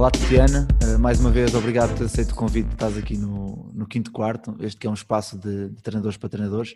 Olá 0.00 0.10
Tatiana, 0.10 0.66
eh, 0.82 0.96
mais 0.96 1.20
uma 1.20 1.30
vez 1.30 1.54
obrigado 1.54 1.90
por 1.90 1.98
ter 1.98 2.04
aceito 2.04 2.30
o 2.30 2.34
convite, 2.34 2.72
estás 2.72 2.96
aqui 2.96 3.18
no, 3.18 3.70
no 3.74 3.86
quinto 3.86 4.10
quarto, 4.10 4.56
este 4.60 4.80
que 4.80 4.86
é 4.86 4.90
um 4.90 4.94
espaço 4.94 5.38
de, 5.38 5.68
de 5.68 5.82
treinadores 5.82 6.16
para 6.16 6.30
treinadores. 6.30 6.72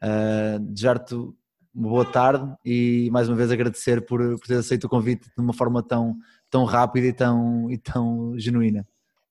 Uh, 0.00 0.60
Desejar-te 0.60 1.12
uma 1.12 1.88
boa 1.88 2.04
tarde 2.04 2.54
e 2.64 3.08
mais 3.10 3.28
uma 3.28 3.36
vez 3.36 3.50
agradecer 3.50 4.06
por, 4.06 4.20
por 4.20 4.46
ter 4.46 4.58
aceito 4.58 4.84
o 4.84 4.88
convite 4.88 5.24
de 5.24 5.42
uma 5.42 5.52
forma 5.52 5.82
tão, 5.82 6.14
tão 6.48 6.64
rápida 6.64 7.08
e 7.08 7.12
tão, 7.12 7.68
e 7.68 7.76
tão 7.76 8.38
genuína. 8.38 8.86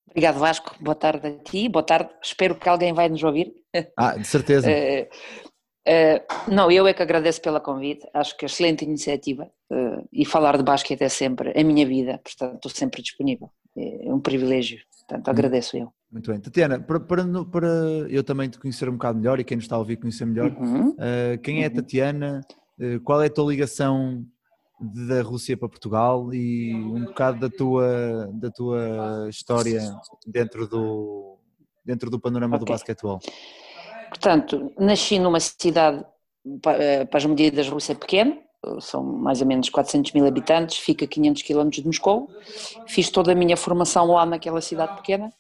Obrigado 0.09 0.40
Vasco, 0.40 0.76
boa 0.82 0.95
tarde 0.95 1.27
a 1.27 1.38
ti, 1.38 1.70
boa 1.70 1.84
tarde, 1.84 2.09
espero 2.21 2.54
que 2.54 2.68
alguém 2.68 2.91
vai 2.91 3.07
nos 3.07 3.23
ouvir. 3.23 3.54
Ah, 3.95 4.18
de 4.18 4.27
certeza. 4.27 4.68
uh, 5.88 6.18
uh, 6.18 6.54
não, 6.54 6.70
eu 6.72 6.86
é 6.88 6.94
que 6.94 7.02
agradeço 7.02 7.41
pela 7.41 7.59
convite, 7.59 8.08
acho 8.14 8.36
que 8.38 8.46
é 8.46 8.48
excelente 8.48 8.84
iniciativa 8.84 9.50
uh, 9.72 10.08
e 10.12 10.26
falar 10.26 10.58
de 10.58 10.63
basquete 10.63 11.02
é 11.02 11.10
sempre 11.10 11.54
a 11.60 11.63
minha 11.63 11.86
vida, 11.86 12.20
portanto 12.23 12.55
estou 12.55 12.72
sempre 12.72 13.02
disponível, 13.02 13.50
é 13.76 14.13
um 14.13 14.20
privilégio, 14.20 14.80
portanto 15.00 15.30
agradeço 15.30 15.77
eu. 15.77 15.91
Muito 16.12 16.32
bem. 16.32 16.40
Tatiana, 16.40 16.80
para, 16.80 17.00
para, 17.00 17.23
para, 17.52 17.68
eu 18.10 18.23
também 18.23 18.50
te 18.50 18.58
conhecer 18.58 18.88
um 18.88 18.94
bocado 18.94 19.20
melhor 19.20 19.40
e 19.40 19.44
quem 19.44 19.58
nos 19.58 19.66
está 19.66 19.76
a 19.76 19.80
ouvir 19.80 19.98
conhecer 19.98 20.26
melhor, 20.26 20.52
uhum. 20.52 20.90
uh, 20.90 21.38
quem 21.44 21.63
é 21.63 21.68
uhum. 21.68 21.74
Tatiana? 21.74 22.41
Qual 23.04 23.24
é 23.24 23.26
a 23.26 23.29
tua 23.29 23.51
ligação 23.51 24.24
da 24.79 25.24
Rússia 25.24 25.57
para 25.57 25.68
Portugal 25.68 26.32
e 26.32 26.76
um 26.76 27.05
bocado 27.05 27.40
da 27.40 27.49
tua, 27.49 28.29
da 28.34 28.51
tua 28.51 29.27
história 29.29 29.82
dentro 30.27 30.68
do, 30.68 31.40
dentro 31.84 32.12
do 32.12 32.20
panorama 32.20 32.55
okay. 32.55 32.66
do 32.66 32.72
basquetebol? 32.72 33.20
Portanto, 34.10 34.72
nasci 34.77 35.20
numa 35.20 35.40
cidade, 35.40 36.05
eh, 36.66 37.05
para 37.05 37.18
as 37.18 37.26
medidas 37.26 37.66
da 37.66 37.72
Rússia, 37.72 37.96
pequena, 37.96 38.38
são 38.80 39.04
mais 39.04 39.41
ou 39.41 39.48
menos 39.48 39.70
400 39.70 40.12
mil 40.13 40.26
habitantes, 40.26 40.77
fica 40.77 41.05
a 41.05 41.08
500 41.08 41.44
km 41.44 41.70
de 41.70 41.86
Moscou. 41.86 42.30
Fiz 42.88 43.10
toda 43.10 43.32
a 43.32 43.35
minha 43.35 43.55
formação 43.55 44.08
lá 44.08 44.26
naquela 44.26 44.62
cidade 44.62 44.96
pequena 44.98 45.32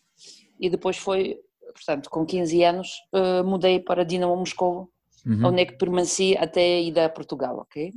e 0.59 0.69
depois 0.69 0.97
foi, 0.97 1.39
portanto, 1.73 2.09
com 2.09 2.25
15 2.25 2.63
anos, 2.63 2.89
uh, 3.13 3.43
mudei 3.43 3.79
para 3.79 4.05
Dinamo 4.05 4.35
Moscou, 4.35 4.89
uhum. 5.25 5.47
onde 5.47 5.61
é 5.61 5.65
que 5.65 5.77
permaneci 5.77 6.35
até 6.37 6.81
ir 6.81 6.97
a 6.99 7.09
Portugal, 7.09 7.57
ok? 7.59 7.91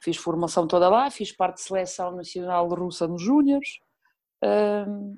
Fiz 0.00 0.16
formação 0.16 0.66
toda 0.66 0.88
lá, 0.88 1.10
fiz 1.10 1.32
parte 1.32 1.56
de 1.56 1.62
seleção 1.62 2.14
nacional 2.14 2.68
russa 2.68 3.08
nos 3.08 3.22
Júniors. 3.22 3.80
Uh, 4.44 5.16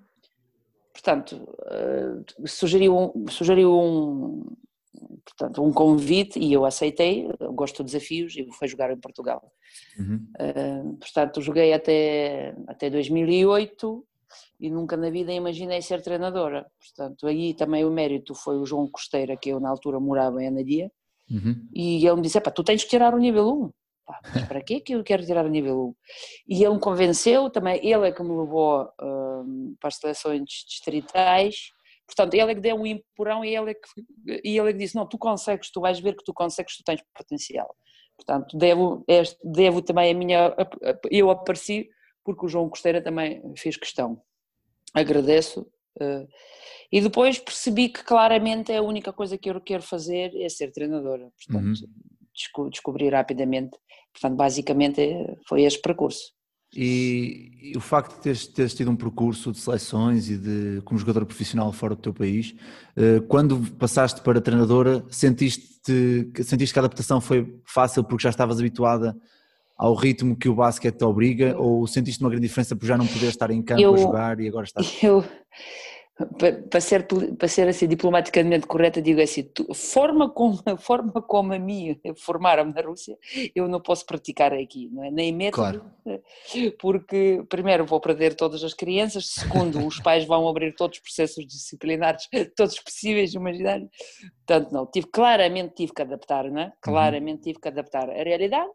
portanto, 0.93 1.33
uh, 1.37 2.49
sugeriu, 2.49 2.97
um, 2.97 3.29
sugeriu 3.29 3.79
um, 3.79 4.47
portanto, 5.25 5.63
um 5.63 5.73
convite 5.73 6.39
e 6.39 6.53
eu 6.53 6.65
aceitei, 6.65 7.29
eu 7.39 7.53
gosto 7.53 7.85
de 7.85 7.93
desafios 7.93 8.37
e 8.37 8.49
fui 8.53 8.69
jogar 8.69 8.91
em 8.91 8.99
Portugal. 8.99 9.53
Uhum. 9.99 10.27
Uh, 10.39 10.97
portanto, 10.97 11.41
joguei 11.41 11.73
até, 11.73 12.55
até 12.67 12.91
2008 12.91 14.05
e 14.61 14.71
nunca 14.71 14.97
na 14.97 15.11
vida 15.11 15.33
imaginei 15.33 15.81
ser 15.83 16.03
treinadora. 16.03 16.67
Portanto, 16.79 17.27
aí 17.27 17.55
também 17.55 17.85
o 17.85 17.91
mérito 17.91 18.35
foi 18.35 18.59
o 18.59 18.67
João 18.67 18.89
Costeira, 18.89 19.37
que 19.37 19.51
eu 19.51 19.61
na 19.61 19.69
altura 19.69 20.01
morava 20.01 20.43
em 20.43 20.49
Anadia, 20.49 20.91
uhum. 21.31 21.69
e 21.73 22.07
ele 22.07 22.17
me 22.17 22.23
disse, 22.23 22.41
tu 22.41 22.65
tens 22.65 22.83
que 22.83 22.91
tirar 22.91 23.15
o 23.15 23.19
nível 23.19 23.49
1. 23.49 23.71
Pá, 24.05 24.21
para 24.49 24.63
quê 24.63 24.81
que 24.81 24.95
eu 24.95 25.05
quero 25.05 25.25
tirar 25.25 25.45
o 25.45 25.51
nível 25.51 25.95
1? 26.49 26.55
E 26.57 26.65
ele 26.65 26.75
me 26.75 26.81
convenceu, 26.81 27.51
também 27.51 27.77
ele 27.87 28.09
é 28.09 28.13
que 28.13 28.23
me 28.23 28.37
levou 28.37 28.89
um, 29.01 29.77
para 29.79 29.89
as 29.89 29.97
seleções 29.97 30.49
distritais, 30.67 31.73
portanto, 32.09 32.35
ele 32.35 32.51
é 32.51 32.55
que 32.55 32.61
deu 32.61 32.75
um 32.75 32.87
empurrão 32.87 33.45
e 33.45 33.55
ele 33.55 33.71
é 33.71 33.75
que, 33.75 34.41
e 34.43 34.59
ele 34.59 34.71
é 34.71 34.73
que 34.73 34.79
disse, 34.79 34.97
não, 34.97 35.07
tu 35.07 35.19
consegues, 35.19 35.71
tu 35.71 35.81
vais 35.81 36.01
ver 36.01 36.17
que 36.17 36.25
tu 36.25 36.33
consegues, 36.33 36.77
tu 36.77 36.83
tens 36.83 37.03
potencial. 37.15 37.69
Portanto, 38.17 38.57
devo, 38.57 39.05
devo 39.45 39.81
também 39.81 40.11
a 40.11 40.15
minha, 40.15 40.57
eu 41.11 41.31
apareci 41.31 41.89
porque 42.25 42.45
o 42.45 42.49
João 42.49 42.69
Costeira 42.69 43.01
também 43.01 43.41
fez 43.57 43.77
questão. 43.77 44.21
Agradeço. 44.93 45.61
Uh, 46.01 46.27
e 46.91 47.01
depois 47.01 47.39
percebi 47.39 47.89
que 47.89 48.03
claramente 48.03 48.73
é 48.73 48.79
a 48.79 48.83
única 48.83 49.13
coisa 49.13 49.39
que 49.39 49.51
eu 49.51 49.61
quero 49.61 49.83
fazer 49.83 50.35
é 50.37 50.49
ser 50.49 50.73
treinadora. 50.73 51.31
Portanto, 51.37 51.81
uhum. 52.57 52.71
descobri 52.71 53.09
rapidamente. 53.09 53.79
Portanto, 54.13 54.37
basicamente 54.37 55.01
foi 55.47 55.63
este 55.63 55.81
percurso. 55.81 56.33
E, 56.75 57.73
e, 57.73 57.77
o 57.77 57.81
facto 57.81 58.17
de 58.17 58.23
teres, 58.23 58.47
teres, 58.47 58.75
tido 58.75 58.91
um 58.91 58.97
percurso 58.97 59.53
de 59.53 59.59
seleções 59.59 60.29
e 60.29 60.37
de 60.37 60.83
como 60.85 60.99
jogadora 61.01 61.25
profissional 61.25 61.73
fora 61.73 61.95
do 61.95 62.03
teu 62.03 62.13
país, 62.13 62.55
uh, 62.97 63.23
quando 63.23 63.59
passaste 63.73 64.21
para 64.21 64.41
treinadora, 64.41 65.03
sentiste, 65.11 65.65
sentiste 66.45 66.73
que 66.73 66.79
a 66.79 66.83
adaptação 66.83 67.21
foi 67.21 67.59
fácil 67.65 68.05
porque 68.05 68.23
já 68.23 68.31
estavas 68.31 68.59
habituada 68.59 69.17
ao 69.79 69.95
ritmo 69.95 70.37
que 70.37 70.49
o 70.49 70.55
basquete 70.55 70.97
te 70.97 71.05
obriga 71.05 71.57
ou 71.57 71.87
sentiste 71.87 72.21
uma 72.21 72.29
grande 72.29 72.49
diferença 72.49 72.75
por 72.75 72.85
já 72.85 72.99
não 72.99 73.07
poder 73.07 73.29
estar 73.29 73.51
em 73.51 73.63
campo 73.63 73.81
eu, 73.81 73.95
a 73.95 73.97
jogar 73.97 74.41
e 74.41 74.49
agora 74.49 74.65
estás? 74.65 74.93
Eu, 75.03 75.25
para 76.69 76.81
ser, 76.81 77.07
para 77.07 77.47
ser 77.47 77.69
assim 77.69 77.87
diplomaticamente 77.87 78.67
correta, 78.67 79.01
digo 79.01 79.21
assim, 79.21 79.45
tu, 79.45 79.73
forma 79.73 80.29
como, 80.29 80.59
forma 80.79 81.23
como 81.23 81.53
a 81.53 81.59
mim 81.59 82.01
formaram 82.17 82.65
na 82.65 82.81
Rússia, 82.81 83.17
eu 83.55 83.69
não 83.69 83.81
posso 83.81 84.05
praticar 84.05 84.53
aqui, 84.53 84.89
não 84.93 85.05
é? 85.05 85.11
nem 85.13 85.33
método, 85.33 85.81
claro. 86.03 86.23
porque 86.81 87.45
primeiro 87.49 87.87
vou 87.87 88.01
perder 88.01 88.35
todas 88.35 88.65
as 88.65 88.75
crianças, 88.75 89.29
segundo 89.29 89.87
os 89.87 90.01
pais 90.01 90.25
vão 90.25 90.49
abrir 90.49 90.75
todos 90.75 90.99
os 90.99 91.03
processos 91.03 91.47
disciplinares, 91.47 92.29
todos 92.57 92.81
possíveis, 92.81 93.33
imaginários, 93.35 93.89
portanto 94.45 94.73
não, 94.73 94.87
tive, 94.87 95.07
claramente 95.07 95.75
tive 95.75 95.93
que 95.93 96.03
adaptar, 96.03 96.51
não 96.51 96.63
é? 96.63 96.65
Uhum. 96.65 96.73
claramente 96.83 97.43
tive 97.43 97.61
que 97.61 97.69
adaptar 97.69 98.11
a 98.11 98.25
realidade, 98.25 98.71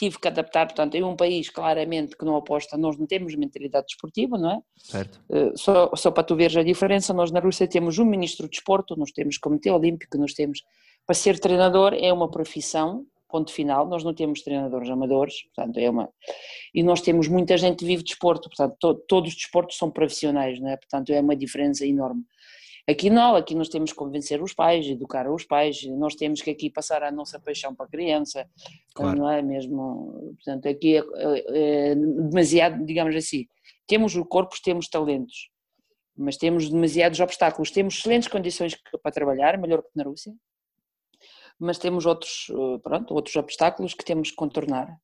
tive 0.00 0.18
que 0.18 0.28
adaptar, 0.28 0.66
portanto, 0.66 0.94
em 0.94 1.04
um 1.04 1.14
país 1.14 1.50
claramente 1.50 2.16
que 2.16 2.24
não 2.24 2.34
aposta, 2.34 2.74
nós 2.78 2.96
não 2.96 3.06
temos 3.06 3.34
mentalidade 3.34 3.88
desportiva, 3.88 4.38
não 4.38 4.52
é? 4.52 4.60
Certo. 4.78 5.20
Uh, 5.28 5.56
só, 5.58 5.90
só 5.94 6.10
para 6.10 6.22
tu 6.22 6.34
veres 6.34 6.56
a 6.56 6.62
diferença, 6.62 7.12
nós 7.12 7.30
na 7.30 7.38
Rússia 7.38 7.68
temos 7.68 7.98
um 7.98 8.06
ministro 8.06 8.46
de 8.46 8.52
desporto, 8.52 8.96
nós 8.96 9.12
temos 9.12 9.36
comitê 9.36 9.70
olímpico, 9.70 10.16
nós 10.16 10.32
temos, 10.32 10.62
para 11.04 11.14
ser 11.14 11.38
treinador 11.38 11.92
é 11.92 12.10
uma 12.10 12.30
profissão, 12.30 13.04
ponto 13.28 13.52
final, 13.52 13.86
nós 13.86 14.02
não 14.02 14.14
temos 14.14 14.40
treinadores 14.40 14.88
amadores, 14.88 15.42
portanto 15.54 15.76
é 15.78 15.90
uma, 15.90 16.08
e 16.74 16.82
nós 16.82 17.02
temos 17.02 17.28
muita 17.28 17.58
gente 17.58 17.80
que 17.80 17.84
vive 17.84 18.02
de 18.02 18.08
desporto, 18.08 18.48
portanto 18.48 18.76
to, 18.80 18.94
todos 19.06 19.32
os 19.32 19.36
desportos 19.36 19.76
são 19.76 19.90
profissionais, 19.90 20.58
não 20.58 20.70
é? 20.70 20.78
Portanto 20.78 21.10
é 21.10 21.20
uma 21.20 21.36
diferença 21.36 21.84
enorme. 21.84 22.24
Aqui 22.88 23.10
não, 23.10 23.36
aqui 23.36 23.54
nós 23.54 23.68
temos 23.68 23.92
que 23.92 23.98
convencer 23.98 24.42
os 24.42 24.52
pais, 24.52 24.86
educar 24.86 25.30
os 25.30 25.44
pais, 25.44 25.84
nós 25.98 26.14
temos 26.14 26.42
que 26.42 26.50
aqui 26.50 26.70
passar 26.70 27.02
a 27.02 27.10
nossa 27.10 27.38
paixão 27.38 27.74
para 27.74 27.86
a 27.86 27.88
criança, 27.88 28.48
claro. 28.94 29.18
não 29.18 29.30
é 29.30 29.42
mesmo? 29.42 30.34
Portanto, 30.36 30.68
aqui 30.68 30.96
é, 30.96 31.00
é, 31.00 31.90
é 31.90 31.94
demasiado, 31.94 32.84
digamos 32.84 33.14
assim, 33.14 33.46
temos 33.86 34.14
corpos, 34.28 34.60
temos 34.60 34.88
talentos, 34.88 35.50
mas 36.16 36.36
temos 36.36 36.68
demasiados 36.68 37.18
obstáculos. 37.20 37.70
Temos 37.70 37.98
excelentes 37.98 38.28
condições 38.28 38.76
para 39.02 39.12
trabalhar, 39.12 39.58
melhor 39.58 39.82
que 39.82 39.88
na 39.96 40.04
Rússia, 40.04 40.32
mas 41.58 41.78
temos 41.78 42.06
outros, 42.06 42.50
pronto, 42.82 43.14
outros 43.14 43.34
obstáculos 43.36 43.94
que 43.94 44.04
temos 44.04 44.30
que 44.30 44.36
contornar. 44.36 44.96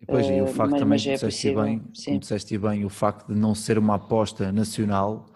E 0.00 0.06
depois, 0.06 0.26
e 0.26 0.42
o 0.42 0.46
facto 0.46 0.72
mas, 0.72 0.80
também, 0.80 0.88
mas 0.88 1.06
é 1.06 1.14
disseste 1.14 1.54
bem, 1.54 1.78
como 1.78 2.18
disseste 2.18 2.58
bem, 2.58 2.84
o 2.84 2.90
facto 2.90 3.32
de 3.32 3.38
não 3.38 3.54
ser 3.54 3.78
uma 3.78 3.94
aposta 3.94 4.50
nacional 4.52 5.26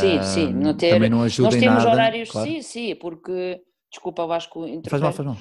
Sim, 0.00 0.22
sim, 0.22 0.52
não 0.52 0.74
ter, 0.74 0.90
também 0.90 1.10
não 1.10 1.22
ajuda 1.22 1.50
nós 1.50 1.60
temos 1.60 1.84
nada, 1.84 1.90
horários, 1.90 2.30
claro. 2.30 2.48
sim, 2.48 2.62
sim, 2.62 2.94
porque, 2.94 3.62
desculpa 3.90 4.26
Vasco, 4.26 4.66
faz 4.88 5.02
mal, 5.02 5.12
faz 5.12 5.26
mal. 5.26 5.36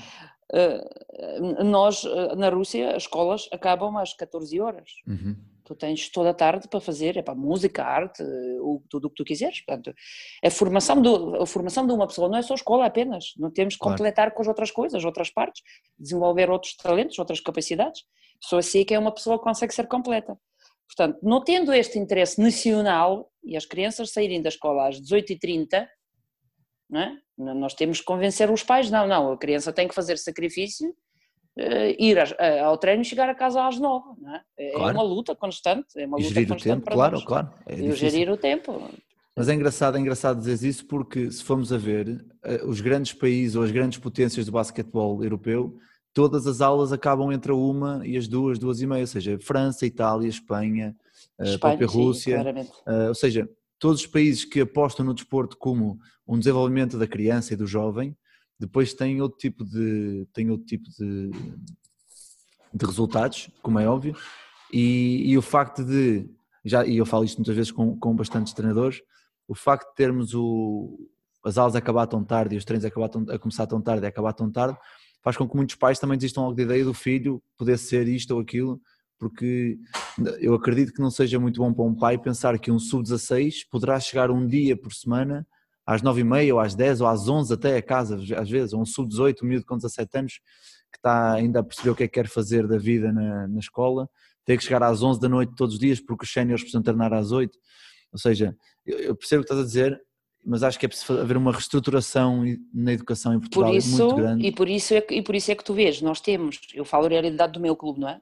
Uh, 0.54 1.63
nós, 1.63 2.04
uh, 2.04 2.36
na 2.36 2.50
Rússia, 2.50 2.95
as 2.95 3.04
escolas 3.04 3.48
acabam 3.54 3.98
às 3.98 4.13
14 4.13 4.60
horas. 4.60 4.92
Uhum. 5.07 5.36
Tu 5.63 5.75
tens 5.75 6.10
toda 6.10 6.31
a 6.31 6.33
tarde 6.33 6.68
para 6.68 6.81
fazer 6.81 7.16
é 7.16 7.22
para 7.22 7.33
música, 7.33 7.83
arte, 7.83 8.22
o, 8.60 8.83
tudo 8.89 9.06
o 9.06 9.10
que 9.10 9.16
tu 9.16 9.24
quiseres. 9.24 9.62
Portanto, 9.62 9.95
a 10.44 10.50
formação, 10.50 11.01
do, 11.01 11.42
a 11.42 11.45
formação 11.45 11.88
de 11.88 11.94
uma 11.94 12.06
pessoa 12.06 12.27
não 12.27 12.38
é 12.38 12.42
só 12.42 12.54
escola 12.54 12.86
apenas. 12.86 13.34
Não 13.38 13.50
temos 13.50 13.75
que 13.75 13.80
claro. 13.80 13.98
completar 13.98 14.34
com 14.34 14.42
as 14.42 14.48
outras 14.50 14.72
coisas, 14.72 15.06
outras 15.06 15.30
partes, 15.30 15.62
desenvolver 15.98 16.50
outros 16.50 16.75
talentos, 16.75 17.18
outras 17.18 17.39
capacidades. 17.39 18.01
Só 18.42 18.57
assim 18.57 18.81
é 18.81 18.86
que 18.86 18.94
é 18.94 19.00
uma 19.00 19.13
pessoa 19.13 19.38
que 19.38 19.44
consegue 19.45 19.74
ser 19.74 19.88
completa. 19.88 20.38
Portanto, 20.95 21.19
não 21.23 21.41
tendo 21.41 21.73
este 21.73 21.97
interesse 21.97 22.39
nacional 22.41 23.31
e 23.43 23.55
as 23.55 23.65
crianças 23.65 24.11
saírem 24.11 24.41
da 24.41 24.49
escola 24.49 24.89
às 24.89 24.99
18h30, 24.99 25.88
é? 26.93 27.11
nós 27.38 27.73
temos 27.73 27.99
que 27.99 28.05
convencer 28.05 28.51
os 28.51 28.61
pais, 28.61 28.91
não, 28.91 29.07
não, 29.07 29.31
a 29.31 29.38
criança 29.38 29.71
tem 29.71 29.88
que 29.88 29.95
fazer 29.95 30.17
sacrifício, 30.17 30.89
uh, 30.89 31.95
ir 31.97 32.17
ao 32.61 32.77
treino 32.77 33.01
e 33.01 33.05
chegar 33.05 33.29
a 33.29 33.35
casa 33.35 33.65
às 33.65 33.79
9, 33.79 34.05
é? 34.57 34.67
é? 34.67 34.71
Claro. 34.73 34.97
uma 34.97 35.03
luta 35.03 35.33
constante, 35.33 35.88
é 35.95 36.05
uma 36.05 36.17
luta 36.17 36.29
gerir 36.29 36.47
constante 36.49 36.71
o 36.71 36.81
tempo, 36.81 36.91
claro, 36.91 37.15
nós. 37.15 37.23
claro. 37.23 37.53
É 37.65 37.75
e 37.75 37.91
gerir 37.93 38.29
o 38.29 38.35
tempo. 38.35 38.91
Mas 39.33 39.47
é 39.47 39.53
engraçado, 39.53 39.97
é 39.97 40.01
engraçado 40.01 40.41
dizer 40.41 40.67
isso 40.67 40.85
porque 40.85 41.31
se 41.31 41.41
formos 41.41 41.71
a 41.71 41.77
ver, 41.77 42.25
eh, 42.43 42.61
os 42.65 42.81
grandes 42.81 43.13
países 43.13 43.55
ou 43.55 43.63
as 43.63 43.71
grandes 43.71 43.97
potências 43.97 44.45
do 44.45 44.51
basquetebol 44.51 45.23
europeu, 45.23 45.79
todas 46.13 46.46
as 46.48 46.62
aulas 46.62 46.92
acabam 46.92 47.31
entre 47.31 47.52
a 47.52 47.56
uma 47.56 48.02
e 48.06 48.18
as 48.18 48.28
duas, 48.28 48.60
duas 48.60 48.81
e 48.81 48.88
meia, 48.88 49.02
ou 49.02 49.08
seja, 49.08 49.38
França, 49.40 49.86
Itália, 49.86 50.28
Espanha, 50.28 50.96
a 51.40 51.44
Espanha, 51.44 51.60
própria 51.60 51.88
sim, 51.88 51.98
Rússia, 51.98 52.36
claramente. 52.36 52.72
Uh, 52.88 53.08
ou 53.10 53.16
seja, 53.16 53.50
todos 53.80 54.02
os 54.02 54.08
países 54.08 54.46
que 54.46 54.62
apostam 54.62 55.06
no 55.06 55.13
desporto 55.13 55.58
como 55.58 56.00
um 56.28 56.38
desenvolvimento 56.38 56.98
da 56.98 57.08
criança 57.08 57.54
e 57.54 57.58
do 57.58 57.66
jovem, 57.66 58.16
depois 58.60 58.94
têm 58.94 59.22
outro 59.22 59.38
tipo 59.38 59.66
de, 59.66 60.28
têm 60.34 60.52
outro 60.52 60.66
tipo 60.68 60.88
de, 60.92 61.31
de 62.74 62.86
resultados, 62.86 63.50
como 63.62 63.80
é 63.80 63.88
óbvio, 63.88 64.16
e, 64.72 65.31
e 65.31 65.38
o 65.38 65.42
facto 65.42 65.84
de, 65.84 66.30
já, 66.63 66.86
e 66.86 66.98
eu 66.98 67.06
falo 67.06 67.24
isto 67.24 67.38
muitas 67.38 67.56
vezes 67.56 67.72
com, 67.72 67.98
com 67.98 68.16
bastantes 68.16 68.54
treinadores, 68.54 69.02
o 69.48 69.56
facto 69.56 69.90
de 69.90 69.96
termos 69.96 70.34
o, 70.36 71.10
as 71.44 71.58
aulas 71.58 71.75
a 71.75 71.80
acabar 71.80 72.06
tão 72.06 72.24
tarde 72.24 72.56
e 72.56 72.58
os 72.58 72.66
treinos 72.66 72.86
a, 72.86 72.88
acabar 72.88 73.10
tão, 73.10 73.25
a 73.30 73.40
começar 73.40 73.66
tão 73.66 73.81
tarde 73.81 74.04
e 74.04 74.06
a 74.06 74.10
acabar 74.10 74.34
tão 74.34 74.52
tarde, 74.52 74.78
faz 75.23 75.38
com 75.38 75.47
que 75.47 75.56
muitos 75.56 75.75
pais 75.75 76.00
também 76.00 76.18
desistam 76.18 76.44
logo 76.44 76.56
da 76.56 76.63
ideia 76.63 76.83
do 76.83 76.94
filho 76.94 77.41
poder 77.57 77.77
ser 77.77 78.07
isto 78.07 78.31
ou 78.31 78.41
aquilo, 78.41 78.81
porque 79.19 79.77
eu 80.39 80.56
acredito 80.56 80.94
que 80.94 81.01
não 81.01 81.12
seja 81.12 81.39
muito 81.39 81.62
bom 81.62 81.71
para 81.71 81.83
um 81.83 81.95
pai 81.95 82.18
pensar 82.18 82.57
que 82.57 82.71
um 82.71 82.79
sub-16 82.79 83.68
poderá 83.69 84.00
chegar 84.00 84.31
um 84.31 84.47
dia 84.47 84.75
por 84.75 84.91
semana 84.94 85.45
às 85.85 86.01
9h30 86.01 86.53
ou 86.53 86.59
às 86.59 86.73
10 86.73 87.01
ou 87.01 87.07
às 87.07 87.27
11 87.27 87.53
até 87.53 87.77
a 87.77 87.81
casa, 87.81 88.19
às 88.35 88.50
vezes, 88.50 88.73
ou 88.73 88.81
um 88.81 88.85
sub-18, 88.85 89.44
um 89.44 89.47
miúdo 89.47 89.65
com 89.65 89.75
17 89.75 90.18
anos 90.18 90.33
que 90.91 90.97
está 90.97 91.33
ainda 91.33 91.59
a 91.59 91.63
perceber 91.63 91.89
o 91.91 91.95
que 91.95 92.03
é 92.03 92.07
que 92.07 92.13
quer 92.13 92.27
fazer 92.27 92.67
da 92.67 92.77
vida 92.77 93.12
na, 93.12 93.47
na 93.47 93.59
escola, 93.59 94.09
tem 94.44 94.57
que 94.57 94.63
chegar 94.63 94.83
às 94.83 95.01
11 95.01 95.19
da 95.19 95.29
noite 95.29 95.53
todos 95.56 95.75
os 95.75 95.79
dias 95.79 96.00
porque 96.00 96.25
os 96.25 96.31
séniores 96.31 96.62
precisam 96.62 96.81
treinar 96.81 97.13
às 97.13 97.31
8. 97.31 97.57
Ou 98.12 98.19
seja, 98.19 98.56
eu 98.85 99.15
percebo 99.15 99.41
o 99.41 99.45
que 99.45 99.53
estás 99.53 99.59
a 99.59 99.65
dizer, 99.65 100.01
mas 100.45 100.63
acho 100.63 100.79
que 100.79 100.85
é 100.85 100.89
preciso 100.89 101.19
haver 101.19 101.38
uma 101.38 101.51
reestruturação 101.51 102.43
na 102.73 102.93
educação 102.93 103.33
em 103.33 103.39
Portugal 103.39 103.69
por 103.69 103.77
isso, 103.77 103.97
muito 104.03 104.15
grande. 104.15 104.47
E 104.47 104.51
por, 104.51 104.67
isso 104.69 104.93
é, 104.93 105.01
que- 105.01 105.15
e 105.15 105.21
por 105.21 105.35
isso 105.35 105.51
é 105.51 105.55
que 105.55 105.63
tu 105.63 105.73
vês, 105.73 106.01
nós 106.01 106.19
temos, 106.19 106.59
eu 106.73 106.83
falo 106.85 107.05
a 107.05 107.09
realidade 107.09 107.53
do 107.53 107.59
meu 107.59 107.75
clube, 107.75 107.99
não 107.99 108.09
é? 108.09 108.19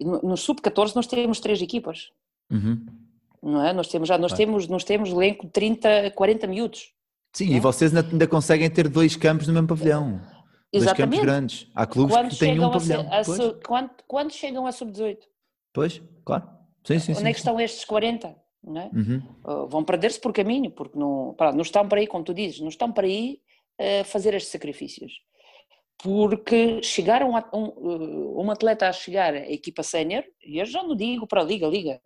No, 0.00 0.20
no 0.22 0.36
sub-14 0.36 0.94
nós 0.96 1.06
temos 1.06 1.38
três 1.40 1.62
equipas, 1.62 2.10
Uhum. 2.50 2.84
não 3.42 3.64
é? 3.64 3.72
Nós 3.72 3.88
temos 3.88 4.08
já, 4.08 4.18
nós 4.18 4.32
temos, 4.32 4.66
nós 4.68 4.84
temos 4.84 5.10
elenco 5.10 5.46
de 5.46 5.52
30, 5.52 6.10
40 6.14 6.46
miúdos. 6.46 6.92
Sim, 7.32 7.54
É? 7.54 7.56
e 7.56 7.60
vocês 7.60 7.94
ainda, 7.96 8.26
conseguem 8.26 8.68
ter 8.68 8.88
dois 8.88 9.16
campos 9.16 9.46
no 9.46 9.54
mesmo 9.54 9.68
pavilhão. 9.68 10.20
Dois 10.20 10.84
campos 10.86 10.92
Exatamente. 10.92 11.20
grandes. 11.22 11.66
Há 11.74 11.86
clubes 11.86 12.14
Quando 12.16 12.30
que 12.30 12.38
têm 12.38 12.58
um 12.60 12.66
a, 12.66 12.70
pavilhão. 12.70 13.08
a 13.12 13.24
su- 13.24 13.58
quando, 13.66 13.90
quando 14.08 14.32
chegam 14.32 14.66
a 14.66 14.72
sub-18, 14.72 15.18
pois, 15.72 16.02
claro. 16.24 16.44
Sim, 16.84 16.98
sim, 16.98 17.12
onde 17.12 17.20
sim. 17.20 17.26
é 17.28 17.32
que 17.32 17.38
estão 17.38 17.60
estes 17.60 17.84
40? 17.84 18.34
É? 18.64 18.96
Uhum. 18.96 19.22
Uh, 19.44 19.66
vão 19.66 19.82
perder-se 19.82 20.20
por 20.20 20.32
caminho, 20.32 20.70
porque 20.70 20.96
não, 20.96 21.34
pá, 21.34 21.52
não 21.52 21.62
estão 21.62 21.88
para 21.88 21.98
aí, 21.98 22.06
como 22.06 22.24
tu 22.24 22.32
dizes, 22.32 22.60
não 22.60 22.68
estão 22.68 22.92
para 22.92 23.06
aí 23.06 23.40
a 24.00 24.04
fazer 24.04 24.34
estes 24.34 24.52
sacrifícios. 24.52 25.20
Porque 25.98 26.80
chegaram 26.82 27.36
a 27.36 27.48
um, 27.52 27.66
uh, 27.66 28.40
um 28.40 28.50
atleta 28.50 28.88
a 28.88 28.92
chegar 28.92 29.34
à 29.34 29.50
equipa 29.50 29.82
sénior, 29.82 30.24
e 30.44 30.58
eu 30.58 30.66
já 30.66 30.82
não 30.82 30.94
digo 30.94 31.26
para 31.26 31.40
a 31.40 31.44
liga, 31.44 31.66
liga, 31.66 32.00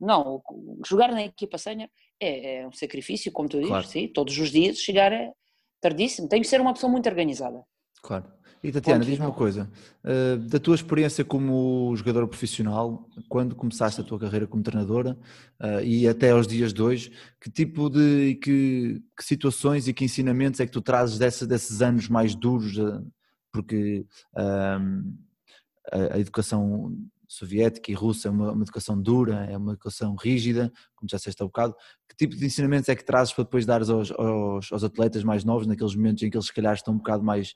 não, 0.00 0.42
jogar 0.86 1.10
na 1.10 1.22
equipa 1.22 1.58
sénior 1.58 1.88
é, 2.20 2.56
é 2.56 2.66
um 2.66 2.72
sacrifício, 2.72 3.32
como 3.32 3.48
tu 3.48 3.56
dizes, 3.56 3.70
Claro. 3.70 3.86
sim, 3.86 4.08
todos 4.08 4.38
os 4.38 4.50
dias 4.50 4.78
chegar 4.78 5.12
é 5.12 5.32
tardíssimo, 5.80 6.28
tem 6.28 6.40
que 6.40 6.46
ser 6.46 6.60
uma 6.60 6.72
pessoa 6.72 6.90
muito 6.90 7.08
organizada. 7.08 7.64
Claro. 8.02 8.24
E 8.62 8.70
Tatiana, 8.70 9.04
diz-me 9.04 9.26
uma 9.26 9.32
coisa, 9.32 9.68
uh, 10.04 10.36
da 10.48 10.58
tua 10.60 10.76
experiência 10.76 11.24
como 11.24 11.92
jogadora 11.96 12.28
profissional, 12.28 13.08
quando 13.28 13.56
começaste 13.56 14.00
a 14.00 14.04
tua 14.04 14.20
carreira 14.20 14.46
como 14.46 14.62
treinadora 14.62 15.18
uh, 15.60 15.80
e 15.82 16.06
até 16.06 16.30
aos 16.30 16.46
dias 16.46 16.72
de 16.72 16.80
hoje, 16.80 17.12
que 17.40 17.50
tipo 17.50 17.90
de, 17.90 18.36
que, 18.36 19.02
que 19.16 19.24
situações 19.24 19.88
e 19.88 19.92
que 19.92 20.04
ensinamentos 20.04 20.60
é 20.60 20.66
que 20.66 20.70
tu 20.72 20.80
trazes 20.80 21.18
dessa- 21.18 21.46
desses 21.46 21.82
anos 21.82 22.08
mais 22.08 22.36
duros, 22.36 22.76
uh, 22.78 23.04
porque 23.52 24.06
um, 24.36 25.12
a, 25.90 26.14
a 26.14 26.18
educação 26.20 26.96
soviética 27.32 27.90
e 27.90 27.94
russa 27.94 28.28
é 28.28 28.30
uma, 28.30 28.52
uma 28.52 28.62
educação 28.62 29.00
dura, 29.00 29.46
é 29.50 29.56
uma 29.56 29.72
educação 29.72 30.14
rígida, 30.14 30.70
como 30.94 31.08
já 31.08 31.16
disseste 31.16 31.42
há 31.42 31.46
bocado, 31.46 31.74
que 32.06 32.14
tipo 32.14 32.36
de 32.36 32.44
ensinamentos 32.44 32.90
é 32.90 32.94
que 32.94 33.04
trazes 33.04 33.32
para 33.32 33.44
depois 33.44 33.64
dares 33.64 33.88
aos, 33.88 34.10
aos, 34.12 34.70
aos 34.70 34.84
atletas 34.84 35.24
mais 35.24 35.42
novos, 35.42 35.66
naqueles 35.66 35.94
momentos 35.94 36.22
em 36.22 36.28
que 36.28 36.36
eles 36.36 36.46
se 36.46 36.52
calhar 36.52 36.74
estão 36.74 36.92
um 36.92 36.98
bocado 36.98 37.24
mais, 37.24 37.54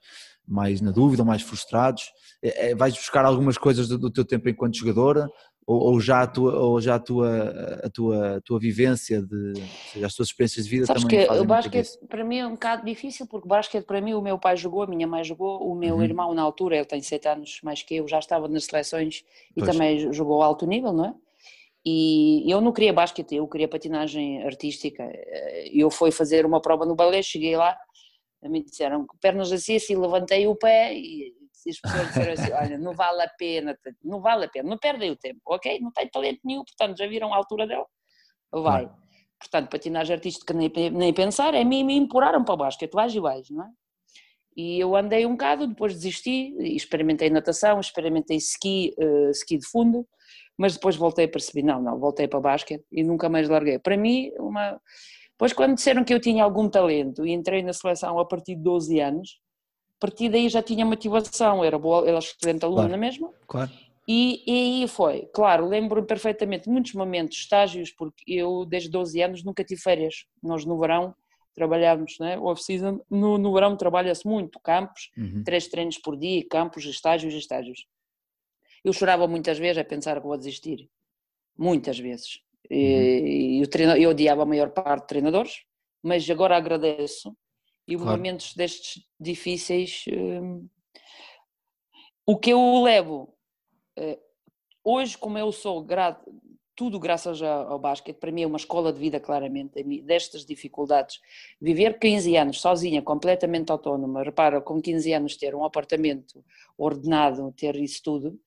mais 0.49 0.81
na 0.81 0.91
dúvida 0.91 1.25
mais 1.25 1.43
frustrados? 1.43 2.11
É, 2.43 2.71
é, 2.71 2.75
vais 2.75 2.95
buscar 2.95 3.27
algumas 3.27 3.59
coisas 3.59 3.87
do, 3.87 3.99
do 3.99 4.11
teu 4.11 4.25
tempo 4.25 4.49
enquanto 4.49 4.79
jogadora 4.79 5.29
ou, 5.67 5.81
ou 5.95 6.01
já, 6.01 6.23
a 6.23 6.27
tua, 6.29 6.59
ou 6.61 6.81
já 6.81 6.95
a, 6.95 6.99
tua, 6.99 7.81
a, 7.83 7.91
tua, 7.91 8.37
a 8.37 8.41
tua 8.41 8.59
vivência, 8.59 9.21
de, 9.21 9.67
seja, 9.85 10.07
as 10.07 10.15
tuas 10.15 10.29
experiências 10.29 10.65
de 10.65 10.71
vida 10.71 10.87
Sabes 10.87 11.03
também 11.03 11.27
que 11.27 11.33
o 11.33 11.45
basquete 11.45 11.99
para 12.09 12.25
mim 12.25 12.39
é 12.39 12.47
um 12.47 12.53
bocado 12.53 12.85
difícil, 12.85 13.27
porque 13.27 13.47
o 13.47 13.49
basquete 13.49 13.85
para 13.85 14.01
mim 14.01 14.15
o 14.15 14.23
meu 14.23 14.39
pai 14.39 14.57
jogou, 14.57 14.83
a 14.83 14.87
minha 14.87 15.07
mãe 15.09 15.25
jogou, 15.25 15.69
o 15.69 15.75
meu 15.75 15.97
Uhum. 15.97 16.03
irmão 16.05 16.35
na 16.35 16.43
altura, 16.43 16.77
ele 16.77 16.85
tem 16.85 17.03
sete 17.03 17.27
anos 17.27 17.61
mais 17.65 17.83
que 17.83 17.97
eu, 17.97 18.07
já 18.07 18.19
estava 18.21 18.47
nas 18.47 18.65
seleções 18.65 19.25
e 19.57 19.61
Pois. 19.61 19.73
também 19.73 20.13
jogou 20.13 20.41
alto 20.43 20.67
nível, 20.67 20.93
não 20.93 21.07
é? 21.07 21.15
E 21.85 22.45
eu 22.51 22.61
não 22.61 22.73
queria 22.73 22.93
basquete, 22.93 23.35
eu 23.37 23.47
queria 23.49 23.69
patinagem 23.69 24.43
artística. 24.45 25.03
Eh, 25.05 25.71
Eu 25.73 25.89
fui 25.91 26.11
fazer 26.11 26.45
uma 26.47 26.61
prova 26.61 26.85
no 26.85 26.97
balé, 26.97 27.23
cheguei 27.23 27.57
lá, 27.57 27.77
me 28.43 28.63
disseram 28.63 29.07
que 29.07 29.17
pernas 29.21 29.51
assim, 29.53 29.77
assim, 29.77 29.97
levantei 29.97 30.47
o 30.47 30.55
pé 30.57 30.95
e 30.97 31.33
as 31.71 31.81
pessoas 31.81 32.07
disseram 32.09 32.33
assim, 32.33 32.53
olha, 32.53 32.79
não 32.79 32.95
vale 32.95 33.23
a 33.23 33.29
pena, 33.29 33.79
não 34.03 34.21
vale 34.21 34.45
a 34.45 34.49
pena, 34.49 34.69
não 34.69 34.79
perdem 34.79 35.11
o 35.11 35.17
tempo, 35.17 35.41
ok? 35.47 35.81
Não 35.81 35.93
tem 35.93 36.09
talento 36.09 36.41
nenhum, 36.45 36.65
portanto, 36.65 36.99
já 36.99 37.07
viram 37.07 37.33
a 37.33 37.37
altura 37.37 37.67
dela? 37.67 37.87
Vai. 38.53 38.91
Portanto, 39.39 39.71
patinagem 39.71 40.15
artística 40.15 40.55
nem, 40.55 40.71
nem 40.91 41.13
pensar, 41.13 41.55
a 41.55 41.65
mim 41.65 41.85
me 41.85 41.97
empurraram 41.97 42.43
para 42.45 42.55
o 42.55 42.57
basquete, 42.57 42.93
vais 42.93 43.15
e 43.15 43.21
vais, 43.21 43.51
não 43.51 43.65
é? 43.65 43.69
E 44.57 44.81
eu 44.81 44.97
andei 44.97 45.27
um 45.27 45.33
bocado, 45.33 45.67
depois 45.67 45.93
desisti, 45.93 46.57
e 46.59 46.75
experimentei 46.75 47.29
natação, 47.29 47.79
experimentei 47.79 48.39
ski, 48.39 48.95
eh, 48.99 49.31
ski 49.33 49.59
de 49.59 49.67
fundo, 49.67 50.09
mas 50.57 50.75
depois 50.75 50.97
voltei 50.97 51.27
a 51.27 51.29
perceber, 51.29 51.63
não, 51.63 51.83
não, 51.83 51.99
voltei 51.99 52.27
para 52.27 52.41
basquete 52.41 52.85
e 52.91 53.05
nunca 53.05 53.29
mais 53.29 53.49
larguei. 53.49 53.79
Para 53.79 53.97
mim, 53.97 54.33
uma... 54.39 54.81
Depois 55.33 55.53
quando 55.53 55.75
disseram 55.75 56.03
que 56.03 56.15
eu 56.15 56.19
tinha 56.19 56.43
algum 56.43 56.71
talento 56.71 57.27
e 57.27 57.33
entrei 57.33 57.63
na 57.63 57.75
seleção 57.75 58.19
a 58.19 58.25
partir 58.25 58.55
de 58.55 58.63
12 58.63 58.99
anos, 59.01 59.39
a 59.99 60.01
partir 60.01 60.29
daí 60.29 60.49
já 60.49 60.63
tinha 60.63 60.85
motivação, 60.85 61.65
era, 61.65 61.79
boa, 61.79 62.07
era 62.09 62.19
excelente 62.19 62.65
aluna 62.65 62.89
Claro. 62.89 63.01
mesmo, 63.01 63.35
Claro. 63.49 63.71
e, 64.07 64.43
e 64.47 64.83
aí 64.83 64.89
foi, 64.89 65.27
claro, 65.35 65.67
lembro-me 65.67 66.07
perfeitamente 66.07 66.69
muitos 66.69 66.93
momentos, 66.93 67.39
estágios, 67.39 67.91
porque 67.91 68.23
eu 68.27 68.65
desde 68.67 68.91
12 68.91 69.21
anos 69.23 69.43
nunca 69.43 69.65
tive 69.65 69.81
férias. 69.81 70.27
Nós 70.43 70.65
no 70.65 70.79
verão 70.79 71.15
trabalhávamos, 71.55 72.19
né? 72.21 72.39
off-season, 72.39 73.01
no, 73.11 73.39
no 73.39 73.53
verão 73.55 73.77
trabalha-se 73.77 74.27
muito, 74.27 74.61
campos, 74.61 75.11
Uhum. 75.17 75.43
três 75.43 75.67
treinos 75.69 75.97
por 75.99 76.17
dia, 76.17 76.45
campos, 76.49 76.85
estágios, 76.85 77.33
estágios. 77.35 77.87
Eu 78.85 78.93
chorava 78.93 79.27
muitas 79.27 79.59
vezes 79.59 79.79
a 79.79 79.85
pensar 79.85 80.21
que 80.21 80.27
vou 80.27 80.37
desistir, 80.37 80.89
muitas 81.59 81.99
vezes. 81.99 82.41
E, 82.71 83.59
e 83.59 83.63
o 83.63 83.67
treino- 83.69 83.97
eu 83.97 84.11
odiava 84.11 84.43
a 84.43 84.47
maior 84.47 84.71
parte 84.71 85.03
de 85.03 85.07
treinadores, 85.09 85.65
mas 86.03 86.29
agora 86.31 86.57
agradeço. 86.57 87.35
E 87.87 87.97
Claro. 87.97 88.11
momentos 88.19 88.55
destes 88.55 89.03
difíceis, 89.19 90.05
hum, 90.09 90.69
o 92.25 92.37
que 92.39 92.51
eu 92.51 92.83
levo 92.83 93.33
eh, 93.97 94.19
hoje, 94.85 95.17
como 95.19 95.39
eu 95.39 95.53
sou, 95.53 95.83
gra- 95.85 96.21
tudo 96.75 96.99
graças 97.01 97.41
a- 97.43 97.65
ao 97.69 97.79
basquete, 97.79 98.19
para 98.19 98.33
mim 98.33 98.43
é 98.43 98.47
uma 98.47 98.59
escola 98.59 98.93
de 98.93 98.99
vida, 98.99 99.19
claramente, 99.21 99.83
destas 100.03 100.45
dificuldades. 100.45 101.21
Viver 101.61 101.99
15 101.99 102.37
anos 102.37 102.61
sozinha, 102.61 103.01
completamente 103.03 103.73
autónoma, 103.73 104.23
repara, 104.23 104.61
com 104.61 104.83
15 104.83 105.13
anos 105.13 105.37
ter 105.37 105.55
um 105.55 105.65
apartamento 105.65 106.45
ordenado, 106.77 107.53
ter 107.53 107.77
isso 107.77 108.03
tudo, 108.03 108.39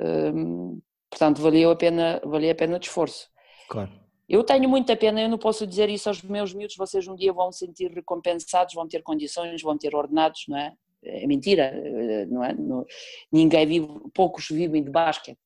hum, 0.00 0.80
portanto, 1.10 1.42
valeu 1.42 1.70
a 1.70 1.76
pena, 1.76 2.20
valia 2.24 2.52
a 2.52 2.54
pena 2.54 2.78
de 2.78 2.86
esforço. 2.86 3.28
Claro. 3.68 4.03
Eu 4.28 4.42
tenho 4.42 4.68
muita 4.68 4.96
pena, 4.96 5.20
eu 5.20 5.28
não 5.28 5.36
posso 5.38 5.66
dizer 5.66 5.88
isso 5.90 6.08
aos 6.08 6.22
meus 6.22 6.54
miúdos, 6.54 6.76
vocês 6.76 7.06
um 7.06 7.14
dia 7.14 7.32
vão 7.32 7.52
se 7.52 7.66
sentir 7.66 7.90
recompensados, 7.92 8.74
vão 8.74 8.88
ter 8.88 9.02
condições, 9.02 9.60
vão 9.62 9.76
ter 9.76 9.94
ordenados, 9.94 10.44
não 10.48 10.56
é? 10.56 10.72
É 11.02 11.26
mentira, 11.26 11.64
eh, 11.64 12.24
não 12.26 12.42
é? 12.42 12.54
Não- 12.54 12.86
ninguém 13.30 13.66
vive, 13.66 13.86
poucos 14.14 14.48
vivem 14.48 14.82
de 14.82 14.90
basquete. 14.90 15.38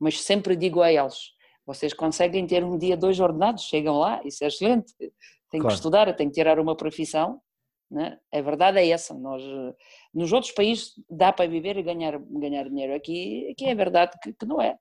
Mas 0.00 0.20
sempre 0.20 0.56
digo 0.56 0.82
a 0.82 0.92
eles, 0.92 1.30
vocês 1.64 1.92
conseguem 1.94 2.44
ter 2.46 2.64
um 2.64 2.76
dia 2.76 2.96
dois 2.96 3.20
ordenados, 3.20 3.62
chegam 3.64 3.96
lá, 3.98 4.20
isso 4.24 4.42
é 4.42 4.48
excelente. 4.48 4.92
Tem 4.98 5.60
Claro. 5.60 5.68
que 5.68 5.74
estudar, 5.74 6.12
tem 6.16 6.26
que 6.28 6.34
tirar 6.34 6.58
uma 6.58 6.76
profissão, 6.76 7.40
né? 7.88 8.18
A 8.32 8.40
verdade 8.40 8.78
é 8.80 8.88
essa. 8.88 9.14
Nós, 9.14 9.40
eh, 9.40 9.74
nos 10.12 10.32
outros 10.32 10.50
países 10.52 10.94
dá 11.08 11.32
para 11.32 11.48
viver 11.48 11.76
e 11.76 11.82
ganhar, 11.84 12.18
ganhar 12.18 12.68
dinheiro. 12.68 12.92
Aqui, 12.92 13.48
aqui 13.52 13.66
é 13.66 13.74
verdade 13.76 14.18
que, 14.20 14.32
que 14.32 14.44
não 14.44 14.60
é. 14.60 14.76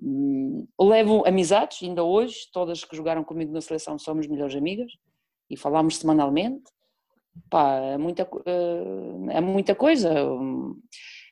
Hum, 0.00 0.66
Levo 0.80 1.26
amizades, 1.26 1.82
ainda 1.82 2.02
hoje, 2.02 2.48
todas 2.52 2.84
que 2.84 2.96
jogaram 2.96 3.22
comigo 3.24 3.52
na 3.52 3.60
seleção 3.60 3.98
somos 3.98 4.26
melhores 4.26 4.54
amigas 4.56 4.92
e 5.48 5.56
falamos 5.56 5.96
semanalmente. 5.96 6.64
Pá, 7.50 7.74
é 7.76 7.98
muita, 7.98 8.28
eh, 8.46 9.36
é 9.36 9.40
muita 9.40 9.74
coisa. 9.74 10.12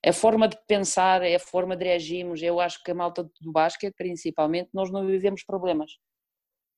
É 0.05 0.11
a 0.11 0.13
forma 0.13 0.49
de 0.49 0.57
pensar, 0.67 1.23
é 1.23 1.35
a 1.37 1.41
forma 1.41 1.77
de 1.77 1.85
reagirmos. 1.85 2.43
Eu 2.43 2.59
acho 2.61 2.83
que 2.83 2.91
a 2.91 2.95
malta 2.95 3.23
do 3.41 3.53
basquete, 3.53 3.95
principalmente, 3.97 4.71
nós 4.73 4.91
não 4.91 5.07
vivemos 5.07 5.45
problemas. 5.45 5.93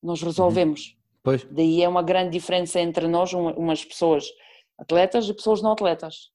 Nós 0.02 0.22
resolvemos. 0.22 0.96
Pois, 1.22 1.44
Daí 1.50 1.82
é 1.82 1.88
uma 1.88 2.02
grande 2.02 2.30
diferença 2.30 2.78
entre 2.80 3.08
nós, 3.08 3.32
uma- 3.32 3.54
umas 3.54 3.82
pessoas 3.82 4.26
atletas 4.76 5.26
e 5.26 5.32
pessoas 5.34 5.62
não 5.62 5.72
atletas. 5.72 6.30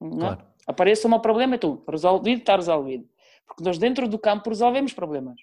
Não 0.00 0.16
é? 0.16 0.18
claro. 0.36 0.46
Aparece 0.66 1.06
um 1.06 1.18
problema, 1.18 1.58
tu, 1.58 1.82
resolvido, 1.88 2.38
está 2.40 2.56
resolvido. 2.56 3.06
Porque 3.50 3.64
nós 3.64 3.78
dentro 3.78 4.08
do 4.08 4.18
campo 4.18 4.48
resolvemos 4.48 4.92
problemas. 4.92 5.40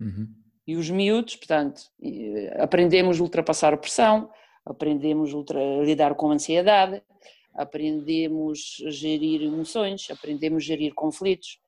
Uhum. 0.00 0.28
E 0.66 0.76
os 0.76 0.88
miúdos, 0.88 1.36
portanto, 1.36 1.82
eh, 2.02 2.56
aprendemos 2.58 3.20
a 3.20 3.22
ultrapassar 3.22 3.74
a 3.74 3.76
pressão, 3.76 4.30
aprendemos 4.64 5.30
a 5.34 5.58
a 5.58 5.84
lidar 5.84 6.14
com 6.14 6.30
a 6.30 6.34
ansiedade, 6.34 7.02
aprendemos 7.54 8.82
a 8.86 8.90
gerir 8.90 9.42
emoções, 9.42 10.08
aprendemos 10.10 10.62
a 10.62 10.66
gerir 10.66 10.94
conflitos, 10.94 11.58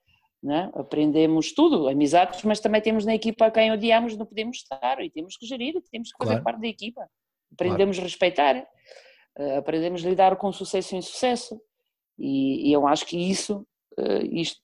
né? 0.43 0.71
aprendemos 0.75 1.53
tudo, 1.53 1.89
amizades, 1.89 2.43
mas 2.43 2.59
também 2.59 2.81
temos 2.81 3.05
na 3.05 3.15
equipa 3.15 3.51
quem 3.51 3.71
odiamos, 3.71 4.17
não 4.17 4.25
podemos 4.25 4.59
estar 4.59 5.05
e 5.05 5.11
temos 5.11 5.37
que 5.37 5.47
gerir, 5.47 5.75
temos 5.91 6.11
que 6.11 6.19
fazer 6.19 6.31
Claro. 6.31 6.45
parte 6.45 6.61
da 6.61 6.69
equipa. 6.69 7.07
Aprendemos 7.53 7.99
a 7.99 8.03
respeitar, 8.03 8.67
eh, 9.37 9.57
aprendemos 9.57 10.05
a 10.05 10.09
lidar 10.09 10.37
com 10.37 10.51
sucesso 10.53 10.95
e 10.95 10.99
insucesso. 10.99 11.61
E, 12.19 12.69
e 12.69 12.73
eu 12.73 12.87
acho 12.87 13.05
que 13.07 13.17
isso, 13.17 13.67
eh, 13.99 14.25
isto, 14.31 14.61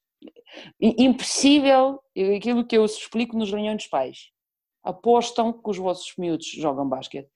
impossível, 0.80 2.00
aquilo 2.36 2.66
que 2.66 2.76
eu 2.76 2.84
explico 2.84 3.36
nos 3.36 3.50
reuniões 3.50 3.76
dos 3.78 3.86
pais. 3.86 4.30
Apostam 4.82 5.52
que 5.52 5.68
os 5.70 5.76
vossos 5.76 6.14
miúdos 6.16 6.46
jogam 6.46 6.88
basquete. 6.88 7.28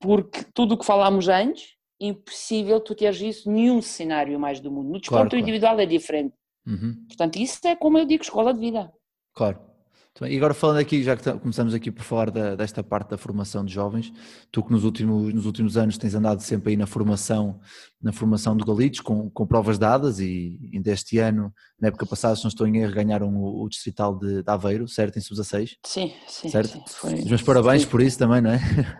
Porque 0.00 0.44
tudo 0.54 0.74
o 0.74 0.78
que 0.78 0.86
falámos 0.86 1.28
antes, 1.28 1.74
impossível 2.00 2.80
tu 2.80 2.94
teres 2.94 3.20
isso 3.20 3.50
nenhum 3.50 3.82
cenário 3.82 4.38
mais 4.38 4.60
do 4.60 4.70
mundo. 4.70 4.86
No 4.90 5.00
desporto 5.00 5.08
Claro, 5.08 5.30
claro. 5.30 5.42
individual 5.42 5.80
é 5.80 5.86
diferente. 5.86 6.34
Uhum. 6.66 7.04
Portanto, 7.08 7.36
isso 7.36 7.66
é 7.66 7.74
como 7.74 7.98
eu 7.98 8.04
digo, 8.04 8.22
escola 8.22 8.54
de 8.54 8.60
vida. 8.60 8.92
Claro. 9.34 9.67
E 10.26 10.36
agora 10.36 10.52
falando 10.54 10.78
aqui, 10.78 11.02
já 11.02 11.16
que 11.16 11.22
ta- 11.22 11.38
começamos 11.38 11.72
aqui 11.74 11.90
por 11.90 12.02
falar 12.02 12.30
da- 12.30 12.56
desta 12.56 12.82
parte 12.82 13.10
da 13.10 13.18
formação 13.18 13.64
de 13.64 13.72
jovens, 13.72 14.12
tu 14.50 14.62
que 14.64 14.72
nos 14.72 14.82
últimos, 14.84 15.32
nos 15.32 15.46
últimos 15.46 15.76
anos 15.76 15.96
tens 15.96 16.14
andado 16.14 16.40
sempre 16.40 16.70
aí 16.70 16.76
na 16.76 16.86
formação, 16.86 17.60
na 18.02 18.12
formação 18.12 18.56
do 18.56 18.64
Galitos, 18.64 19.00
com, 19.00 19.30
com 19.30 19.46
provas 19.46 19.78
dadas 19.78 20.18
e 20.18 20.58
ainda 20.74 20.90
este 20.90 21.18
ano, 21.18 21.52
na 21.80 21.88
época 21.88 22.04
passada, 22.06 22.34
se 22.34 22.42
não 22.42 22.48
estou 22.48 22.66
em 22.66 22.78
erro, 22.78 22.92
ganharam 22.94 23.28
o, 23.36 23.62
o 23.64 23.68
Distrital 23.68 24.18
de, 24.18 24.42
de 24.42 24.50
Aveiro, 24.50 24.88
certo? 24.88 25.18
Em 25.18 25.20
sub-16, 25.20 25.76
Sim, 25.86 26.12
sim. 26.26 26.48
certo? 26.48 26.68
sim, 26.72 26.82
foi- 26.86 27.14
Os 27.14 27.24
meus 27.24 27.42
parabéns 27.42 27.82
sim. 27.82 27.88
por 27.88 28.00
isso 28.02 28.18
também, 28.18 28.40
não 28.40 28.50
é? 28.50 28.58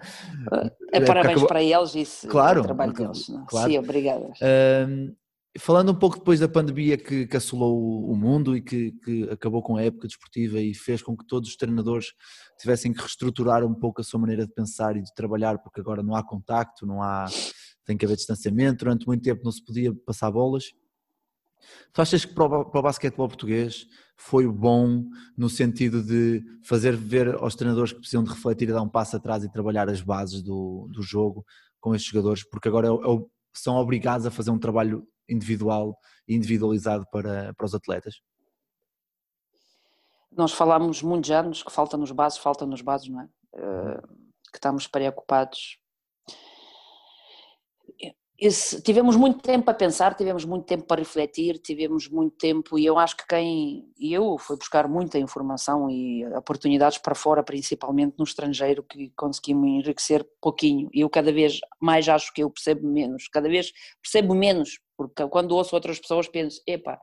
É 0.92 0.98
É, 0.98 1.00
parabéns 1.00 1.32
acabou- 1.32 1.48
para 1.48 1.62
eles 1.62 1.94
e 1.94 2.26
Claro, 2.28 2.60
o 2.60 2.64
trabalho 2.64 2.92
deles. 2.92 3.28
é? 3.28 3.34
claro. 3.46 3.70
Sim, 3.70 3.78
obrigada. 3.78 4.32
Ahm, 4.40 5.12
falando 5.58 5.92
um 5.92 5.94
pouco 5.94 6.18
depois 6.18 6.40
da 6.40 6.48
pandemia 6.48 6.96
que, 6.96 7.26
que 7.26 7.36
assolou 7.36 8.10
o- 8.10 8.16
mundo 8.16 8.56
e 8.56 8.62
que, 8.62 8.92
que 9.04 9.24
acabou 9.30 9.62
com 9.62 9.76
a 9.76 9.82
época 9.82 10.06
desportiva 10.06 10.60
e 10.60 10.74
fez 10.74 11.02
com 11.02 11.16
que 11.16 11.26
todos 11.26 11.48
os 11.50 11.56
treinadores 11.56 12.12
tivessem 12.58 12.92
que 12.92 13.00
reestruturar 13.00 13.64
um 13.64 13.74
pouco 13.74 14.00
a 14.00 14.04
sua 14.04 14.20
maneira 14.20 14.46
de 14.46 14.52
pensar 14.52 14.96
e 14.96 15.02
de 15.02 15.12
trabalhar, 15.14 15.58
porque 15.58 15.80
agora 15.80 16.02
não 16.02 16.14
há 16.14 16.22
contacto, 16.22 16.86
não 16.86 17.02
há, 17.02 17.26
tem 17.84 17.96
que 17.96 18.04
haver 18.04 18.16
distanciamento, 18.16 18.84
durante 18.84 19.06
muito 19.06 19.22
tempo 19.22 19.42
não 19.44 19.52
se 19.52 19.64
podia 19.64 19.94
passar 20.06 20.30
bolas. 20.30 20.64
Tu 21.92 22.02
achas 22.02 22.24
que 22.24 22.34
para 22.34 22.44
o, 22.46 22.60
o 22.60 22.82
basquetebol 22.82 23.28
português 23.28 23.86
foi 24.16 24.46
bom 24.46 25.04
no 25.36 25.48
sentido 25.48 26.02
de 26.02 26.42
fazer 26.62 26.96
ver 26.96 27.34
aos 27.36 27.54
treinadores 27.54 27.92
que 27.92 27.98
precisam 28.00 28.22
de 28.24 28.30
refletir 28.30 28.68
e 28.68 28.72
dar 28.72 28.82
um 28.82 28.88
passo 28.88 29.16
atrás 29.16 29.44
e 29.44 29.50
trabalhar 29.52 29.88
as 29.88 30.00
bases 30.00 30.42
do, 30.42 30.88
do 30.92 31.02
jogo 31.02 31.44
com 31.80 31.94
estes 31.94 32.10
jogadores, 32.12 32.42
porque 32.48 32.68
agora 32.68 32.88
é 32.88 32.90
é 32.90 32.92
o- 32.92 33.30
são 33.54 33.76
obrigados 33.76 34.26
a 34.26 34.30
fazer 34.30 34.50
um 34.50 34.58
trabalho 34.58 35.06
individual 35.28 35.96
e 36.26 36.34
individualizado 36.34 37.06
para, 37.10 37.52
para 37.54 37.66
os 37.66 37.74
atletas? 37.74 38.20
Nós 40.30 40.52
falámos 40.52 41.02
muitos 41.02 41.30
anos 41.30 41.62
que 41.62 41.72
falta 41.72 41.96
nos 41.96 42.12
bases, 42.12 42.38
falta 42.38 42.66
nos 42.66 42.82
bases, 42.82 43.08
não 43.08 43.22
é? 43.22 43.28
Eh, 43.54 44.00
que 44.50 44.58
estamos 44.58 44.86
preocupados. 44.86 45.78
Esse- 48.40 48.80
tivemos 48.82 49.16
muito 49.16 49.40
tempo 49.40 49.68
a 49.68 49.74
pensar, 49.74 50.14
tivemos 50.14 50.44
muito 50.44 50.64
tempo 50.64 50.84
para 50.84 51.00
refletir, 51.00 51.58
tivemos 51.58 52.08
muito 52.08 52.36
tempo 52.36 52.78
e 52.78 52.86
eu 52.86 52.96
acho 52.96 53.16
que 53.16 53.26
quem 53.26 53.84
e 53.98 54.12
eu 54.12 54.38
fui 54.38 54.56
buscar 54.56 54.86
muita 54.86 55.18
informação 55.18 55.90
e 55.90 56.24
oportunidades 56.36 56.98
para 56.98 57.16
fora, 57.16 57.42
principalmente 57.42 58.14
no 58.16 58.22
estrangeiro, 58.22 58.84
que 58.84 59.10
conseguimos 59.16 59.68
enriquecer 59.68 60.24
pouquinho. 60.40 60.88
E 60.94 61.00
eu 61.00 61.10
cada 61.10 61.32
vez 61.32 61.58
mais 61.80 62.08
acho 62.08 62.32
que 62.32 62.44
eu 62.44 62.48
percebo 62.50 62.86
menos, 62.86 63.26
cada 63.26 63.48
vez 63.48 63.72
percebo 64.00 64.32
menos, 64.36 64.78
porque 64.96 65.26
quando 65.26 65.56
ouço 65.56 65.74
outras 65.74 65.98
pessoas 65.98 66.28
penso, 66.28 66.62
epá, 66.64 66.96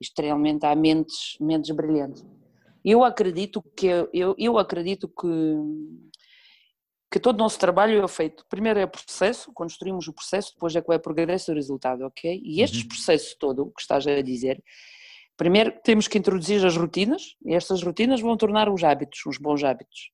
isto 0.00 0.22
realmente 0.22 0.64
há 0.64 0.74
mentes, 0.74 1.36
mentes 1.38 1.70
brilhantes. 1.70 2.24
Eu 2.82 3.04
acredito 3.04 3.62
que 3.76 3.86
eu, 4.14 4.34
eu 4.38 4.56
acredito 4.56 5.06
que 5.06 5.26
que 7.10 7.18
todo 7.18 7.36
o 7.36 7.38
nosso 7.38 7.58
trabalho 7.58 8.02
é 8.02 8.08
feito. 8.08 8.44
Primeiro 8.48 8.78
é 8.78 8.84
o 8.84 8.88
processo, 8.88 9.52
construímos 9.52 10.08
o 10.08 10.12
processo, 10.12 10.52
depois 10.52 10.76
é 10.76 10.80
que 10.80 10.88
vai 10.88 10.98
o 10.98 11.00
progresso 11.00 11.50
e 11.50 11.52
o 11.52 11.54
resultado, 11.54 12.02
ok? 12.04 12.40
E 12.44 12.60
estes 12.60 12.82
Uhum. 12.82 12.88
processos 12.88 13.34
todo, 13.34 13.62
o 13.62 13.70
que 13.70 13.80
estás 13.80 14.06
a 14.06 14.20
dizer, 14.20 14.62
primeiro 15.36 15.72
temos 15.82 16.06
que 16.06 16.18
introduzir 16.18 16.64
as 16.66 16.76
rotinas, 16.76 17.34
e 17.44 17.54
estas 17.54 17.82
rotinas 17.82 18.20
vão 18.20 18.36
tornar 18.36 18.68
os 18.68 18.84
hábitos, 18.84 19.20
os 19.26 19.38
bons 19.38 19.64
hábitos. 19.64 20.10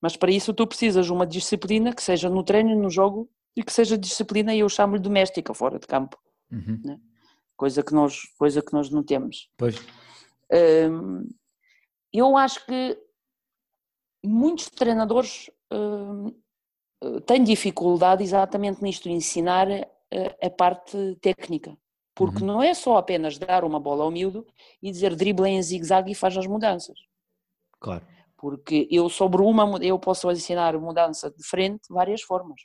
Mas 0.00 0.16
para 0.16 0.30
isso 0.30 0.52
tu 0.52 0.66
precisas 0.66 1.06
de 1.06 1.12
uma 1.12 1.26
disciplina 1.26 1.94
que 1.94 2.02
seja 2.02 2.28
no 2.28 2.44
treino, 2.44 2.76
no 2.76 2.90
jogo, 2.90 3.30
e 3.56 3.62
que 3.62 3.72
seja 3.72 3.96
disciplina, 3.98 4.54
e 4.54 4.60
eu 4.60 4.68
chamo-lhe 4.68 5.00
doméstica, 5.00 5.52
fora 5.54 5.78
de 5.78 5.86
campo, 5.86 6.16
Uhum. 6.52 7.00
coisa 7.56 7.82
que 7.82 7.92
nós, 7.92 8.22
coisa 8.38 8.62
que 8.62 8.72
nós 8.72 8.90
não 8.90 9.02
temos. 9.02 9.50
Pois, 9.56 9.76
Hum, 10.50 11.28
eu 12.12 12.36
acho 12.36 12.64
que 12.64 12.98
muitos 14.24 14.70
treinadores 14.70 15.50
hum, 15.72 16.34
eh, 17.02 17.20
têm 17.26 17.42
dificuldade 17.44 18.22
exatamente 18.22 18.82
nisto, 18.82 19.08
ensinar 19.08 19.68
eh, 19.70 19.88
a 20.42 20.50
parte 20.50 21.16
técnica. 21.20 21.76
Porque 22.14 22.40
Uhum. 22.40 22.46
não 22.46 22.62
é 22.62 22.74
só 22.74 22.96
apenas 22.96 23.38
dar 23.38 23.64
uma 23.64 23.78
bola 23.80 24.04
ao 24.04 24.10
miúdo 24.10 24.46
e 24.82 24.90
dizer 24.90 25.14
dribla 25.14 25.48
em 25.48 25.62
zigue-zague 25.62 26.12
e 26.12 26.14
faz 26.14 26.36
as 26.36 26.46
mudanças. 26.46 26.98
claro. 27.80 28.04
Porque 28.36 28.86
eu 28.90 29.08
sobre 29.08 29.42
uma, 29.42 29.78
eu 29.84 29.98
posso 29.98 30.30
ensinar 30.30 30.78
mudança 30.78 31.30
de 31.30 31.42
frente 31.44 31.88
de 31.88 31.94
várias 31.94 32.22
formas, 32.22 32.60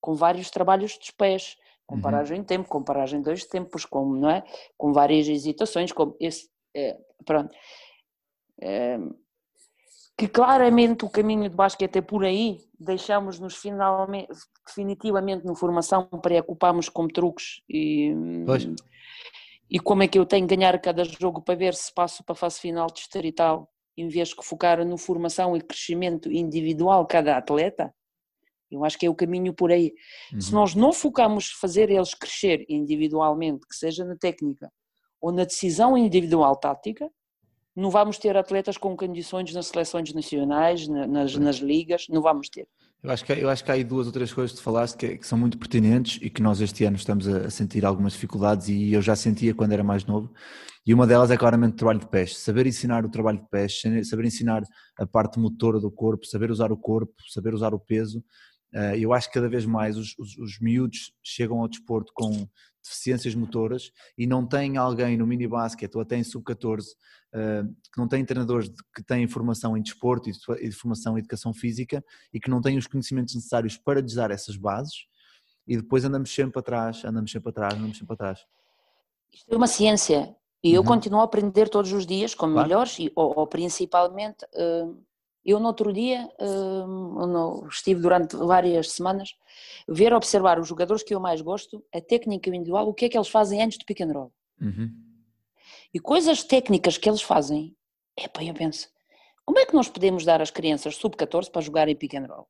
com 0.00 0.14
vários 0.14 0.50
trabalhos 0.50 0.98
dos 0.98 1.10
pés, 1.10 1.56
com 1.86 1.96
Uhum. 1.96 2.02
paragem 2.02 2.40
de 2.42 2.46
tempo, 2.46 2.68
com 2.68 2.82
paragem 2.82 3.20
de 3.20 3.24
dois 3.24 3.44
tempos, 3.46 3.86
com, 3.86 4.04
não 4.12 4.28
é? 4.30 4.44
com 4.76 4.92
várias 4.92 5.26
hesitações, 5.26 5.92
com 5.92 6.14
esse, 6.20 6.50
é, 6.76 6.98
pronto. 7.24 7.54
É, 8.60 8.98
que 10.18 10.26
claramente 10.26 11.04
o 11.04 11.08
caminho 11.08 11.48
de 11.48 11.54
basquete 11.54 11.96
é 11.98 12.02
por 12.02 12.24
aí, 12.24 12.58
deixamos-nos 12.78 13.54
finalmente, 13.56 14.28
definitivamente 14.66 15.46
na 15.46 15.54
formação, 15.54 16.08
preocupamos 16.20 16.88
com 16.88 17.06
truques 17.06 17.62
e, 17.68 18.12
Pois. 18.44 18.66
e 19.70 19.78
como 19.78 20.02
é 20.02 20.08
que 20.08 20.18
eu 20.18 20.26
tenho 20.26 20.44
que 20.46 20.56
ganhar 20.56 20.76
cada 20.80 21.04
jogo 21.04 21.40
para 21.40 21.54
ver 21.54 21.72
se 21.72 21.94
passo 21.94 22.24
para 22.24 22.32
a 22.32 22.36
fase 22.36 22.58
final 22.58 22.88
distrital, 22.88 23.70
em 23.96 24.08
vez 24.08 24.30
de 24.30 24.34
focar 24.42 24.84
no 24.84 24.98
formação 24.98 25.56
e 25.56 25.60
crescimento 25.60 26.30
individual 26.32 27.02
de 27.02 27.08
cada 27.08 27.36
atleta, 27.36 27.94
eu 28.72 28.84
acho 28.84 28.98
que 28.98 29.06
é 29.06 29.10
o 29.10 29.14
caminho 29.14 29.54
por 29.54 29.70
aí. 29.70 29.94
Se 30.40 30.52
Uhum. 30.52 30.60
nós 30.60 30.74
não 30.74 30.92
focamos 30.92 31.52
fazer 31.52 31.90
eles 31.90 32.12
crescer 32.12 32.66
individualmente, 32.68 33.66
que 33.68 33.74
seja 33.76 34.04
na 34.04 34.16
técnica 34.16 34.68
ou 35.20 35.30
na 35.32 35.44
decisão 35.44 35.96
individual 35.96 36.56
tática, 36.56 37.08
não 37.78 37.90
vamos 37.90 38.18
ter 38.18 38.36
atletas 38.36 38.76
com 38.76 38.96
condições 38.96 39.52
nas 39.54 39.66
seleções 39.66 40.12
nacionais, 40.12 40.88
na- 40.88 41.06
nas, 41.06 41.34
nas 41.36 41.56
ligas, 41.56 42.06
não 42.08 42.20
vamos 42.20 42.48
ter. 42.48 42.66
Eu 43.02 43.10
acho, 43.12 43.24
que, 43.24 43.32
eu 43.32 43.48
acho 43.48 43.64
que 43.64 43.70
há 43.70 43.74
aí 43.74 43.84
duas 43.84 44.08
ou 44.08 44.12
três 44.12 44.32
coisas 44.32 44.50
que 44.52 44.58
tu 44.58 44.64
falaste 44.64 44.96
que, 44.96 45.18
que 45.18 45.26
são 45.26 45.38
muito 45.38 45.56
pertinentes 45.56 46.18
e 46.20 46.28
que 46.28 46.42
nós 46.42 46.60
este 46.60 46.84
ano 46.84 46.96
estamos 46.96 47.28
a, 47.28 47.46
a 47.46 47.50
sentir 47.50 47.84
algumas 47.86 48.12
dificuldades 48.14 48.68
e 48.68 48.92
eu 48.92 49.00
já 49.00 49.14
sentia 49.14 49.54
quando 49.54 49.70
era 49.72 49.84
mais 49.84 50.04
novo. 50.04 50.32
E 50.84 50.92
uma 50.92 51.06
delas 51.06 51.30
é 51.30 51.36
claramente 51.36 51.74
o 51.74 51.76
trabalho 51.76 52.00
de 52.00 52.08
pés. 52.08 52.36
Saber 52.38 52.66
ensinar 52.66 53.04
o 53.04 53.08
trabalho 53.08 53.38
de 53.38 53.48
pés, 53.48 53.80
saber 54.04 54.24
ensinar 54.24 54.62
a 54.98 55.06
parte 55.06 55.38
motora 55.38 55.78
do 55.78 55.90
corpo, 55.92 56.26
saber 56.26 56.50
usar 56.50 56.72
o 56.72 56.76
corpo, 56.76 57.14
saber 57.28 57.54
usar 57.54 57.72
o 57.72 57.78
peso. 57.78 58.24
Eh, 58.74 58.98
Eu 58.98 59.12
acho 59.12 59.28
que 59.28 59.34
cada 59.34 59.48
vez 59.48 59.64
mais 59.64 59.96
os, 59.96 60.16
os, 60.18 60.36
os 60.38 60.58
miúdos 60.60 61.12
chegam 61.22 61.60
ao 61.60 61.68
desporto 61.68 62.10
com 62.14 62.48
deficiências 62.82 63.34
motoras 63.34 63.90
e 64.16 64.26
não 64.26 64.46
têm 64.46 64.76
alguém 64.76 65.16
no 65.16 65.26
mini 65.26 65.46
basquete 65.46 65.94
ou 65.94 66.00
até 66.00 66.16
em 66.16 66.24
sub-14 66.24 66.82
eh, 66.82 66.86
que 67.32 67.98
não 67.98 68.08
têm 68.08 68.24
treinadores 68.24 68.70
que 68.94 69.02
têm 69.02 69.28
formação 69.28 69.76
em 69.76 69.82
desporto 69.82 70.30
e 70.30 70.72
formação 70.72 71.16
em 71.16 71.20
educação 71.20 71.52
física 71.52 72.02
e 72.32 72.40
que 72.40 72.48
não 72.50 72.60
têm 72.60 72.78
os 72.78 72.86
conhecimentos 72.86 73.34
necessários 73.34 73.76
para 73.76 74.00
lhes 74.00 74.14
dar 74.14 74.30
essas 74.30 74.56
bases 74.56 75.06
e 75.66 75.76
depois 75.76 76.04
andamos 76.04 76.34
sempre 76.34 76.58
atrás, 76.58 77.04
andamos 77.04 77.30
sempre 77.30 77.50
atrás, 77.50 77.74
andamos 77.74 77.98
sempre 77.98 78.14
atrás. 78.14 78.40
Isto 79.32 79.52
é 79.52 79.56
uma 79.56 79.66
ciência 79.66 80.34
e 80.64 80.72
eu 80.72 80.80
Uhum. 80.80 80.86
continuo 80.86 81.20
a 81.20 81.24
aprender 81.24 81.68
todos 81.68 81.92
os 81.92 82.06
dias 82.06 82.34
com 82.34 82.50
Claro. 82.50 82.66
melhores 82.66 82.98
e 82.98 83.12
ou, 83.14 83.38
ou 83.38 83.46
principalmente 83.46 84.46
hum, 84.56 85.02
eu 85.44 85.60
no 85.60 85.66
outro 85.66 85.92
dia 85.92 86.28
no- 86.40 87.66
estive 87.70 88.00
durante 88.00 88.36
várias 88.36 88.90
semanas 88.92 89.34
ver 89.88 90.12
observar 90.12 90.58
os 90.58 90.66
jogadores 90.68 91.02
que 91.02 91.14
eu 91.14 91.20
mais 91.20 91.40
gosto 91.40 91.84
a 91.94 92.00
técnica 92.00 92.48
individual 92.50 92.88
o 92.88 92.94
que 92.94 93.04
é 93.04 93.08
que 93.08 93.16
eles 93.16 93.28
fazem 93.28 93.62
antes 93.62 93.78
do 93.78 93.84
pick 93.84 94.00
and 94.00 94.12
roll 94.12 94.32
Uhum. 94.60 94.90
E 95.92 95.98
coisas 96.00 96.42
técnicas 96.42 96.98
que 96.98 97.08
eles 97.08 97.22
fazem 97.22 97.76
epá, 98.16 98.42
eu 98.42 98.54
penso 98.54 98.88
como 99.44 99.58
é 99.58 99.66
que 99.66 99.74
nós 99.74 99.88
podemos 99.88 100.24
dar 100.24 100.42
às 100.42 100.50
crianças 100.50 100.96
sub-14 100.96 101.50
para 101.50 101.62
jogarem 101.62 101.96
pick 101.96 102.14
and 102.14 102.26
roll 102.26 102.46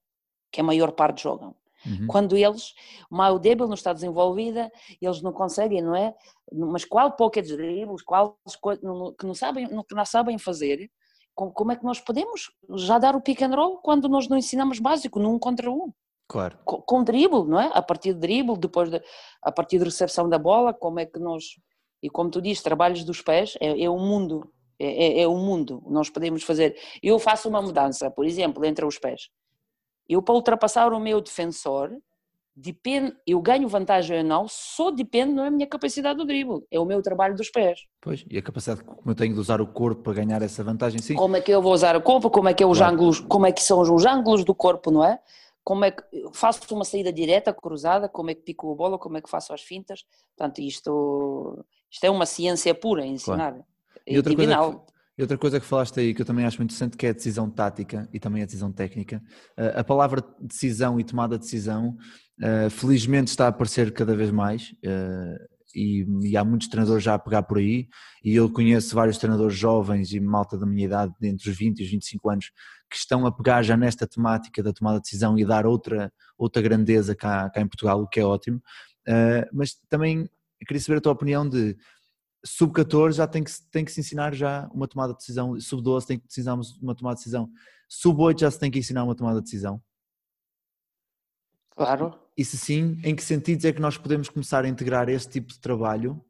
que 0.50 0.61
a 0.61 0.64
maior 0.64 0.92
parte 0.92 1.23
jogam. 1.23 1.54
Uhum. 1.87 2.07
Quando 2.09 2.37
eles, 2.37 2.75
uma 3.11 3.30
o 3.30 3.38
débil 3.38 3.66
não 3.66 3.75
está 3.75 3.92
desenvolvida, 3.92 4.71
eles 5.00 5.23
não 5.23 5.33
conseguem, 5.33 5.80
não 5.80 5.95
é? 5.95 6.14
Mas 6.52 6.85
qual 6.85 7.12
pocket 7.12 7.47
dribles, 7.47 8.02
qual 8.02 8.37
que 8.45 9.26
não 9.26 9.35
sabem, 9.35 9.66
que 9.66 9.95
não 9.95 10.04
sabem 10.04 10.38
fazer, 10.38 10.90
como 11.35 11.71
é 11.71 11.76
que 11.76 11.85
nós 11.85 12.00
podemos 12.00 12.50
já 12.75 12.99
dar 12.99 13.14
o 13.14 13.21
pick 13.21 13.42
and 13.42 13.54
roll 13.54 13.78
quando 13.78 14.09
nós 14.09 14.28
não 14.28 14.37
ensinamos 14.37 14.80
básico, 14.80 15.21
num 15.21 15.38
contra 15.38 15.71
um? 15.71 15.92
Claro. 16.26 16.59
Com, 16.64 16.83
com 16.83 17.04
dribble, 17.04 17.45
não 17.45 17.61
é? 17.61 17.71
A 17.73 17.80
partir 17.80 18.12
de 18.12 18.21
dribble, 18.21 18.59
depois 18.59 18.90
de, 18.90 19.00
a 19.42 19.52
partir 19.52 19.78
de 19.78 19.85
recepção 19.85 20.28
da 20.28 20.38
bola, 20.38 20.75
como 20.75 20.99
é 20.99 21.07
que 21.07 21.18
nós, 21.21 21.45
e 22.02 22.09
como 22.09 22.31
tu 22.31 22.40
dizes, 22.40 22.62
trabalhos 22.62 23.05
dos 23.05 23.21
pés, 23.23 23.57
é, 23.61 23.83
é 23.83 23.90
um 23.90 23.99
mundo, 23.99 24.52
é, 24.78 25.21
é, 25.21 25.23
é 25.23 25.28
um 25.28 25.45
mundo, 25.45 25.83
nós 25.87 26.09
podemos 26.11 26.43
fazer. 26.43 26.76
Eu 27.02 27.19
faço 27.19 27.49
uma 27.49 27.61
mudança, 27.61 28.11
por 28.11 28.25
exemplo, 28.25 28.64
entre 28.64 28.85
os 28.85 28.99
pés. 28.99 29.28
Eu, 30.09 30.23
para 30.23 30.35
ultrapassar 30.35 30.93
o 30.93 31.00
meu 31.00 31.21
defensor, 31.21 31.90
depende, 32.57 33.14
eu 33.26 33.40
ganho 33.40 33.69
vantagem 33.69 34.19
ou 34.19 34.25
não, 34.25 34.47
só 34.49 34.90
depende, 34.90 35.33
não 35.33 35.45
é 35.45 35.49
a 35.49 35.50
minha 35.50 35.67
capacidade 35.67 36.19
do 36.19 36.25
drible, 36.25 36.64
é 36.71 36.81
o 36.81 36.85
meu 36.85 37.00
trabalho 37.02 37.37
dos 37.37 37.50
pés. 37.50 37.81
Pois, 38.00 38.25
e 38.28 38.37
a 38.37 38.43
capacidade 38.43 38.83
como 38.83 39.11
eu 39.11 39.14
tenho 39.14 39.35
de 39.35 39.40
usar 39.40 39.61
o 39.61 39.67
corpo 39.67 40.02
para 40.02 40.14
ganhar 40.14 40.43
essa 40.43 40.64
vantagem, 40.64 41.00
sim. 41.00 41.14
Como 41.14 41.37
é 41.37 41.40
que 41.40 41.52
eu 41.52 41.62
vou 41.62 41.73
usar 41.73 41.97
o 41.97 42.02
corpo, 42.02 42.31
como 42.31 42.49
é 42.49 42.55
que 42.55 42.62
é 42.62 42.67
os 42.67 42.78
Claro. 42.78 42.95
ângulos, 42.95 43.21
como 43.21 43.47
é 43.47 43.52
que 43.52 43.62
são 43.62 43.81
os 43.81 44.05
ângulos 44.05 44.45
do 44.45 44.55
corpo, 44.55 44.90
não 44.90 45.05
é? 45.05 45.21
Como 45.62 45.85
é 45.85 45.90
que 45.90 46.02
faço 46.33 46.61
uma 46.75 46.85
saída 46.85 47.12
direta, 47.12 47.52
cruzada, 47.52 48.09
como 48.09 48.31
é 48.31 48.35
que 48.35 48.40
pico 48.43 48.73
a 48.73 48.75
bola, 48.75 48.99
como 48.99 49.19
é 49.19 49.21
que 49.21 49.28
faço 49.28 49.52
as 49.52 49.61
fintas. 49.61 50.05
Portanto, 50.35 50.61
isto, 50.61 51.64
isto 51.90 52.04
é 52.04 52.11
uma 52.11 52.26
ciência 52.26 52.75
pura, 52.75 53.04
ensinar. 53.04 53.54
E 54.07 54.14
É 54.14 54.16
outra 54.16 54.35
coisa 54.35 54.50
divinal. 54.52 54.87
E 55.16 55.23
outra 55.23 55.37
coisa 55.37 55.59
que 55.59 55.66
falaste 55.66 55.99
aí 55.99 56.14
que 56.14 56.23
eu 56.23 56.26
também 56.26 56.45
acho 56.45 56.59
muito 56.59 56.71
interessante 56.71 56.97
que 56.97 57.04
é 57.07 57.11
a 57.11 57.12
decisão 57.12 57.50
tática 57.50 58.09
e 58.12 58.21
também 58.21 58.42
a 58.42 58.47
decisão 58.47 58.71
técnica. 58.71 59.21
Eh, 59.57 59.75
A 59.80 59.83
palavra 59.83 60.23
decisão 60.40 61.00
e 61.00 61.04
tomada 61.04 61.37
de 61.37 61.45
decisão 61.45 61.97
eh, 62.40 62.71
felizmente 62.71 63.28
está 63.28 63.47
a 63.47 63.49
aparecer 63.49 63.92
cada 63.92 64.14
vez 64.14 64.30
mais 64.30 64.73
eh, 64.85 65.37
e, 65.75 66.07
e 66.23 66.37
há 66.37 66.45
muitos 66.45 66.68
treinadores 66.68 67.02
já 67.02 67.14
a 67.14 67.18
pegar 67.18 67.42
por 67.42 67.59
aí 67.59 67.88
e 68.25 68.37
eu 68.37 68.49
conheço 68.50 68.95
vários 68.95 69.18
treinadores 69.18 69.57
jovens 69.57 70.12
e 70.12 70.21
malta 70.21 70.57
da 70.57 70.64
minha 70.64 70.85
idade, 70.87 71.12
entre 71.23 71.50
os 71.50 71.57
20 71.57 71.80
e 71.80 71.83
os 71.85 71.90
25 71.90 72.30
anos, 72.30 72.52
que 72.88 72.97
estão 72.97 73.26
a 73.26 73.33
pegar 73.33 73.62
já 73.64 73.76
nesta 73.76 74.07
temática 74.07 74.62
da 74.62 74.73
tomada 74.73 74.99
de 74.99 75.02
decisão 75.02 75.37
e 75.37 75.45
dar 75.45 75.66
outra, 75.66 76.12
outra 76.38 76.62
grandeza 76.62 77.14
cá, 77.16 77.50
cá 77.50 77.61
em 77.61 77.66
Portugal, 77.66 78.00
o 78.00 78.07
que 78.09 78.21
é 78.21 78.25
ótimo. 78.25 78.62
Eh, 79.07 79.49
Mas 79.52 79.75
também 79.88 80.28
queria 80.66 80.80
saber 80.80 80.98
a 80.98 81.00
tua 81.00 81.12
opinião 81.12 81.48
de 81.48 81.76
sub-14 82.44 83.12
já 83.12 83.26
tem 83.26 83.42
que, 83.42 83.50
se- 83.50 83.68
tem 83.70 83.84
que 83.84 83.90
se 83.92 84.00
ensinar 84.00 84.34
já 84.34 84.68
uma 84.72 84.86
tomada 84.86 85.12
de 85.12 85.18
decisão, 85.18 85.58
sub-12 85.60 86.06
tem 86.06 86.18
que 86.18 86.26
ensinar 86.26 86.54
uma 86.80 86.94
tomada 86.94 87.14
de 87.16 87.20
decisão, 87.20 87.50
sub-8 87.88 88.40
já 88.40 88.50
se 88.50 88.58
tem 88.58 88.70
que 88.70 88.78
ensinar 88.78 89.04
uma 89.04 89.14
tomada 89.14 89.38
de 89.38 89.44
decisão. 89.44 89.82
Claro. 91.76 92.18
E 92.36 92.44
se 92.44 92.56
sim, 92.56 93.00
em 93.04 93.14
que 93.14 93.22
sentidos 93.22 93.64
é 93.64 93.72
que 93.72 93.80
nós 93.80 93.96
podemos 93.96 94.28
começar 94.28 94.64
a 94.64 94.68
integrar 94.68 95.08
este 95.08 95.30
tipo 95.32 95.52
de 95.52 95.60
trabalho, 95.60 96.24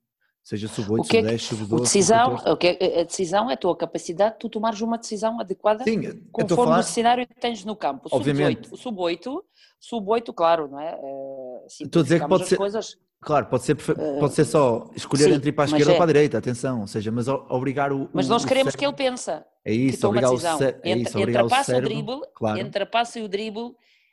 seja 0.49 0.67
sub-8, 0.67 1.01
O 1.01 1.03
que 1.03 1.19
é 1.19 1.23
que- 1.23 1.39
sub-10, 1.39 1.43
sub-12, 1.43 1.75
O 1.79 1.81
decisão, 1.83 2.25
sub-14? 2.39 2.53
o 2.53 2.57
que 2.57 2.67
é- 2.81 3.01
a 3.01 3.05
decisão 3.05 3.51
é 3.51 3.53
a 3.53 3.57
tua 3.57 3.77
capacidade 3.77 4.33
de 4.35 4.39
tu 4.39 4.49
tomares 4.49 4.81
uma 4.81 4.97
decisão 4.97 5.39
adequada 5.39 5.85
Sim, 5.85 6.23
conforme 6.33 6.65
falar, 6.65 6.79
o 6.79 6.83
cenário 6.83 7.27
que 7.27 7.35
tens 7.35 7.65
no 7.67 7.77
campo. 7.77 8.09
Obviamente. 8.11 8.67
Sub-8, 8.75 8.79
sub-8, 8.79 9.43
sub-8, 9.79 10.33
claro, 10.33 10.67
não 10.69 10.81
é? 10.81 10.99
Eh, 10.99 11.67
Estou 11.83 12.01
a 12.01 12.03
dizer 12.03 12.21
que 12.23 12.27
pode 12.29 12.47
ser- 12.47 12.57
Coisas. 12.57 12.97
claro, 13.21 13.45
pode 13.47 13.63
ser, 13.65 13.75
perfe- 13.75 13.95
pode 14.19 14.33
ser 14.33 14.47
só 14.47 14.89
escolher 14.97 15.25
sim, 15.25 15.33
entre 15.35 15.51
ir 15.51 15.53
para 15.53 15.65
a 15.65 15.67
esquerda 15.67 15.91
ou 15.91 15.95
é. 15.95 15.97
para 15.99 16.05
a 16.05 16.13
direita, 16.15 16.39
atenção, 16.39 16.81
ou 16.81 16.87
seja, 16.87 17.11
mas 17.13 17.29
obrigar 17.29 17.93
o 17.93 18.09
Mas 18.15 18.27
nós 18.27 18.43
o 18.43 18.47
queremos 18.49 18.75
que 18.75 18.81
cérebro- 18.81 19.03
ele 19.03 19.11
pensa, 19.11 19.45
é 19.67 19.71
que 19.71 19.77
isso, 19.77 20.07
obrigar 20.09 20.31
o, 20.31 20.33
decisão. 20.33 20.57
cé- 20.59 20.81
é 20.83 20.97
isso, 20.97 21.19
obrigar 21.19 21.45
o 21.45 21.51
cérebro, 21.51 22.23
claro, 22.35 22.59
entre 22.59 22.83
a 22.85 22.87
passa 22.87 23.19
e 23.19 23.23
o 23.23 23.29
dribble, 23.29 23.73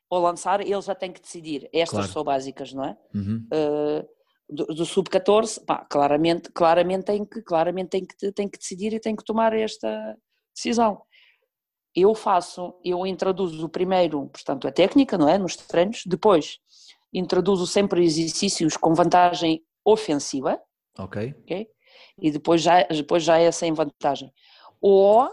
ou 0.10 0.20
lançar, 0.22 0.60
ele 0.60 0.82
já 0.82 0.94
tem 0.94 1.12
que 1.13 1.22
decidir. 1.22 1.70
Estas 1.74 1.92
Claro. 2.00 2.12
são 2.12 2.24
básicas, 2.25 2.74
não 2.74 2.84
é? 2.84 2.98
Uhum, 3.13 3.48
Eh, 3.51 4.06
do, 4.50 4.66
do 4.66 4.86
sub-14, 4.86 5.64
pá, 5.66 5.86
claramente, 5.89 6.52
claramente, 6.52 7.06
tem 7.06 7.26
que, 7.26 7.41
claramente 7.41 7.89
tem, 7.89 8.06
que, 8.06 8.32
tem 8.32 8.48
que 8.48 8.58
decidir 8.58 8.93
e 8.93 9.00
tem 9.00 9.15
que 9.15 9.24
tomar 9.24 9.54
esta 9.54 10.17
decisão. 10.56 11.02
Eu 11.96 12.13
faço, 12.13 12.76
eu 12.84 13.06
introduzo 13.08 13.69
primeiro, 13.69 14.28
portanto, 14.28 14.67
a 14.67 14.72
técnica, 14.72 15.17
não 15.17 15.30
é? 15.30 15.38
Nos 15.38 15.56
treinos, 15.56 16.04
depois 16.06 16.60
introduzo 17.13 17.65
sempre 17.65 18.04
exercícios 18.04 18.76
com 18.76 18.93
vantagem 18.93 19.63
ofensiva, 19.86 20.62
ok, 20.98 21.34
ok? 21.43 21.69
E 22.17 22.32
depois 22.32 22.62
já, 22.62 22.84
depois 22.84 23.24
já 23.24 23.38
é 23.38 23.50
sem 23.52 23.72
vantagem. 23.72 24.34
Ou 24.82 25.30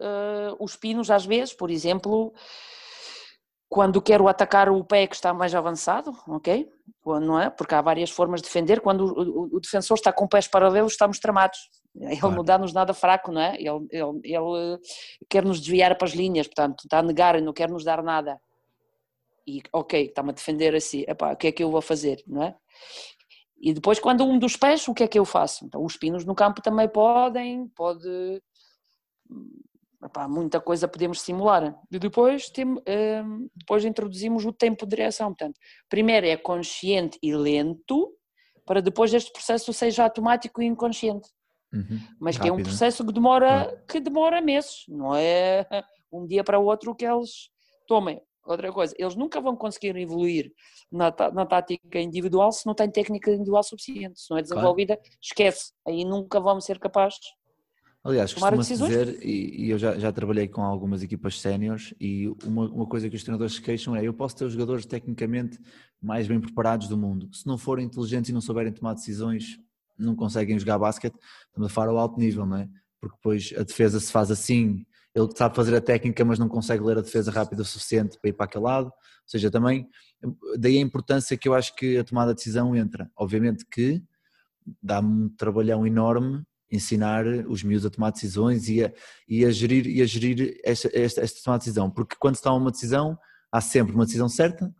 eh, 0.00 0.56
os 0.58 0.76
pinos, 0.76 1.10
às 1.10 1.26
vezes, 1.26 1.52
por 1.52 1.70
exemplo, 1.70 2.32
quando 3.70 4.02
quero 4.02 4.26
atacar 4.26 4.68
o 4.68 4.84
pé 4.84 5.06
que 5.06 5.14
está 5.14 5.32
mais 5.32 5.54
avançado, 5.54 6.12
ok? 6.26 6.68
Não 7.06 7.40
é? 7.40 7.48
Porque 7.48 7.74
há 7.74 7.80
várias 7.80 8.10
formas 8.10 8.40
de 8.42 8.48
defender. 8.48 8.80
Quando 8.80 9.04
o, 9.06 9.44
o- 9.44 9.56
o 9.56 9.60
defensor 9.60 9.96
está 9.96 10.12
com 10.12 10.26
pés 10.28 10.46
paralelos, 10.48 10.92
estamos 10.92 11.18
tramados. 11.20 11.70
Ele 11.94 12.16
Claro. 12.18 12.34
não 12.36 12.44
dá-nos 12.44 12.72
nada 12.72 12.92
fraco, 12.92 13.30
não 13.32 13.40
é? 13.40 13.54
Ele, 13.54 13.86
ele, 13.90 14.20
ele 14.24 14.74
eh, 14.74 14.78
quer 15.28 15.44
nos 15.44 15.60
desviar 15.60 15.96
para 15.96 16.06
as 16.08 16.14
linhas, 16.14 16.46
portanto, 16.48 16.80
está 16.84 16.98
a 16.98 17.02
negar 17.02 17.36
e 17.36 17.40
não 17.40 17.52
quer 17.52 17.70
nos 17.70 17.84
dar 17.84 18.02
nada. 18.02 18.40
E, 19.46 19.62
ok, 19.72 20.06
está-me 20.06 20.30
a 20.30 20.34
defender 20.34 20.74
assim, 20.74 21.04
epá, 21.08 21.32
o 21.32 21.36
que 21.36 21.46
é 21.46 21.52
que 21.52 21.62
eu 21.62 21.70
vou 21.70 21.80
fazer, 21.80 22.22
não 22.26 22.42
é? 22.42 22.54
E 23.60 23.72
depois, 23.72 23.98
quando 24.00 24.24
um 24.24 24.38
dos 24.38 24.56
pés, 24.56 24.86
o 24.88 24.94
que 24.94 25.04
é 25.04 25.08
que 25.08 25.18
eu 25.18 25.24
faço? 25.24 25.64
Então, 25.64 25.84
os 25.84 25.96
pinos 25.96 26.24
no 26.24 26.34
campo 26.34 26.60
também 26.60 26.88
podem, 26.88 27.66
pode. 27.68 28.42
Epá, 30.10 30.26
muita 30.26 30.60
coisa 30.60 30.88
podemos 30.88 31.20
simular. 31.20 31.78
E 31.90 31.98
depois, 31.98 32.50
tem, 32.50 32.66
hum, 32.66 33.48
depois 33.54 33.84
introduzimos 33.84 34.44
o 34.44 34.52
tempo 34.52 34.84
de 34.84 34.96
reação. 34.96 35.28
Portanto, 35.28 35.58
primeiro 35.88 36.26
é 36.26 36.36
consciente 36.36 37.16
e 37.22 37.32
lento, 37.32 38.12
para 38.66 38.82
depois 38.82 39.14
este 39.14 39.32
processo 39.32 39.72
seja 39.72 40.02
automático 40.02 40.60
e 40.60 40.66
inconsciente. 40.66 41.28
uhum, 41.72 42.00
Mas 42.18 42.36
que 42.36 42.48
é 42.48 42.52
um 42.52 42.56
rápido, 42.56 42.66
processo 42.66 43.06
que 43.06 43.12
demora, 43.12 43.84
que 43.88 44.00
demora 44.00 44.40
meses, 44.40 44.84
não 44.88 45.14
é 45.14 45.64
um 46.12 46.26
dia 46.26 46.42
para 46.42 46.58
o 46.58 46.64
outro 46.64 46.94
que 46.94 47.06
eles 47.06 47.48
tomem. 47.86 48.20
Outra 48.44 48.72
coisa, 48.72 48.92
eles 48.98 49.14
nunca 49.14 49.40
vão 49.40 49.54
conseguir 49.54 49.94
evoluir 49.96 50.52
na, 50.90 51.14
na 51.32 51.46
tática 51.46 52.00
individual 52.00 52.50
se 52.50 52.66
não 52.66 52.74
têm 52.74 52.90
técnica 52.90 53.30
individual 53.30 53.62
suficiente. 53.62 54.20
Se 54.20 54.28
não 54.28 54.38
é 54.38 54.42
desenvolvida, 54.42 54.98
esquece. 55.22 55.72
Aí 55.86 56.04
nunca 56.04 56.40
vamos 56.40 56.64
ser 56.64 56.80
capazes. 56.80 57.20
Aliás, 58.02 58.32
tomar 58.32 58.52
costuma-se 58.56 58.70
decisões. 58.70 58.90
dizer, 58.90 59.26
e, 59.26 59.66
e 59.66 59.70
eu 59.70 59.78
já, 59.78 59.98
já 59.98 60.10
trabalhei 60.10 60.48
com 60.48 60.62
algumas 60.62 61.02
equipas 61.02 61.38
séniores, 61.38 61.94
e 62.00 62.28
uma, 62.44 62.66
uma 62.70 62.86
coisa 62.86 63.10
que 63.10 63.16
os 63.16 63.22
treinadores 63.22 63.54
se 63.54 63.62
queixam 63.62 63.94
é: 63.94 64.02
eu 64.02 64.14
posso 64.14 64.36
ter 64.36 64.44
os 64.46 64.54
jogadores 64.54 64.86
tecnicamente 64.86 65.58
mais 66.00 66.26
bem 66.26 66.40
preparados 66.40 66.88
do 66.88 66.96
mundo, 66.96 67.28
se 67.32 67.46
não 67.46 67.58
forem 67.58 67.84
inteligentes 67.84 68.30
e 68.30 68.32
não 68.32 68.40
souberem 68.40 68.72
tomar 68.72 68.94
decisões, 68.94 69.58
não 69.98 70.16
conseguem 70.16 70.58
jogar 70.58 70.78
basquete. 70.78 71.14
Estamos 71.48 71.70
a 71.70 71.74
falar 71.74 71.90
ao 71.90 71.98
alto 71.98 72.18
nível, 72.18 72.46
não 72.46 72.56
é? 72.56 72.68
Porque 72.98 73.16
depois 73.16 73.52
a 73.56 73.62
defesa 73.62 74.00
se 74.00 74.10
faz 74.10 74.30
assim, 74.30 74.86
ele 75.14 75.28
sabe 75.36 75.54
fazer 75.54 75.76
a 75.76 75.80
técnica, 75.80 76.24
mas 76.24 76.38
não 76.38 76.48
consegue 76.48 76.82
ler 76.82 76.96
a 76.96 77.02
defesa 77.02 77.30
rápida 77.30 77.62
o 77.62 77.64
suficiente 77.64 78.18
para 78.18 78.30
ir 78.30 78.32
para 78.32 78.46
aquele 78.46 78.64
lado. 78.64 78.86
Ou 78.86 78.92
seja, 79.26 79.50
também, 79.50 79.86
daí 80.58 80.78
a 80.78 80.80
importância 80.80 81.36
que 81.36 81.48
eu 81.48 81.54
acho 81.54 81.74
que 81.74 81.98
a 81.98 82.04
tomada 82.04 82.32
de 82.32 82.36
decisão 82.36 82.74
entra. 82.74 83.10
Obviamente 83.14 83.66
que 83.70 84.02
dá-me 84.82 85.24
um 85.24 85.28
trabalhão 85.28 85.86
enorme 85.86 86.44
ensinar 86.70 87.26
os 87.48 87.62
miúdos 87.62 87.86
a 87.86 87.90
tomar 87.90 88.10
decisões 88.10 88.68
e 88.68 88.84
a, 88.84 88.92
e 89.28 89.44
a 89.44 89.50
gerir, 89.50 89.86
e 89.86 90.00
a 90.00 90.06
gerir 90.06 90.60
esta, 90.64 90.88
esta, 90.92 91.20
esta 91.20 91.42
tomada 91.42 91.60
de 91.60 91.66
decisão, 91.66 91.90
porque 91.90 92.16
quando 92.18 92.36
se 92.36 92.42
toma 92.42 92.56
uma 92.56 92.70
decisão, 92.70 93.18
há 93.50 93.60
sempre 93.60 93.94
uma 93.94 94.04
decisão 94.04 94.28
certa 94.28 94.72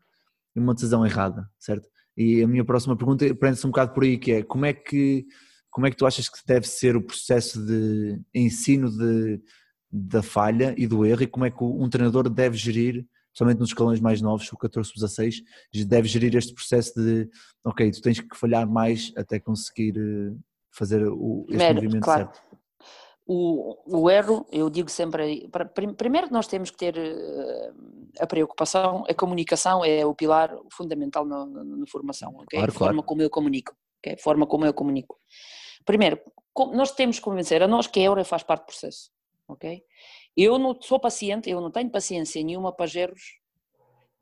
e 0.55 0.61
uma 0.61 0.75
decisão 0.75 1.05
errada, 1.05 1.49
certo? 1.59 1.89
E 2.17 2.43
a 2.43 2.49
minha 2.49 2.65
próxima 2.65 2.97
pergunta 2.97 3.35
prende-se 3.35 3.67
um 3.67 3.71
bocado 3.71 3.93
por 3.93 4.05
aí, 4.05 4.19
que 4.19 4.33
é 4.33 4.43
como 4.43 4.67
é 4.67 4.73
que, 4.73 5.27
como 5.71 5.87
é 5.87 5.91
que 5.91 5.97
tu 5.97 6.07
achas 6.07 6.29
que 6.29 6.39
deve 6.47 6.67
ser 6.67 6.97
o 6.97 7.03
processo 7.03 7.65
de 7.65 8.21
ensino 8.35 8.91
de, 8.91 9.41
da 9.91 10.23
falha 10.23 10.75
e 10.77 10.87
do 10.87 11.05
erro 11.05 11.23
e 11.23 11.27
como 11.27 11.45
é 11.45 11.51
que 11.51 11.63
um 11.65 11.89
treinador 11.89 12.29
deve 12.29 12.57
gerir, 12.57 13.07
principalmente 13.31 13.61
nos 13.61 13.71
escalões 13.71 14.01
mais 14.01 14.21
novos, 14.21 14.53
o 14.53 14.57
14, 14.57 14.93
16, 14.95 15.43
deve 15.87 16.09
gerir 16.09 16.35
este 16.37 16.53
processo 16.53 16.93
de, 16.95 17.29
ok, 17.65 17.91
tu 17.91 18.03
tens 18.03 18.21
que 18.21 18.37
falhar 18.37 18.69
mais 18.69 19.13
até 19.17 19.39
conseguir 19.39 19.97
eh, 19.97 20.37
fazer 20.71 21.07
o, 21.07 21.41
este 21.43 21.49
Primeiro, 21.49 21.75
movimento 21.75 22.05
claro. 22.05 22.25
certo. 22.33 22.41
O, 23.27 23.77
o 23.87 24.11
erro, 24.11 24.45
eu 24.51 24.69
digo 24.69 24.91
sempre, 24.91 25.49
primeiro 25.97 26.33
nós 26.33 26.49
temos 26.49 26.69
que 26.71 26.77
ter 26.77 26.97
eh, 26.99 27.73
a 28.19 28.27
preocupação, 28.27 29.05
a 29.09 29.15
comunicação 29.15 29.85
é 29.85 30.05
o 30.05 30.13
pilar 30.15 30.53
fundamental 30.73 31.25
na, 31.25 31.47
na- 31.47 31.87
formação, 31.87 32.31
ok? 32.35 32.59
Claro, 32.59 32.71
a 32.71 32.75
forma 32.75 32.93
claro. 32.95 33.03
como 33.07 33.23
eu 33.23 33.31
comunico, 33.31 33.73
ok? 34.01 34.15
A 34.15 34.19
forma 34.19 34.47
como 34.49 34.67
eu 34.67 34.75
comunico. 34.75 35.17
Primeiro, 35.85 36.19
nós 36.73 36.91
temos 36.93 37.19
que 37.19 37.25
convencer 37.25 37.63
a 37.63 37.69
nós 37.69 37.87
que 37.87 38.01
a 38.01 38.03
euro 38.03 38.25
faz 38.25 38.43
parte 38.43 38.63
do 38.63 38.67
processo, 38.67 39.13
ok? 39.47 39.81
Eu 40.37 40.59
não 40.59 40.81
sou 40.81 40.99
paciente, 40.99 41.49
eu 41.49 41.61
não 41.61 41.71
tenho 41.71 41.89
paciência 41.91 42.43
nenhuma 42.43 42.73
para 42.73 42.91
erros, 42.99 43.39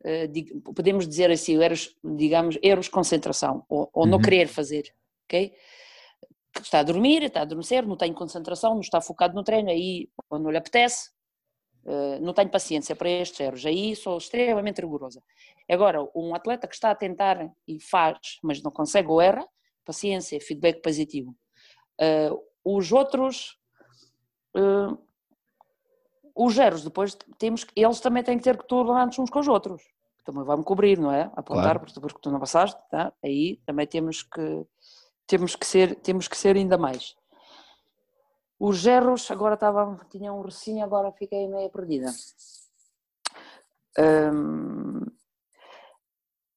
eh, 0.04 0.28
podemos 0.74 1.08
dizer 1.08 1.30
assim, 1.30 1.56
erros, 1.62 1.96
digamos, 2.04 2.58
erros 2.62 2.86
de 2.86 2.90
concentração, 2.90 3.64
ou, 3.70 3.88
ou 3.92 4.04
não 4.06 4.18
Uhum. 4.18 4.22
querer 4.22 4.48
fazer, 4.48 4.94
ok? 5.24 5.54
Está 6.60 6.80
a 6.80 6.82
dormir, 6.82 7.22
está 7.22 7.40
a 7.40 7.42
adormecer, 7.42 7.86
não 7.86 7.96
tem 7.96 8.12
concentração, 8.12 8.74
não 8.74 8.80
está 8.80 9.00
focado 9.00 9.34
no 9.34 9.44
treino, 9.44 9.70
aí 9.70 10.08
ou 10.30 10.38
não 10.38 10.50
lhe 10.50 10.58
apetece, 10.58 11.10
Uh, 11.84 12.20
não 12.20 12.34
tenho 12.34 12.50
paciência 12.50 12.94
para 12.94 13.08
estes 13.08 13.40
erros, 13.40 13.64
aí 13.64 13.96
sou 13.96 14.18
extremamente 14.18 14.78
rigorosa. 14.78 15.22
Agora, 15.66 16.06
um 16.14 16.34
atleta 16.34 16.68
que 16.68 16.74
está 16.74 16.90
a 16.90 16.94
tentar 16.94 17.50
e 17.66 17.80
faz, 17.80 18.18
mas 18.42 18.62
não 18.62 18.70
consegue 18.70 19.08
ou 19.08 19.22
erra, 19.22 19.46
paciência, 19.86 20.38
feedback 20.38 20.82
positivo. 20.82 21.34
Uh, 21.98 22.38
os 22.62 22.92
outros, 22.92 23.58
uh, 24.54 24.98
os 26.34 26.58
erros, 26.58 26.84
depois 26.84 27.16
temos 27.38 27.64
que, 27.64 27.72
eles 27.74 28.00
também 28.00 28.22
têm 28.22 28.36
que 28.36 28.44
ter 28.44 28.58
tolerantes 28.64 29.18
uns 29.18 29.30
com 29.30 29.38
os 29.38 29.48
outros. 29.48 29.82
Também 30.26 30.44
vai-me 30.44 30.64
cobrir, 30.64 30.98
não 30.98 31.10
é? 31.10 31.22
Apontar, 31.34 31.78
claro. 31.78 31.80
porque 31.80 32.18
tu 32.20 32.30
não 32.30 32.38
passaste, 32.38 32.78
tá? 32.90 33.14
aí 33.24 33.62
também 33.64 33.86
temos 33.86 34.22
que, 34.22 34.66
temos 35.28 35.54
que 35.54 35.66
ser, 35.66 35.94
temos 35.96 36.26
que 36.26 36.36
ser 36.36 36.56
ainda 36.56 36.76
mais. 36.76 37.14
Os 38.58 38.84
erros, 38.84 39.30
agora 39.30 39.54
estava, 39.54 40.00
tinha 40.10 40.32
um 40.32 40.40
recinho, 40.40 40.82
agora 40.82 41.12
fiquei 41.12 41.46
meio 41.46 41.70
perdida. 41.70 42.10
Hum, 43.96 45.06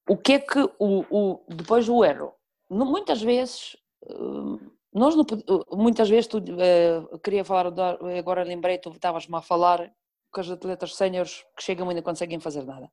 o 0.10 0.18
que 0.18 0.34
é 0.34 0.40
que 0.40 0.60
o, 0.80 1.06
o 1.12 1.46
depois 1.48 1.86
do 1.86 2.04
erro? 2.04 2.34
Muitas 2.70 3.22
vezes, 3.22 3.78
hum, 4.10 4.58
nós 4.94 5.16
não, 5.16 5.26
muitas 5.72 6.10
vezes 6.10 6.28
tu 6.28 6.38
uh, 6.40 7.20
queria 7.20 7.46
falar, 7.46 7.68
agora 8.18 8.44
lembrei, 8.44 8.78
tu 8.78 8.90
estavas-me 8.90 9.36
a 9.36 9.42
falar 9.42 9.94
que 10.34 10.40
os 10.40 10.50
atletas 10.50 10.96
séniores 10.96 11.46
que 11.56 11.64
chegam 11.64 11.90
ainda 11.90 12.02
conseguem 12.02 12.40
fazer 12.40 12.64
nada. 12.64 12.90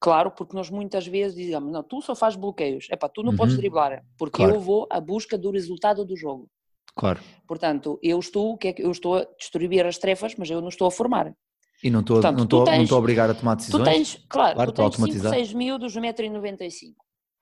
Claro, 0.00 0.30
porque 0.30 0.54
nós 0.54 0.70
muitas 0.70 1.06
vezes 1.06 1.36
dizemos, 1.36 1.72
não, 1.72 1.82
tu 1.82 2.00
só 2.02 2.14
fazes 2.14 2.38
bloqueios, 2.38 2.86
é 2.90 2.96
tu 3.08 3.22
não 3.22 3.30
uhum. 3.30 3.36
podes 3.36 3.56
driblar, 3.56 4.04
porque 4.18 4.36
claro. 4.36 4.54
eu 4.54 4.60
vou 4.60 4.86
à 4.90 5.00
busca 5.00 5.38
do 5.38 5.50
resultado 5.50 6.04
do 6.04 6.16
jogo. 6.16 6.48
Claro. 6.94 7.20
Portanto, 7.46 7.98
eu 8.02 8.18
estou, 8.18 8.56
que 8.56 8.68
é 8.68 8.72
que 8.72 8.82
eu 8.82 8.90
estou 8.90 9.16
a 9.16 9.26
distribuir 9.38 9.86
as 9.86 9.98
tarefas, 9.98 10.34
mas 10.36 10.50
eu 10.50 10.60
não 10.60 10.68
estou 10.68 10.88
a 10.88 10.90
formar. 10.90 11.34
E 11.82 11.90
não 11.90 12.00
estou, 12.00 12.16
Portanto, 12.16 12.36
não 12.36 12.44
estou, 12.44 12.64
tens, 12.64 12.76
não 12.76 12.82
estou 12.84 12.96
a 12.96 12.98
obrigar 12.98 13.30
a 13.30 13.34
tomar 13.34 13.54
decisões? 13.54 13.82
Tu 13.82 13.84
tens, 13.84 14.26
claro, 14.28 14.54
claro 14.54 14.72
tu 14.72 14.90
tens 14.90 15.14
5, 15.14 15.28
6 15.28 15.52
miúdos, 15.52 15.94
1,95m. 15.94 16.94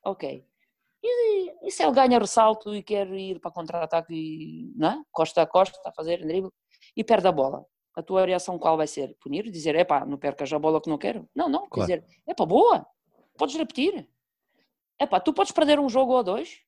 Ok. 0.05 0.45
E, 1.03 1.67
e 1.67 1.71
se 1.71 1.83
ele 1.83 1.93
ganha 1.93 2.19
ressalto 2.19 2.75
e 2.75 2.83
quer 2.83 3.07
ir 3.13 3.39
para 3.39 3.51
contra-ataque 3.51 4.73
não 4.75 4.89
é? 4.89 5.03
costa 5.13 5.43
a 5.43 5.47
costa, 5.47 5.77
está 5.77 5.91
a 5.91 5.93
fazer 5.93 6.19
drible, 6.25 6.51
e 6.97 7.05
perde 7.05 7.29
a 7.29 7.33
bola. 7.33 7.65
A 7.95 8.03
tua 8.03 8.27
reação 8.27 8.59
qual 8.59 8.77
vai 8.77 8.87
ser? 8.87 9.15
Punir? 9.21 9.51
Dizer, 9.51 9.75
epá, 9.77 10.05
não 10.05 10.19
percas 10.19 10.53
a 10.53 10.59
bola 10.59 10.81
que 10.81 10.89
não 10.89 10.99
quero? 10.99 11.29
Não, 11.35 11.49
não. 11.49 11.69
Claro. 11.69 11.89
Dizer, 11.89 12.05
epá, 12.27 12.45
boa, 12.45 12.87
podes 13.37 13.55
repetir. 13.57 14.09
Epá, 14.99 15.21
tu 15.21 15.33
podes 15.33 15.53
perder 15.53 15.79
um 15.79 15.89
jogo 15.89 16.13
ou 16.13 16.23
dois, 16.23 16.61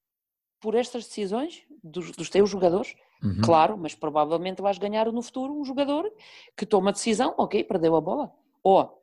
por 0.60 0.74
estas 0.74 1.04
decisões 1.04 1.64
dos, 1.82 2.10
dos 2.12 2.28
teus 2.28 2.50
jogadores, 2.50 2.94
uhum. 3.22 3.40
claro, 3.44 3.76
mas 3.76 3.94
provavelmente 3.94 4.62
vais 4.62 4.78
ganhar 4.78 5.10
no 5.12 5.22
futuro 5.22 5.52
um 5.52 5.64
jogador 5.64 6.10
que 6.56 6.66
toma 6.66 6.92
decisão, 6.92 7.34
ok, 7.36 7.62
perdeu 7.64 7.94
a 7.96 8.00
bola. 8.00 8.32
Ou, 8.62 9.00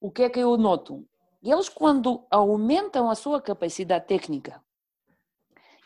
o 0.00 0.10
que 0.10 0.22
é 0.22 0.30
que 0.30 0.40
eu 0.40 0.56
noto? 0.56 1.06
Eles, 1.42 1.68
quando 1.68 2.24
aumentam 2.30 3.08
a 3.08 3.14
sua 3.14 3.40
capacidade 3.40 4.06
técnica, 4.06 4.60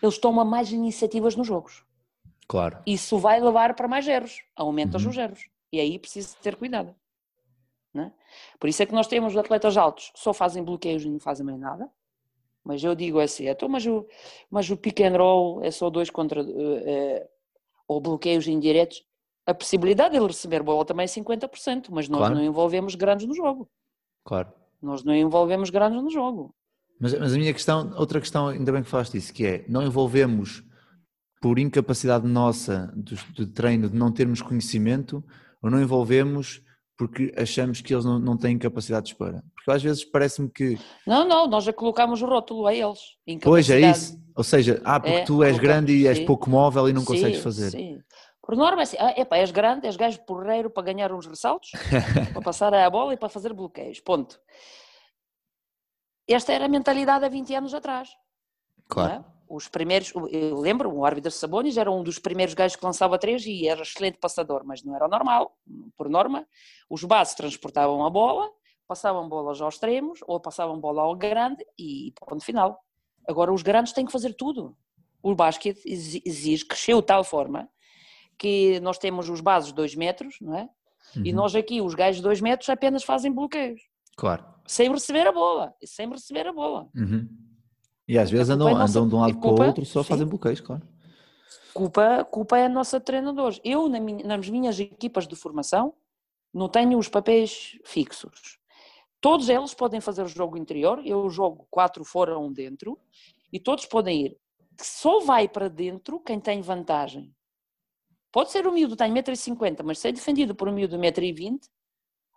eles 0.03 0.19
tomam 0.19 0.45
mais 0.45 0.73
iniciativas 0.73 1.37
nos 1.37 1.47
jogos. 1.47 1.85
Claro. 2.51 2.79
Isso 2.85 3.17
vai 3.17 3.41
levar 3.41 3.75
para 3.77 3.87
mais 3.87 4.09
erros, 4.09 4.43
aumenta 4.57 4.99
uhum. 4.99 5.09
os 5.09 5.17
erros. 5.17 5.49
E 5.73 5.79
aí 5.79 6.01
precisa 6.01 6.37
ter 6.43 6.57
cuidado. 6.57 6.93
É? 7.95 8.11
Por 8.59 8.69
isso 8.69 8.83
é 8.83 8.87
que 8.87 8.93
nós 8.93 9.07
temos 9.07 9.37
atletas 9.37 9.77
altos, 9.77 10.11
só 10.17 10.33
fazem 10.33 10.61
bloqueios 10.65 11.05
e 11.05 11.09
não 11.09 11.21
fazem 11.21 11.47
mais 11.47 11.61
nada. 11.61 11.89
Mas 12.65 12.83
eu 12.83 12.93
digo 12.97 13.21
assim, 13.21 13.47
então, 13.47 13.69
mas, 13.69 13.87
o, 13.87 14.05
mas 14.51 14.69
o 14.69 14.77
pick 14.77 15.01
and 15.01 15.17
roll 15.17 15.63
é 15.63 15.71
só 15.71 15.89
dois 15.89 16.11
contra. 16.11 16.43
Uh, 16.43 17.29
ou 17.87 18.01
bloqueios 18.01 18.49
indiretos. 18.49 19.05
A 19.47 19.55
possibilidade 19.55 20.11
de 20.11 20.17
ele 20.17 20.27
receber 20.27 20.61
bola 20.61 20.85
também 20.85 21.05
é 21.05 21.07
50%, 21.07 21.87
mas 21.91 22.09
nós 22.09 22.19
claro. 22.19 22.35
não 22.35 22.43
envolvemos 22.43 22.97
grandes 22.97 23.29
no 23.29 23.35
jogo. 23.35 23.71
Claro. 24.25 24.53
Nós 24.83 25.05
não 25.05 25.15
envolvemos 25.15 25.71
grandes 25.71 26.03
no 26.03 26.11
jogo. 26.11 26.53
Mas, 26.99 27.17
mas 27.17 27.33
a 27.33 27.39
minha 27.39 27.53
questão, 27.53 27.93
outra 27.97 28.19
questão, 28.19 28.49
ainda 28.49 28.73
bem 28.73 28.83
que 28.83 28.89
falaste 28.89 29.17
isso, 29.17 29.33
que 29.33 29.47
é, 29.47 29.65
não 29.69 29.85
envolvemos 29.85 30.65
por 31.41 31.59
incapacidade 31.59 32.27
nossa 32.27 32.93
de, 32.95 33.17
de 33.33 33.47
treino, 33.47 33.89
de 33.89 33.97
não 33.97 34.13
termos 34.13 34.43
conhecimento, 34.43 35.25
ou 35.63 35.71
não 35.71 35.81
envolvemos 35.81 36.63
porque 37.01 37.33
achamos 37.35 37.81
que 37.81 37.95
eles 37.95 38.05
não, 38.05 38.19
não 38.19 38.37
têm 38.37 38.59
capacidades 38.59 39.15
para. 39.15 39.43
Porque 39.55 39.71
às 39.71 39.83
vezes 39.83 40.05
parece-me 40.05 40.51
que. 40.51 40.79
Não, 41.07 41.27
não, 41.27 41.47
nós 41.47 41.65
já 41.65 41.73
colocamos 41.73 42.21
o 42.21 42.27
rótulo 42.27 42.67
a 42.67 42.75
eles. 42.75 43.01
Pois 43.43 43.71
é 43.71 43.81
isso. 43.81 44.21
Ou 44.37 44.45
seja, 44.45 44.83
ah, 44.85 45.01
porque 45.01 45.17
é, 45.17 45.25
tu 45.25 45.43
és 45.43 45.59
grande 45.59 45.95
e 45.95 46.07
és 46.07 46.19
sim. 46.19 46.27
pouco 46.27 46.51
móvel 46.51 46.91
e 46.91 46.93
não 46.93 47.01
sim, 47.01 47.07
consegues 47.07 47.41
fazer. 47.41 47.71
Sim. 47.71 48.01
Por 48.43 48.55
norma, 48.55 48.83
é 48.83 48.85
assim, 48.85 48.97
ah, 49.01 49.15
epa, 49.17 49.39
és 49.39 49.51
grande, 49.51 49.87
és 49.87 49.97
gajo 49.97 50.21
porreiro 50.27 50.69
para 50.69 50.83
ganhar 50.83 51.11
uns 51.11 51.27
ressaltos, 51.27 51.71
para 52.35 52.43
passar 52.43 52.75
a 52.75 52.91
bola 52.91 53.15
e 53.15 53.17
para 53.17 53.31
fazer 53.31 53.55
bloqueios. 53.55 54.01
Ponto. 54.01 54.39
Esta 56.29 56.53
era 56.53 56.67
a 56.67 56.69
mentalidade 56.69 57.25
há 57.25 57.29
20 57.31 57.55
anos 57.55 57.73
atrás. 57.73 58.11
Claro. 58.89 59.25
Os 59.51 59.67
primeiros, 59.67 60.13
eu 60.31 60.61
lembro, 60.61 60.89
o 60.95 61.05
árbitro 61.05 61.33
Sabonis 61.33 61.77
era 61.77 61.91
um 61.91 62.05
dos 62.05 62.21
primeiros 62.21 62.55
gajos 62.55 62.77
que 62.77 62.85
lançava 62.85 63.19
três 63.19 63.45
e 63.45 63.67
era 63.67 63.83
excelente 63.83 64.17
passador, 64.17 64.63
mas 64.65 64.85
não 64.85 64.95
era 64.95 65.09
normal. 65.09 65.59
Por 65.97 66.09
norma, 66.09 66.47
os 66.89 67.03
bases 67.03 67.35
transportavam 67.35 68.07
a 68.07 68.09
bola, 68.09 68.49
passavam 68.87 69.29
bolas 69.29 69.61
aos 69.61 69.75
extremos 69.75 70.21
ou 70.25 70.39
passavam 70.39 70.79
bola 70.79 71.03
ao 71.03 71.17
grande 71.17 71.67
e 71.77 72.15
ponto 72.15 72.45
final. 72.45 72.81
Agora 73.27 73.53
os 73.53 73.61
grandes 73.61 73.93
têm 73.93 74.07
que 74.07 74.13
fazer 74.13 74.35
tudo. 74.35 74.77
O 75.21 75.35
basquete 75.35 75.83
exige, 75.85 76.65
cresceu 76.65 77.01
de 77.01 77.09
tal 77.09 77.25
forma 77.25 77.69
que 78.39 78.79
nós 78.79 78.99
temos 78.99 79.29
os 79.29 79.41
bases 79.41 79.71
de 79.71 79.75
2 79.75 79.97
metros, 79.97 80.37
não 80.41 80.57
é? 80.57 80.71
Uhum. 81.17 81.27
E 81.27 81.33
nós 81.33 81.57
aqui, 81.57 81.81
os 81.81 81.97
gajos 81.97 82.19
de 82.19 82.23
2 82.23 82.41
metros, 82.41 82.69
apenas 82.69 83.03
fazem 83.03 83.33
bloqueios. 83.33 83.83
Claro. 84.17 84.45
Sem 84.65 84.89
receber 84.93 85.27
a 85.27 85.33
bola. 85.33 85.75
Sem 85.85 86.09
receber 86.09 86.47
a 86.47 86.53
bola. 86.53 86.89
Uhum. 86.95 87.29
E 88.11 88.19
às 88.19 88.29
vezes 88.29 88.51
andam, 88.51 88.69
é 88.69 88.73
andam 88.73 89.09
de 89.09 89.15
um 89.15 89.21
lado 89.21 89.35
culpa, 89.35 89.55
para 89.55 89.65
o 89.65 89.67
outro 89.69 89.87
só 89.87 90.03
sim. 90.03 90.09
fazem 90.09 90.27
bloqueios, 90.27 90.61
claro. 90.61 90.83
Culpa, 91.73 92.25
culpa 92.25 92.59
é 92.59 92.65
a 92.65 92.69
nossa 92.69 92.99
treinadores. 92.99 93.61
Eu, 93.63 93.89
na 93.89 94.01
minha, 94.01 94.27
nas 94.27 94.49
minhas 94.49 94.81
equipas 94.81 95.29
de 95.29 95.37
formação, 95.37 95.95
não 96.53 96.69
tenho 96.69 96.99
os 96.99 97.07
papéis 97.07 97.79
fixos. 97.85 98.59
Todos 99.21 99.49
eles 99.49 99.75
podem 99.75 100.01
fazer 100.01 100.25
o 100.25 100.27
jogo 100.27 100.59
interior, 100.59 101.01
eu 101.07 101.31
jogo 101.31 101.69
quatro 101.71 102.05
fora, 102.05 102.37
um 102.37 102.53
dentro, 102.53 102.99
e 103.53 103.61
todos 103.61 103.87
podem 103.87 104.27
ir. 104.27 104.37
Só 104.83 105.21
vai 105.21 105.47
para 105.47 105.69
dentro 105.69 106.19
quem 106.19 106.41
tem 106.41 106.61
vantagem. 106.61 107.33
Pode 108.33 108.51
ser 108.51 108.67
o 108.67 108.73
miúdo 108.73 108.97
tem 108.97 109.15
1,50m, 109.15 109.85
mas 109.85 110.01
ser 110.01 110.11
defendido 110.11 110.53
por 110.53 110.69
um 110.69 110.73
miúdo 110.73 110.99
de 110.99 111.01
1,20m, 111.01 111.61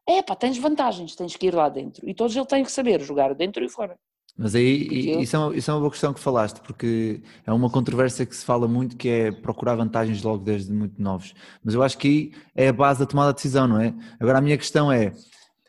é 0.07 0.21
pá, 0.21 0.35
tens 0.35 0.55
vantagens, 0.55 1.15
tens 1.15 1.35
que 1.35 1.47
ir 1.47 1.55
lá 1.55 1.67
dentro. 1.67 2.07
E 2.07 2.13
todos 2.13 2.35
eles 2.35 2.47
têm 2.47 2.63
que 2.63 2.71
saber 2.71 3.01
jogar 3.01 3.33
dentro 3.33 3.65
e 3.65 3.69
fora. 3.69 3.97
Mas 4.35 4.55
aí 4.55 5.21
isso 5.21 5.35
é, 5.35 5.39
uma, 5.39 5.55
isso 5.55 5.69
é 5.69 5.73
uma 5.73 5.79
boa 5.79 5.91
questão 5.91 6.11
que 6.11 6.19
falaste, 6.19 6.59
porque 6.61 7.21
é 7.45 7.53
uma 7.53 7.69
controvérsia 7.69 8.25
que 8.25 8.35
se 8.35 8.43
fala 8.43 8.67
muito 8.67 8.97
que 8.97 9.07
é 9.07 9.31
procurar 9.31 9.75
vantagens 9.75 10.23
logo 10.23 10.43
desde 10.43 10.73
muito 10.73 10.99
novos. 10.99 11.35
Mas 11.63 11.75
eu 11.75 11.83
acho 11.83 11.97
que 11.99 12.07
aí 12.55 12.65
é 12.65 12.67
a 12.69 12.73
base 12.73 12.99
da 12.99 13.05
tomada 13.05 13.31
de 13.31 13.35
decisão, 13.35 13.67
não 13.67 13.79
é? 13.79 13.93
Agora 14.19 14.39
a 14.39 14.41
minha 14.41 14.57
questão 14.57 14.91
é: 14.91 15.13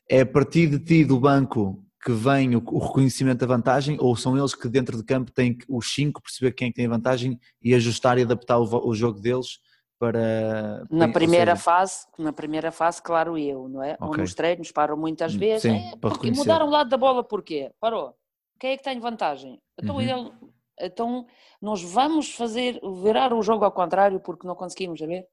é 0.09 0.22
a 0.22 0.27
partir 0.27 0.66
de 0.66 0.79
ti, 0.79 1.05
do 1.05 1.20
banco, 1.20 1.85
que 2.03 2.11
vem 2.11 2.57
o, 2.57 2.62
o 2.66 2.79
reconhecimento 2.79 3.40
da 3.40 3.46
vantagem, 3.46 3.98
ou 4.00 4.16
são 4.16 4.37
eles 4.37 4.55
que 4.55 4.66
dentro 4.66 4.96
de 4.96 5.05
campo 5.05 5.31
têm 5.31 5.59
que, 5.59 5.66
os 5.68 5.92
cinco 5.92 6.22
perceber 6.22 6.53
quem 6.53 6.68
é 6.68 6.70
que 6.70 6.77
tem 6.77 6.87
a 6.87 6.90
vantagem 6.90 7.38
e 7.62 7.74
ajustar 7.74 8.16
e 8.16 8.22
adaptar 8.22 8.59
o, 8.59 8.88
o 8.88 8.94
jogo 8.94 9.20
deles 9.20 9.59
para. 9.98 10.87
Na 10.90 11.09
primeira 11.09 11.55
seja... 11.55 11.62
fase, 11.62 12.07
na 12.18 12.33
primeira 12.33 12.72
fase, 12.72 13.03
claro, 13.03 13.37
eu, 13.37 13.68
não 13.68 13.83
é? 13.83 13.92
Okay. 13.92 14.07
Ou 14.09 14.16
nos 14.16 14.33
treinos 14.33 14.72
param 14.72 14.96
muitas 14.96 15.35
hum, 15.35 15.38
vezes. 15.38 15.70
Sim, 15.70 15.77
é, 15.77 15.96
porque 16.00 16.31
mudaram 16.31 16.66
o 16.66 16.70
lado 16.70 16.88
da 16.88 16.96
bola 16.96 17.22
porquê? 17.22 17.70
Parou 17.79 18.14
quem 18.59 18.73
é 18.73 18.77
que 18.77 18.83
tem 18.83 18.99
vantagem? 18.99 19.61
Então, 19.79 19.97
uhum. 19.97 20.01
ele, 20.01 20.33
então 20.81 21.27
nós 21.61 21.83
vamos 21.83 22.35
fazer, 22.35 22.81
virar 23.03 23.33
o 23.33 23.43
jogo 23.43 23.64
ao 23.64 23.73
contrário 23.73 24.21
porque 24.21 24.47
não 24.47 24.55
conseguimos, 24.55 25.01
ver? 25.01 25.27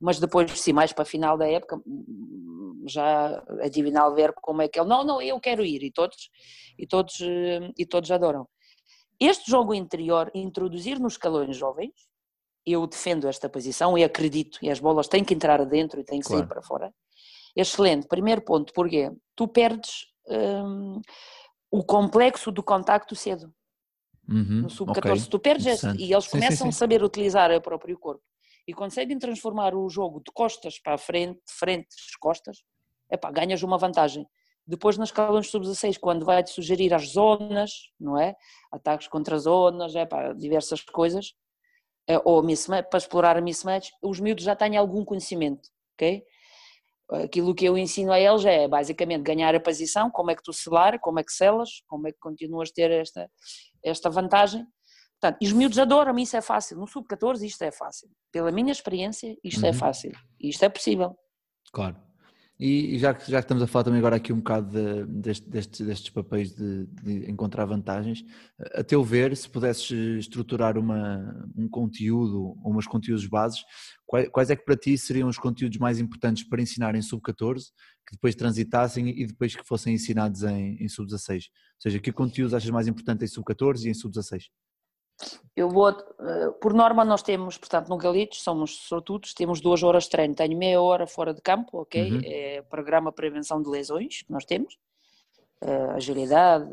Mas 0.00 0.18
depois, 0.18 0.50
sim, 0.60 0.72
mais 0.72 0.92
para 0.92 1.02
a 1.02 1.06
final 1.06 1.38
da 1.38 1.48
época, 1.48 1.80
já 2.86 3.42
é 3.60 3.68
divinal 3.68 4.14
ver 4.14 4.32
como 4.34 4.60
é 4.60 4.68
que 4.68 4.78
ele, 4.78 4.88
não, 4.88 5.02
não, 5.02 5.22
eu 5.22 5.40
quero 5.40 5.64
ir, 5.64 5.82
e 5.82 5.90
todos, 5.90 6.30
e 6.78 6.86
todos, 6.86 7.18
e 7.76 7.86
todos 7.86 8.10
adoram. 8.10 8.46
Este 9.18 9.50
jogo 9.50 9.74
interior, 9.74 10.30
introduzir 10.34 10.98
nos 11.00 11.14
escalões 11.14 11.56
jovens, 11.56 11.92
eu 12.66 12.86
defendo 12.86 13.26
esta 13.26 13.48
posição 13.48 13.96
e 13.96 14.04
acredito, 14.04 14.58
e 14.62 14.70
as 14.70 14.78
bolas 14.78 15.08
têm 15.08 15.24
que 15.24 15.32
entrar 15.32 15.64
dentro 15.64 16.00
e 16.00 16.04
têm 16.04 16.20
que 16.20 16.26
claro. 16.26 16.42
sair 16.42 16.48
para 16.48 16.62
fora. 16.62 16.94
Excelente. 17.56 18.06
Primeiro 18.06 18.42
ponto, 18.42 18.72
porque 18.72 19.10
tu 19.34 19.48
perdes 19.48 20.06
hum, 20.28 21.00
o 21.70 21.82
complexo 21.84 22.50
do 22.50 22.62
contacto 22.62 23.14
cedo. 23.14 23.52
Uhum, 24.28 24.62
no 24.62 24.70
sub-14, 24.70 25.12
okay. 25.12 25.30
tu 25.30 25.38
perdes 25.38 25.82
e 25.98 26.12
eles 26.12 26.26
começam 26.28 26.50
sim, 26.50 26.56
sim, 26.56 26.62
sim. 26.64 26.68
a 26.68 26.72
saber 26.72 27.02
utilizar 27.02 27.50
o 27.50 27.60
próprio 27.62 27.98
corpo 27.98 28.22
e 28.66 28.74
conseguem 28.74 29.18
transformar 29.18 29.74
o 29.74 29.88
jogo 29.88 30.18
de 30.18 30.30
costas 30.30 30.78
para 30.78 30.94
a 30.94 30.98
frente, 30.98 31.40
de 31.46 31.54
frente, 31.54 31.88
costas, 32.20 32.58
epá, 33.10 33.30
ganhas 33.30 33.62
uma 33.62 33.78
vantagem. 33.78 34.26
Depois 34.66 34.98
nas 34.98 35.08
escalões 35.08 35.50
sub-16, 35.50 35.98
quando 35.98 36.26
vai-te 36.26 36.50
sugerir 36.50 36.92
as 36.92 37.08
zonas, 37.08 37.70
não 37.98 38.18
é? 38.18 38.36
Ataques 38.70 39.08
contra 39.08 39.38
zonas, 39.38 39.94
epá, 39.94 40.34
diversas 40.34 40.82
coisas, 40.82 41.32
é, 42.06 42.20
ou 42.22 42.42
mismatch, 42.42 42.90
para 42.90 42.98
explorar 42.98 43.38
a 43.38 43.40
mismatch, 43.40 43.88
os 44.02 44.20
miúdos 44.20 44.44
já 44.44 44.54
têm 44.54 44.76
algum 44.76 45.02
conhecimento, 45.02 45.70
ok? 45.94 46.22
Aquilo 47.10 47.54
que 47.54 47.64
eu 47.64 47.76
ensino 47.78 48.12
a 48.12 48.20
eles 48.20 48.44
é 48.44 48.68
basicamente 48.68 49.22
ganhar 49.22 49.54
a 49.54 49.60
posição, 49.60 50.10
como 50.10 50.30
é 50.30 50.36
que 50.36 50.42
tu 50.42 50.52
selar, 50.52 50.98
como 51.00 51.18
é 51.20 51.24
que 51.24 51.32
selas, 51.32 51.82
como 51.86 52.06
é 52.08 52.12
que 52.12 52.18
continuas 52.18 52.70
a 52.70 52.72
ter 52.74 52.90
esta, 52.90 53.30
esta 53.82 54.10
vantagem. 54.10 54.66
Portanto, 55.20 55.38
e 55.42 55.46
os 55.46 55.52
miúdos 55.52 55.78
adoram, 55.78 56.16
isso 56.18 56.36
é 56.36 56.40
fácil. 56.40 56.76
No 56.78 56.86
sub-14 56.86 57.42
isto 57.42 57.62
é 57.62 57.72
fácil. 57.72 58.08
Pela 58.30 58.52
minha 58.52 58.70
experiência, 58.70 59.36
isto 59.42 59.64
é 59.64 59.68
Uhum. 59.70 59.74
fácil. 59.74 60.12
Isto 60.40 60.64
é 60.64 60.68
possível. 60.68 61.16
Claro. 61.72 61.96
E 62.60 62.98
já 62.98 63.14
que, 63.14 63.30
já 63.30 63.38
que 63.38 63.44
estamos 63.44 63.62
a 63.62 63.68
falar 63.68 63.84
também 63.84 64.00
agora 64.00 64.16
aqui 64.16 64.32
um 64.32 64.38
bocado 64.38 64.70
de- 64.72 65.06
deste- 65.06 65.48
destes, 65.48 65.86
destes 65.86 66.10
papéis 66.10 66.52
de, 66.56 66.86
de 66.86 67.30
encontrar 67.30 67.64
vantagens, 67.66 68.24
a 68.74 68.82
teu 68.82 69.04
ver, 69.04 69.36
se 69.36 69.48
pudesses 69.48 69.90
estruturar 70.18 70.76
uma, 70.76 71.48
um 71.56 71.68
conteúdo 71.68 72.56
ou 72.60 72.70
umas 72.72 72.86
conteúdos 72.86 73.26
bases, 73.28 73.60
quais, 74.04 74.28
quais 74.30 74.50
é 74.50 74.56
que 74.56 74.64
para 74.64 74.76
ti 74.76 74.98
seriam 74.98 75.28
os 75.28 75.38
conteúdos 75.38 75.78
mais 75.78 76.00
importantes 76.00 76.42
para 76.48 76.60
ensinar 76.60 76.96
em 76.96 77.02
sub-14, 77.02 77.66
que 78.06 78.12
depois 78.16 78.34
transitassem 78.34 79.08
e 79.08 79.24
depois 79.26 79.54
que 79.54 79.64
fossem 79.64 79.94
ensinados 79.94 80.42
em, 80.42 80.82
em 80.82 80.88
sub-16? 80.88 81.44
Ou 81.76 81.80
seja, 81.82 82.00
que 82.00 82.10
conteúdos 82.10 82.54
achas 82.54 82.70
mais 82.70 82.88
importante 82.88 83.24
em 83.24 83.28
sub-14 83.28 83.84
e 83.84 83.90
em 83.90 83.94
sub-16? 83.94 84.46
Eu 85.56 85.68
vou, 85.68 85.90
eh, 85.90 86.50
por 86.60 86.72
norma 86.72 87.04
nós 87.04 87.22
temos, 87.22 87.58
portanto, 87.58 87.88
no 87.88 87.96
Galitos, 87.96 88.42
somos 88.42 88.76
sortudos, 88.86 89.34
temos 89.34 89.60
duas 89.60 89.82
horas 89.82 90.04
de 90.04 90.10
treino, 90.10 90.34
tenho 90.34 90.56
meia 90.56 90.80
hora 90.80 91.06
fora 91.06 91.34
de 91.34 91.40
campo, 91.40 91.80
ok? 91.80 92.12
Uhum. 92.12 92.20
É 92.24 92.62
programa 92.62 93.10
prevenção 93.10 93.60
de 93.60 93.68
lesões 93.68 94.22
que 94.22 94.30
nós 94.30 94.44
temos, 94.44 94.78
eh, 95.60 95.90
agilidade, 95.96 96.70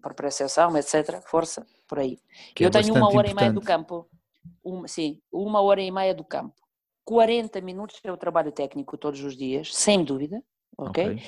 propriocepção, 0.00 0.76
etc, 0.76 1.22
força, 1.24 1.64
por 1.86 2.00
aí. 2.00 2.18
Que 2.54 2.64
eu 2.64 2.68
é 2.68 2.70
tenho 2.70 2.94
uma 2.94 3.06
hora 3.06 3.28
e 3.30 3.34
meia 3.34 3.52
do 3.52 3.60
importante. 3.60 3.66
campo, 3.66 4.08
uma, 4.64 4.88
sim, 4.88 5.20
uma 5.30 5.60
hora 5.60 5.80
e 5.80 5.90
meia 5.90 6.14
do 6.14 6.24
campo, 6.24 6.60
40 7.04 7.60
minutos 7.60 8.00
é 8.02 8.10
o 8.10 8.16
trabalho 8.16 8.50
técnico 8.50 8.96
todos 8.96 9.22
os 9.22 9.36
dias, 9.36 9.74
sem 9.74 10.02
dúvida, 10.02 10.42
ok? 10.76 11.20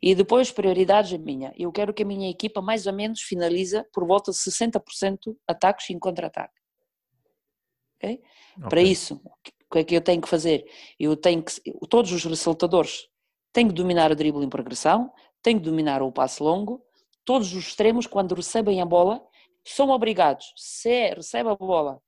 E 0.00 0.14
depois, 0.14 0.50
prioridades 0.50 1.12
a 1.12 1.18
minha. 1.18 1.52
Eu 1.56 1.70
quero 1.72 1.92
que 1.92 2.02
a 2.02 2.06
minha 2.06 2.30
equipa 2.30 2.60
mais 2.60 2.86
ou 2.86 2.92
menos 2.92 3.20
finaliza 3.20 3.86
por 3.92 4.06
volta 4.06 4.30
de 4.30 4.38
60% 4.38 5.36
ataques 5.46 5.90
em 5.90 5.98
contra-ataque. 5.98 6.54
ok? 7.96 8.22
Para 8.68 8.80
isso, 8.80 9.20
o 9.24 9.72
que 9.72 9.78
é 9.78 9.84
que 9.84 9.94
eu 9.94 10.00
tenho 10.00 10.20
que 10.20 10.28
fazer? 10.28 10.64
Eu 10.98 11.16
tenho 11.16 11.42
que, 11.42 11.52
todos 11.88 12.12
os 12.12 12.24
ressaltadores 12.24 13.08
têm 13.52 13.68
que 13.68 13.74
dominar 13.74 14.10
o 14.10 14.16
drible 14.16 14.44
em 14.44 14.48
progressão, 14.48 15.12
têm 15.42 15.58
que 15.58 15.64
dominar 15.64 16.02
o 16.02 16.12
passe 16.12 16.42
longo, 16.42 16.84
todos 17.24 17.52
os 17.54 17.68
extremos, 17.68 18.06
quando 18.06 18.34
recebem 18.34 18.80
a 18.80 18.84
bola, 18.84 19.22
são 19.64 19.90
obrigados, 19.90 20.52
se 20.56 21.14
recebe 21.14 21.48
a 21.50 21.54
bola 21.54 22.00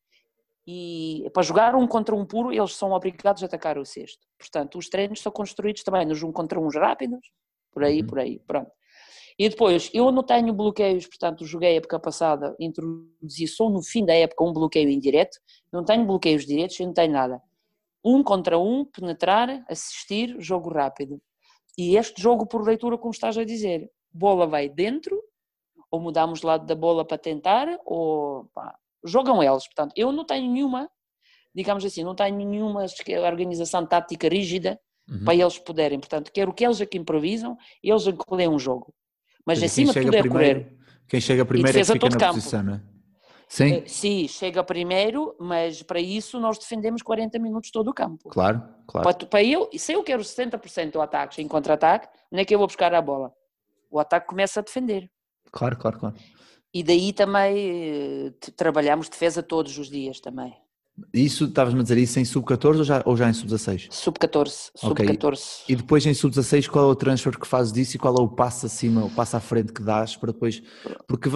e 0.67 1.29
para 1.33 1.43
jogar 1.43 1.75
um 1.75 1.87
contra 1.87 2.15
um 2.15 2.25
puro, 2.25 2.53
eles 2.53 2.75
são 2.75 2.93
obrigados 2.93 3.43
a 3.43 3.47
atacar 3.47 3.77
o 3.79 3.85
cesto. 3.85 4.27
Portanto, 4.39 4.79
os 4.79 4.89
treinos 4.89 5.21
são 5.21 5.31
construídos 5.31 5.83
também 5.83 6.07
nos 6.07 6.23
um 6.23 6.33
contra 6.33 6.59
uns 6.59 6.75
rápidos, 6.75 7.21
por 7.71 7.85
aí, 7.85 8.01
Uhum. 8.01 8.07
por 8.07 8.19
aí, 8.19 8.39
pronto. 8.41 8.71
E 9.39 9.49
depois, 9.49 9.91
eu 9.93 10.13
não 10.13 10.23
tenho 10.23 10.55
bloqueios, 10.55 11.07
portanto, 11.07 11.45
joguei 11.45 11.71
a 11.71 11.77
época 11.77 11.99
passada, 11.99 12.55
introduzi 12.59 13.49
só 13.49 13.69
no 13.69 13.83
fim 13.83 14.05
da 14.07 14.15
época 14.15 14.45
um 14.45 14.53
bloqueio 14.53 14.89
indireto, 14.89 15.39
não 15.73 15.85
tenho 15.85 16.07
bloqueios 16.07 16.47
diretos, 16.47 16.79
eu 16.79 16.87
não 16.87 16.95
tenho 16.95 17.13
nada. 17.13 17.43
Um 18.05 18.23
contra 18.23 18.59
um, 18.59 18.85
penetrar, 18.85 19.65
assistir, 19.69 20.37
jogo 20.39 20.71
rápido. 20.71 21.21
E 21.77 21.97
este 21.97 22.23
jogo 22.23 22.47
por 22.47 22.63
leitura, 22.65 22.97
como 22.97 23.11
estás 23.11 23.37
a 23.37 23.45
dizer, 23.45 23.91
bola 24.13 24.47
vai 24.47 24.69
dentro, 24.69 25.21
ou 25.91 26.01
mudamos 26.01 26.41
de 26.41 26.47
lado 26.47 26.65
da 26.65 26.75
bola 26.75 27.05
para 27.05 27.19
tentar, 27.19 27.67
ou 27.85 28.45
pá, 28.55 28.77
jogam 29.05 29.43
eles. 29.43 29.65
Portanto, 29.67 29.93
eu 29.97 30.11
não 30.13 30.25
tenho 30.25 30.51
nenhuma, 30.51 30.89
digamos 31.55 31.85
assim, 31.85 32.03
não 32.03 32.15
tenho 32.15 32.37
nenhuma 32.37 32.87
organização 33.27 33.85
tática 33.87 34.29
rígida 34.29 34.79
Uhum. 35.09 35.25
para 35.25 35.35
eles 35.35 35.59
poderem. 35.59 36.01
Portanto, 36.01 36.33
quero 36.33 36.53
que 36.55 36.65
eles 36.65 36.81
aqui 36.81 36.97
improvisam, 36.97 37.57
eles 37.83 38.07
é 38.07 38.13
que 38.13 38.25
um 38.49 38.59
jogo. 38.59 38.95
Mas 39.47 39.59
quem 39.59 39.67
acima 39.67 39.93
de 39.93 40.01
tudo 40.01 40.17
é 40.17 40.21
primeiro- 40.23 40.61
correr. 40.65 40.79
Quem 41.07 41.21
chega 41.21 41.45
primeiro 41.45 41.79
é 41.79 41.81
que 41.83 41.87
fica 41.93 42.09
na 42.09 42.17
campo. 42.19 42.35
posição, 42.35 42.63
não 42.63 42.75
é? 42.75 42.81
Sim, 43.47 43.73
Eh, 43.75 43.83
Sim, 43.87 44.27
chega 44.27 44.65
primeiro, 44.65 45.37
mas 45.39 45.83
para 45.83 46.01
isso 46.01 46.41
nós 46.41 46.59
defendemos 46.59 47.03
40 47.03 47.39
minutos 47.39 47.71
todo 47.71 47.89
o 47.89 47.95
campo. 47.95 48.31
claro, 48.31 48.63
claro. 48.89 49.07
Para, 49.07 49.27
para 49.27 49.43
eu, 49.45 49.69
se 49.77 49.93
eu 49.93 50.03
quero 50.03 50.25
70% 50.25 50.93
do 50.93 51.03
ataque 51.03 51.43
em 51.43 51.47
contra-ataque, 51.47 52.09
onde 52.33 52.41
é 52.41 52.45
que 52.47 52.55
eu 52.55 52.59
vou 52.59 52.67
buscar 52.67 52.93
a 52.95 53.03
bola? 53.03 53.31
O 53.91 54.01
ataque 54.01 54.27
começa 54.27 54.61
a 54.61 54.63
defender. 54.63 55.11
Claro, 55.53 55.77
claro, 55.77 55.99
claro. 55.99 56.17
E 56.75 56.83
daí 56.83 57.13
também 57.13 57.57
eh, 58.27 58.33
trabalhamos 58.57 59.09
defesa 59.09 59.43
todos 59.43 59.79
os 59.79 59.89
dias 59.89 60.19
também. 60.19 60.53
Isso, 61.13 61.47
estavas-me 61.47 61.81
a 61.81 61.83
dizer 61.83 61.99
isso 61.99 62.21
em 62.21 62.25
sub-14 62.25 62.79
ou 62.79 62.85
já, 62.85 63.03
ou 63.05 63.17
já 63.17 63.29
em 63.29 63.33
sub-16? 63.33 63.89
Sub-14, 63.91 64.71
Ok. 64.83 65.07
sub-14. 65.07 65.65
E 65.69 65.75
depois 65.75 66.07
em 66.07 66.15
sub-16 66.15 66.69
qual 66.69 66.89
é 66.89 66.93
o 66.93 66.95
transfer 66.95 67.37
que 67.39 67.47
fazes 67.49 67.73
disso 67.73 67.97
e 67.97 67.99
qual 67.99 68.17
é 68.17 68.21
o 68.21 68.29
passo 68.29 68.67
acima, 68.67 69.05
o 69.05 69.11
passo 69.11 69.37
à 69.37 69.41
frente 69.41 69.73
que 69.73 69.83
dás 69.83 70.17
para 70.17 70.33
depois, 70.33 70.63
porque 71.09 71.29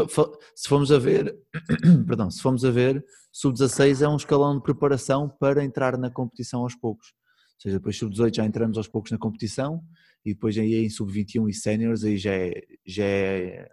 se 0.54 0.68
formos 0.68 0.92
a 0.92 0.98
ver, 0.98 1.36
perdão, 2.06 2.30
se 2.30 2.40
formos 2.40 2.64
a 2.64 2.70
ver, 2.70 3.04
sub-16 3.32 4.02
é 4.02 4.08
um 4.08 4.16
escalão 4.16 4.56
de 4.56 4.62
preparação 4.62 5.28
para 5.28 5.64
entrar 5.64 5.98
na 5.98 6.10
competição 6.10 6.62
aos 6.62 6.76
poucos. 6.76 7.08
Ou 7.56 7.62
seja, 7.62 7.78
depois 7.78 7.96
sub-18 7.98 8.36
já 8.36 8.44
entramos 8.44 8.76
aos 8.78 8.86
poucos 8.86 9.10
na 9.10 9.18
competição 9.18 9.82
e 10.24 10.34
depois 10.34 10.56
aí 10.56 10.84
em 10.84 10.88
sub-21 10.90 11.48
e 11.48 11.54
séniores 11.54 12.04
aí 12.04 12.16
já 12.16 12.32
é, 12.32 12.62
já 12.86 13.04
é 13.04 13.68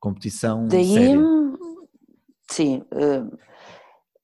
competição 0.00 0.66
Daí, 0.66 0.94
séria. 0.94 1.20
sim, 2.50 2.84
eh, 2.90 3.22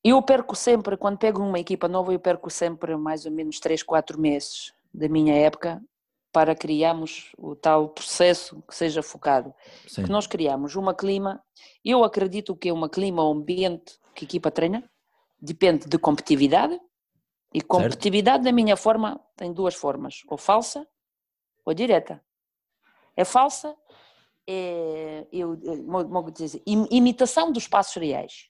eu 0.03 0.23
perco 0.23 0.57
sempre, 0.57 0.97
quando 0.97 1.19
pego 1.19 1.43
uma 1.43 1.59
equipa 1.59 1.87
nova, 1.87 2.12
eu 2.12 2.19
perco 2.19 2.49
sempre 2.51 2.97
mais 2.97 3.27
ou 3.27 3.33
menos 3.33 3.61
3, 3.61 3.83
4 3.83 4.21
meses 4.21 4.73
da 4.93 5.09
minha 5.09 5.35
época 5.35 5.83
para 6.33 6.55
criarmos 6.55 7.33
o 7.39 7.57
tal 7.57 7.89
processo 7.89 8.62
que 8.69 8.75
seja 8.75 9.03
focado. 9.03 9.55
Sim. 9.87 10.05
Que 10.05 10.11
nós 10.11 10.27
criamos 10.27 10.77
uma 10.77 10.95
clima, 10.95 11.43
eu 11.85 12.05
acredito 12.05 12.55
que 12.55 12.69
é 12.69 12.73
uma 12.73 12.89
clima, 12.89 13.27
um 13.27 13.33
ambiente 13.33 13.99
que 14.15 14.25
a 14.25 14.27
equipa 14.27 14.51
treina, 14.51 14.85
depende 15.41 15.87
de 15.87 15.99
competitividade, 15.99 16.79
e 17.55 17.61
competitividade 17.61 18.45
da 18.45 18.53
minha 18.53 18.77
forma 18.77 19.21
tem 19.35 19.53
duas 19.53 19.75
formas, 19.75 20.23
ou 20.29 20.37
falsa 20.37 20.87
ou 21.65 21.73
direta. 21.73 22.23
É 23.17 23.25
falsa, 23.25 23.75
é, 24.46 25.26
eu, 25.32 25.59
eu, 25.62 26.30
dizer, 26.30 26.62
im- 26.66 26.88
imitação 26.90 27.50
dos 27.50 27.66
passos 27.66 27.96
reais. 27.96 28.48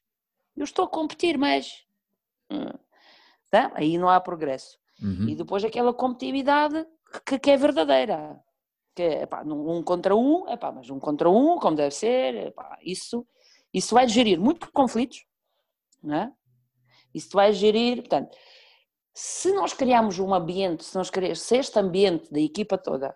Eu 0.56 0.64
estou 0.64 0.84
a 0.84 0.88
competir, 0.88 1.38
mas 1.38 1.84
hum, 2.50 2.70
tá? 3.50 3.72
aí 3.74 3.98
não 3.98 4.08
há 4.08 4.20
progresso. 4.20 4.78
Uhum. 5.02 5.28
E 5.28 5.34
depois 5.34 5.64
aquela 5.64 5.92
competitividade 5.92 6.86
que, 7.24 7.38
que 7.38 7.50
é 7.50 7.56
verdadeira. 7.56 8.40
Que 8.94 9.02
é, 9.02 9.22
epá, 9.22 9.42
um 9.42 9.82
contra 9.82 10.16
um, 10.16 10.48
epá, 10.48 10.72
mas 10.72 10.88
um 10.88 10.98
contra 10.98 11.28
um, 11.28 11.58
como 11.58 11.76
deve 11.76 11.94
ser, 11.94 12.34
epá, 12.48 12.78
isso, 12.82 13.26
isso 13.72 13.94
vai 13.94 14.08
gerir 14.08 14.40
muitos 14.40 14.70
conflitos, 14.70 15.26
não 16.02 16.14
é? 16.14 16.32
Isso 17.14 17.30
vai 17.32 17.52
gerir, 17.52 17.96
portanto, 17.98 18.36
se 19.12 19.52
nós 19.52 19.72
criarmos 19.72 20.18
um 20.18 20.34
ambiente, 20.34 20.84
se, 20.84 20.94
nós 20.94 21.10
criarmos, 21.10 21.40
se 21.40 21.56
este 21.56 21.78
ambiente 21.78 22.30
da 22.30 22.40
equipa 22.40 22.76
toda 22.76 23.14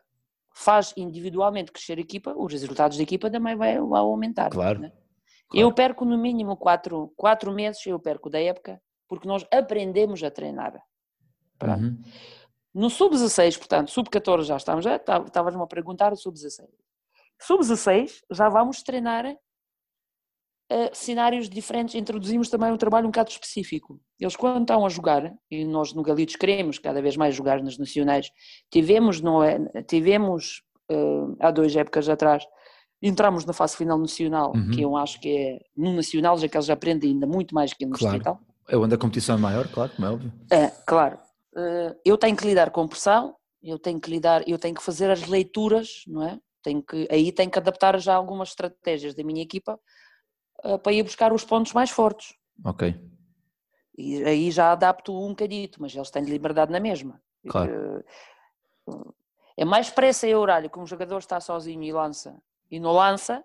faz 0.60 0.92
individualmente 0.94 1.72
crescer 1.72 1.96
a 1.96 2.02
equipa, 2.02 2.34
os 2.36 2.52
resultados 2.52 2.98
da 2.98 3.02
equipa 3.02 3.30
também 3.30 3.56
vai, 3.56 3.80
vai 3.80 4.00
aumentar. 4.00 4.50
Claro, 4.50 4.80
não 4.80 4.86
é? 4.86 4.90
claro. 4.90 5.66
Eu 5.66 5.72
perco 5.72 6.04
no 6.04 6.18
mínimo 6.18 6.54
quatro, 6.54 7.12
quatro 7.16 7.50
meses, 7.50 7.84
eu 7.86 7.98
perco 7.98 8.28
da 8.28 8.38
época, 8.38 8.80
porque 9.08 9.26
nós 9.26 9.46
aprendemos 9.50 10.22
a 10.22 10.30
treinar. 10.30 10.78
Uhum. 11.62 11.98
No 12.74 12.90
sub-16, 12.90 13.56
portanto, 13.56 13.90
sub-14 13.90 14.42
já 14.42 14.56
estamos, 14.58 14.84
já 14.84 14.96
estavas-me 14.96 15.62
a 15.62 15.66
perguntar 15.66 16.12
o 16.12 16.16
sub-16. 16.16 16.68
Sub-16 17.40 18.20
já 18.30 18.50
vamos 18.50 18.82
treinar 18.82 19.24
eh, 20.70 20.90
cenários 20.94 21.48
diferentes, 21.48 21.94
introduzimos 21.94 22.48
também 22.48 22.70
um 22.72 22.76
trabalho 22.76 23.06
um 23.06 23.10
bocado 23.10 23.30
específico. 23.30 24.00
Eles 24.18 24.36
quando 24.36 24.60
estão 24.62 24.86
a 24.86 24.88
jogar, 24.88 25.32
e 25.50 25.64
nós 25.64 25.92
no 25.92 26.02
Galitos 26.02 26.36
queremos 26.36 26.78
cada 26.78 27.02
vez 27.02 27.16
mais 27.16 27.34
jogar 27.34 27.62
nas 27.62 27.76
nacionais, 27.76 28.30
tivemos, 28.70 29.20
no, 29.20 29.40
tivemos 29.86 30.62
eh, 30.90 31.26
há 31.40 31.50
duas 31.50 31.74
épocas 31.74 32.08
atrás, 32.08 32.44
entramos 33.02 33.44
na 33.44 33.52
fase 33.52 33.76
final 33.76 33.98
nacional, 33.98 34.52
Uhum. 34.54 34.70
que 34.70 34.82
eu 34.82 34.96
acho 34.96 35.20
que 35.20 35.28
é, 35.36 35.58
no 35.76 35.92
nacional 35.94 36.36
já 36.38 36.48
que 36.48 36.56
eles 36.56 36.70
aprendem 36.70 37.10
ainda 37.12 37.26
muito 37.26 37.54
mais 37.54 37.72
que 37.72 37.84
no 37.84 37.92
Claro. 37.92 38.16
distrital. 38.18 38.40
É 38.68 38.76
onde 38.76 38.94
a 38.94 38.98
competição 38.98 39.36
é 39.36 39.38
maior, 39.38 39.66
claro, 39.68 39.90
como 39.96 40.06
é 40.06 40.10
óbvio. 40.12 40.32
É, 40.52 40.68
claro. 40.86 41.18
Eh, 41.56 41.96
Eu 42.04 42.16
tenho 42.16 42.36
que 42.36 42.46
lidar 42.46 42.70
com 42.70 42.86
pressão, 42.86 43.34
eu 43.62 43.78
tenho 43.78 44.00
que 44.00 44.08
lidar, 44.10 44.46
eu 44.48 44.58
tenho 44.58 44.74
que 44.74 44.82
fazer 44.82 45.10
as 45.10 45.26
leituras, 45.26 46.04
não 46.06 46.22
é? 46.22 46.38
Tenho 46.62 46.82
que, 46.82 47.08
aí 47.10 47.32
tenho 47.32 47.50
que 47.50 47.58
adaptar 47.58 47.98
já 47.98 48.14
algumas 48.14 48.50
estratégias 48.50 49.14
da 49.14 49.24
minha 49.24 49.42
equipa 49.42 49.78
para 50.82 50.92
ir 50.92 51.02
buscar 51.02 51.32
os 51.32 51.44
pontos 51.44 51.72
mais 51.72 51.90
fortes. 51.90 52.34
Ok, 52.64 52.94
E 53.96 54.22
aí 54.24 54.50
já 54.50 54.72
adapto 54.72 55.12
um 55.12 55.30
bocadito, 55.30 55.80
mas 55.80 55.94
eles 55.94 56.10
têm 56.10 56.24
liberdade 56.24 56.70
na 56.72 56.80
mesma. 56.80 57.20
Claro. 57.48 58.04
Eh, 58.88 58.94
É 59.56 59.64
mais 59.64 59.90
pressa 59.90 60.26
e 60.26 60.34
horário 60.34 60.70
que 60.70 60.78
um 60.78 60.86
jogador 60.86 61.18
está 61.18 61.38
sozinho 61.40 61.82
e 61.82 61.92
lança, 61.92 62.40
e 62.70 62.80
não 62.80 62.92
lança, 62.92 63.44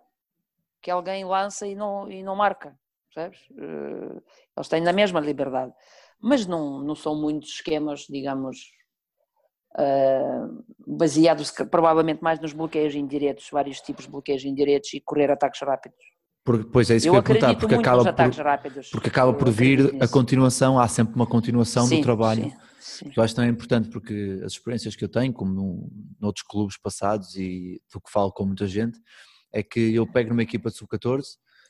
que 0.82 0.90
alguém 0.90 1.26
lança 1.26 1.68
e 1.68 1.76
não, 1.76 2.10
e 2.10 2.24
não 2.24 2.36
marca, 2.36 2.78
percebes? 3.14 3.40
Eh, 3.58 4.22
Eles 4.56 4.70
têm 4.70 4.82
na 4.82 4.94
mesma 4.94 5.20
liberdade. 5.20 5.74
Mas 6.20 6.46
não, 6.48 6.80
não 6.80 6.96
são 6.96 7.16
muitos 7.16 7.50
esquemas, 7.50 8.02
digamos, 8.10 8.72
uh, 9.78 10.66
baseados 10.88 11.52
provavelmente 11.70 12.22
mais 12.24 12.40
nos 12.40 12.54
bloqueios 12.54 12.96
indiretos, 12.96 13.50
vários 13.52 13.82
tipos 13.82 14.06
de 14.06 14.12
bloqueios 14.12 14.44
indiretos 14.46 14.94
e 14.94 15.02
correr 15.02 15.30
ataques 15.32 15.60
rápidos. 15.62 16.00
Porque, 16.46 16.70
pois 16.72 16.92
é 16.92 16.96
isso 16.96 17.08
eu 17.08 17.12
que 17.12 17.18
eu 17.18 17.20
ia 17.20 17.24
perguntar, 17.24 17.56
porque 17.56 17.74
acaba, 17.74 18.14
por, 18.14 18.32
rápidos, 18.44 18.90
porque 18.92 19.10
acaba 19.10 19.34
por 19.34 19.50
vir 19.50 19.98
a 20.00 20.08
continuação, 20.08 20.80
há 20.80 20.88
sempre 20.88 21.16
uma 21.16 21.26
continuação 21.26 21.88
sim, 21.88 21.98
do 21.98 22.04
trabalho. 22.04 22.44
Sim, 22.44 22.54
sim. 22.80 23.12
Eu 23.18 23.24
acho 23.24 23.34
também 23.34 23.50
importante 23.50 23.90
porque 23.90 24.40
as 24.46 24.52
experiências 24.52 24.96
que 24.96 25.04
eu 25.04 25.10
tenho, 25.10 25.34
como 25.34 25.52
num, 25.52 25.90
noutros 26.22 26.46
clubes 26.48 26.78
passados 26.78 27.36
e 27.36 27.82
do 27.92 28.00
que 28.00 28.12
falo 28.12 28.32
com 28.32 28.46
muita 28.46 28.68
gente, 28.68 29.00
é 29.52 29.64
que 29.64 29.96
eu 29.96 30.06
pego 30.06 30.30
numa 30.30 30.44
equipa 30.44 30.70
de 30.70 30.78
sub-14, 30.78 31.24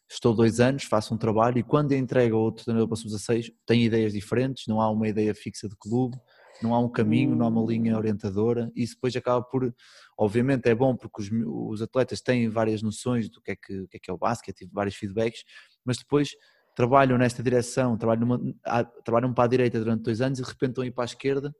estou 0.10 0.36
dois 0.36 0.60
anos, 0.60 0.84
faço 0.84 1.16
um 1.16 1.18
trabalho 1.18 1.58
e 1.58 1.64
quando 1.64 1.94
entrego 1.94 2.36
a 2.36 2.40
outro 2.40 2.66
treinador 2.66 2.90
para 2.90 2.98
sub-16 2.98 3.54
tenho 3.66 3.84
ideias 3.84 4.12
diferentes, 4.12 4.66
não 4.68 4.82
há 4.82 4.92
uma 4.92 5.08
ideia 5.08 5.34
fixa 5.34 5.70
de 5.70 5.76
clube, 5.78 6.18
não 6.62 6.74
há 6.74 6.80
um 6.80 6.90
caminho, 6.90 7.36
não 7.36 7.46
há 7.46 7.50
uma 7.50 7.66
linha 7.66 7.98
orientadora, 7.98 8.72
e 8.76 8.84
isso 8.84 8.96
depois 8.96 9.16
acaba 9.16 9.42
por, 9.44 9.74
obviamente 10.18 10.68
é 10.68 10.76
bom 10.76 10.96
porque 10.96 11.22
os, 11.22 11.30
os 11.72 11.82
atletas 11.82 12.22
têm 12.22 12.50
várias 12.50 12.82
noções 12.82 13.30
do 13.30 13.42
que 13.42 13.52
é 13.52 13.56
que, 13.56 13.88
que 13.88 13.98
é, 13.98 14.00
que 14.00 14.12
é 14.12 14.14
o 14.14 14.18
basquete, 14.18 14.58
tive 14.58 14.72
vários 14.74 14.96
feedbacks, 14.96 15.44
mas 15.84 15.98
depois 15.98 16.30
trabalham 16.76 17.18
nesta 17.18 17.42
direção, 17.42 17.98
trabalham, 17.98 18.28
numa, 18.28 18.84
trabalham 19.04 19.34
para 19.34 19.46
a 19.46 19.48
direita 19.48 19.80
durante 19.80 20.04
dois 20.04 20.22
anos 20.22 20.40
e 20.40 20.44
de 20.44 20.48
repente 20.48 20.72
estão 20.72 20.84
a 20.84 20.88
ir 20.88 20.92
para 20.92 21.04
a 21.04 21.06
esquerda 21.06 21.56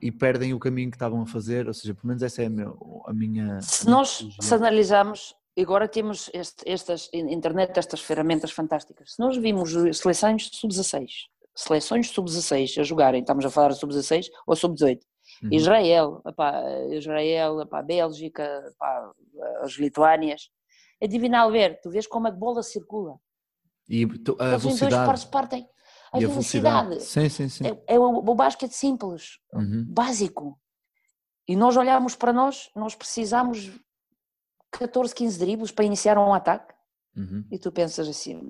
e 0.00 0.10
perdem 0.10 0.52
o 0.52 0.58
caminho 0.58 0.90
que 0.90 0.96
estavam 0.96 1.22
a 1.22 1.26
fazer, 1.26 1.66
ou 1.66 1.74
seja, 1.74 1.94
pelo 1.94 2.08
menos 2.08 2.22
essa 2.22 2.42
é 2.42 2.46
a, 2.46 2.50
meu, 2.50 3.02
a 3.06 3.12
minha... 3.12 3.60
Se 3.60 3.88
nós 3.88 4.26
se 4.40 4.54
analisarmos, 4.54 5.34
agora 5.58 5.86
temos 5.86 6.30
este, 6.32 6.68
estas, 6.68 7.08
internet, 7.12 7.78
estas 7.78 8.00
ferramentas 8.00 8.50
fantásticas, 8.50 9.14
se 9.14 9.20
nós 9.20 9.36
vimos 9.36 9.72
seleções 9.96 10.50
sub-16, 10.52 11.08
seleções 11.54 12.10
sub-16 12.10 12.80
a 12.80 12.82
jogarem, 12.82 13.20
estamos 13.20 13.44
a 13.44 13.50
falar 13.50 13.68
de 13.68 13.78
sub-16 13.78 14.26
ou 14.46 14.56
sub-18. 14.56 15.00
Uhum. 15.42 15.48
Israel, 15.52 16.22
epá, 16.26 16.62
Israel, 16.90 17.60
epá, 17.60 17.82
Bélgica, 17.82 18.42
epá, 18.42 19.12
as 19.62 19.72
Lituânias. 19.72 20.50
É 21.00 21.06
divinal 21.06 21.50
ver, 21.50 21.80
tu 21.80 21.90
vês 21.90 22.06
como 22.06 22.28
a 22.28 22.30
bola 22.30 22.62
circula. 22.62 23.18
E 23.88 24.06
tu, 24.06 24.36
a 24.38 24.50
Eles 24.50 24.62
velocidade. 24.62 25.06
Dois 25.06 25.24
partem. 25.24 25.68
A, 26.12 26.18
e 26.18 26.26
velocidade. 26.26 26.76
A 26.76 26.82
velocidade. 26.88 27.04
Sim, 27.04 27.28
sim, 27.28 27.48
sim. 27.48 27.66
É, 27.66 27.94
é 27.94 27.98
o, 27.98 28.18
o 28.18 28.34
basquete 28.34 28.72
simples, 28.72 29.38
uhum. 29.52 29.84
básico. 29.88 30.58
E 31.46 31.56
nós 31.56 31.76
olhamos 31.76 32.16
para 32.16 32.32
nós, 32.32 32.70
nós 32.74 32.94
precisamos 32.94 33.70
14, 34.70 35.14
15 35.14 35.38
dribles 35.38 35.70
para 35.70 35.84
iniciar 35.84 36.16
um 36.18 36.32
ataque. 36.32 36.73
Uhum. 37.16 37.44
E 37.50 37.58
tu 37.58 37.70
pensas 37.70 38.08
assim, 38.08 38.40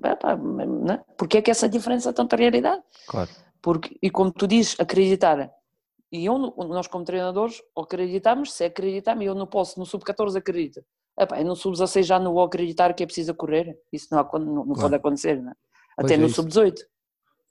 né? 0.83 1.03
porque 1.17 1.37
é 1.37 1.41
que 1.41 1.51
essa 1.51 1.69
diferença 1.69 2.09
é 2.09 2.13
tanta 2.13 2.35
realidade? 2.35 2.81
Claro. 3.07 3.29
Porque, 3.61 3.97
e 4.01 4.09
como 4.09 4.31
tu 4.31 4.47
dizes, 4.47 4.75
acreditar. 4.79 5.51
E 6.11 6.25
eu, 6.25 6.37
nós 6.37 6.87
como 6.87 7.03
treinadores 7.03 7.61
acreditamos, 7.77 8.53
se 8.53 8.65
acreditamos, 8.65 9.25
eu 9.25 9.35
não 9.35 9.47
posso, 9.47 9.79
no 9.79 9.85
sub-14 9.85 10.37
acredita. 10.37 10.83
Epá, 11.17 11.43
no 11.43 11.55
sub-16 11.55 12.03
já 12.03 12.19
não 12.19 12.33
vou 12.33 12.43
acreditar 12.43 12.93
que 12.93 13.03
é 13.03 13.05
preciso 13.05 13.33
correr, 13.33 13.77
isso 13.91 14.07
não, 14.11 14.23
não, 14.23 14.39
não 14.39 14.65
claro. 14.65 14.81
pode 14.81 14.95
acontecer, 14.95 15.41
né? 15.41 15.53
até 15.97 16.15
é 16.15 16.17
no 16.17 16.29
sub-18. 16.29 16.75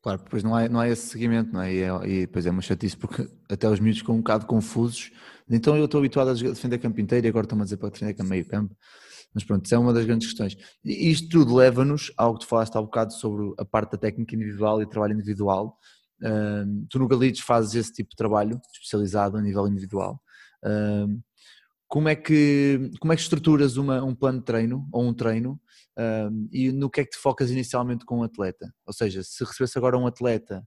Claro, 0.03 0.23
depois 0.23 0.43
não 0.43 0.55
há, 0.55 0.69
não 0.69 0.81
há 0.81 0.89
esse 0.89 1.07
seguimento, 1.07 1.51
não 1.51 1.63
é? 1.63 1.73
E, 1.73 1.83
é, 1.83 2.07
e 2.07 2.21
depois 2.27 2.45
é 2.45 2.51
uma 2.51 2.61
chatice 2.61 2.97
porque 2.97 3.27
até 3.51 3.67
os 3.69 3.81
miúdos 3.81 4.01
ficam 4.01 4.17
um 4.17 4.19
bocado 4.19 4.45
confusos. 4.45 5.11
Então 5.49 5.77
eu 5.77 5.87
estou 5.87 5.99
habituado 5.99 6.29
a 6.29 6.35
defender 6.35 6.79
campo 6.79 7.01
inteiro 7.01 7.27
e 7.27 7.31
agora 7.31 7.47
estão-me 7.47 7.63
a 7.63 7.65
dizer 7.65 7.79
para 7.79 7.89
defender 7.89 8.13
campo 8.13 8.29
meio 8.29 8.47
campo. 8.47 8.77
Mas 9.35 9.43
pronto, 9.43 9.65
isso 9.65 9.75
é 9.75 9.79
uma 9.79 9.93
das 9.93 10.05
grandes 10.05 10.29
questões. 10.29 10.57
E 10.85 11.11
isto 11.11 11.29
tudo 11.29 11.55
leva-nos 11.55 12.13
ao 12.17 12.35
que 12.35 12.41
tu 12.41 12.47
falaste 12.47 12.77
há 12.77 12.81
um 12.81 12.85
bocado 12.85 13.13
sobre 13.13 13.53
a 13.59 13.65
parte 13.65 13.93
da 13.93 13.99
técnica 13.99 14.35
individual 14.35 14.81
e 14.81 14.89
trabalho 14.89 15.15
individual. 15.15 15.77
Uh, 16.23 16.87
tu 16.89 16.99
no 16.99 17.09
Galitos 17.09 17.41
fazes 17.41 17.75
esse 17.75 17.93
tipo 17.93 18.11
de 18.11 18.17
trabalho 18.17 18.61
especializado 18.73 19.37
a 19.37 19.43
nível 19.43 19.67
individual. 19.67 20.23
Uh, 20.65 21.21
como, 21.89 22.09
é 22.09 22.15
que, 22.15 22.91
como 23.01 23.13
é 23.13 23.17
que 23.17 23.23
estruturas 23.23 23.77
uma, 23.77 24.03
um 24.05 24.15
plano 24.15 24.39
de 24.39 24.45
treino 24.45 24.89
ou 24.93 25.05
um 25.05 25.13
treino 25.13 25.61
uh, 25.99 26.49
e 26.53 26.71
no 26.71 26.89
que 26.89 27.01
é 27.01 27.05
que 27.05 27.11
te 27.11 27.19
focas 27.19 27.51
inicialmente 27.51 28.05
com 28.05 28.21
um 28.21 28.23
atleta? 28.23 28.73
Ou 28.87 28.93
seja, 28.93 29.23
se 29.25 29.45
recebesse 29.45 29.77
agora 29.77 29.99
um 29.99 30.07
atleta 30.07 30.65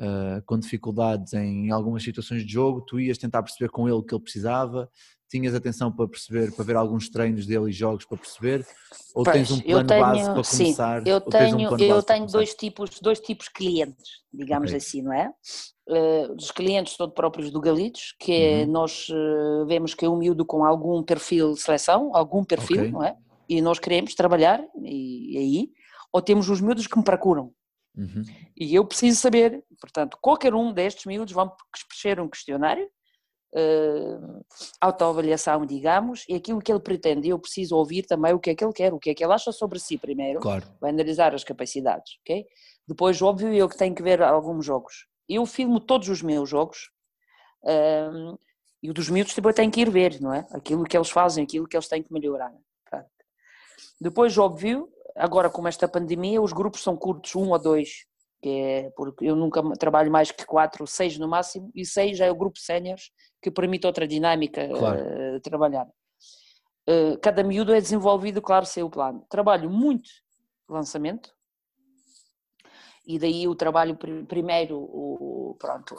Uh, 0.00 0.40
com 0.46 0.56
dificuldades 0.56 1.32
em 1.32 1.72
algumas 1.72 2.04
situações 2.04 2.46
de 2.46 2.52
jogo, 2.52 2.82
tu 2.82 3.00
ias 3.00 3.18
tentar 3.18 3.42
perceber 3.42 3.68
com 3.68 3.88
ele 3.88 3.96
o 3.96 4.02
que 4.04 4.14
ele 4.14 4.22
precisava, 4.22 4.88
tinhas 5.28 5.54
atenção 5.54 5.92
para 5.92 6.08
perceber, 6.08 6.52
para 6.52 6.64
ver 6.64 6.76
alguns 6.76 7.08
treinos 7.08 7.46
dele 7.46 7.70
e 7.70 7.72
jogos 7.72 8.04
para 8.04 8.16
perceber? 8.16 8.66
Ou 9.14 9.24
pois, 9.24 9.36
tens 9.36 9.50
um 9.50 9.60
plano 9.60 9.86
tenho, 9.86 10.00
base 10.00 10.24
para 10.24 10.32
começar? 10.32 11.02
Sim, 11.02 11.10
eu 11.10 11.20
tenho, 11.20 11.56
um 11.56 11.78
eu 11.78 12.02
tenho 12.02 12.26
dois 12.26 12.54
tipos, 12.54 12.98
dois 13.00 13.20
tipos 13.20 13.46
de 13.46 13.52
clientes, 13.52 14.22
digamos 14.32 14.70
okay. 14.70 14.78
assim, 14.78 15.02
não 15.02 15.12
é? 15.12 15.30
Uh, 15.88 16.34
os 16.34 16.50
clientes 16.50 16.96
todos 16.96 17.14
próprios 17.14 17.50
do 17.50 17.60
Galitos, 17.60 18.14
que 18.18 18.32
é, 18.32 18.64
uhum. 18.64 18.72
nós 18.72 19.08
uh, 19.10 19.66
vemos 19.66 19.94
que 19.94 20.04
é 20.04 20.08
um 20.08 20.16
miúdo 20.16 20.44
com 20.44 20.64
algum 20.64 21.02
perfil 21.02 21.52
de 21.52 21.60
seleção, 21.60 22.10
algum 22.14 22.44
perfil, 22.44 22.80
okay. 22.80 22.92
não 22.92 23.04
é? 23.04 23.16
E 23.48 23.60
nós 23.60 23.78
queremos 23.78 24.14
trabalhar, 24.14 24.62
e, 24.82 25.34
e 25.34 25.38
aí, 25.38 25.70
ou 26.12 26.20
temos 26.20 26.48
os 26.48 26.60
miúdos 26.60 26.86
que 26.86 26.96
me 26.96 27.04
procuram, 27.04 27.52
Uhum. 27.98 28.22
E 28.56 28.74
eu 28.76 28.84
preciso 28.84 29.20
saber, 29.20 29.64
portanto, 29.80 30.16
qualquer 30.22 30.54
um 30.54 30.72
destes 30.72 31.04
miúdos 31.04 31.34
vão 31.34 31.52
preencher 31.88 32.20
um 32.20 32.28
questionário 32.28 32.88
uh, 33.54 34.44
autoavaliação, 34.80 35.66
digamos, 35.66 36.24
e 36.28 36.34
aquilo 36.34 36.60
que 36.60 36.70
ele 36.70 36.80
pretende, 36.80 37.28
eu 37.28 37.38
preciso 37.38 37.76
ouvir 37.76 38.04
também 38.04 38.32
o 38.32 38.38
que 38.38 38.50
é 38.50 38.54
que 38.54 38.64
ele 38.64 38.72
quer, 38.72 38.94
o 38.94 38.98
que 38.98 39.10
é 39.10 39.14
que 39.14 39.24
ele 39.24 39.32
acha 39.32 39.50
sobre 39.50 39.80
si 39.80 39.98
primeiro, 39.98 40.38
claro. 40.38 40.64
vai 40.80 40.90
analisar 40.90 41.34
as 41.34 41.42
capacidades, 41.42 42.18
ok? 42.20 42.46
Depois, 42.86 43.20
óbvio, 43.20 43.52
eu 43.52 43.68
que 43.68 43.76
tenho 43.76 43.94
que 43.94 44.02
ver 44.02 44.22
alguns 44.22 44.64
jogos. 44.64 45.06
Eu 45.28 45.44
filmo 45.44 45.80
todos 45.80 46.08
os 46.08 46.22
meus 46.22 46.48
jogos 46.48 46.90
uh, 47.64 48.38
e 48.82 48.88
o 48.88 48.94
dos 48.94 49.10
miúdos 49.10 49.34
depois 49.34 49.54
tenho 49.54 49.70
que 49.70 49.80
ir 49.80 49.90
ver, 49.90 50.20
não 50.20 50.32
é? 50.32 50.46
Aquilo 50.52 50.84
que 50.84 50.96
eles 50.96 51.10
fazem, 51.10 51.44
aquilo 51.44 51.66
que 51.66 51.76
eles 51.76 51.88
têm 51.88 52.02
que 52.02 52.12
melhorar. 52.12 52.52
Depois, 54.00 54.36
óbvio, 54.38 54.88
agora 55.18 55.50
com 55.50 55.66
esta 55.66 55.88
pandemia, 55.88 56.40
os 56.40 56.52
grupos 56.52 56.82
são 56.82 56.96
curtos, 56.96 57.34
um 57.34 57.50
ou 57.50 57.58
dois, 57.58 58.06
que 58.40 58.48
é 58.48 58.90
porque 58.96 59.24
eu 59.26 59.36
nunca 59.36 59.62
trabalho 59.78 60.10
mais 60.10 60.30
que 60.30 60.46
quatro, 60.46 60.86
seis 60.86 61.18
no 61.18 61.28
máximo, 61.28 61.70
e 61.74 61.84
seis 61.84 62.16
já 62.16 62.26
é 62.26 62.30
o 62.30 62.36
grupo 62.36 62.58
séniores 62.58 63.10
que 63.42 63.50
permite 63.50 63.86
outra 63.86 64.06
dinâmica 64.06 64.68
claro. 64.68 65.36
uh, 65.36 65.40
trabalhar. 65.40 65.86
Uh, 66.88 67.18
cada 67.20 67.42
miúdo 67.42 67.74
é 67.74 67.80
desenvolvido, 67.80 68.40
claro, 68.40 68.64
sem 68.64 68.82
o 68.82 68.90
plano. 68.90 69.24
Trabalho 69.28 69.68
muito 69.68 70.08
lançamento, 70.68 71.30
e 73.08 73.18
daí 73.18 73.48
o 73.48 73.54
trabalho 73.54 73.96
primeiro, 74.28 74.76
o, 74.78 75.56
pronto, 75.58 75.96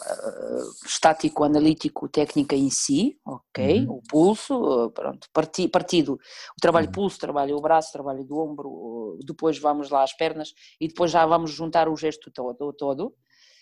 estático, 0.86 1.44
analítico, 1.44 2.08
técnica 2.08 2.56
em 2.56 2.70
si, 2.70 3.20
ok, 3.26 3.80
uhum. 3.80 3.96
o 3.96 4.02
pulso, 4.08 4.92
pronto, 4.92 5.28
parti, 5.34 5.68
partido, 5.68 6.14
o 6.14 6.62
trabalho 6.62 6.86
uhum. 6.86 6.92
pulso, 6.92 7.18
trabalho 7.18 7.58
o 7.58 7.62
braço, 7.62 7.92
trabalho 7.92 8.24
do 8.24 8.38
ombro, 8.38 9.18
depois 9.26 9.58
vamos 9.58 9.90
lá 9.90 10.04
às 10.04 10.14
pernas 10.14 10.54
e 10.80 10.88
depois 10.88 11.10
já 11.10 11.26
vamos 11.26 11.50
juntar 11.50 11.90
o 11.90 11.96
gesto 11.96 12.30
todo, 12.30 12.72
todo. 12.74 13.16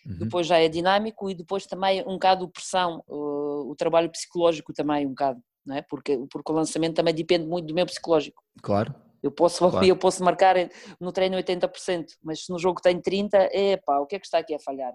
Uhum. 0.06 0.20
depois 0.20 0.48
já 0.48 0.58
é 0.58 0.70
dinâmico 0.70 1.30
e 1.30 1.36
depois 1.36 1.66
também 1.66 2.02
um 2.02 2.14
bocado 2.14 2.48
pressão, 2.50 3.04
uh, 3.08 3.70
o 3.70 3.76
trabalho 3.78 4.10
psicológico 4.10 4.74
também 4.74 5.06
um 5.06 5.10
bocado, 5.10 5.42
não 5.66 5.76
é? 5.76 5.82
Porque, 5.82 6.18
porque 6.30 6.52
o 6.52 6.56
lançamento 6.56 6.96
também 6.96 7.14
depende 7.14 7.46
muito 7.46 7.68
do 7.68 7.74
meu 7.74 7.86
psicológico. 7.86 8.42
Claro. 8.62 8.94
Eu 9.22 9.32
posso, 9.32 9.60
claro. 9.70 9.86
eu 9.86 9.98
posso 9.98 10.24
marcar 10.24 10.56
no 11.00 11.12
treino 11.12 11.38
80%, 11.38 12.06
mas 12.24 12.46
se 12.46 12.52
no 12.52 12.60
jogo 12.60 12.82
tenho 12.82 13.02
30%, 13.02 13.50
é 13.52 13.78
pá, 13.78 14.00
o 14.00 14.06
que 14.06 14.16
é 14.16 14.20
que 14.20 14.26
está 14.26 14.40
aqui 14.40 14.54
a 14.54 14.60
falhar? 14.60 14.94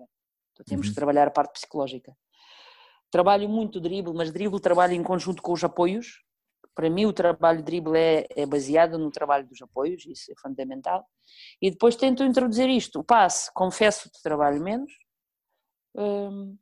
Então 0.53 0.65
temos 0.67 0.87
uhum. 0.87 0.93
que 0.93 0.97
trabalhar 0.97 1.29
a 1.29 1.31
parte 1.31 1.53
psicológica. 1.53 2.13
Trabalho 3.11 3.49
muito 3.49 3.81
drible, 3.81 4.15
mas 4.15 4.33
drible 4.33 4.61
trabalho 4.61 4.95
em 4.95 5.03
conjunto 5.03 5.43
com 5.43 5.53
os 5.53 5.63
apoios. 5.63 6.23
Para 6.75 6.89
mim 6.89 7.05
o 7.05 7.13
trabalho 7.13 7.59
de 7.59 7.65
drible 7.65 7.99
é, 7.99 8.27
é 8.35 8.47
baseado 8.47 8.99
no 8.99 9.11
trabalho 9.11 9.47
dos 9.47 9.61
apoios, 9.61 10.07
isso 10.07 10.33
é 10.33 10.35
fundamental. 10.41 11.05
E 11.61 11.71
depois 11.71 11.97
tento 11.97 12.25
introduzir 12.25 12.69
isto. 12.71 13.01
O 13.01 13.05
passe, 13.05 13.53
confesso 13.53 14.11
que 14.11 14.23
trabalho 14.23 14.63
menos, 14.63 14.91
Hum, 15.95 16.57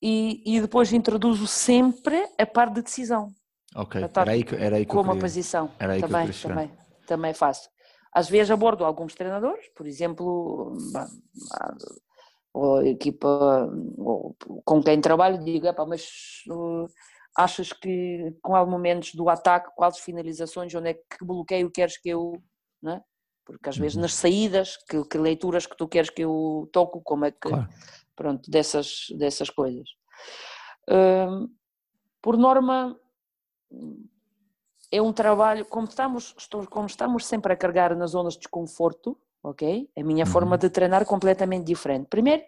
e, 0.00 0.42
e, 0.56 0.60
depois 0.60 0.92
introduzo 0.92 1.46
sempre 1.46 2.28
a 2.38 2.46
parte 2.46 2.74
de 2.74 2.82
decisão. 2.82 3.28
Ok, 3.74 4.00
era 4.02 4.30
aí 4.30 4.44
que, 4.44 4.54
era 4.54 4.76
aí 4.76 4.84
que 4.84 4.92
como 4.92 5.12
eu 5.12 5.18
posição. 5.18 5.70
Era 5.78 5.94
aí 5.94 6.00
também, 6.00 6.30
que 6.30 6.46
eu 6.46 6.48
também, 6.48 6.70
também 7.06 7.34
faço. 7.34 7.68
Às 8.12 8.28
vezes 8.28 8.50
abordo 8.50 8.84
alguns 8.84 9.14
treinadores, 9.14 9.68
por 9.74 9.86
exemplo, 9.86 10.76
ou 12.52 12.76
a 12.76 12.86
equipa 12.86 13.68
ou 13.98 14.36
com 14.64 14.82
quem 14.82 15.00
trabalho, 15.00 15.42
digo, 15.42 15.66
mas 15.88 16.08
uh, 16.48 16.86
achas 17.36 17.72
que 17.72 18.32
com 18.40 18.54
alguns 18.54 18.72
momentos 18.72 19.14
do 19.14 19.28
ataque, 19.28 19.72
quais 19.74 19.98
finalizações, 19.98 20.72
onde 20.74 20.90
é 20.90 20.94
que 20.94 21.24
bloqueio 21.24 21.70
queres 21.70 21.98
que 21.98 22.10
eu. 22.10 22.40
Né? 22.80 23.02
porque 23.44 23.68
às 23.68 23.76
vezes 23.76 23.96
uhum. 23.96 24.02
nas 24.02 24.14
saídas, 24.14 24.76
que, 24.88 25.04
que, 25.04 25.18
leituras 25.18 25.66
que 25.66 25.76
tu 25.76 25.86
queres 25.86 26.10
que 26.10 26.22
eu 26.22 26.68
toco, 26.72 27.02
como 27.02 27.26
é 27.26 27.30
que, 27.30 27.38
claro. 27.40 27.68
pronto, 28.16 28.50
dessas, 28.50 29.06
dessas 29.18 29.50
coisas. 29.50 29.88
Uh, 30.88 31.48
por 32.22 32.38
norma, 32.38 32.98
é 34.90 35.02
um 35.02 35.12
trabalho, 35.12 35.64
como 35.66 35.86
estamos, 35.86 36.34
estou, 36.38 36.66
como 36.66 36.86
estamos 36.86 37.26
sempre 37.26 37.52
a 37.52 37.56
carregar 37.56 37.96
nas 37.96 38.12
zonas 38.12 38.34
de 38.34 38.40
desconforto, 38.40 39.18
ok? 39.42 39.90
A 39.96 40.02
minha 40.02 40.24
uhum. 40.24 40.30
forma 40.30 40.58
de 40.58 40.70
treinar 40.70 41.02
é 41.02 41.04
completamente 41.04 41.64
diferente. 41.66 42.06
Primeiro, 42.08 42.42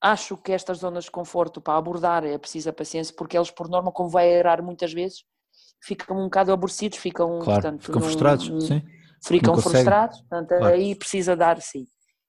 Acho 0.00 0.36
que 0.36 0.52
estas 0.52 0.80
zonas 0.80 1.04
de 1.04 1.10
conforto 1.10 1.62
para 1.62 1.78
abordar 1.78 2.24
é 2.26 2.36
preciso 2.36 2.68
a 2.68 2.72
paciência, 2.74 3.14
porque 3.16 3.38
eles, 3.38 3.50
por 3.50 3.70
norma, 3.70 3.90
como 3.90 4.10
vai 4.10 4.28
errar 4.28 4.62
muitas 4.62 4.92
vezes, 4.92 5.24
ficam 5.82 6.18
um 6.18 6.24
bocado 6.24 6.52
aborrecidos, 6.52 6.98
ficam, 6.98 7.38
Claro, 7.38 7.62
portanto, 7.62 7.82
ficam 7.86 8.02
frustrados, 8.02 8.50
num- 8.50 8.60
sim. 8.60 8.82
ficam 9.26 9.56
frustrados, 9.56 10.20
portanto, 10.20 10.48
Claro. 10.48 10.66
aí 10.66 10.94
precisa 10.94 11.34
dar, 11.34 11.58
sim. 11.62 11.86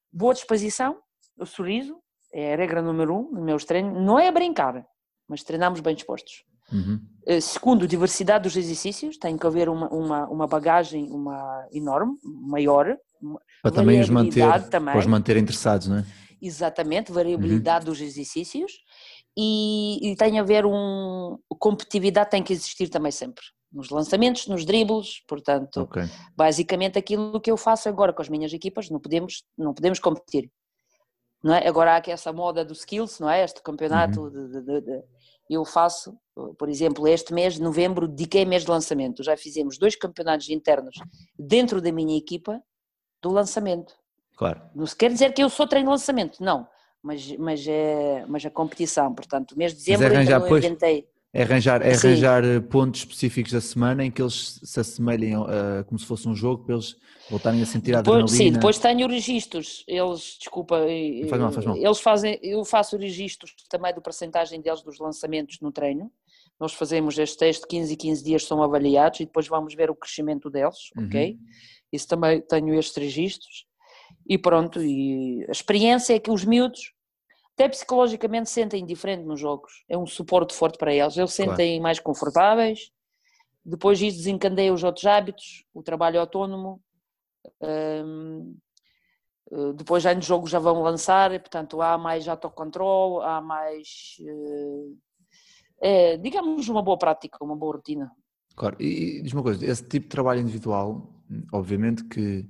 Boa 0.10 0.34
disposição, 0.34 1.02
o 1.38 1.46
sorriso, 1.46 2.02
é 2.32 2.54
a 2.54 2.56
regra 2.56 2.82
número 2.82 3.14
um 3.14 3.32
nos 3.32 3.44
meus 3.44 3.66
treinos, 3.66 4.02
não 4.02 4.18
é 4.18 4.32
brincar, 4.32 4.88
mas 5.28 5.44
treinamos 5.44 5.82
bem 5.82 5.96
dispostos. 5.96 6.46
Uhum. 6.72 6.99
Eh, 7.26 7.41
Segundo, 7.41 7.88
diversidade 7.88 8.43
dos 8.43 8.55
exercícios, 8.55 9.18
tem 9.18 9.38
que 9.38 9.45
haver 9.47 9.70
uma, 9.70 9.88
uma, 9.89 10.28
uma 10.28 10.47
bagagem 10.47 11.09
uma 11.11 11.68
enorme, 11.72 12.18
maior, 12.24 12.97
Para 13.63 13.72
também 13.72 13.99
os 14.01 14.09
manter, 14.09 14.70
também. 14.70 14.91
para 14.93 14.99
os 14.99 15.07
manter 15.07 15.38
interessados, 15.38 15.88
não 15.88 15.97
é? 15.97 16.05
exatamente, 16.41 17.11
variabilidade 17.11 17.86
dos 17.86 17.99
exercícios 17.99 18.72
e, 19.36 20.11
e 20.11 20.16
tem 20.16 20.38
a 20.38 20.43
ver 20.43 20.63
um, 20.66 21.39
competitividade 21.57 22.30
tem 22.30 22.43
que 22.43 22.53
existir 22.53 22.88
também 22.89 23.11
sempre, 23.11 23.43
nos 23.72 23.89
lançamentos, 23.89 24.45
nos 24.47 24.63
dribles, 24.63 25.22
portanto, 25.28 25.78
Ok. 25.82 26.03
basicamente 26.36 26.99
aquilo 26.99 27.39
que 27.41 27.49
eu 27.49 27.57
faço 27.57 27.89
agora 27.89 28.13
com 28.13 28.22
as 28.22 28.30
minhas 28.30 28.53
equipas, 28.53 28.89
não 28.91 28.99
podemos, 28.99 29.43
não 29.57 29.74
podemos 29.74 29.97
competir. 29.97 30.51
Não 31.43 31.53
é? 31.53 31.68
Agora 31.68 31.93
há 31.93 31.97
aqui 31.97 32.11
essa 32.11 32.32
moda 32.34 32.63
do 32.66 32.74
skills, 32.74 33.20
não 33.20 33.30
é? 33.30 33.43
Este 33.43 33.61
campeonato, 33.63 34.22
Uhum. 34.22 34.49
de- 34.51 34.61
de- 34.61 34.82
de- 34.82 35.03
eu 35.50 35.64
faço, 35.64 36.18
por 36.58 36.70
exemplo, 36.70 37.08
este 37.08 37.34
mês 37.34 37.56
de 37.56 37.62
novembro, 37.62 38.08
dediquei 38.08 38.46
mês 38.46 38.64
de 38.64 38.70
lançamento. 38.70 39.24
Já 39.24 39.38
fizemos 39.38 39.78
dois 39.78 39.96
campeonatos 39.96 40.50
internos 40.50 40.96
dentro 41.38 41.82
da 41.82 41.91
minha 41.91 42.18
equipa 42.18 42.62
do 43.22 43.32
lançamento. 43.32 43.93
Claro. 44.36 44.62
Não 44.76 44.86
se 44.86 44.96
quer 44.96 45.12
dizer 45.12 45.34
que 45.34 45.43
eu 45.43 45.50
sou 45.50 45.68
treino 45.68 45.88
de 45.88 45.91
lançamento, 45.91 46.43
não, 46.43 46.68
mas, 47.02 47.32
mas, 47.38 47.66
é, 47.68 48.26
mas 48.28 48.46
a 48.46 48.50
competição, 48.50 49.14
portanto, 49.14 49.58
mês 49.58 49.72
de 49.74 49.80
dezembro 49.80 50.08
arranjar, 50.08 50.41
então 50.41 50.50
eu 50.50 50.58
inventei. 50.58 51.08
É 51.38 51.44
arranjar, 51.44 51.82
é 51.82 51.94
Sim. 51.96 52.08
arranjar 52.08 52.46
eh, 52.46 52.62
pontos 52.62 53.02
específicos 53.02 53.52
da 53.52 53.60
semana 53.60 54.06
em 54.06 54.10
que 54.10 54.22
eles 54.22 54.58
se 54.64 54.80
assemelhem 54.80 55.34
eh, 55.34 55.84
como 55.84 56.00
se 56.00 56.06
fosse 56.06 56.30
um 56.30 56.34
jogo 56.34 56.64
para 56.64 56.76
eles 56.76 56.96
voltarem 57.30 57.62
a 57.62 57.66
sentir 57.66 57.94
a 57.94 57.98
Depois, 58.02 58.20
adrenalina. 58.24 58.38
sim, 58.46 58.52
depois 58.54 58.80
tenho 58.80 59.06
registros, 59.06 59.84
eles, 59.86 60.38
desculpa, 60.40 60.80
Faz 61.30 61.42
mal, 61.42 61.52
faz 61.52 61.66
mal. 61.66 61.76
eles 61.76 62.00
fazem, 62.00 62.40
eu 62.42 62.64
faço 62.64 62.96
registros 62.96 63.54
também 63.70 63.94
do 63.94 64.02
percentagem 64.02 64.62
deles 64.62 64.82
dos 64.82 64.98
lançamentos 64.98 65.60
no 65.60 65.74
treino, 65.74 66.10
nós 66.58 66.72
fazemos 66.74 67.20
este 67.20 67.38
teste, 67.38 67.68
15 67.68 67.92
e 67.94 67.98
15 67.98 68.24
dias 68.24 68.46
são 68.46 68.64
avaliados 68.64 69.20
e 69.20 69.26
depois 69.26 69.46
vamos 69.46 69.76
ver 69.76 69.90
o 69.92 69.96
crescimento 69.96 70.50
deles, 70.50 70.78
Uhum. 70.96 71.06
ok? 71.08 71.38
Isso 71.92 72.08
também 72.08 72.40
tenho 72.40 72.74
estes 72.76 72.96
registros 72.96 73.66
e 74.26 74.38
pronto, 74.38 74.82
e 74.82 75.44
a 75.50 75.52
experiência 75.52 76.14
é 76.14 76.20
que 76.20 76.32
os 76.32 76.46
miúdos 76.46 76.94
até 77.56 77.70
psicologicamente 77.70 78.49
sentem 78.49 78.86
diferente 78.86 79.24
nos 79.24 79.39
jogos, 79.39 79.84
é 79.88 79.97
um 79.97 80.06
suporte 80.06 80.53
forte 80.53 80.78
para 80.78 80.93
eles, 80.93 81.16
eles 81.18 81.34
Claro. 81.34 81.51
sentem 81.51 81.80
mais 81.80 81.99
confortáveis, 81.99 82.91
depois 83.64 84.01
isso 84.01 84.18
desencandeia 84.18 84.74
os 84.74 84.84
outros 84.84 85.06
hábitos, 85.06 85.64
o 85.74 85.82
trabalho 85.82 86.20
autónomo, 86.20 86.82
hum, 87.62 88.56
eh, 89.51 89.74
depois 89.74 90.03
já 90.03 90.14
no 90.14 90.22
jogo 90.22 90.47
já 90.47 90.60
vão 90.60 90.82
lançar, 90.82 91.32
e, 91.34 91.39
portanto 91.39 91.82
há 91.82 91.97
mais 91.97 92.28
autocontrole, 92.28 93.24
há 93.26 93.39
mais, 93.39 94.18
eh, 94.20 96.14
é, 96.14 96.18
digamos, 96.18 96.68
uma 96.68 96.82
boa 96.82 96.97
prática, 96.97 97.38
uma 97.41 97.56
boa 97.56 97.76
rotina. 97.78 98.12
Claro, 98.56 98.76
e 98.82 99.22
diz 99.22 99.32
uma 99.34 99.43
coisa, 99.43 99.66
esse 99.66 99.84
tipo 99.84 100.06
de 100.06 100.10
trabalho 100.10 100.41
individual, 100.41 101.10
obviamente 101.53 102.03
que 102.03 102.45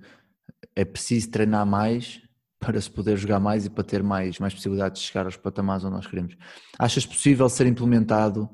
é 0.76 0.84
preciso 0.84 1.30
treinar 1.32 1.66
mais 1.66 2.22
para 2.66 2.82
se 2.82 2.89
poder 2.89 3.16
jogar 3.16 3.39
mais 3.39 3.66
e 3.66 3.70
para 3.70 3.84
ter 3.84 4.01
mais, 4.01 4.39
mais 4.39 4.53
possibilidades 4.53 5.01
de 5.01 5.07
chegar 5.07 5.26
aos 5.26 5.38
patamares 5.38 5.84
onde 5.84 5.95
nós 5.95 6.07
queremos. 6.07 6.36
Achas 6.80 7.05
possível 7.05 7.47
ser 7.47 7.68
implementado 7.68 8.49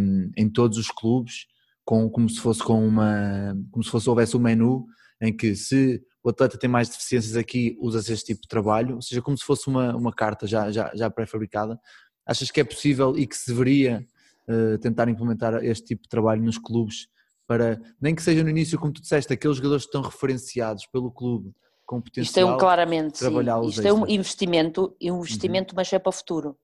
hum, 0.00 0.30
em 0.36 0.48
todos 0.48 0.78
os 0.78 0.88
clubes 0.88 1.46
com, 1.84 2.08
como 2.08 2.28
se 2.28 2.40
fosse 2.40 2.62
com 2.62 2.86
uma 2.86 3.54
como 3.70 3.84
se 3.84 3.90
fosse 3.90 4.08
houvesse 4.08 4.36
um 4.36 4.40
menu 4.40 4.86
em 5.20 5.36
que 5.36 5.54
se 5.54 6.02
o 6.22 6.30
atleta 6.30 6.58
tem 6.58 6.68
mais 6.68 6.88
deficiências 6.88 7.36
aqui, 7.36 7.76
usa-se 7.80 8.12
este 8.12 8.26
tipo 8.26 8.42
de 8.42 8.48
trabalho, 8.48 8.96
ou 8.96 9.02
seja, 9.02 9.22
como 9.22 9.36
se 9.36 9.44
fosse 9.44 9.68
uma, 9.68 9.96
uma 9.96 10.12
carta 10.12 10.46
já, 10.46 10.70
já, 10.70 10.90
já 10.94 11.08
pré-fabricada. 11.10 11.78
Achas 12.26 12.50
que 12.50 12.60
é 12.60 12.64
possível 12.64 13.16
e 13.16 13.26
que 13.26 13.36
se 13.36 13.48
deveria 13.48 14.06
uh, 14.48 14.78
tentar 14.78 15.08
implementar 15.08 15.64
este 15.64 15.86
tipo 15.86 16.02
de 16.02 16.08
trabalho 16.08 16.42
nos 16.42 16.58
clubes 16.58 17.08
para, 17.46 17.80
nem 18.00 18.14
que 18.14 18.22
seja 18.22 18.44
no 18.44 18.50
início, 18.50 18.78
como 18.78 18.92
tu 18.92 19.00
disseste, 19.00 19.32
aqueles 19.32 19.56
jogadores 19.56 19.84
que 19.84 19.88
estão 19.88 20.02
referenciados 20.02 20.86
pelo 20.86 21.10
clube 21.10 21.52
com 21.88 22.02
potencial. 22.02 22.22
Isto 22.22 22.38
é 22.38 22.44
um 22.44 22.58
claramente, 22.58 23.18
trabalhá-los 23.18 23.74
isto 23.74 23.88
é 23.88 23.92
um 23.92 24.06
investimento, 24.06 24.94
e 25.00 25.10
um 25.10 25.20
investimento, 25.20 25.74
mas 25.74 25.90
é 25.90 25.98
para 25.98 26.10
o 26.10 26.12
futuro. 26.12 26.54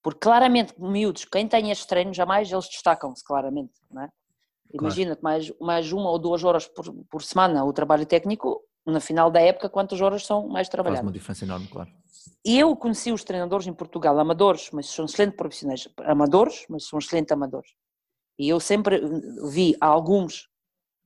Porque 0.00 0.20
claramente, 0.20 0.72
miúdos, 0.78 1.24
quem 1.24 1.48
tem 1.48 1.72
estes 1.72 1.86
treinos, 1.88 2.16
jamais 2.16 2.50
eles 2.50 2.68
destacam-se, 2.68 3.24
claramente, 3.24 3.72
não 3.90 4.02
é? 4.02 4.08
Imagina-te 4.72 5.22
mais, 5.22 5.52
mais 5.60 5.92
uma 5.92 6.08
ou 6.08 6.18
duas 6.18 6.44
horas 6.44 6.68
por, 6.68 6.84
por 7.10 7.22
semana 7.22 7.64
o 7.64 7.72
trabalho 7.72 8.06
técnico, 8.06 8.62
na 8.86 9.00
final 9.00 9.28
da 9.28 9.40
época, 9.40 9.68
quantas 9.68 10.00
horas 10.00 10.24
são 10.24 10.46
mais 10.46 10.66
Faz 10.66 10.68
trabalhadas? 10.68 11.02
uma 11.02 11.12
diferença 11.12 11.44
enorme, 11.44 11.66
claro. 11.66 11.90
Eu 12.44 12.76
conheci 12.76 13.10
os 13.10 13.24
treinadores 13.24 13.66
em 13.66 13.72
Portugal, 13.72 14.16
amadores, 14.20 14.70
mas 14.72 14.86
são 14.86 15.06
excelentes 15.06 15.36
profissionais. 15.36 15.88
Amadores, 16.04 16.64
mas 16.68 16.86
são 16.86 16.98
excelentes 16.98 17.32
amadores. 17.32 17.70
E 18.38 18.48
eu 18.48 18.60
sempre 18.60 19.00
vi 19.50 19.74
alguns, 19.80 20.48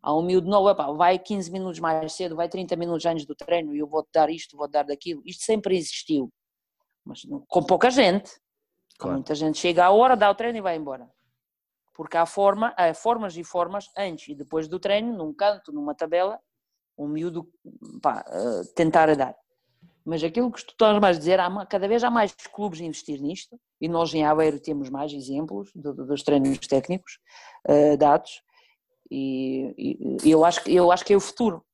há 0.03 0.15
um 0.17 0.23
miúdo 0.23 0.49
novo, 0.51 0.69
epá, 0.71 0.91
vai 0.93 1.19
15 1.19 1.51
minutos 1.51 1.79
mais 1.79 2.13
cedo, 2.13 2.35
vai 2.35 2.49
30 2.49 2.75
minutos 2.77 3.07
antes 3.07 3.25
do 3.25 3.35
treino 3.35 3.75
e 3.75 3.79
eu 3.79 3.87
vou-te 3.87 4.09
dar 4.13 4.29
isto, 4.29 4.57
vou-te 4.57 4.73
dar 4.73 4.85
daquilo. 4.85 5.23
Isto 5.25 5.45
sempre 5.45 5.77
existiu. 5.77 6.33
Mas 7.05 7.23
com 7.49 7.63
pouca 7.65 7.91
gente. 7.91 8.31
Claro. 8.99 9.17
Muita 9.17 9.35
gente 9.35 9.59
chega 9.59 9.85
à 9.87 9.91
hora, 9.91 10.17
dá 10.17 10.31
o 10.31 10.35
treino 10.35 10.59
e 10.59 10.61
vai 10.61 10.77
embora. 10.77 11.09
Porque 11.95 12.17
há, 12.17 12.25
forma, 12.27 12.75
há 12.77 12.93
formas 12.95 13.37
e 13.37 13.45
formas 13.45 13.87
antes 13.97 14.29
e 14.29 14.35
depois 14.35 14.67
do 14.69 14.79
treino, 14.81 15.17
num 15.17 15.33
canto, 15.33 15.73
numa 15.73 15.95
tabela, 15.95 16.39
um 16.97 17.07
miúdo 17.07 17.49
pá, 18.01 18.25
eh, 18.29 18.63
tentar 18.75 19.15
dar. 19.17 19.37
Mas 20.05 20.23
aquilo 20.25 20.51
que 20.51 20.65
tu 20.65 20.71
estás 20.73 20.99
mais 21.01 21.17
a 21.17 21.19
dizer, 21.21 21.39
há 21.39 21.67
cada 21.67 21.87
vez 21.87 22.03
há 22.03 22.11
mais 22.11 22.33
clubes 22.33 22.81
a 22.81 22.85
investir 22.85 23.21
nisto, 23.21 23.61
e 23.81 23.89
nós 23.89 24.13
em 24.15 24.25
Aveiro 24.25 24.59
temos 24.59 24.89
mais 24.91 25.13
exemplos 25.13 25.71
do- 25.75 25.93
do- 25.95 26.07
dos 26.07 26.23
treinos 26.23 26.59
técnicos 26.67 27.19
eh, 27.69 27.97
dados, 27.97 28.43
e, 29.17 30.19
e- 30.25 30.31
eu, 30.31 30.45
acho, 30.45 30.63
que- 30.65 30.75
eu 30.75 30.91
acho 30.91 31.05
que 31.05 31.13
é 31.13 31.17
o 31.17 31.21
futuro. 31.21 31.65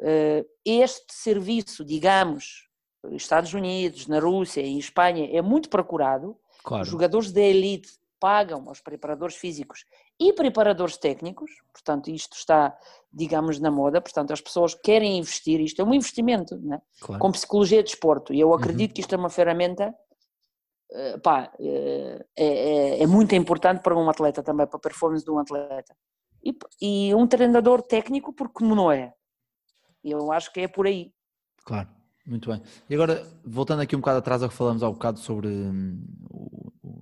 Eh, 0.00 0.44
este 0.64 1.12
serviço, 1.12 1.84
digamos, 1.84 2.68
nos 3.02 3.22
Estados 3.22 3.54
Unidos, 3.54 4.06
na 4.06 4.18
Rússia, 4.18 4.60
em 4.60 4.78
Espanha, 4.78 5.28
é 5.32 5.40
muito 5.40 5.68
procurado, 5.68 6.30
os 6.30 6.62
Claro. 6.64 6.84
jogadores 6.84 7.32
da 7.32 7.40
elite 7.40 7.90
pagam 8.18 8.64
aos 8.68 8.80
preparadores 8.80 9.36
físicos 9.36 9.84
e 10.18 10.32
preparadores 10.32 10.96
técnicos, 10.96 11.50
portanto 11.72 12.10
isto 12.10 12.36
está, 12.36 12.76
digamos, 13.12 13.60
na 13.60 13.70
moda, 13.70 14.00
portanto 14.00 14.32
as 14.32 14.40
pessoas 14.40 14.74
querem 14.74 15.18
investir, 15.18 15.60
isto 15.60 15.80
é 15.80 15.84
um 15.84 15.94
investimento, 15.94 16.56
né? 16.58 16.80
claro. 17.00 17.20
com 17.20 17.30
psicologia 17.30 17.82
de 17.82 17.90
desporto, 17.90 18.32
e 18.34 18.40
eu 18.40 18.48
Uhum. 18.48 18.54
acredito 18.54 18.94
que 18.94 19.00
isto 19.00 19.14
é 19.14 19.18
uma 19.18 19.30
ferramenta 19.30 19.94
eh, 20.92 21.18
pá, 21.18 21.52
eh, 21.60 22.24
é, 22.36 22.46
é- 22.46 23.02
é 23.02 23.06
muito 23.06 23.34
importante 23.34 23.82
para 23.82 23.96
um 23.96 24.08
atleta 24.08 24.40
também, 24.42 24.66
para 24.68 24.76
a 24.76 24.80
performance 24.80 25.24
de 25.24 25.30
um 25.32 25.38
atleta. 25.38 25.96
E, 26.46 26.56
e 26.80 27.14
um 27.14 27.26
treinador 27.26 27.82
técnico, 27.82 28.32
porque 28.32 28.64
não 28.64 28.92
é. 28.92 29.12
Eu 30.04 30.30
acho 30.30 30.52
que 30.52 30.60
é 30.60 30.68
por 30.68 30.86
aí. 30.86 31.12
Claro, 31.64 31.88
muito 32.24 32.48
bem. 32.48 32.62
E 32.88 32.94
agora, 32.94 33.26
voltando 33.44 33.82
aqui 33.82 33.96
um 33.96 33.98
bocado 33.98 34.18
atrás 34.18 34.42
ao 34.42 34.48
que 34.48 34.54
falamos 34.54 34.80
há 34.80 34.88
um 34.88 34.92
bocado 34.92 35.18
sobre 35.18 35.48
hum, 35.48 36.00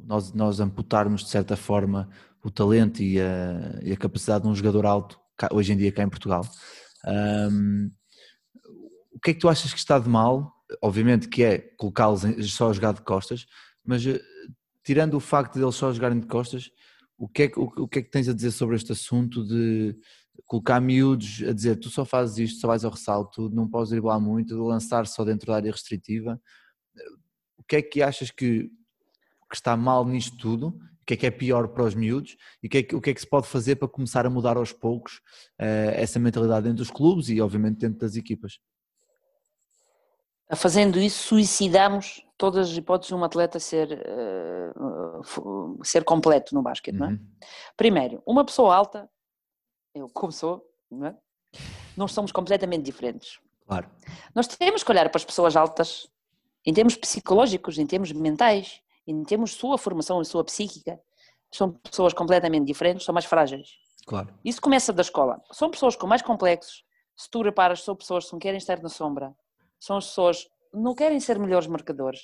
nós, 0.07 0.32
nós 0.32 0.61
amputarmos 0.61 1.24
de 1.24 1.28
certa 1.28 1.57
forma 1.57 2.09
o 2.42 2.51
talento 2.51 3.03
e 3.03 3.20
a, 3.20 3.80
e 3.82 3.92
a 3.92 3.97
capacidade 3.97 4.45
de 4.45 4.51
um 4.51 4.55
jogador 4.55 4.86
alto 4.86 5.20
hoje 5.53 5.74
em 5.74 5.76
dia 5.76 5.92
cá 5.92 6.03
em 6.03 6.09
Portugal. 6.09 6.42
Hum, 7.07 7.90
o 9.12 9.20
que 9.20 9.32
é 9.32 9.34
que 9.34 9.40
tu 9.40 9.49
achas 9.49 9.74
que 9.74 9.78
está 9.78 9.99
de 9.99 10.09
mal? 10.09 10.55
Obviamente 10.80 11.28
que 11.28 11.45
é 11.45 11.59
colocá-los 11.59 12.22
só 12.51 12.70
a 12.70 12.72
jogar 12.72 12.95
de 12.95 13.03
costas, 13.03 13.47
mas 13.84 14.07
eh, 14.07 14.20
tirando 14.82 15.14
o 15.14 15.20
facto 15.20 15.55
de 15.55 15.62
eles 15.62 15.74
só 15.74 15.92
jogarem 15.92 16.20
de 16.20 16.26
costas, 16.26 16.70
o 17.17 17.29
que, 17.29 17.45
é 17.45 17.49
que, 17.49 17.59
o, 17.59 17.89
que 17.89 17.99
é 18.01 18.03
que 18.03 18.11
tens 18.11 18.29
a 18.29 18.35
dizer 18.35 18.51
sobre 18.51 18.77
este 18.77 18.93
assunto 18.93 19.47
de 19.47 19.97
colocar 20.47 20.81
miúdos 20.81 21.43
a 21.49 21.53
dizer 21.53 21.77
tu 21.77 21.89
só 21.89 22.05
fazes 22.05 22.39
isto, 22.39 22.61
só 22.61 22.69
vais 22.69 22.85
ao 22.85 22.91
ressalto, 22.91 23.49
não 23.51 23.69
podes 23.69 23.91
driblar 23.91 24.21
muito, 24.21 24.62
lançar 24.65 25.07
só 25.07 25.25
dentro 25.25 25.47
da 25.47 25.57
área 25.57 25.71
restritiva. 25.71 26.41
O 27.57 27.62
que 27.62 27.77
é 27.77 27.83
que 27.83 28.03
achas 28.03 28.31
que, 28.31 28.65
que 29.49 29.57
está 29.57 29.77
mal 29.77 30.05
nisto 30.05 30.37
tudo? 30.37 30.69
O 30.69 31.07
que 31.07 31.15
é 31.15 31.17
que 31.17 31.27
é 31.27 31.31
pior 31.31 31.69
para 31.69 31.85
os 31.85 31.95
miúdos? 31.95 32.37
E 32.62 32.67
o 32.67 32.71
que 32.71 32.79
é 32.79 32.83
que, 32.83 32.97
o 32.97 33.01
que, 33.01 33.11
é 33.11 33.15
que 33.15 33.21
se 33.21 33.29
pode 33.29 33.47
fazer 33.47 33.77
para 33.77 33.89
começar 33.89 34.27
a 34.27 34.31
mudar 34.31 34.57
aos 34.57 34.73
poucos 34.73 35.21
eh, 35.59 35.95
essa 35.97 36.19
mentalidade 36.19 36.65
dentro 36.65 36.79
dos 36.79 36.91
clubes 36.91 37.29
e 37.29 37.41
obviamente 37.41 37.79
dentro 37.79 38.01
das 38.01 38.17
equipas? 38.17 38.59
Fazendo 40.55 40.99
isso, 40.99 41.28
suicidamos 41.28 42.22
todas 42.36 42.70
as 42.70 42.76
hipóteses 42.76 43.09
de 43.09 43.14
um 43.14 43.24
atleta 43.24 43.59
ser, 43.59 43.88
fu- 45.24 45.80
ser 45.82 46.05
completo 46.05 46.55
no 46.55 46.62
basquete, 46.62 46.95
não 46.97 47.07
é? 47.07 47.11
Uhum. 47.11 47.26
Primeiro, 47.76 48.22
uma 48.26 48.45
pessoa 48.45 48.74
alta, 48.74 49.09
eu 49.95 50.09
como 50.12 50.32
sou, 50.32 50.64
não 50.90 51.07
é? 51.09 51.16
nós 51.97 52.12
somos 52.12 52.30
completamente 52.32 52.82
diferentes. 52.84 53.38
Claro, 53.66 53.88
Nós 54.34 54.47
temos 54.47 54.82
que 54.82 54.90
olhar 54.90 55.09
para 55.09 55.18
as 55.18 55.24
pessoas 55.24 55.57
altas 55.57 56.07
em 56.66 56.74
termos 56.74 56.97
psicológicos, 56.97 57.78
em 57.78 57.86
termos 57.86 58.12
mentais, 58.12 58.80
em 59.07 59.22
termos 59.24 59.51
de 59.51 59.57
sua 59.57 59.78
formação 59.78 60.20
e 60.20 60.24
sua 60.24 60.45
psíquica, 60.45 61.01
são 61.53 61.72
pessoas 61.72 62.12
completamente 62.12 62.66
diferentes, 62.66 63.05
são 63.07 63.12
mais 63.12 63.24
frágeis. 63.24 63.68
Claro. 64.07 64.34
Isso 64.45 64.61
começa 64.61 64.92
da 64.92 65.01
escola. 65.03 65.40
São 65.53 65.70
pessoas 65.70 65.97
com 65.97 66.07
mais 66.07 66.20
complexos. 66.20 66.84
Se 67.16 67.30
tu 67.30 67.42
reparas, 67.42 67.82
são 67.82 67.95
pessoas 67.97 68.26
que 68.26 68.32
não 68.32 68.38
querem 68.38 68.59
estar 68.59 68.82
na 68.82 68.88
sombra. 68.90 69.34
São 69.81 69.97
as 69.97 70.07
pessoas 70.07 70.43
que 70.45 70.51
não 70.75 70.95
querem 70.95 71.20
ser 71.20 71.39
melhores 71.39 71.66
marcadores. 71.66 72.20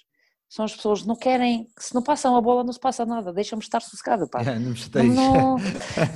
São 0.48 0.64
as 0.64 0.74
pessoas 0.74 1.02
que 1.02 1.08
não 1.08 1.14
querem, 1.14 1.64
que 1.76 1.84
se 1.84 1.94
não 1.94 2.02
passam 2.02 2.34
a 2.34 2.40
bola 2.40 2.64
não 2.64 2.72
se 2.72 2.80
passa 2.80 3.06
nada. 3.06 3.32
Deixa-me 3.32 3.62
estar 3.62 3.80
sossegado, 3.80 4.28
pá. 4.28 4.40
É, 4.42 4.58
não 4.58 4.70
me 4.70 4.76
chateias. 4.76 5.14
não, 5.14 5.56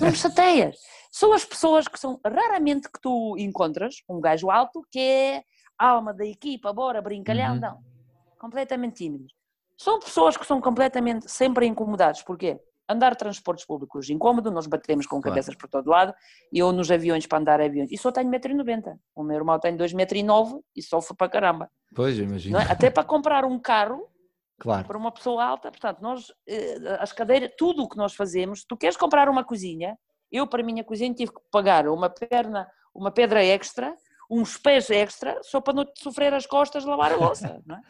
não 0.00 0.10
me 0.10 0.16
chateias. 0.16 0.76
São 1.12 1.32
as 1.32 1.44
pessoas 1.44 1.86
que 1.86 1.98
são 1.98 2.18
raramente 2.26 2.90
que 2.90 3.00
tu 3.00 3.36
encontras 3.38 3.96
um 4.08 4.20
gajo 4.20 4.50
alto 4.50 4.84
que 4.90 4.98
é 4.98 5.42
alma 5.78 6.12
da 6.12 6.24
equipa, 6.26 6.72
bora, 6.72 7.00
brincalhão, 7.00 7.54
Uhum. 7.54 7.60
não. 7.60 7.78
Completamente 8.38 8.96
tímidos. 8.96 9.32
São 9.78 9.98
pessoas 10.00 10.36
que 10.36 10.44
são 10.46 10.60
completamente 10.60 11.30
sempre 11.30 11.66
incomodados. 11.66 12.22
Porquê? 12.22 12.58
Andar 12.88 13.16
transportes 13.16 13.64
públicos 13.64 14.10
incómodo, 14.10 14.50
nós 14.50 14.66
batemos 14.66 15.06
com 15.06 15.20
Claro. 15.20 15.34
cabeças 15.34 15.54
por 15.54 15.68
todo 15.68 15.88
lado, 15.88 16.14
e 16.52 16.58
eu 16.58 16.70
nos 16.72 16.90
aviões 16.90 17.26
para 17.26 17.38
andar 17.38 17.60
aviões, 17.60 17.90
e 17.90 17.96
só 17.96 18.12
tenho 18.12 18.28
1,90m. 18.30 18.98
O 19.14 19.22
meu 19.22 19.36
irmão 19.36 19.58
tem 19.58 19.74
2,9m 19.76 20.62
e 20.76 20.82
sofre 20.82 21.16
para 21.16 21.28
caramba. 21.30 21.70
Pois, 21.94 22.18
eu 22.18 22.24
imagino. 22.24 22.58
é? 22.58 22.62
Até 22.70 22.90
para 22.90 23.04
comprar 23.04 23.44
um 23.44 23.58
carro, 23.58 24.08
Claro. 24.60 24.86
para 24.86 24.98
uma 24.98 25.10
pessoa 25.10 25.42
alta, 25.44 25.70
portanto, 25.70 26.00
nós, 26.00 26.32
eh, 26.46 26.76
as 27.00 27.12
cadeiras, 27.12 27.50
tudo 27.58 27.82
o 27.82 27.88
que 27.88 27.96
nós 27.96 28.14
fazemos, 28.14 28.64
tu 28.64 28.76
queres 28.76 28.96
comprar 28.96 29.28
uma 29.28 29.42
cozinha, 29.44 29.98
eu 30.30 30.46
para 30.46 30.60
a 30.62 30.64
minha 30.64 30.84
cozinha 30.84 31.12
tive 31.14 31.32
que 31.32 31.40
pagar 31.50 31.88
uma 31.88 32.08
perna, 32.10 32.70
uma 32.94 33.10
pedra 33.10 33.42
extra, 33.42 33.94
uns 34.30 34.56
pés 34.58 34.90
extra, 34.90 35.38
só 35.42 35.60
para 35.60 35.74
não 35.74 35.84
te 35.84 36.00
sofrer 36.02 36.32
as 36.34 36.46
costas 36.46 36.84
lavar 36.84 37.12
a 37.12 37.16
louça, 37.16 37.60
não 37.66 37.76
é? 37.76 37.80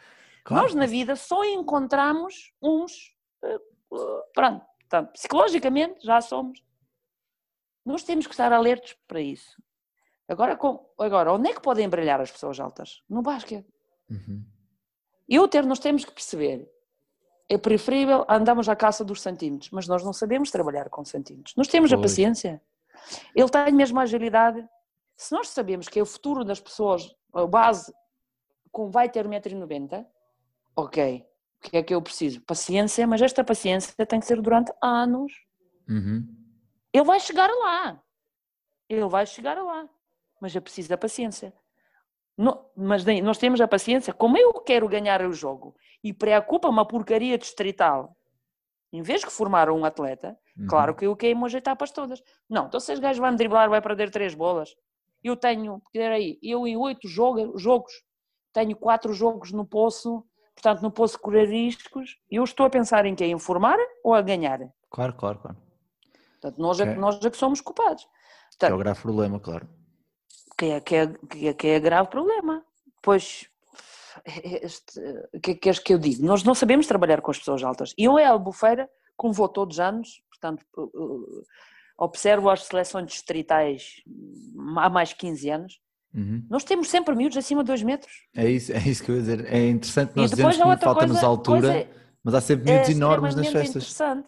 Claro. 0.43 0.63
Nós 0.63 0.75
na 0.75 0.85
vida 0.85 1.15
só 1.15 1.43
encontramos 1.43 2.51
uns, 2.61 2.93
eh, 3.43 3.55
eh, 3.93 4.21
pronto, 4.33 4.65
portanto, 4.89 5.11
psicologicamente 5.13 6.05
já 6.05 6.21
somos. 6.21 6.63
Nós 7.85 8.03
temos 8.03 8.25
que 8.25 8.33
estar 8.33 8.51
alertos 8.51 8.95
para 9.07 9.19
isso. 9.21 9.61
Agora, 10.27 10.55
com- 10.57 10.83
agora, 10.97 11.31
onde 11.33 11.49
é 11.49 11.53
que 11.53 11.61
podem 11.61 11.87
brilhar 11.87 12.19
as 12.19 12.31
pessoas 12.31 12.59
altas? 12.59 13.03
No 13.07 13.21
basquete. 13.21 13.67
Uhum. 14.09 14.43
Eu 15.29 15.47
ter, 15.47 15.63
nós 15.65 15.79
temos 15.79 16.03
que 16.05 16.11
perceber. 16.11 16.67
É 17.47 17.57
preferível 17.59 18.25
andarmos 18.27 18.67
à 18.67 18.75
caça 18.75 19.03
dos 19.05 19.21
centímetros, 19.21 19.69
mas 19.69 19.87
nós 19.87 20.03
não 20.03 20.13
sabemos 20.13 20.49
trabalhar 20.49 20.89
com 20.89 21.05
centímetros. 21.05 21.55
Nós 21.55 21.67
temos 21.67 21.93
a 21.93 21.95
Pois. 21.95 22.11
paciência. 22.11 22.59
Ele 23.35 23.49
tem 23.49 23.71
mesmo 23.71 23.99
a 23.99 24.03
agilidade. 24.03 24.67
Se 25.15 25.31
nós 25.31 25.49
sabemos 25.49 25.87
que 25.87 25.99
é 25.99 26.01
o 26.01 26.05
futuro 26.07 26.43
das 26.43 26.59
pessoas, 26.59 27.15
a 27.33 27.45
base, 27.45 27.93
com 28.71 28.89
vai 28.89 29.07
ter 29.09 29.27
1,90m, 29.27 30.05
ok. 30.75 31.23
O 31.65 31.69
que 31.71 31.77
é 31.77 31.83
que 31.83 31.95
eu 31.95 32.01
preciso? 32.01 32.41
Paciência, 32.41 33.07
mas 33.07 33.21
esta 33.21 33.43
paciência 33.43 34.05
tem 34.05 34.19
que 34.19 34.25
ser 34.25 34.39
durante 34.41 34.71
anos. 34.81 35.33
Uhum. 35.89 36.23
Ele 36.93 37.03
vai 37.03 37.19
chegar 37.19 37.49
lá. 37.49 38.01
Ele 38.87 39.05
vai 39.07 39.25
chegar 39.25 39.57
lá. 39.61 39.89
Mas 40.39 40.55
é 40.55 40.59
preciso 40.59 40.89
da 40.89 40.97
paciência. 40.97 41.53
No- 42.37 42.69
mas 42.75 43.03
nós 43.23 43.37
temos 43.37 43.59
a 43.61 43.67
paciência. 43.67 44.13
Como 44.13 44.37
eu 44.37 44.53
quero 44.61 44.87
ganhar 44.87 45.21
o 45.25 45.33
jogo 45.33 45.75
e 46.03 46.13
preocupa 46.13 46.67
uma 46.69 46.85
porcaria 46.87 47.37
distrital, 47.37 48.15
em 48.93 49.01
vez 49.01 49.21
de 49.21 49.27
formar 49.27 49.69
um 49.69 49.83
atleta, 49.85 50.37
Uhum. 50.57 50.67
claro 50.67 50.95
que 50.95 51.05
eu 51.05 51.15
queimo 51.15 51.45
as 51.45 51.53
etapas 51.53 51.91
todas. 51.91 52.21
Não, 52.49 52.67
então 52.67 52.79
se 52.79 52.93
os 52.93 52.99
gajos 52.99 53.19
vão 53.19 53.35
driblar, 53.35 53.69
vai 53.69 53.81
perder 53.81 54.11
três 54.11 54.35
bolas. 54.35 54.75
Eu 55.23 55.35
tenho, 55.35 55.81
aí, 55.95 56.37
eu 56.43 56.67
em 56.67 56.77
oito 56.77 57.07
jogo- 57.07 57.57
jogos, 57.57 57.91
tenho 58.53 58.75
quatro 58.75 59.11
jogos 59.13 59.51
no 59.51 59.65
poço, 59.65 60.23
portanto 60.55 60.81
não 60.81 60.89
posso 60.91 61.19
correr 61.19 61.45
riscos. 61.45 62.17
Eu 62.31 62.43
estou 62.43 62.65
a 62.65 62.69
pensar 62.69 63.05
em 63.05 63.13
quem? 63.15 63.31
Em 63.31 63.39
formar 63.39 63.77
ou 64.03 64.13
a 64.13 64.21
ganhar? 64.21 64.59
Claro, 64.89 65.13
claro, 65.13 65.39
claro. 65.39 65.57
Portanto, 66.41 66.57
nós 66.59 66.79
é, 66.79 66.83
que- 66.83 66.89
Ok. 66.91 67.01
nós 67.01 67.23
é 67.25 67.29
que 67.29 67.37
somos 67.37 67.61
culpados. 67.61 68.03
Que 68.03 68.09
é 68.09 68.49
Portanto, 68.69 68.73
o 68.75 68.77
grave 68.77 69.01
problema, 69.01 69.39
claro. 69.39 69.67
que 70.57 70.65
é, 70.65 70.79
que 70.79 70.95
é, 70.95 71.07
que 71.07 71.47
é, 71.49 71.53
que 71.53 71.67
é 71.67 71.79
grave 71.79 72.09
problema. 72.09 72.63
Pois, 73.01 73.47
o 75.33 75.39
que 75.41 75.51
é 75.51 75.53
que 75.53 75.55
queres 75.55 75.79
que 75.79 75.93
eu 75.93 75.99
diga? 75.99 76.25
Nós 76.25 76.43
não 76.43 76.55
sabemos 76.55 76.87
trabalhar 76.87 77.21
com 77.21 77.31
as 77.31 77.37
pessoas 77.39 77.61
altas. 77.63 77.93
Eu, 77.97 78.17
é 78.17 78.25
Albufeira, 78.25 78.89
como 79.17 79.33
vou 79.33 79.49
todos 79.49 79.75
os 79.75 79.79
anos, 79.79 80.21
portanto, 80.29 80.65
uh, 80.77 81.43
observo 81.97 82.49
as 82.49 82.63
seleções 82.63 83.07
distritais 83.07 84.01
há 84.77 84.89
mais 84.89 85.09
de 85.09 85.15
15 85.15 85.49
anos, 85.49 85.79
Uhum. 86.15 86.45
nós 86.49 86.63
temos 86.63 86.89
sempre 86.89 87.13
miúdos 87.13 87.37
acima 87.37 87.61
de 87.61 87.67
2 87.67 87.83
metros. 87.83 88.13
É, 88.33 88.49
isso, 88.49 88.71
é 88.71 88.77
isso 88.79 89.03
que 89.03 89.11
eu 89.11 89.15
ia 89.15 89.21
dizer. 89.21 89.45
É 89.53 89.67
interessante 89.69 90.15
nós 90.15 90.31
há 90.31 90.77
que 90.77 90.83
falta-nos 90.85 91.23
altura, 91.23 91.61
coisa 91.73 92.05
mas 92.23 92.33
há 92.33 92.41
sempre 92.41 92.71
é 92.71 92.73
miúdos 92.75 92.89
enormes 92.89 93.35
nas 93.35 93.47
festas. 93.49 93.83
interessante. 93.83 94.27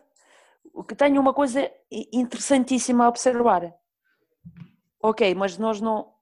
O 0.74 0.84
que 0.84 0.94
tenho 0.94 1.20
uma 1.20 1.34
coisa 1.34 1.72
interessantíssima 2.14 3.06
a 3.06 3.10
observar. 3.10 3.74
Ok, 5.02 5.34
mas 5.34 5.58
nós 5.58 5.82
não. 5.82 6.14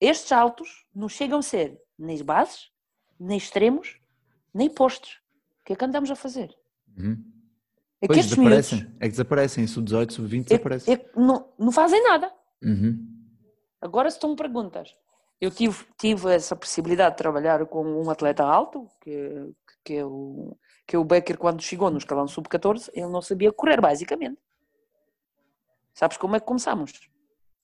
Estes 0.00 0.30
altos 0.30 0.86
não 0.94 1.08
chegam 1.08 1.40
a 1.40 1.42
ser 1.42 1.80
nem 1.98 2.22
bases, 2.22 2.68
nem 3.18 3.36
extremos, 3.36 3.98
nem 4.52 4.70
postos. 4.70 5.20
O 5.60 5.64
que 5.64 5.72
é 5.72 5.76
que 5.76 5.84
andamos 5.84 6.10
a 6.10 6.14
fazer? 6.14 6.54
Uhum. 6.96 7.24
É 8.00 8.06
que 8.06 8.14
Pois, 8.14 8.18
miúdos 8.18 8.36
desaparecem. 8.36 8.94
É 9.00 9.04
que 9.04 9.10
desaparecem. 9.10 9.66
Sub-18, 9.66 10.10
sub-20 10.12 10.40
é- 10.40 10.44
desaparecem. 10.44 10.94
é 10.94 10.96
que 10.98 11.18
não, 11.18 11.48
não 11.58 11.72
fazem 11.72 12.02
nada. 12.04 12.30
Uhum. 12.62 13.04
Agora, 13.80 14.10
se 14.10 14.20
tu 14.20 14.28
me 14.28 14.36
perguntas, 14.36 14.94
eu 15.44 15.50
tive, 15.50 15.84
tive 15.98 16.30
essa 16.32 16.56
possibilidade 16.56 17.12
de 17.14 17.18
trabalhar 17.18 17.64
com 17.66 17.84
um 17.84 18.10
atleta 18.10 18.42
alto, 18.44 18.88
que, 19.00 19.50
que, 19.84 19.94
é 19.94 20.04
o, 20.04 20.56
que 20.86 20.96
é 20.96 20.98
o 20.98 21.04
Becker, 21.04 21.36
quando 21.38 21.62
chegou 21.62 21.90
no 21.90 21.98
escalão 21.98 22.26
sub-14, 22.26 22.90
ele 22.94 23.06
não 23.08 23.20
sabia 23.22 23.52
correr, 23.52 23.80
basicamente. 23.80 24.38
Sabes 25.92 26.16
como 26.16 26.36
é 26.36 26.40
que 26.40 26.46
começamos? 26.46 26.92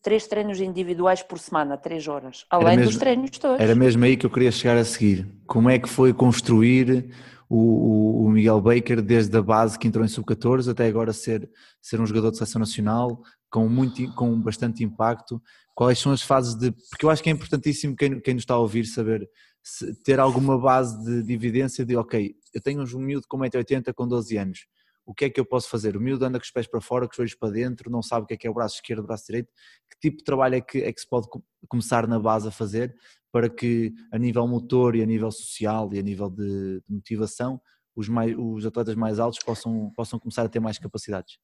Três 0.03 0.27
treinos 0.27 0.61
individuais 0.61 1.23
por 1.23 1.39
semana, 1.39 1.77
três 1.77 2.07
horas, 2.09 2.47
além 2.49 2.77
dos 2.79 2.87
mesmo- 2.87 3.01
treinos 3.01 3.31
todos. 3.39 3.61
Era 3.61 3.75
mesmo 3.75 4.05
aí 4.05 4.17
que 4.17 4.25
eu 4.25 4.31
queria 4.31 4.51
chegar 4.53 4.77
a 4.77 4.85
seguir. 4.85 5.29
Como 5.47 5.69
é 5.69 5.79
que 5.79 5.89
foi 5.89 6.15
construir 6.15 7.11
o, 7.49 8.25
o- 8.25 8.31
Miguel 8.31 8.61
Baker 8.61 9.03
desde 9.03 9.37
a 9.37 9.43
base 9.43 9.79
que 9.79 9.87
entrou 9.89 10.05
em 10.05 10.09
sub-14 10.09 10.71
até 10.71 10.87
agora 10.87 11.13
ser, 11.13 11.51
ser 11.83 12.01
um 12.01 12.07
jogador 12.07 12.31
de 12.31 12.39
seleção 12.39 12.61
nacional 12.61 13.21
com, 13.51 13.69
muito, 13.69 14.15
com 14.15 14.41
bastante 14.41 14.83
impacto? 14.85 15.43
Quais 15.81 15.99
são 15.99 16.13
as 16.13 16.21
fases 16.21 16.55
de. 16.55 16.73
Porque 16.91 17.07
eu 17.07 17.09
acho 17.09 17.23
que 17.23 17.31
é 17.31 17.33
importantíssimo 17.33 17.97
quem, 17.97 18.21
quem 18.21 18.35
nos 18.35 18.43
está 18.43 18.53
a 18.53 18.59
ouvir 18.59 18.85
saber 18.85 19.27
se- 19.63 19.95
ter 20.03 20.21
alguma 20.21 20.59
base 20.59 21.03
de, 21.03 21.23
de 21.23 21.33
evidência 21.33 21.87
de, 21.87 21.97
ok, 21.97 22.35
eu 22.53 22.61
tenho 22.61 22.83
um 22.83 22.99
miúdo 23.01 23.27
com 23.27 23.39
1,80m 23.39 23.95
com 23.95 24.07
12 24.07 24.37
anos. 24.37 24.67
O 25.07 25.15
que 25.15 25.25
é 25.25 25.31
que 25.31 25.41
eu 25.41 25.45
posso 25.47 25.71
fazer? 25.71 25.97
O 25.97 26.01
miúdo 26.01 26.23
anda 26.23 26.39
com 26.39 26.45
os 26.45 26.51
pés 26.51 26.67
para 26.67 26.83
fora, 26.83 27.07
com 27.07 27.15
os 27.15 27.19
olhos 27.19 27.35
para 27.35 27.53
dentro, 27.53 27.91
não 27.91 28.03
sabe 28.03 28.25
o 28.25 28.27
que 28.27 28.35
é 28.35 28.37
que 28.37 28.47
é 28.47 28.51
o 28.51 28.53
braço 28.53 28.75
esquerdo, 28.75 29.01
o 29.01 29.07
braço 29.07 29.25
direito. 29.25 29.51
Que 29.91 29.99
tipo 29.99 30.19
de 30.19 30.25
trabalho 30.25 30.57
é 30.57 30.61
que, 30.61 30.83
é 30.83 30.93
que 30.93 31.01
se 31.01 31.09
pode 31.09 31.31
co- 31.31 31.43
começar 31.67 32.07
na 32.07 32.21
base 32.21 32.47
a 32.47 32.51
fazer 32.51 32.95
para 33.33 33.49
que 33.49 33.91
a 34.13 34.19
nível 34.19 34.47
motor 34.47 34.95
e 34.95 35.03
a 35.03 35.07
nível 35.07 35.31
social 35.33 35.89
e 35.95 35.99
a 35.99 36.03
nível 36.03 36.29
de, 36.29 36.83
de 36.87 36.95
motivação 36.95 37.59
os, 37.97 38.07
mais, 38.07 38.37
os 38.39 38.67
atletas 38.67 38.95
mais 38.97 39.19
altos 39.19 39.39
possam, 39.43 39.91
possam 39.97 40.19
começar 40.19 40.43
a 40.43 40.49
ter 40.51 40.61
mais 40.61 40.77
capacidades. 40.79 41.39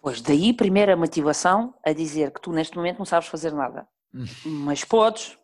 Pois 0.00 0.20
daí, 0.20 0.52
primeira 0.52 0.96
motivação 0.96 1.74
a 1.84 1.92
dizer 1.92 2.30
que 2.30 2.40
tu 2.40 2.52
neste 2.52 2.76
momento 2.76 2.98
não 2.98 3.04
sabes 3.06 3.28
fazer 3.28 3.52
nada. 3.52 3.86
Mas 4.44 4.84
podes, 4.84 5.38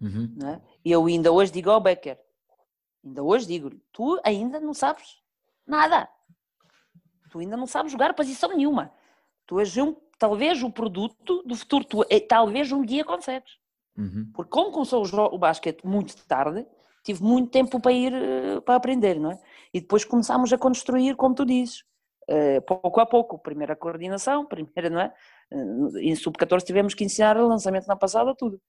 Uhum. 0.00 0.36
é? 0.44 0.60
E 0.84 0.92
eu 0.92 1.04
ainda 1.06 1.32
hoje 1.32 1.50
digo 1.52 1.70
ao 1.70 1.80
Becker, 1.80 2.18
ainda 3.04 3.22
hoje 3.22 3.46
digo-lhe, 3.46 3.80
tu 3.92 4.18
ainda 4.24 4.60
não 4.60 4.72
sabes 4.72 5.20
nada. 5.66 6.08
Tu 7.30 7.40
ainda 7.40 7.56
não 7.56 7.66
sabes 7.66 7.92
jogar 7.92 8.14
posição 8.14 8.50
nenhuma. 8.56 8.92
Tu 9.46 9.58
és 9.60 9.76
um, 9.76 9.94
talvez 10.18 10.62
o 10.62 10.70
produto 10.70 11.42
do 11.44 11.54
futuro. 11.56 11.84
Tu, 11.84 12.04
eh, 12.08 12.20
talvez 12.20 12.72
um 12.72 12.82
dia 12.82 13.04
consegues. 13.04 13.58
Uhum. 13.96 14.30
Porque 14.32 14.50
como 14.50 14.70
começou 14.70 15.04
o, 15.04 15.34
o 15.34 15.38
basquete 15.38 15.84
muito 15.86 16.16
tarde, 16.26 16.64
tive 17.04 17.22
muito 17.22 17.50
tempo 17.50 17.80
para 17.80 17.92
ir 17.92 18.12
eh, 18.14 18.60
para 18.60 18.76
aprender, 18.76 19.18
não 19.20 19.32
é? 19.32 19.38
E 19.74 19.80
depois 19.80 20.04
começámos 20.04 20.52
a 20.52 20.58
construir, 20.58 21.16
como 21.16 21.34
tu 21.34 21.44
dizes, 21.44 21.84
pouco 22.66 23.00
a 23.00 23.06
pouco. 23.06 23.38
Primeiro 23.38 23.72
a 23.72 23.76
coordenação, 23.76 24.44
primeiro, 24.48 24.90
não 24.90 25.00
é? 25.00 25.14
Eh, 25.52 26.00
Em 26.10 26.14
sub-14 26.14 26.62
tivemos 26.64 26.94
que 26.94 27.04
ensinar 27.04 27.36
o 27.38 27.46
lançamento 27.48 27.86
na 27.86 27.96
passada, 27.96 28.34
tudo. 28.36 28.60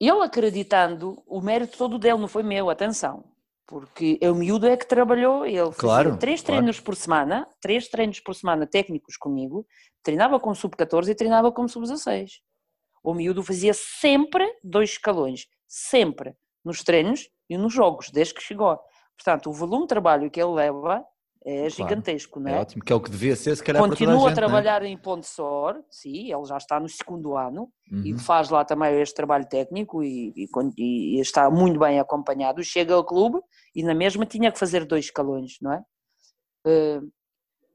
Ele 0.00 0.22
acreditando, 0.22 1.22
o 1.26 1.40
mérito 1.40 1.76
todo 1.76 1.98
dele 1.98 2.18
não 2.18 2.28
foi 2.28 2.42
meu, 2.42 2.70
atenção. 2.70 3.24
Porque 3.66 4.18
o 4.22 4.34
miúdo 4.34 4.66
é 4.66 4.76
que 4.76 4.86
trabalhou, 4.86 5.44
ele 5.44 5.58
fazia 5.58 5.74
Claro, 5.78 6.16
três 6.16 6.40
claro. 6.40 6.60
treinos 6.60 6.80
por 6.80 6.96
semana, 6.96 7.46
três 7.60 7.88
treinos 7.88 8.18
por 8.20 8.34
semana 8.34 8.66
técnicos 8.66 9.16
comigo, 9.16 9.66
treinava 10.02 10.40
com 10.40 10.54
sub-14 10.54 11.08
e 11.10 11.14
treinava 11.14 11.52
com 11.52 11.68
sub-16. 11.68 12.40
O 13.02 13.12
miúdo 13.12 13.42
fazia 13.42 13.74
sempre 13.74 14.50
dois 14.64 14.90
escalões, 14.90 15.46
sempre, 15.66 16.34
nos 16.64 16.82
treinos 16.82 17.28
e 17.50 17.58
nos 17.58 17.72
jogos, 17.74 18.08
desde 18.10 18.32
que 18.32 18.42
chegou. 18.42 18.78
Portanto, 19.16 19.50
o 19.50 19.52
volume 19.52 19.82
de 19.82 19.88
trabalho 19.88 20.30
que 20.30 20.40
ele 20.40 20.52
leva 20.52 21.04
É 21.44 21.70
gigantesco, 21.70 22.40
não 22.40 22.50
É 22.50 22.54
é? 22.54 22.58
ótimo, 22.60 22.82
que 22.84 22.92
é 22.92 22.96
o 22.96 23.00
que 23.00 23.10
devia 23.10 23.34
ser, 23.36 23.56
se 23.56 23.62
calhar 23.62 23.80
para 23.82 23.88
toda 23.88 23.96
Continua 23.98 24.14
a 24.14 24.18
gente, 24.18 24.24
não 24.26 24.32
é? 24.32 24.34
trabalhar 24.48 24.82
em 24.82 24.96
Pontessor, 24.98 25.82
sim, 25.90 26.32
ele 26.32 26.44
já 26.44 26.56
está 26.56 26.78
no 26.80 26.88
segundo 26.88 27.36
ano 27.36 27.70
e 27.90 28.12
Uhum. 28.12 28.18
faz 28.18 28.50
lá 28.50 28.64
também 28.64 29.00
este 29.00 29.14
trabalho 29.14 29.46
técnico 29.46 30.02
e, 30.02 30.32
e 30.36 30.48
e 30.76 31.20
está 31.20 31.48
muito 31.50 31.78
bem 31.78 31.98
acompanhado. 32.00 32.62
Chega 32.62 32.94
ao 32.94 33.04
clube 33.04 33.40
e 33.74 33.82
na 33.82 33.94
mesma 33.94 34.26
tinha 34.26 34.50
que 34.52 34.58
fazer 34.58 34.84
dois 34.84 35.06
escalões, 35.06 35.58
não 35.62 35.72
é? 35.72 35.82
Eh, 36.66 37.00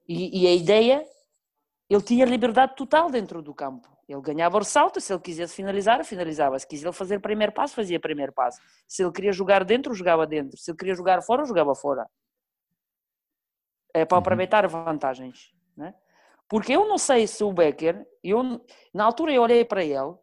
e, 0.08 0.44
e 0.44 0.48
a 0.48 0.54
ideia, 0.54 1.04
ele 1.90 2.02
tinha 2.02 2.26
liberdade 2.26 2.76
total 2.76 3.10
dentro 3.10 3.42
do 3.42 3.54
campo. 3.54 3.88
Ele 4.08 4.22
ganhava 4.22 4.58
o 4.58 4.60
ressalto, 4.60 5.00
se 5.00 5.14
ele 5.14 5.22
quisesse 5.22 5.56
finalizar, 5.56 6.04
finalizava. 6.04 6.60
Se 6.60 6.68
quisesse 6.68 6.96
fazer 6.98 7.20
primeiro 7.20 7.54
passo, 7.54 7.74
fazia 7.74 8.00
primeiro 8.00 8.34
passo. 8.34 8.60
Se 8.88 9.02
ele 9.02 9.12
queria 9.14 9.32
jogar 9.32 9.64
dentro, 9.64 9.94
jogava 9.94 10.28
dentro. 10.28 10.58
Se 10.58 10.70
ele 10.72 10.78
queria 10.78 10.94
jogar 10.94 11.22
fora, 11.24 11.46
jogava 11.46 11.74
fora. 11.74 12.06
É 13.94 14.06
para 14.06 14.16
Uhum. 14.18 14.20
aproveitar 14.22 14.68
vantagens. 14.68 15.54
Né? 15.78 15.94
Porque 16.48 16.74
eu 16.74 16.88
não 16.88 16.98
sei 16.98 17.28
se 17.28 17.44
o 17.44 17.52
Becker, 17.54 18.06
eu, 18.24 18.62
na 18.94 19.04
altura 19.06 19.32
eu 19.32 19.42
olhei 19.42 19.64
para 19.64 19.84
ele, 19.84 20.16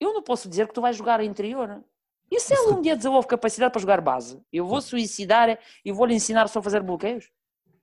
eu 0.00 0.12
não 0.12 0.22
posso 0.22 0.48
dizer 0.48 0.66
que 0.66 0.74
tu 0.74 0.80
vais 0.80 0.96
jogar 0.96 1.22
interior. 1.22 1.82
E 2.30 2.40
se 2.40 2.54
ele 2.54 2.72
um 2.72 2.80
dia 2.80 2.96
desenvolve 2.96 3.28
capacidade 3.28 3.72
para 3.72 3.80
jogar 3.80 4.00
base? 4.00 4.42
Eu 4.52 4.66
vou 4.66 4.80
suicidar 4.80 5.58
e 5.84 5.92
vou-lhe 5.92 6.14
ensinar 6.14 6.48
só 6.48 6.58
a 6.58 6.62
fazer 6.62 6.82
bloqueios? 6.82 7.30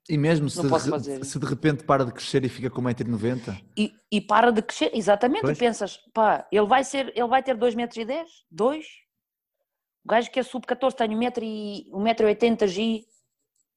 E 0.10 0.18
mesmo 0.18 0.50
se 0.50 0.60
de, 0.62 1.24
se 1.26 1.38
de 1.38 1.46
repente 1.46 1.84
para 1.84 2.04
de 2.04 2.12
crescer 2.12 2.44
e 2.44 2.50
fica 2.50 2.68
com 2.70 2.82
1,90m, 2.82 3.64
E, 3.78 3.94
e 4.12 4.20
para 4.20 4.52
de 4.52 4.64
crescer, 4.64 4.90
exatamente, 4.96 5.42
Pois. 5.42 5.56
e 5.56 5.60
pensas, 5.60 5.98
pá, 6.12 6.48
ele 6.52 6.66
vai, 6.66 6.84
ser, 6.84 7.10
ele 7.16 7.28
vai 7.28 7.44
ter 7.44 7.56
2 7.56 7.76
metros 7.76 7.98
e 7.98 8.06
10? 8.06 8.28
2? 8.50 8.86
O 10.04 10.10
gajo 10.10 10.32
que 10.32 10.40
é 10.40 10.44
sub-14 10.44 10.94
tem 10.96 11.10
1,80m 11.10 12.68
G, 12.68 13.06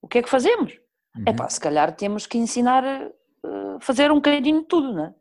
o 0.03 0.09
que 0.09 0.19
é 0.19 0.23
que 0.23 0.29
fazemos? 0.29 0.73
Uhum. 1.17 1.25
É 1.27 1.33
pá, 1.33 1.49
se 1.49 1.61
calhar 1.61 1.95
temos 1.97 2.27
que 2.27 2.37
ensinar 2.37 2.85
a 2.85 3.11
a 3.45 3.81
fazer 3.81 4.09
um 4.13 4.17
bocadinho 4.17 4.61
de 4.61 4.69
tudo, 4.69 4.93
não 4.93 5.07
é? 5.07 5.15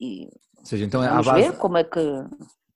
E 0.00 0.28
ou 0.58 0.64
seja, 0.64 0.84
então 0.84 1.02
é 1.02 1.08
vamos 1.08 1.26
base, 1.26 1.48
ver 1.50 1.56
como 1.58 1.76
é 1.76 1.82
que... 1.82 2.00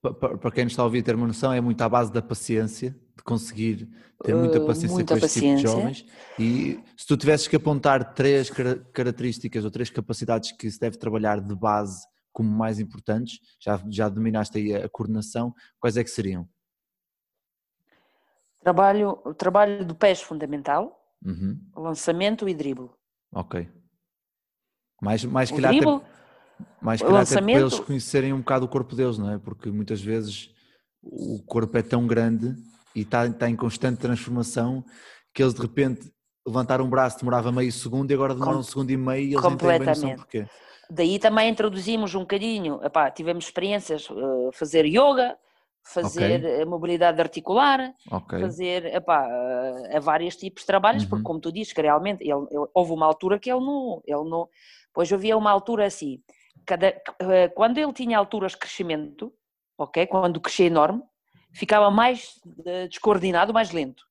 pa- 0.02 0.12
pa- 0.12 0.36
para 0.38 0.50
quem 0.50 0.64
nos 0.64 0.72
está 0.72 0.82
a 0.82 0.86
ouvir 0.86 1.04
ter 1.04 1.14
uma 1.14 1.28
noção, 1.28 1.52
é 1.52 1.60
muito 1.60 1.80
à 1.82 1.88
base 1.88 2.12
da 2.12 2.20
paciência, 2.20 2.90
de 3.16 3.22
conseguir 3.22 3.88
ter 4.24 4.34
muita 4.34 4.58
Uh, 4.58 4.66
paciência 4.66 4.92
muita 4.96 5.14
com 5.16 5.24
este 5.24 5.34
tipo 5.40 5.46
de 5.46 5.52
paciência. 5.62 5.68
jovens. 5.68 6.06
E 6.36 6.82
se 6.96 7.06
tu 7.06 7.16
tivesses 7.16 7.46
que 7.46 7.54
apontar 7.54 8.12
três 8.12 8.50
cara- 8.50 8.76
características 8.92 9.64
ou 9.64 9.70
três 9.70 9.88
capacidades 9.88 10.50
que 10.50 10.68
se 10.68 10.80
deve 10.80 10.98
trabalhar 10.98 11.40
de 11.40 11.54
base 11.54 12.04
como 12.32 12.50
mais 12.50 12.80
importantes, 12.80 13.38
já, 13.60 13.80
já 13.88 14.08
dominaste 14.08 14.58
aí 14.58 14.74
a, 14.74 14.88
coordenação, 14.88 15.54
quais 15.78 15.96
é 15.96 16.02
que 16.02 16.10
seriam? 16.10 16.48
Trabalho, 18.60 19.20
o 19.24 19.32
trabalho 19.32 19.84
do 19.84 19.94
pés 19.94 20.20
fundamental, 20.20 21.00
Uhum, 21.24 21.58
lançamento 21.76 22.48
e 22.48 22.54
drible. 22.54 22.90
ok. 23.32 23.68
Mais, 25.02 25.24
mais, 25.24 25.50
O 25.50 25.56
calhar, 25.56 25.74
até- 25.74 25.84
mais 26.80 27.00
calhar 27.02 27.16
até 27.22 27.34
para 27.34 27.42
lançamento- 27.42 27.60
eles 27.60 27.80
conhecerem 27.80 28.32
um 28.32 28.38
bocado 28.38 28.64
o 28.64 28.68
corpo 28.68 28.94
deles, 28.96 29.18
não 29.18 29.30
é? 29.30 29.38
Porque 29.38 29.70
muitas 29.70 30.00
vezes 30.00 30.50
o 31.02 31.42
corpo 31.44 31.76
é 31.76 31.82
tão 31.82 32.06
grande 32.06 32.54
e 32.94 33.00
está, 33.02 33.26
está 33.26 33.48
em 33.48 33.56
constante 33.56 33.98
transformação 33.98 34.84
que 35.34 35.42
eles 35.42 35.52
de 35.54 35.60
repente 35.60 36.10
levantaram 36.46 36.84
um 36.84 36.90
braço 36.90 37.18
demorava 37.18 37.50
meio 37.52 37.70
segundo 37.72 38.10
e 38.10 38.14
agora 38.14 38.32
demora 38.34 38.52
Com- 38.54 38.60
um 38.60 38.62
segundo 38.62 38.90
e 38.90 38.96
meio 38.96 39.26
e 39.28 39.34
eles 39.34 39.42
nem 39.44 39.56
têm 39.56 39.68
completamente. 39.68 40.16
porquê. 40.16 40.46
Daí 40.88 41.18
também 41.18 41.50
introduzimos 41.50 42.14
um 42.14 42.20
bocadinho, 42.20 42.80
epá, 42.84 43.10
tivemos 43.10 43.44
experiências, 43.46 44.08
eh, 44.10 44.50
fazer 44.52 44.86
yoga, 44.86 45.36
fazer 45.92 46.44
eh, 46.44 46.64
mobilidade 46.64 47.20
articular, 47.20 47.94
Ok. 48.10 48.40
fazer 48.40 48.86
epá, 48.86 49.26
a 49.94 50.00
vários 50.00 50.36
tipos 50.36 50.62
de 50.62 50.66
trabalhos, 50.66 51.04
Uhum. 51.04 51.08
porque 51.08 51.24
como 51.24 51.40
tu 51.40 51.52
dizes, 51.52 51.72
que 51.72 51.80
realmente 51.80 52.22
ele, 52.22 52.46
ele- 52.50 52.68
houve 52.74 52.92
uma 52.92 53.06
altura 53.06 53.38
que 53.38 53.50
ele 53.50 53.60
não, 53.60 54.02
ele 54.06 54.28
não. 54.28 54.48
Pois 54.92 55.12
havia 55.12 55.36
uma 55.36 55.50
altura 55.50 55.86
assim, 55.86 56.20
cada, 56.64 56.88
eh, 57.20 57.48
quando 57.54 57.78
ele 57.78 57.92
tinha 57.92 58.18
alturas 58.18 58.52
de 58.52 58.58
crescimento, 58.58 59.32
ok? 59.78 60.06
Quando 60.06 60.40
crescia 60.40 60.66
enorme, 60.66 61.02
ficava 61.52 61.90
mais 61.90 62.40
eh, 62.64 62.88
descoordenado, 62.88 63.54
mais 63.54 63.70
lento. 63.70 64.04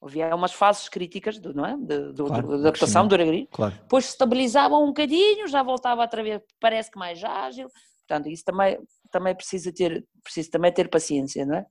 Havia 0.00 0.34
umas 0.34 0.52
fases 0.52 0.86
críticas 0.88 1.38
do, 1.38 1.54
não 1.54 1.64
é? 1.64 1.76
de, 1.78 2.12
do- 2.12 2.26
Claro, 2.26 2.52
adaptação 2.52 3.08
do 3.08 3.14
Aragri 3.14 3.48
Claro. 3.50 3.74
depois 3.74 4.04
se 4.04 4.10
estabilizava 4.10 4.76
um 4.76 4.88
bocadinho, 4.88 5.48
já 5.48 5.62
voltava 5.62 6.02
outra 6.02 6.22
vez, 6.22 6.42
parece 6.60 6.90
que 6.90 6.98
mais 6.98 7.24
ágil. 7.24 7.68
Portanto, 8.06 8.28
isso 8.28 8.44
também, 8.44 8.78
também 9.14 9.34
precisa 9.34 9.72
ter, 9.72 10.04
precisa 10.22 10.50
também 10.50 10.72
ter 10.72 10.88
paciência, 10.90 11.46
não 11.46 11.56
é? 11.58 11.66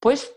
Depois, 0.00 0.30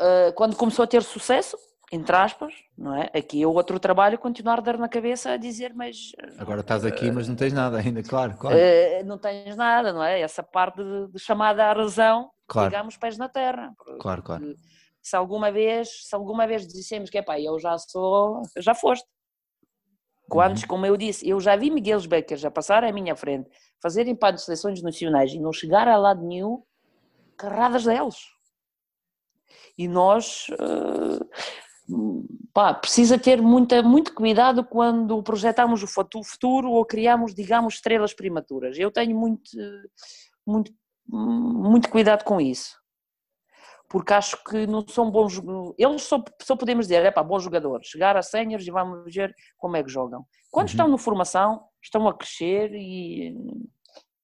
eh, 0.00 0.32
quando 0.32 0.56
começou 0.56 0.82
a 0.82 0.86
ter 0.86 1.02
sucesso, 1.02 1.56
entre 1.92 2.16
aspas, 2.16 2.54
não 2.76 2.94
é? 2.96 3.10
Aqui 3.14 3.42
é 3.42 3.46
o 3.46 3.52
outro 3.52 3.78
trabalho, 3.78 4.18
continuar 4.18 4.58
a 4.58 4.62
dar 4.62 4.78
na 4.78 4.88
cabeça 4.88 5.30
a 5.32 5.36
dizer, 5.36 5.74
mas 5.74 6.12
Agora 6.38 6.60
estás 6.62 6.84
aqui, 6.84 7.10
mas 7.10 7.28
não 7.28 7.36
tens 7.36 7.52
nada 7.52 7.78
ainda, 7.78 8.02
claro, 8.02 8.34
claro. 8.36 8.56
eh, 8.58 9.02
não 9.04 9.18
tens 9.18 9.54
nada, 9.56 9.92
não 9.92 10.02
é? 10.02 10.20
Essa 10.20 10.42
parte 10.42 10.82
de, 10.82 11.08
de 11.12 11.18
chamada 11.18 11.64
à 11.66 11.72
razão, 11.72 12.30
Claro. 12.48 12.70
digamos, 12.70 12.96
pés 12.96 13.16
na 13.18 13.28
terra. 13.28 13.72
Claro, 14.00 14.22
claro. 14.22 14.54
Se 15.02 15.14
alguma 15.16 15.50
vez, 15.52 15.88
se 16.08 16.14
alguma 16.14 16.46
vez 16.46 16.66
dissemos 16.66 17.10
que, 17.10 17.18
epá, 17.18 17.38
eu 17.40 17.58
já 17.58 17.76
sou, 17.78 18.42
já 18.58 18.74
foste. 18.74 19.06
Uhum. 20.62 20.68
como 20.68 20.86
eu 20.86 20.96
disse, 20.96 21.28
eu 21.28 21.40
já 21.40 21.56
vi 21.56 21.70
Miguel 21.70 22.00
Becker 22.08 22.38
já 22.38 22.50
passar 22.50 22.84
à 22.84 22.92
minha 22.92 23.14
frente, 23.14 23.48
fazerem 23.80 24.14
para 24.14 24.34
de 24.34 24.42
seleções 24.42 24.82
nacionais 24.82 25.32
e 25.32 25.38
não 25.38 25.52
chegar 25.52 25.88
a 25.88 25.96
lado 25.96 26.26
nenhum, 26.26 26.62
carradas 27.36 27.84
deles. 27.84 28.16
E 29.76 29.88
nós, 29.88 30.46
eh, 30.50 31.94
pá, 32.52 32.74
precisa 32.74 33.18
ter 33.18 33.40
muita, 33.40 33.82
muito 33.82 34.14
cuidado 34.14 34.64
quando 34.64 35.22
projetamos 35.22 35.82
o 35.82 35.86
futuro 35.86 36.70
ou 36.70 36.84
criamos, 36.84 37.34
digamos, 37.34 37.74
estrelas 37.74 38.14
prematuras. 38.14 38.78
Eu 38.78 38.90
tenho 38.90 39.18
muito, 39.18 39.50
muito, 40.46 40.72
muito 41.08 41.88
cuidado 41.88 42.24
com 42.24 42.40
isso. 42.40 42.81
Porque 43.92 44.14
acho 44.14 44.42
que 44.42 44.66
não 44.66 44.82
são 44.88 45.10
bons. 45.10 45.38
Eles 45.76 46.02
só, 46.04 46.24
só 46.40 46.56
podemos 46.56 46.86
dizer, 46.86 47.04
é 47.04 47.10
pá, 47.10 47.22
bons 47.22 47.42
jogadores, 47.44 47.88
chegar 47.88 48.16
a 48.16 48.22
séniores 48.22 48.66
e 48.66 48.70
vamos 48.70 49.14
ver 49.14 49.36
como 49.58 49.76
é 49.76 49.84
que 49.84 49.90
jogam. 49.92 50.24
Quando 50.50 50.68
Uhum. 50.68 50.72
estão 50.72 50.88
na 50.88 50.96
formação, 50.96 51.62
estão 51.82 52.08
a 52.08 52.14
crescer 52.14 52.72
e, 52.72 53.36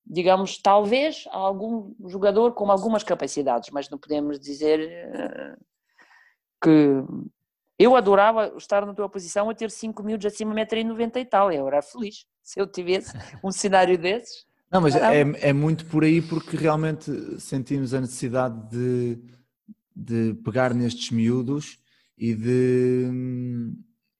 digamos, 0.07 0.57
talvez 0.57 1.25
algum 1.31 1.95
jogador 2.07 2.53
com 2.55 2.71
algumas 2.71 3.05
capacidades, 3.05 3.69
mas 3.71 3.91
não 3.91 3.99
podemos 3.99 4.41
dizer 4.41 4.81
eh, 4.81 5.57
que. 6.65 7.05
Eu 7.79 7.95
adorava 7.95 8.55
estar 8.57 8.85
na 8.87 8.95
tua 8.95 9.09
posição 9.09 9.51
a 9.51 9.55
ter 9.55 9.71
5 9.71 10.03
minutos 10.03 10.27
acima 10.27 10.55
de 10.55 10.63
1,90m 10.63 11.17
e 11.21 11.25
tal. 11.27 11.53
Eu 11.53 11.69
era 11.69 11.83
feliz 11.83 12.25
se 12.43 12.59
eu 12.59 12.67
tivesse 12.67 13.13
um 13.45 13.53
cenário 13.53 13.99
desses. 13.99 14.47
Não, 14.71 14.81
mas 14.81 14.97
é, 14.97 15.21
é 15.21 15.53
muito 15.53 15.85
por 15.87 16.05
aí 16.05 16.23
porque 16.23 16.57
realmente 16.57 17.39
sentimos 17.39 17.95
a 17.95 18.01
necessidade 18.01 18.69
de, 18.69 19.38
de 19.99 20.35
pegar 20.45 20.73
nestes 20.73 21.11
miúdos 21.11 21.77
e 22.17 22.33
de, 22.33 23.11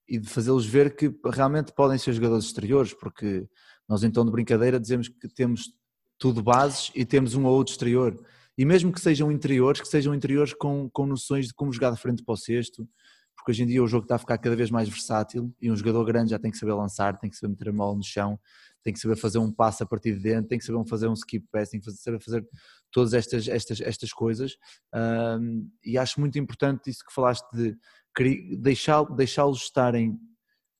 e 0.07 0.19
de 0.19 0.27
fazê-los 0.27 0.65
ver 0.65 0.93
que 0.93 1.09
realmente 1.25 1.71
podem 1.71 1.97
ser 1.97 2.11
jogadores 2.11 2.45
exteriores, 2.45 2.93
porque 2.93 3.47
nós 3.87 4.01
tom 4.13 4.25
de 4.25 4.31
brincadeira 4.31 4.79
dizemos 4.79 5.07
que 5.07 5.29
temos 5.29 5.71
tudo 6.17 6.43
bases 6.43 6.91
e 6.93 7.05
temos 7.05 7.33
um 7.33 7.45
ou 7.45 7.55
outro 7.55 7.71
exterior. 7.71 8.19
E 8.57 8.65
mesmo 8.65 8.91
que 8.91 8.99
sejam 8.99 9.31
interiores, 9.31 9.79
que 9.79 9.87
sejam 9.87 10.13
interiores 10.13 10.53
com, 10.53 10.89
com 10.89 11.05
noções 11.05 11.47
de 11.47 11.53
como 11.53 11.71
jogar 11.71 11.91
de 11.91 12.01
frente 12.01 12.25
para 12.25 12.33
o 12.33 12.37
cesto, 12.37 12.85
porque 13.33 13.51
hoje 13.51 13.63
em 13.63 13.65
dia 13.65 13.81
o 13.81 13.87
jogo 13.87 14.03
está 14.03 14.15
a 14.15 14.19
ficar 14.19 14.37
cada 14.37 14.55
vez 14.57 14.69
mais 14.69 14.89
versátil 14.89 15.55
e 15.61 15.71
um 15.71 15.75
jogador 15.77 16.03
grande 16.03 16.31
já 16.31 16.39
tem 16.39 16.51
que 16.51 16.57
saber 16.57 16.73
lançar, 16.73 17.17
tem 17.17 17.29
que 17.29 17.37
saber 17.37 17.51
meter 17.51 17.69
a 17.69 17.71
bola 17.71 17.95
no 17.95 18.03
chão, 18.03 18.37
tem 18.83 18.91
que 18.91 18.99
saber 18.99 19.15
fazer 19.15 19.37
um 19.37 19.49
passo 19.49 19.83
a 19.83 19.85
partir 19.85 20.13
de 20.13 20.19
dentro, 20.19 20.49
tem 20.49 20.59
que 20.59 20.65
saber 20.65 20.85
fazer 20.89 21.07
um 21.07 21.13
skip 21.13 21.47
pass, 21.49 21.69
tem 21.69 21.79
que 21.79 21.89
saber 21.89 22.19
fazer 22.19 22.45
todas 22.91 23.13
estas, 23.13 23.47
estas, 23.47 23.81
estas 23.81 24.11
coisas. 24.11 24.57
Um, 24.93 25.69
e 25.83 25.97
acho 25.97 26.19
muito 26.19 26.37
importante 26.39 26.89
isso 26.89 27.05
que 27.05 27.13
falaste 27.13 27.45
de 27.53 27.77
cri- 28.13 28.55
deixá- 28.57 29.03
deixá-los 29.03 29.61
estarem 29.63 30.17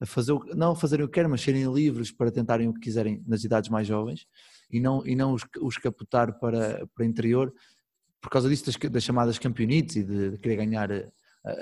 a 0.02 0.06
fazer 0.06 0.32
o, 0.32 0.40
não 0.56 0.74
fazerem 0.76 1.06
o 1.06 1.10
que 1.10 1.16
querem, 1.16 1.30
mas 1.30 1.42
serem 1.42 1.72
livres 1.74 2.12
para 2.12 2.32
tentarem 2.32 2.68
o 2.68 2.74
que 2.74 2.80
quiserem 2.80 3.22
nas 3.28 3.44
idades 3.44 3.70
mais 3.70 3.86
jovens 3.88 4.26
e 4.72 4.80
não, 4.80 5.06
e 5.06 5.16
não 5.16 5.34
os, 5.34 5.44
os 5.62 5.78
capotar 5.78 6.40
para, 6.40 6.88
para 6.96 7.06
interior 7.06 7.54
por 8.22 8.30
causa 8.30 8.48
disso 8.50 8.66
das, 8.66 8.76
das 8.92 9.04
chamadas 9.04 9.38
campeonites 9.38 9.98
e 9.98 10.04
de, 10.04 10.32
de 10.32 10.38
querer 10.38 10.56
ganhar 10.58 10.90
eh, 10.92 11.12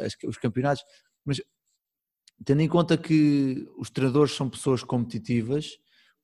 as- 0.06 0.16
os 0.26 0.38
campeonatos. 0.38 0.84
Mas 1.26 1.41
tendo 2.45 2.62
em 2.62 2.68
conta 2.68 2.98
que 2.98 3.68
os 3.78 3.89
treinadores 3.89 4.34
são 4.36 4.50
pessoas 4.50 4.84
competitivas, 4.84 5.78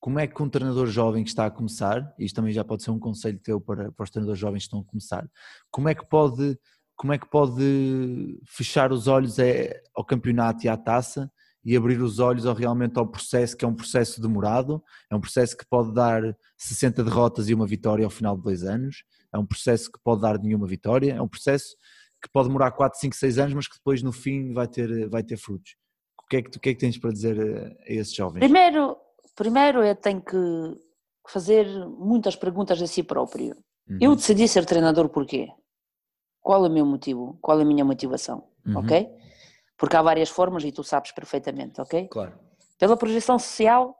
como 0.03 0.19
é 0.19 0.27
que 0.27 0.43
um 0.43 0.49
treinador 0.49 0.87
jovem 0.87 1.23
que 1.23 1.29
está 1.29 1.45
a 1.45 1.49
começar, 1.49 2.13
isto 2.19 2.35
também 2.35 2.51
já 2.51 2.61
pode 2.61 2.83
ser 2.83 2.91
um 2.91 2.99
conselho 2.99 3.39
teu 3.39 3.61
para, 3.61 3.89
para 3.89 4.03
os 4.03 4.09
treinadores 4.09 4.37
jovens 4.37 4.59
que 4.59 4.65
estão 4.65 4.81
a 4.81 4.83
começar, 4.83 5.25
como 5.71 5.87
é 5.87 5.95
que 5.95 6.05
pode, 6.05 6.59
como 6.93 7.13
é 7.13 7.17
que 7.17 7.29
pode 7.29 8.37
fechar 8.45 8.91
os 8.91 9.07
olhos 9.07 9.39
é, 9.39 9.81
ao 9.95 10.03
campeonato 10.03 10.65
e 10.65 10.67
à 10.67 10.75
taça 10.75 11.31
e 11.63 11.73
abrir 11.73 12.01
os 12.01 12.19
olhos 12.19 12.45
ao, 12.45 12.53
realmente 12.53 12.99
ao 12.99 13.07
processo, 13.07 13.55
que 13.55 13.63
é 13.63 13.67
um 13.67 13.73
processo 13.73 14.21
demorado, 14.21 14.83
é 15.09 15.15
um 15.15 15.21
processo 15.21 15.55
que 15.55 15.65
pode 15.65 15.93
dar 15.93 16.21
60 16.57 17.01
derrotas 17.01 17.47
e 17.47 17.53
uma 17.53 17.65
vitória 17.65 18.03
ao 18.03 18.11
final 18.11 18.35
de 18.35 18.43
dois 18.43 18.65
anos, 18.65 19.05
é 19.33 19.37
um 19.37 19.45
processo 19.45 19.89
que 19.89 19.99
pode 20.03 20.19
dar 20.19 20.37
nenhuma 20.37 20.67
vitória, 20.67 21.13
é 21.13 21.21
um 21.21 21.29
processo 21.29 21.77
que 22.21 22.29
pode 22.29 22.49
demorar 22.49 22.71
4, 22.71 22.99
5, 22.99 23.15
6 23.15 23.37
anos, 23.37 23.53
mas 23.53 23.69
que 23.69 23.77
depois 23.77 24.03
no 24.03 24.11
fim 24.11 24.51
vai 24.51 24.67
ter, 24.67 25.07
vai 25.07 25.23
ter 25.23 25.37
frutos. 25.37 25.77
O 26.21 26.27
que, 26.27 26.35
é 26.35 26.41
que, 26.41 26.57
o 26.57 26.59
que 26.59 26.69
é 26.69 26.73
que 26.73 26.79
tens 26.81 26.97
para 26.97 27.11
dizer 27.13 27.39
a, 27.39 27.67
a 27.89 27.93
esses 27.93 28.13
jovens? 28.13 28.41
Primeiro, 28.41 28.97
primeiro 29.35 29.83
eu 29.83 29.95
tenho 29.95 30.21
que 30.21 30.37
fazer 31.27 31.65
muitas 31.89 32.35
perguntas 32.35 32.81
a 32.81 32.87
si 32.87 33.03
próprio. 33.03 33.55
Uhum, 33.89 33.97
Eu 33.99 34.15
decidi 34.15 34.47
ser 34.47 34.65
treinador 34.65 35.09
porquê? 35.09 35.49
Qual 36.41 36.65
é 36.65 36.69
o 36.69 36.71
meu 36.71 36.85
motivo? 36.85 37.37
Qual 37.41 37.59
é 37.59 37.61
a 37.63 37.65
minha 37.65 37.85
motivação? 37.85 38.47
uhum, 38.65 38.77
Ok? 38.77 39.09
Porque 39.77 39.95
há 39.95 40.01
várias 40.01 40.29
formas 40.29 40.63
e 40.63 40.71
tu 40.71 40.83
sabes 40.83 41.11
perfeitamente, 41.11 41.79
ok? 41.81 42.07
Claro. 42.07 42.37
Pela 42.77 42.95
projeção 42.97 43.37
social, 43.39 43.95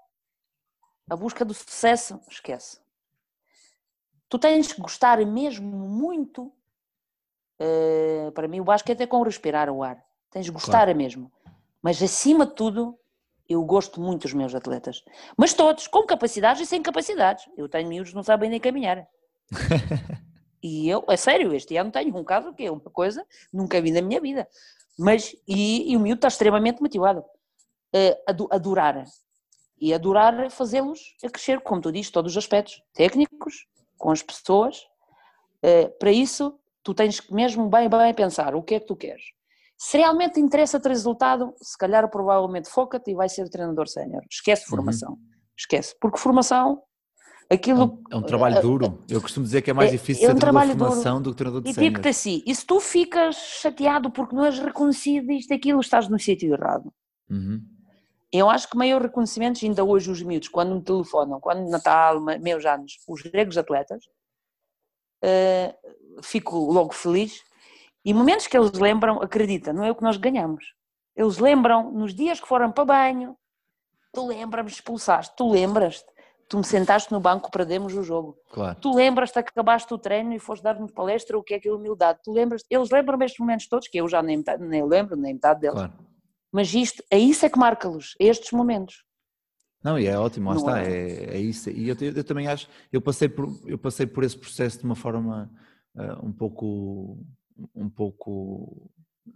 a 1.09 1.15
busca 1.15 1.43
do 1.43 1.53
sucesso, 1.53 2.19
esquece. 2.29 2.79
Tu 4.29 4.39
tens 4.39 4.71
que 4.73 4.81
gostar 4.81 5.17
mesmo 5.25 5.67
muito. 5.87 6.51
eh, 7.59 8.31
para 8.33 8.47
mim, 8.47 8.59
o 8.59 8.63
basquete 8.63 9.01
é 9.01 9.07
como 9.07 9.23
respirar 9.23 9.69
o 9.69 9.83
ar. 9.83 10.03
Tens 10.29 10.45
de 10.45 10.51
gostar 10.51 10.93
mesmo. 10.95 11.31
Mas 11.81 12.01
acima 12.01 12.45
de 12.45 12.55
tudo, 12.55 12.97
eu 13.53 13.63
gosto 13.63 14.01
muito 14.01 14.23
dos 14.23 14.33
meus 14.33 14.53
atletas. 14.53 15.03
Mas 15.37 15.53
todos, 15.53 15.87
com 15.87 16.03
capacidades 16.05 16.61
e 16.61 16.65
sem 16.65 16.81
capacidades. 16.81 17.45
Eu 17.57 17.69
tenho 17.69 17.87
miúdos 17.87 18.11
que 18.11 18.15
não 18.15 18.23
sabem 18.23 18.49
nem 18.49 18.59
caminhar. 18.59 19.07
E 20.63 20.87
eu, 20.87 21.03
é 21.09 21.17
sério, 21.17 21.53
este 21.53 21.75
ano 21.75 21.91
tenho 21.91 22.15
um 22.15 22.23
caso 22.23 22.53
que 22.53 22.65
é 22.65 22.71
uma 22.71 22.79
coisa 22.79 23.27
nunca 23.51 23.81
vi 23.81 23.91
na 23.91 24.01
minha 24.01 24.21
vida. 24.21 24.47
Mas, 24.97 25.35
e, 25.45 25.91
e 25.91 25.97
o 25.97 25.99
miúdo 25.99 26.19
está 26.19 26.29
extremamente 26.29 26.81
motivado 26.81 27.21
eh, 27.91 28.17
a 28.25 28.31
a 28.31 28.55
adorar. 28.55 29.03
E 29.77 29.93
adorar 29.93 30.49
fazê-los 30.49 31.17
a 31.21 31.29
crescer, 31.29 31.59
como 31.59 31.81
tu 31.81 31.91
dizes, 31.91 32.11
todos 32.11 32.31
os 32.31 32.37
aspectos 32.37 32.81
técnicos, 32.93 33.67
com 33.97 34.11
as 34.11 34.23
pessoas. 34.23 34.87
Eh, 35.61 35.89
para 35.99 36.11
isso, 36.11 36.57
tu 36.81 36.93
tens 36.93 37.19
que 37.19 37.33
mesmo 37.33 37.67
bem, 37.67 37.89
bem 37.89 38.13
pensar 38.13 38.55
o 38.55 38.63
que 38.63 38.75
é 38.75 38.79
que 38.79 38.87
tu 38.87 38.95
queres. 38.95 39.33
Se 39.85 39.97
realmente 39.97 40.39
interessa-te 40.39 40.87
resultado, 40.87 41.53
se 41.61 41.77
calhar 41.77 42.09
provavelmente 42.09 42.69
foca-te 42.69 43.11
e 43.11 43.15
vai 43.15 43.27
ser 43.27 43.49
treinador 43.49 43.89
sénior. 43.89 44.23
Esquece 44.31 44.65
formação. 44.65 45.17
Esquece. 45.59 45.93
Porque 45.99 46.17
formação, 46.17 46.81
É 47.49 47.55
aquilo 47.55 47.83
um, 47.83 48.03
é 48.09 48.15
um 48.15 48.21
trabalho 48.23 48.61
duro. 48.61 49.03
Eu 49.09 49.21
costumo 49.21 49.43
dizer 49.45 49.61
que 49.61 49.69
é 49.71 49.73
mais 49.73 49.89
É- 49.89 49.91
difícil 49.91 50.23
é 50.23 50.31
um 50.31 50.35
ser 50.35 50.39
treinador 50.39 50.61
de 50.61 50.67
trabalho 50.67 50.79
duro. 50.79 50.89
formação 51.01 51.21
do 51.21 51.31
que 51.31 51.35
treinador 51.35 51.61
de 51.63 51.69
E 51.69 51.73
sénior. 51.73 51.89
digo-te 51.91 52.07
assim, 52.07 52.41
e 52.47 52.55
se 52.55 52.65
tu 52.65 52.79
ficas 52.79 53.35
chateado 53.35 54.09
porque 54.09 54.33
não 54.33 54.45
és 54.45 54.57
reconhecido 54.57 55.29
isto, 55.33 55.53
aquilo, 55.53 55.81
estás 55.81 56.07
no 56.07 56.17
sítio 56.17 56.53
errado. 56.53 56.89
Uhum, 57.29 57.61
Eu 58.31 58.49
acho 58.49 58.69
que 58.69 58.77
maior 58.77 59.01
reconhecimento, 59.01 59.63
ainda 59.65 59.83
hoje 59.83 60.09
os 60.09 60.21
miúdos, 60.23 60.47
quando 60.47 60.73
me 60.75 60.81
telefonam, 60.81 61.41
quando 61.41 61.69
Natal, 61.69 62.21
me- 62.21 62.39
meus 62.39 62.65
anos, 62.65 62.93
os 63.05 63.21
gregos 63.21 63.57
atletas, 63.57 64.05
eh, 65.21 65.75
fico 66.23 66.57
logo 66.71 66.93
feliz. 66.93 67.41
E 68.05 68.13
momentos 68.13 68.47
que 68.47 68.57
eles 68.57 68.73
lembram, 68.73 69.21
acredita, 69.21 69.71
não 69.71 69.83
é 69.83 69.91
o 69.91 69.95
que 69.95 70.03
nós 70.03 70.17
ganhamos. 70.17 70.65
Eles 71.15 71.37
lembram, 71.37 71.91
nos 71.91 72.13
dias 72.13 72.39
que 72.39 72.47
foram 72.47 72.71
para 72.71 72.85
banho, 72.85 73.35
tu 74.11 74.27
lembras-me, 74.27 74.69
expulsaste, 74.71 75.35
tu 75.37 75.49
lembras-te, 75.49 76.05
tu 76.49 76.57
me 76.57 76.63
sentaste 76.63 77.11
no 77.11 77.19
banco, 77.19 77.49
perdemos 77.51 77.93
o 77.95 78.03
jogo. 78.03 78.37
Claro. 78.51 78.77
Tu 78.79 78.93
lembras-te, 78.93 79.39
acabaste 79.39 79.93
o 79.93 79.97
treino 79.97 80.33
e 80.33 80.39
foste 80.39 80.63
dar-nos 80.63 80.91
palestra, 80.91 81.37
o 81.37 81.43
que 81.43 81.53
é 81.53 81.59
que 81.59 81.67
é 81.67 81.71
humildade. 81.73 82.19
Tu 82.23 82.31
lembras 82.31 82.63
eles 82.69 82.89
lembram-me 82.89 83.25
estes 83.25 83.39
momentos 83.39 83.67
todos, 83.67 83.87
que 83.87 83.97
eu 83.99 84.07
já 84.07 84.21
nem, 84.21 84.37
metade- 84.37 84.63
nem 84.63 84.83
lembro, 84.85 85.15
nem 85.15 85.33
metade 85.33 85.61
deles. 85.61 85.75
Claro. 85.75 85.93
Mas 86.51 86.73
isto, 86.73 87.03
é 87.09 87.17
isso 87.17 87.45
é 87.45 87.49
que 87.49 87.57
marca-los, 87.57 88.15
estes 88.19 88.51
momentos. 88.51 89.03
Não, 89.83 89.97
e 89.99 90.05
é 90.07 90.17
ótimo, 90.17 90.49
lá 90.51 90.55
está, 90.55 90.81
é? 90.81 90.91
é, 90.91 91.35
é 91.35 91.37
isso. 91.39 91.69
E 91.69 91.89
eu, 91.89 91.95
te- 91.95 92.13
eu 92.15 92.23
também 92.23 92.47
acho, 92.47 92.69
eu 92.91 93.01
passei, 93.01 93.27
por, 93.27 93.49
eu 93.65 93.77
passei 93.77 94.05
por 94.05 94.23
esse 94.23 94.37
processo 94.37 94.79
de 94.79 94.85
uma 94.85 94.95
forma 94.95 95.51
ah, 95.97 96.19
um 96.23 96.31
pouco, 96.31 97.17
um 97.75 97.89
pouco, 97.89 98.89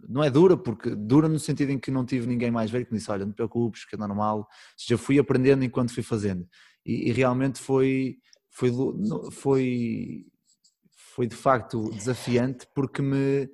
não 0.08 0.22
é 0.22 0.30
dura, 0.30 0.56
porque 0.56 0.94
dura 0.94 1.28
no 1.28 1.38
sentido 1.38 1.70
em 1.70 1.78
que 1.78 1.90
não 1.90 2.04
tive 2.04 2.26
ninguém 2.26 2.50
mais 2.50 2.70
velho 2.70 2.84
que 2.86 2.92
me 2.92 2.98
disse, 2.98 3.10
olha, 3.10 3.24
não 3.24 3.32
te 3.32 3.36
preocupes, 3.36 3.84
que 3.84 3.94
é 3.94 3.98
normal, 3.98 4.46
seja, 4.76 4.98
fui 4.98 5.18
aprendendo 5.18 5.64
enquanto 5.64 5.92
fui 5.94 6.02
fazendo. 6.02 6.46
E, 6.84 7.08
e 7.08 7.12
realmente 7.12 7.58
foi, 7.60 8.18
foi, 8.50 8.70
foi, 9.30 10.26
foi 11.14 11.26
de 11.26 11.36
facto 11.36 11.90
desafiante 11.90 12.66
porque 12.74 13.02
me, 13.02 13.48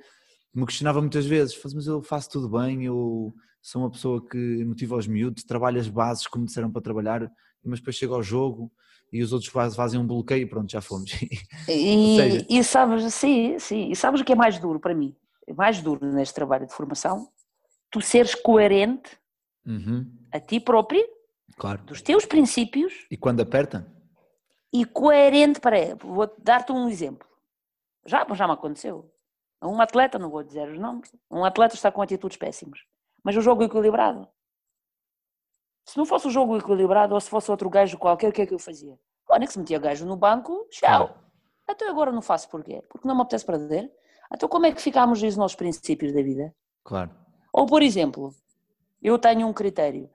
me 0.55 0.67
questionava 0.67 1.01
muitas 1.01 1.27
vezes, 1.27 1.55
"Faz- 1.55 1.75
mas 1.75 1.87
eu 1.87 2.03
faço 2.03 2.31
tudo 2.31 2.49
bem, 2.49 2.85
eu 2.85 3.35
sou 3.63 3.83
uma 3.83 3.91
pessoa 3.91 4.25
que 4.27 4.65
motiva 4.65 4.97
os 4.97 5.07
miúdos, 5.07 5.45
trabalho 5.45 5.81
as 5.81 5.89
bases 5.89 6.27
como 6.27 6.45
disseram 6.47 6.71
para 6.71 6.83
trabalhar, 6.83 7.31
mas 7.65 7.79
depois 7.81 7.97
chego 7.97 8.15
ao 8.15 8.23
jogo 8.23 8.71
e 9.15 9.23
os 9.23 9.33
outros 9.33 9.51
faz- 9.51 9.77
fazem 9.77 10.01
um 10.01 10.07
bloqueio 10.07 10.43
e 10.43 10.47
pronto, 10.47 10.71
já 10.71 10.81
fomos. 10.81 11.11
E, 11.69 12.17
seja- 12.17 12.47
e 12.51 12.63
sabes, 12.65 13.15
sim, 13.15 13.59
sim, 13.59 13.91
e 13.91 13.97
sabes 13.97 14.21
o 14.21 14.25
que 14.25 14.33
é 14.33 14.37
mais 14.37 14.59
duro 14.59 14.79
para 14.81 14.95
mim? 14.95 15.17
É 15.47 15.55
mais 15.55 15.81
duro 15.81 16.05
neste 16.05 16.35
trabalho 16.35 16.67
de 16.67 16.75
formação? 16.75 17.29
Tu 17.91 18.01
seres 18.03 18.35
coerente 18.35 19.17
Uhum, 19.67 20.07
a 20.31 20.39
ti 20.41 20.61
próprio, 20.61 21.03
claro. 21.57 21.83
dos 21.85 22.03
teus 22.03 22.27
princípios 22.27 23.07
E 23.11 23.17
quando 23.17 23.41
aperta? 23.41 23.91
e 24.73 24.85
coerente 24.85 25.61
para. 25.61 25.95
Vou 25.97 26.31
dar-te 26.39 26.71
um 26.73 26.89
exemplo. 26.89 27.27
Já, 28.05 28.27
já 28.35 28.47
me 28.47 28.53
aconteceu. 28.53 29.11
Um 29.63 29.81
atleta, 29.81 30.19
não 30.19 30.29
vou 30.29 30.43
dizer 30.43 30.69
os 30.69 30.79
nomes, 30.79 31.11
um 31.31 31.45
atleta 31.45 31.75
está 31.77 31.91
com 31.91 32.03
atitudes 32.03 32.37
péssimas, 32.37 32.81
mas 33.23 33.35
o 33.37 33.41
jogo 33.41 33.63
é 33.63 33.67
equilibrado. 33.67 34.29
Se 35.85 35.99
não 35.99 36.07
fosse 36.07 36.27
o 36.27 36.31
jogo 36.31 36.57
equilibrado 36.57 37.15
ou 37.15 37.21
se 37.21 37.29
fosse 37.29 37.51
outro 37.51 37.69
gajo 37.69 37.99
qualquer, 37.99 38.29
o 38.29 38.33
que 38.33 38.43
é 38.43 38.47
que 38.47 38.55
eu 38.55 38.59
fazia? 38.59 38.99
Olha 39.29 39.47
que 39.47 39.53
se 39.53 39.59
metia 39.59 39.79
gajo 39.79 40.07
no 40.07 40.17
banco, 40.17 40.67
tchau. 40.71 41.15
Até 41.67 41.89
agora 41.89 42.13
não 42.13 42.23
faço 42.23 42.49
porquê? 42.49 42.83
Porque 42.89 43.07
não 43.07 43.15
me 43.15 43.23
apetece 43.23 43.45
perder. 43.45 43.93
Então 44.33 44.49
como 44.49 44.67
é 44.67 44.73
que 44.73 44.81
ficamos 44.81 45.23
os 45.23 45.37
nossos 45.37 45.57
princípios 45.57 46.13
da 46.13 46.23
vida? 46.23 46.55
Claro. 46.83 47.11
Ou, 47.53 47.67
por 47.67 47.83
exemplo, 47.83 48.35
eu 49.03 49.19
tenho 49.19 49.47
um 49.47 49.53
critério, 49.53 50.11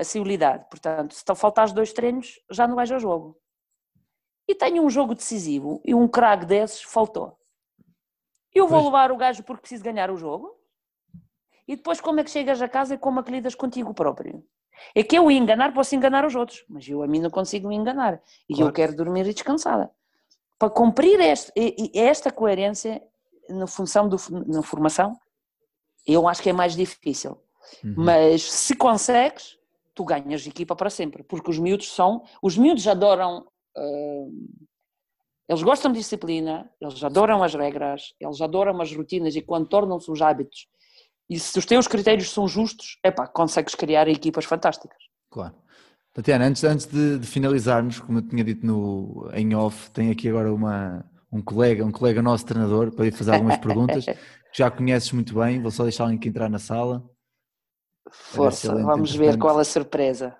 a 0.00 0.04
civilidade, 0.04 0.64
portanto, 0.70 1.14
se 1.14 1.24
faltares 1.34 1.72
dois 1.72 1.92
treinos, 1.92 2.40
já 2.50 2.66
não 2.66 2.76
vais 2.76 2.90
ao 2.90 2.98
jogo. 2.98 3.36
E 4.46 4.54
tenho 4.54 4.82
um 4.82 4.90
jogo 4.90 5.14
decisivo 5.14 5.80
e 5.84 5.94
um 5.94 6.06
craque 6.06 6.46
desses 6.46 6.82
faltou. 6.82 7.38
Eu 8.52 8.68
vou 8.68 8.78
Pois. 8.78 8.84
levar 8.86 9.10
o 9.10 9.16
gajo 9.16 9.42
porque 9.42 9.62
preciso 9.62 9.82
ganhar 9.82 10.10
o 10.10 10.16
jogo? 10.16 10.56
E 11.66 11.76
depois 11.76 12.00
como 12.00 12.20
é 12.20 12.24
que 12.24 12.30
chegas 12.30 12.62
a 12.62 12.68
casa 12.68 12.94
e 12.94 12.98
como 12.98 13.20
é 13.20 13.22
que 13.22 13.32
lidas 13.32 13.54
contigo 13.54 13.92
próprio? 13.92 14.46
É 14.94 15.02
que 15.02 15.16
eu 15.16 15.30
enganar 15.30 15.72
posso 15.72 15.94
enganar 15.94 16.24
os 16.24 16.34
outros, 16.34 16.64
mas 16.68 16.88
eu 16.88 17.02
a 17.02 17.06
mim 17.06 17.20
não 17.20 17.30
consigo 17.30 17.68
me 17.68 17.76
enganar. 17.76 18.20
E 18.48 18.54
Claro. 18.54 18.68
eu 18.68 18.72
quero 18.72 18.96
dormir 18.96 19.24
descansada. 19.24 19.90
Para 20.58 20.70
cumprir 20.70 21.20
este- 21.20 21.52
esta 21.94 22.30
coerência 22.30 23.02
na 23.48 23.66
função 23.66 24.08
do, 24.08 24.16
na 24.46 24.62
formação, 24.62 25.18
eu 26.06 26.26
acho 26.28 26.42
que 26.42 26.50
é 26.50 26.52
mais 26.52 26.74
difícil. 26.76 27.38
Uhum. 27.82 27.94
Mas 27.96 28.42
se 28.50 28.74
consegues, 28.76 29.58
tu 29.94 30.04
ganhas 30.04 30.46
equipa 30.46 30.74
para 30.76 30.90
sempre, 30.90 31.22
porque 31.22 31.50
os 31.50 31.58
miúdos 31.58 31.92
são, 31.92 32.22
os 32.42 32.56
miúdos 32.58 32.86
adoram, 32.86 33.46
hum, 33.76 34.46
eles 35.48 35.62
gostam 35.62 35.92
de 35.92 35.98
disciplina, 35.98 36.70
eles 36.80 37.02
adoram 37.02 37.42
as 37.42 37.54
regras, 37.54 38.14
eles 38.18 38.40
adoram 38.40 38.80
as 38.80 38.94
rotinas 38.94 39.36
e 39.36 39.42
quando 39.42 39.68
tornam-se 39.68 40.10
os 40.10 40.20
hábitos, 40.22 40.66
e 41.28 41.38
se 41.38 41.58
os 41.58 41.64
teus 41.64 41.88
critérios 41.88 42.30
são 42.30 42.46
justos, 42.46 42.98
epá, 43.04 43.26
consegues 43.26 43.74
criar 43.74 44.08
equipas 44.08 44.44
fantásticas. 44.44 44.98
Claro. 45.30 45.54
Tatiana, 46.12 46.46
antes, 46.46 46.62
antes 46.62 46.86
de, 46.86 47.18
de 47.18 47.26
finalizarmos, 47.26 47.98
como 47.98 48.18
eu 48.18 48.22
tinha 48.22 48.44
dito 48.44 48.64
no, 48.64 49.28
em 49.32 49.54
off, 49.54 49.90
tem 49.90 50.10
aqui 50.10 50.28
agora 50.28 50.52
uma, 50.52 51.04
um 51.32 51.42
colega, 51.42 51.84
um 51.84 51.90
colega 51.90 52.22
nosso 52.22 52.46
treinador, 52.46 52.92
para 52.92 53.06
lhe 53.06 53.10
fazer 53.10 53.32
algumas 53.32 53.56
perguntas, 53.58 54.04
que 54.06 54.58
já 54.58 54.70
conheces 54.70 55.10
muito 55.10 55.34
bem, 55.34 55.60
vou 55.60 55.72
só 55.72 55.82
deixar 55.82 56.04
o 56.04 56.08
link 56.08 56.24
entrar 56.24 56.48
na 56.48 56.60
sala. 56.60 57.02
Força, 58.12 58.68
excelente, 58.68 58.86
vamos 58.86 59.10
ver 59.10 59.24
entretanto. 59.24 59.40
qual 59.40 59.58
a 59.58 59.64
surpresa. 59.64 60.36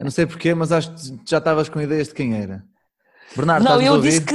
Eu 0.00 0.04
não 0.04 0.10
sei 0.10 0.26
porquê, 0.26 0.52
mas 0.52 0.72
acho 0.72 0.92
que 0.92 1.30
já 1.30 1.38
estavas 1.38 1.68
com 1.68 1.80
ideias 1.80 2.08
de 2.08 2.14
quem 2.14 2.34
era. 2.34 2.64
Bernardo, 3.36 3.64
Não, 3.64 3.80
eu 3.80 4.00
disse 4.00 4.24
que. 4.24 4.34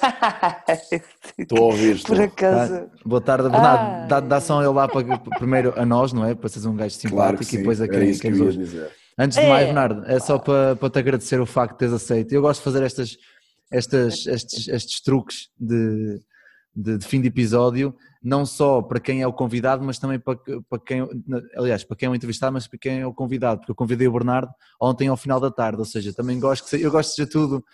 Estou 1.38 1.58
a 1.58 1.62
ouvir, 1.62 1.96
estou. 1.96 2.16
Por 2.16 2.24
acaso. 2.24 2.74
Ah, 2.74 2.86
boa 3.04 3.20
tarde, 3.20 3.48
Bernardo. 3.48 4.04
Ah. 4.04 4.06
Dá, 4.06 4.20
dá 4.20 4.40
só 4.40 4.60
ele 4.60 4.72
lá 4.72 4.88
para, 4.88 5.18
primeiro 5.38 5.72
a 5.76 5.84
nós, 5.84 6.12
não 6.12 6.24
é? 6.24 6.34
Para 6.34 6.48
seres 6.48 6.66
um 6.66 6.74
gajo 6.76 6.94
simpático 6.94 7.16
Claro 7.16 7.38
que 7.38 7.54
e 7.54 7.58
depois 7.58 7.80
a 7.80 7.88
quem, 7.88 8.10
isso 8.10 8.20
que 8.20 8.28
quem 8.30 8.38
eu 8.38 8.46
ouve. 8.46 8.58
dizer. 8.58 8.90
Antes 9.18 9.38
de 9.38 9.46
mais, 9.48 9.62
É. 9.62 9.66
Bernardo, 9.66 10.04
é 10.06 10.18
só 10.20 10.38
para, 10.38 10.76
para 10.76 10.90
te 10.90 10.98
agradecer 10.98 11.40
o 11.40 11.46
facto 11.46 11.72
de 11.72 11.78
teres 11.78 11.94
aceito. 11.94 12.32
Eu 12.32 12.42
gosto 12.42 12.60
de 12.60 12.64
fazer 12.64 12.82
estas, 12.84 13.16
estas, 13.70 14.26
estes, 14.26 14.68
estes 14.68 15.00
truques 15.02 15.48
de, 15.58 16.20
de, 16.74 16.98
de 16.98 17.04
fim 17.06 17.20
de 17.20 17.28
episódio, 17.28 17.94
não 18.22 18.46
só 18.46 18.80
para 18.80 19.00
quem 19.00 19.22
é 19.22 19.26
o 19.26 19.32
convidado, 19.32 19.84
mas 19.84 19.98
também 19.98 20.18
para, 20.18 20.36
para 20.68 20.78
quem, 20.84 21.08
aliás, 21.56 21.82
para 21.82 21.96
quem 21.96 22.06
é 22.06 22.10
o 22.10 22.14
entrevistado, 22.14 22.52
mas 22.52 22.66
para 22.68 22.78
quem 22.78 23.00
é 23.00 23.06
o 23.06 23.12
convidado, 23.14 23.60
porque 23.60 23.72
eu 23.72 23.76
convidei 23.76 24.06
o 24.06 24.12
Bernardo 24.12 24.50
ontem 24.80 25.08
ao 25.08 25.16
final 25.16 25.40
da 25.40 25.50
tarde, 25.50 25.78
ou 25.78 25.84
seja, 25.84 26.12
também 26.12 26.38
gosto 26.38 26.68
que 26.68 26.82
eu 26.82 26.90
gosto 26.90 27.10
de 27.10 27.16
seja 27.16 27.28
tudo 27.28 27.64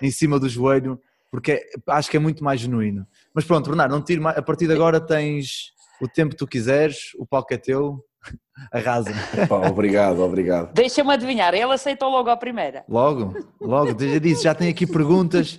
em 0.00 0.10
cima 0.10 0.38
do 0.40 0.48
joelho, 0.48 0.98
porque 1.34 1.50
é- 1.50 1.66
acho 1.88 2.08
que 2.08 2.16
é 2.16 2.20
muito 2.20 2.44
mais 2.44 2.60
genuíno. 2.60 3.04
Mas 3.34 3.44
pronto, 3.44 3.68
Bernardo, 3.68 3.90
não 3.90 4.00
tiro 4.00 4.22
mais, 4.22 4.38
a 4.38 4.42
partir 4.42 4.68
de 4.68 4.72
agora 4.72 5.00
tens 5.00 5.72
o 6.00 6.06
tempo 6.06 6.30
que 6.30 6.36
tu 6.36 6.46
quiseres, 6.46 7.08
o 7.18 7.26
palco 7.26 7.52
é 7.52 7.56
teu, 7.56 8.04
arrasa. 8.70 9.10
Pá, 9.48 9.68
obrigado, 9.68 10.20
obrigado. 10.20 10.72
Deixa-me 10.72 11.12
adivinhar, 11.12 11.52
ele 11.52 11.72
aceitou 11.72 12.08
logo 12.08 12.30
a 12.30 12.36
primeira. 12.36 12.84
Logo, 12.88 13.34
logo, 13.60 13.88
já 14.00 14.18
disse, 14.20 14.44
já 14.44 14.54
tem 14.54 14.68
aqui 14.68 14.86
perguntas 14.86 15.58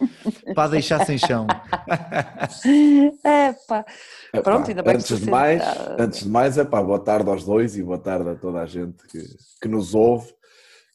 para 0.56 0.70
deixar 0.70 1.06
sem 1.06 1.18
chão. 1.18 1.46
É 3.24 3.54
pá. 3.68 3.86
Epá, 4.34 4.44
Pronto, 4.44 4.70
ainda 4.70 4.82
bem 4.82 4.92
que 4.94 4.98
antes 4.98 5.08
se 5.08 5.26
de 5.26 5.30
mais, 5.30 5.62
antes 6.00 6.24
de 6.24 6.30
mais, 6.30 6.58
é 6.58 6.64
pá, 6.64 6.82
boa 6.82 7.00
tarde 7.00 7.30
aos 7.30 7.44
dois 7.44 7.76
e 7.76 7.84
boa 7.84 7.98
tarde 7.98 8.30
a 8.30 8.36
toda 8.36 8.62
a 8.62 8.66
gente 8.66 9.06
que, 9.08 9.20
que 9.62 9.68
nos 9.68 9.94
ouve. 9.94 10.34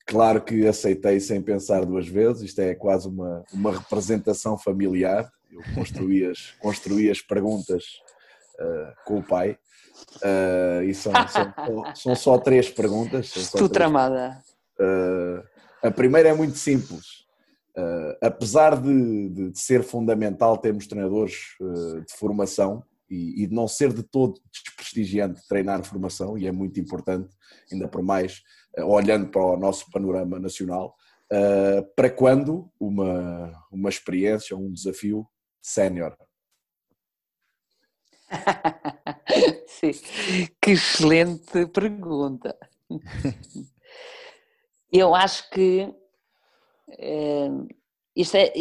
Claro 0.07 0.43
que 0.43 0.67
aceitei 0.67 1.21
sem 1.21 1.41
pensar 1.41 1.85
duas 1.85 2.09
vezes, 2.09 2.43
isto 2.43 2.59
é 2.61 2.75
quase 2.75 3.07
uma, 3.09 3.45
uma 3.53 3.73
representação 3.79 4.59
familiar. 4.59 5.31
Eu 5.53 5.61
construí 5.75 6.25
as, 6.25 6.53
construí 6.61 7.11
as 7.11 7.21
perguntas 7.21 7.85
ah, 8.59 8.95
com 9.05 9.19
o 9.19 9.23
pai 9.23 9.59
Ah, 10.23 10.83
e 10.85 10.93
são, 10.95 11.13
são, 11.29 11.95
são 11.95 12.17
só 12.17 12.39
três 12.39 12.69
perguntas. 12.69 13.29
só 13.29 13.59
três 13.59 13.71
tramada. 13.71 14.43
Uh, 14.81 15.43
a 15.83 15.91
primeira 15.91 16.31
é 16.31 16.35
muito 16.35 16.57
simples. 16.57 17.21
Uh, 17.77 18.17
apesar 18.21 18.81
de, 18.81 19.29
de- 19.29 19.51
de 19.53 19.59
ser 19.61 19.83
fundamental 19.85 20.57
termos 20.59 20.87
treinadores 20.87 21.55
uh, 21.61 22.01
de 22.01 22.13
formação 22.19 22.83
e, 23.09 23.43
e 23.45 23.47
de 23.47 23.55
não 23.55 23.69
ser 23.69 23.93
de 23.93 24.03
todo 24.03 24.41
desprestigiante 24.51 25.41
treinar 25.49 25.85
formação, 25.85 26.37
e 26.37 26.47
é 26.47 26.53
muito 26.53 26.81
importante, 26.81 27.29
ainda 27.73 27.87
por 27.87 28.03
mais 28.03 28.39
uh, 28.39 28.41
olhando 28.85 29.29
para 29.29 29.43
o 29.43 29.57
nosso 29.57 29.91
panorama 29.91 30.39
nacional, 30.39 30.97
uh, 31.33 31.83
para 31.95 32.11
quando 32.11 32.71
uma, 32.79 33.53
uma 33.71 33.89
experiência, 33.89 34.57
um 34.57 34.73
desafio 34.73 35.27
sénior? 35.61 36.17
Que 40.61 40.73
excelente 40.73 41.67
pergunta. 41.69 42.55
Eu 44.93 45.15
acho 45.15 45.49
que 45.51 45.89
eh, 46.99 47.49
isto 48.15 48.37
é, 48.37 48.53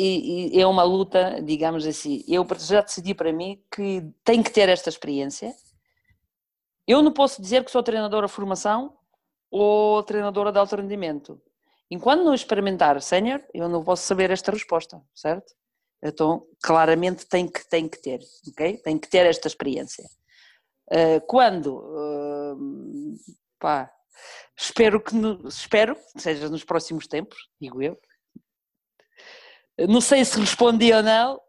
é 0.54 0.66
uma 0.68 0.84
luta, 0.84 1.42
digamos 1.42 1.86
assim. 1.86 2.24
Eu 2.28 2.48
já 2.60 2.82
decidi 2.82 3.14
para 3.14 3.34
mim 3.34 3.62
que 3.74 4.04
tenho 4.24 4.44
que 4.44 4.52
ter 4.52 4.70
esta 4.70 4.90
experiência. 4.90 5.54
Eu 6.88 7.02
não 7.02 7.12
posso 7.12 7.42
dizer 7.42 7.64
que 7.64 7.72
sou 7.72 7.84
treinadora 7.84 8.28
de 8.28 8.34
formação 8.34 8.96
ou 9.52 10.04
treinadora 10.04 10.52
de 10.52 10.60
alto 10.60 10.76
rendimento. 10.76 11.42
Enquanto 11.90 12.24
não 12.24 12.34
experimentar 12.34 13.02
sénior, 13.02 13.44
eu 13.54 13.68
não 13.68 13.84
posso 13.84 14.04
saber 14.04 14.30
esta 14.30 14.52
resposta, 14.52 15.02
certo? 15.16 15.54
Então, 16.04 16.46
claramente 16.64 17.26
tem 17.26 17.48
que, 17.48 17.68
tem 17.68 17.90
que 17.90 18.02
ter, 18.02 18.20
ok? 18.50 18.78
Tem 18.78 18.98
que 18.98 19.10
ter 19.10 19.26
esta 19.26 19.48
experiência. 19.48 20.06
Uh, 20.92 21.20
quando? 21.28 21.78
Uh, 21.78 23.16
pá, 23.60 23.92
espero 24.58 25.02
que, 25.02 25.14
no- 25.16 25.48
espero 25.48 25.96
que 25.96 26.22
seja 26.22 26.48
nos 26.48 26.64
próximos 26.64 27.08
tempos, 27.08 27.38
digo 27.60 27.82
eu. 27.82 28.00
Não 29.88 30.02
sei 30.02 30.24
se 30.26 30.40
respondi 30.40 30.94
ou 30.94 31.02
não. 31.04 31.40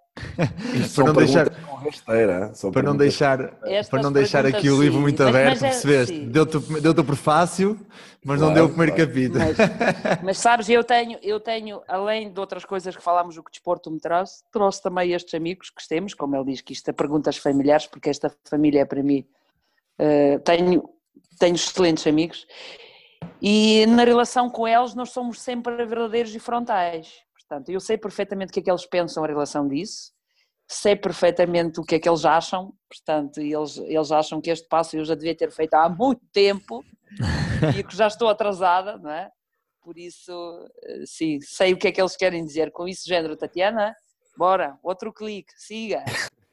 Isto 0.74 0.96
Para 1.04 1.12
não 1.12 1.14
deixar- 1.14 1.48
rasteira, 1.82 2.52
Para 2.72 2.82
não 2.82 2.96
deixar, 2.96 3.40
Estas 3.64 3.88
para 3.88 4.02
não 4.02 4.12
deixar 4.12 4.44
aqui 4.44 4.68
o 4.68 4.76
perguntas, 4.78 4.80
livro 4.80 4.96
sim. 4.96 5.02
muito 5.02 5.18
Mas- 5.22 5.28
aberto, 5.28 5.48
mas 5.50 5.62
é- 5.62 5.68
percebeste? 5.70 6.14
sim. 6.16 6.28
Deu-te 6.28 6.56
o- 6.58 6.80
deu-te 6.80 7.00
o 7.00 7.04
prefácio, 7.04 7.80
mas 8.24 8.38
não 8.40 8.48
Claro, 8.48 8.54
deu 8.54 8.64
o 8.64 8.68
primeiro 8.68 8.94
claro. 8.94 9.08
capítulo. 9.10 9.38
Mas, 9.38 9.56
mas 10.24 10.38
sabes, 10.38 10.68
eu 10.68 10.84
tenho, 10.84 11.18
eu 11.22 11.40
tenho, 11.40 11.80
além 11.88 12.30
de 12.32 12.38
outras 12.38 12.64
coisas 12.64 12.94
que 12.94 13.02
falámos, 13.02 13.36
o 13.38 13.42
que 13.42 13.50
desporto 13.50 13.90
me 13.90 13.98
trouxe, 13.98 14.42
trouxe 14.52 14.82
também 14.82 15.12
estes 15.12 15.32
amigos 15.34 15.70
que 15.70 15.86
temos, 15.88 16.12
como 16.12 16.36
ele 16.36 16.44
diz, 16.46 16.60
que 16.60 16.72
isto 16.74 16.88
é 16.88 16.92
perguntas 16.92 17.36
familiares, 17.38 17.86
porque 17.86 18.10
esta 18.10 18.30
família 18.44 18.80
é 18.82 18.84
para 18.84 19.02
mim. 19.02 19.24
eh, 20.02 20.38
tenho, 20.38 20.88
tenho 21.38 21.54
excelentes 21.54 22.06
amigos 22.06 22.46
e 23.40 23.84
na 23.86 24.02
relação 24.04 24.48
com 24.48 24.66
eles 24.66 24.94
nós 24.94 25.10
somos 25.10 25.40
sempre 25.40 25.84
verdadeiros 25.84 26.34
e 26.34 26.38
frontais. 26.38 27.08
Portanto, 27.50 27.68
eu 27.70 27.80
sei 27.80 27.98
perfeitamente 27.98 28.50
o 28.50 28.52
que 28.52 28.60
é 28.60 28.62
que 28.62 28.70
eles 28.70 28.86
pensam 28.86 29.24
em 29.24 29.28
relação 29.28 29.66
disso, 29.66 30.12
sei 30.68 30.94
perfeitamente 30.94 31.80
o 31.80 31.82
que 31.82 31.96
é 31.96 31.98
que 31.98 32.08
eles 32.08 32.24
acham, 32.24 32.72
portanto, 32.88 33.40
eles, 33.40 33.76
eles 33.76 34.12
acham 34.12 34.40
que 34.40 34.50
este 34.50 34.68
passo 34.68 34.96
eu 34.96 35.04
já 35.04 35.16
devia 35.16 35.34
ter 35.34 35.50
feito 35.50 35.74
há 35.74 35.88
muito 35.88 36.20
tempo 36.32 36.84
e 37.76 37.82
que 37.82 37.96
já 37.96 38.06
estou 38.06 38.28
atrasada, 38.28 38.96
não 38.98 39.10
é? 39.10 39.28
Por 39.82 39.98
isso, 39.98 40.30
eh, 40.84 41.02
sim, 41.06 41.40
sei 41.40 41.72
o 41.72 41.76
que 41.76 41.88
é 41.88 41.92
que 41.92 42.00
eles 42.00 42.14
querem 42.16 42.44
dizer 42.44 42.70
com 42.70 42.86
isso, 42.86 43.08
género, 43.08 43.36
Tatiana, 43.36 43.96
bora, 44.38 44.78
outro 44.80 45.12
clique, 45.12 45.52
siga. 45.56 46.04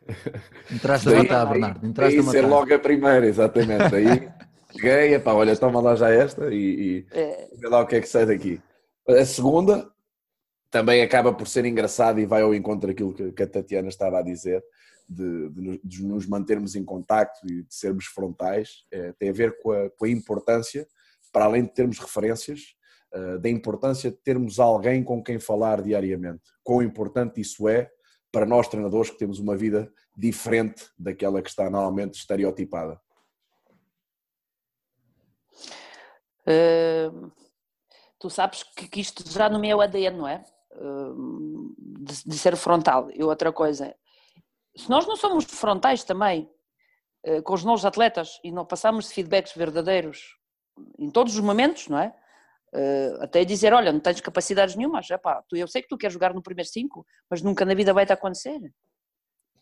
Entraste 0.74 1.10
a 1.10 1.16
matar, 1.16 1.46
Bernardo. 1.46 1.86
Entraste 1.86 2.18
a 2.18 2.22
Daí 2.24 2.32
ser 2.32 2.42
matar. 2.42 2.56
logo 2.56 2.74
a 2.74 2.80
primeira, 2.80 3.28
exatamente. 3.28 3.94
Aí 3.96 4.32
cheguei, 4.74 5.14
epá, 5.14 5.34
olha, 5.34 5.56
toma 5.56 5.80
lá 5.80 5.96
já 5.96 6.10
esta 6.10 6.52
e, 6.52 6.58
e 6.58 7.08
Eh, 7.12 7.50
vê 7.56 7.68
lá 7.68 7.82
o 7.82 7.86
que 7.86 7.98
é 7.98 8.02
que 8.02 8.08
sai 8.10 8.26
daqui. 8.26 8.60
A 9.08 9.24
segunda 9.26 9.88
também 10.70 11.02
acaba 11.02 11.34
por 11.34 11.48
ser 11.48 11.66
engraçada 11.66 12.20
e 12.20 12.26
vai 12.26 12.42
ao 12.42 12.54
encontro 12.54 12.88
daquilo 12.88 13.14
que, 13.14 13.44
a 13.44 13.48
Tatiana 13.48 13.88
estava 13.90 14.20
a 14.20 14.22
dizer, 14.22 14.64
de, 15.08 15.50
de 15.50 15.62
nos- 15.62 15.80
de 15.84 16.04
nos 16.06 16.26
mantermos 16.28 16.76
em 16.76 16.84
contacto 16.84 17.46
e 17.48 17.64
de 17.64 17.74
sermos 17.74 18.06
frontais, 18.06 18.86
eh, 18.92 19.14
tem 19.18 19.30
a 19.30 19.34
ver 19.34 19.58
com 19.60 19.72
a, 19.72 19.90
com 19.90 20.06
a 20.06 20.10
importância, 20.10 20.86
para 21.32 21.46
além 21.46 21.64
de 21.64 21.70
termos 21.74 21.98
referências, 22.00 22.76
eh, 23.14 23.38
da 23.38 23.50
importância 23.50 24.12
de 24.12 24.18
termos 24.18 24.60
alguém 24.60 25.04
com 25.04 25.24
quem 25.24 25.40
falar 25.40 25.82
diariamente. 25.82 26.42
Quão 26.64 26.82
importante 26.82 27.40
isso 27.40 27.70
é 27.70 27.90
para 28.32 28.46
nós 28.46 28.68
treinadores 28.68 29.10
que 29.10 29.18
temos 29.18 29.40
uma 29.40 29.56
vida 29.56 29.90
diferente 30.16 30.90
daquela 31.00 31.42
que 31.42 31.50
está 31.50 31.70
normalmente 31.70 32.16
estereotipada. 32.16 33.00
eh, 36.50 37.10
tu 38.20 38.30
sabes 38.30 38.64
que, 38.64 38.88
que 38.88 39.02
isto 39.02 39.30
já 39.30 39.50
no 39.50 39.60
meu 39.60 39.82
ADN, 39.82 40.18
não 40.18 40.28
é? 40.28 40.44
Eh, 40.78 41.14
de, 42.00 42.24
de 42.26 42.38
ser 42.38 42.56
frontal. 42.56 43.10
E 43.12 43.24
outra 43.24 43.52
coisa, 43.52 43.96
se 44.76 44.90
nós 44.90 45.08
não 45.08 45.16
somos 45.16 45.46
frontais 45.46 46.04
também 46.04 46.50
eh, 47.24 47.42
com 47.42 47.54
os 47.54 47.64
novos 47.64 47.84
atletas 47.84 48.40
e 48.44 48.52
não 48.52 48.66
passamos 48.66 49.12
feedbacks 49.12 49.54
verdadeiros 49.54 50.38
em 51.00 51.10
todos 51.10 51.34
os 51.34 51.40
momentos, 51.42 51.88
não 51.88 51.98
é? 51.98 52.16
Eh, 52.74 53.18
até 53.22 53.44
dizer, 53.44 53.74
olha, 53.74 53.92
não 53.92 54.00
tens 54.00 54.22
capacidades 54.22 54.76
nenhumas, 54.76 55.10
epá, 55.10 55.42
tu, 55.50 55.56
eu 55.56 55.68
sei 55.68 55.82
que 55.82 55.88
tu 55.88 55.98
queres 55.98 56.14
jogar 56.14 56.34
no 56.34 56.44
primeiro 56.44 56.70
cinco, 56.70 57.06
mas 57.30 57.42
nunca 57.42 57.66
na 57.66 57.74
vida 57.74 57.94
vai 57.94 58.06
te 58.06 58.14
acontecer. 58.14 58.60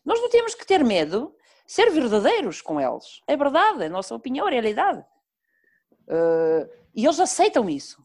Nós 0.04 0.20
não 0.20 0.30
temos 0.30 0.54
que 0.54 0.66
ter 0.68 0.84
medo, 0.84 1.34
ser 1.66 1.90
verdadeiros 1.92 2.62
com 2.62 2.80
eles. 2.80 3.22
É 3.26 3.38
verdade, 3.38 3.84
é 3.84 3.86
a 3.86 3.90
nossa 3.90 4.14
opinião, 4.14 4.48
é 4.48 4.50
a 4.50 4.54
realidade. 4.54 5.06
Eh, 6.10 6.70
e 6.94 7.06
eles 7.06 7.20
aceitam 7.20 7.70
isso. 7.70 8.04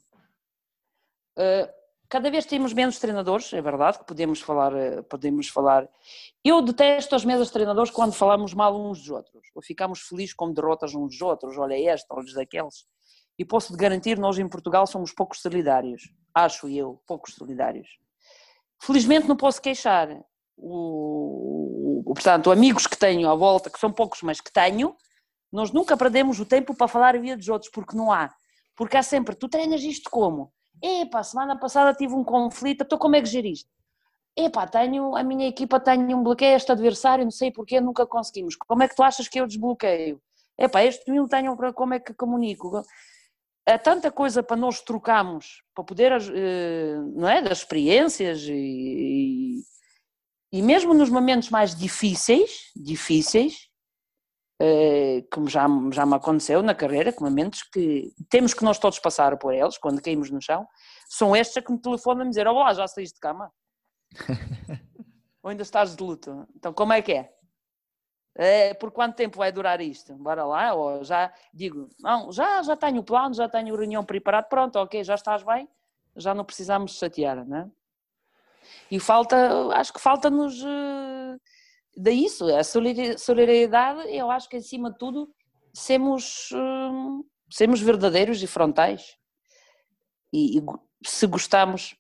Cada 2.11 2.31
vez 2.31 2.45
temos 2.45 2.73
menos 2.75 2.99
treinadores, 2.99 3.53
é 3.53 3.63
verdade, 3.63 4.01
que 4.01 4.05
podemos 4.05 4.41
falar, 4.41 4.75
eh, 4.75 5.01
podemos 5.03 5.49
falar. 5.49 5.89
Eu 6.45 6.61
detesto 6.61 7.15
as 7.15 7.25
mesas 7.25 7.47
de 7.47 7.53
treinadores 7.53 7.91
quando 7.93 8.13
falamos 8.13 8.53
mal 8.53 8.77
uns 8.79 8.99
dos 8.99 9.11
outros, 9.11 9.47
ou 9.55 9.63
ficamos 9.63 10.01
felizes 10.01 10.35
com 10.35 10.53
derrotas 10.53 10.93
uns 10.95 11.11
dos 11.13 11.23
outros, 11.23 11.57
olha 11.57 11.79
este, 11.79 12.07
olha 12.11 12.35
daqueles. 12.35 12.85
E 13.39 13.45
posso-te 13.45 13.79
garantir, 13.79 14.19
nós 14.19 14.39
em 14.39 14.49
Portugal 14.49 14.87
somos 14.87 15.13
poucos 15.13 15.41
solidários, 15.41 16.13
acho 16.35 16.69
eu, 16.69 17.01
poucos 17.07 17.35
solidários. 17.35 17.89
Felizmente 18.83 19.29
não 19.29 19.37
posso 19.37 19.63
queixar. 19.63 20.09
O, 20.57 22.03
o- 22.07 22.15
portanto, 22.15 22.51
amigos 22.51 22.87
que 22.87 22.97
tenho 22.99 23.31
à 23.31 23.35
volta, 23.35 23.71
que 23.71 23.79
são 23.79 23.91
poucos, 23.93 24.21
mas 24.23 24.41
que 24.41 24.53
tenho, 24.53 24.95
nós 25.53 25.71
nunca 25.73 25.97
perdemos 25.97 26.39
o 26.41 26.45
tempo 26.45 26.75
para 26.75 26.89
falar 26.89 27.15
a 27.15 27.19
vida 27.19 27.37
dos 27.37 27.49
outros, 27.49 27.71
porque 27.71 27.97
não 27.97 28.13
há. 28.13 28.31
Porque 28.77 28.97
há 28.97 29.03
sempre, 29.03 29.35
tu 29.35 29.49
treinas 29.49 29.83
isto 29.83 30.11
como? 30.11 30.53
Epá, 30.83 31.23
semana 31.23 31.59
passada 31.59 31.95
tive 31.95 32.15
um 32.15 32.25
conflito, 32.25 32.85
então 32.85 32.99
como 32.99 33.17
é 33.17 33.21
que 33.21 33.29
geriste? 33.29 33.69
Epá, 34.37 34.67
tenho, 34.67 35.15
a 35.17 35.23
minha 35.23 35.49
equipa 35.49 35.79
tem 35.79 36.15
um 36.15 36.23
bloqueio, 36.23 36.57
este 36.57 36.73
adversário, 36.73 37.25
não 37.25 37.31
sei 37.31 37.51
porquê, 37.51 37.81
nunca 37.81 38.07
conseguimos. 38.07 38.57
Como 38.57 38.83
é 38.83 38.89
que 38.89 38.95
tu 38.95 39.03
achas 39.03 39.29
que 39.29 39.41
eu 39.41 39.47
desbloqueio? 39.47 40.21
Epá, 40.57 40.85
este 40.85 41.11
mil 41.11 41.29
tenho, 41.29 41.57
como 41.75 41.95
é 41.95 42.01
que 42.01 42.15
comunico? 42.15 42.83
Há 43.67 43.79
tanta 43.79 44.11
coisa 44.11 44.43
para 44.43 44.57
nós 44.57 44.81
trocarmos, 44.81 45.63
para 45.75 45.85
poder, 45.85 46.13
eh, 46.13 46.97
não 47.15 47.29
é, 47.29 47.43
das 47.43 47.59
experiências 47.59 48.43
e, 48.49 49.63
e, 50.53 50.63
mesmo 50.63 50.95
nos 50.95 51.11
momentos 51.11 51.51
mais 51.51 51.75
difíceis, 51.75 52.73
difíceis, 52.75 53.70
como 55.33 55.49
já, 55.49 55.67
já 55.93 56.05
me 56.05 56.15
aconteceu 56.15 56.63
na 56.63 56.75
carreira, 56.75 57.13
que 57.13 57.23
momentos 57.23 57.63
que 57.63 58.13
temos 58.29 58.53
que 58.53 58.65
nós 58.65 58.79
todos 58.79 58.99
passar 58.99 59.37
por 59.39 59.55
eles, 59.55 59.79
quando 59.79 60.03
caímos 60.03 60.31
no 60.31 60.41
chão, 60.41 60.67
são 61.09 61.35
estes 61.35 61.65
que 61.65 61.73
me 61.73 61.81
telefonam 61.81 62.27
a 62.27 62.29
dizer, 62.29 62.47
olá, 62.47 62.73
já 62.75 62.87
saíste 62.87 63.15
de 63.15 63.21
cama? 63.21 63.53
Ou 65.43 65.51
ainda 65.51 65.63
estás 65.63 65.97
de 65.97 66.03
luto? 66.03 66.47
Então 66.55 66.73
como 66.73 66.93
é 66.93 67.01
que 67.01 67.13
é? 67.13 67.33
É, 68.35 68.75
por 68.75 68.91
quanto 68.91 69.17
tempo 69.17 69.39
vai 69.39 69.51
durar 69.51 69.81
isto? 69.81 70.15
Bora 70.15 70.45
lá, 70.45 70.73
ou 70.73 71.03
já 71.03 71.33
digo, 71.53 71.89
não, 71.99 72.31
já, 72.31 72.63
já 72.63 72.77
tenho 72.77 73.01
o 73.01 73.05
plano, 73.05 73.35
já 73.35 73.49
tenho 73.49 73.75
a 73.75 73.79
reunião 73.79 74.05
preparado, 74.05 74.49
pronto, 74.49 74.77
ok, 74.77 75.03
já 75.03 75.17
estás 75.17 75.43
bem, 75.43 75.69
já 76.17 76.33
não 76.33 76.45
precisamos 76.45 76.97
chatear, 76.97 77.45
não 77.45 77.57
é? 77.57 77.71
E 78.91 79.01
falta, 79.01 79.37
acho 79.75 79.93
que 79.93 80.01
falta-nos 80.01 80.63
daí 81.97 82.25
isso, 82.25 82.45
a 82.55 82.63
solidariedade, 82.65 84.09
eu 84.15 84.31
acho 84.31 84.49
que 84.49 84.57
acima 84.57 84.91
de 84.91 84.99
tudo 84.99 85.33
sermos, 85.73 86.51
sermos 87.51 87.81
verdadeiros 87.81 88.43
e 88.43 88.47
frontais. 88.47 89.17
E, 90.33 90.59
e 90.59 90.63
se 91.05 91.27
gostamos, 91.27 91.97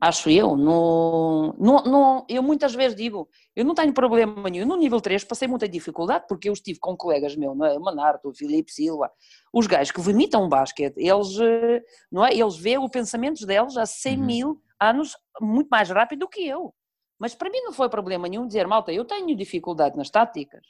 Acho 0.00 0.28
eu. 0.28 0.56
No, 0.56 1.54
no, 1.58 1.82
no, 1.84 2.26
eu 2.28 2.42
muitas 2.42 2.74
vezes 2.74 2.94
digo, 2.94 3.28
eu 3.56 3.64
não 3.64 3.74
tenho 3.74 3.94
problema 3.94 4.48
nenhum. 4.50 4.66
No 4.66 4.76
nível 4.76 5.00
3 5.00 5.24
passei 5.24 5.48
muita 5.48 5.66
dificuldade 5.68 6.26
porque 6.28 6.48
eu 6.48 6.52
estive 6.52 6.78
com 6.78 6.94
colegas 6.96 7.34
meus, 7.34 7.56
não 7.56 7.64
é? 7.64 7.78
o 7.78 7.80
Manarto, 7.80 8.28
o 8.28 8.34
Filipe 8.34 8.70
Silva, 8.70 9.10
os 9.52 9.66
gajos 9.66 9.90
que 9.90 10.00
vomitam 10.00 10.48
basquete, 10.48 10.98
eles, 10.98 11.38
eh, 11.40 11.80
não 12.12 12.24
é? 12.24 12.34
eles 12.34 12.56
veem 12.58 12.78
os 12.78 12.90
pensamentos 12.90 13.46
deles 13.46 13.76
a 13.76 13.86
100 13.86 14.18
Uhum. 14.18 14.26
mil 14.26 14.62
anos 14.78 15.16
muito 15.40 15.68
mais 15.68 15.88
rápido 15.88 16.20
do 16.20 16.28
que 16.28 16.46
eu. 16.46 16.74
Mas 17.20 17.34
para 17.34 17.50
mim 17.50 17.60
não 17.60 17.72
foi 17.72 17.90
problema 17.90 18.26
nenhum 18.26 18.46
dizer, 18.46 18.66
malta, 18.66 18.90
eu 18.90 19.04
tenho 19.04 19.36
dificuldade 19.36 19.94
nas 19.94 20.08
táticas. 20.08 20.66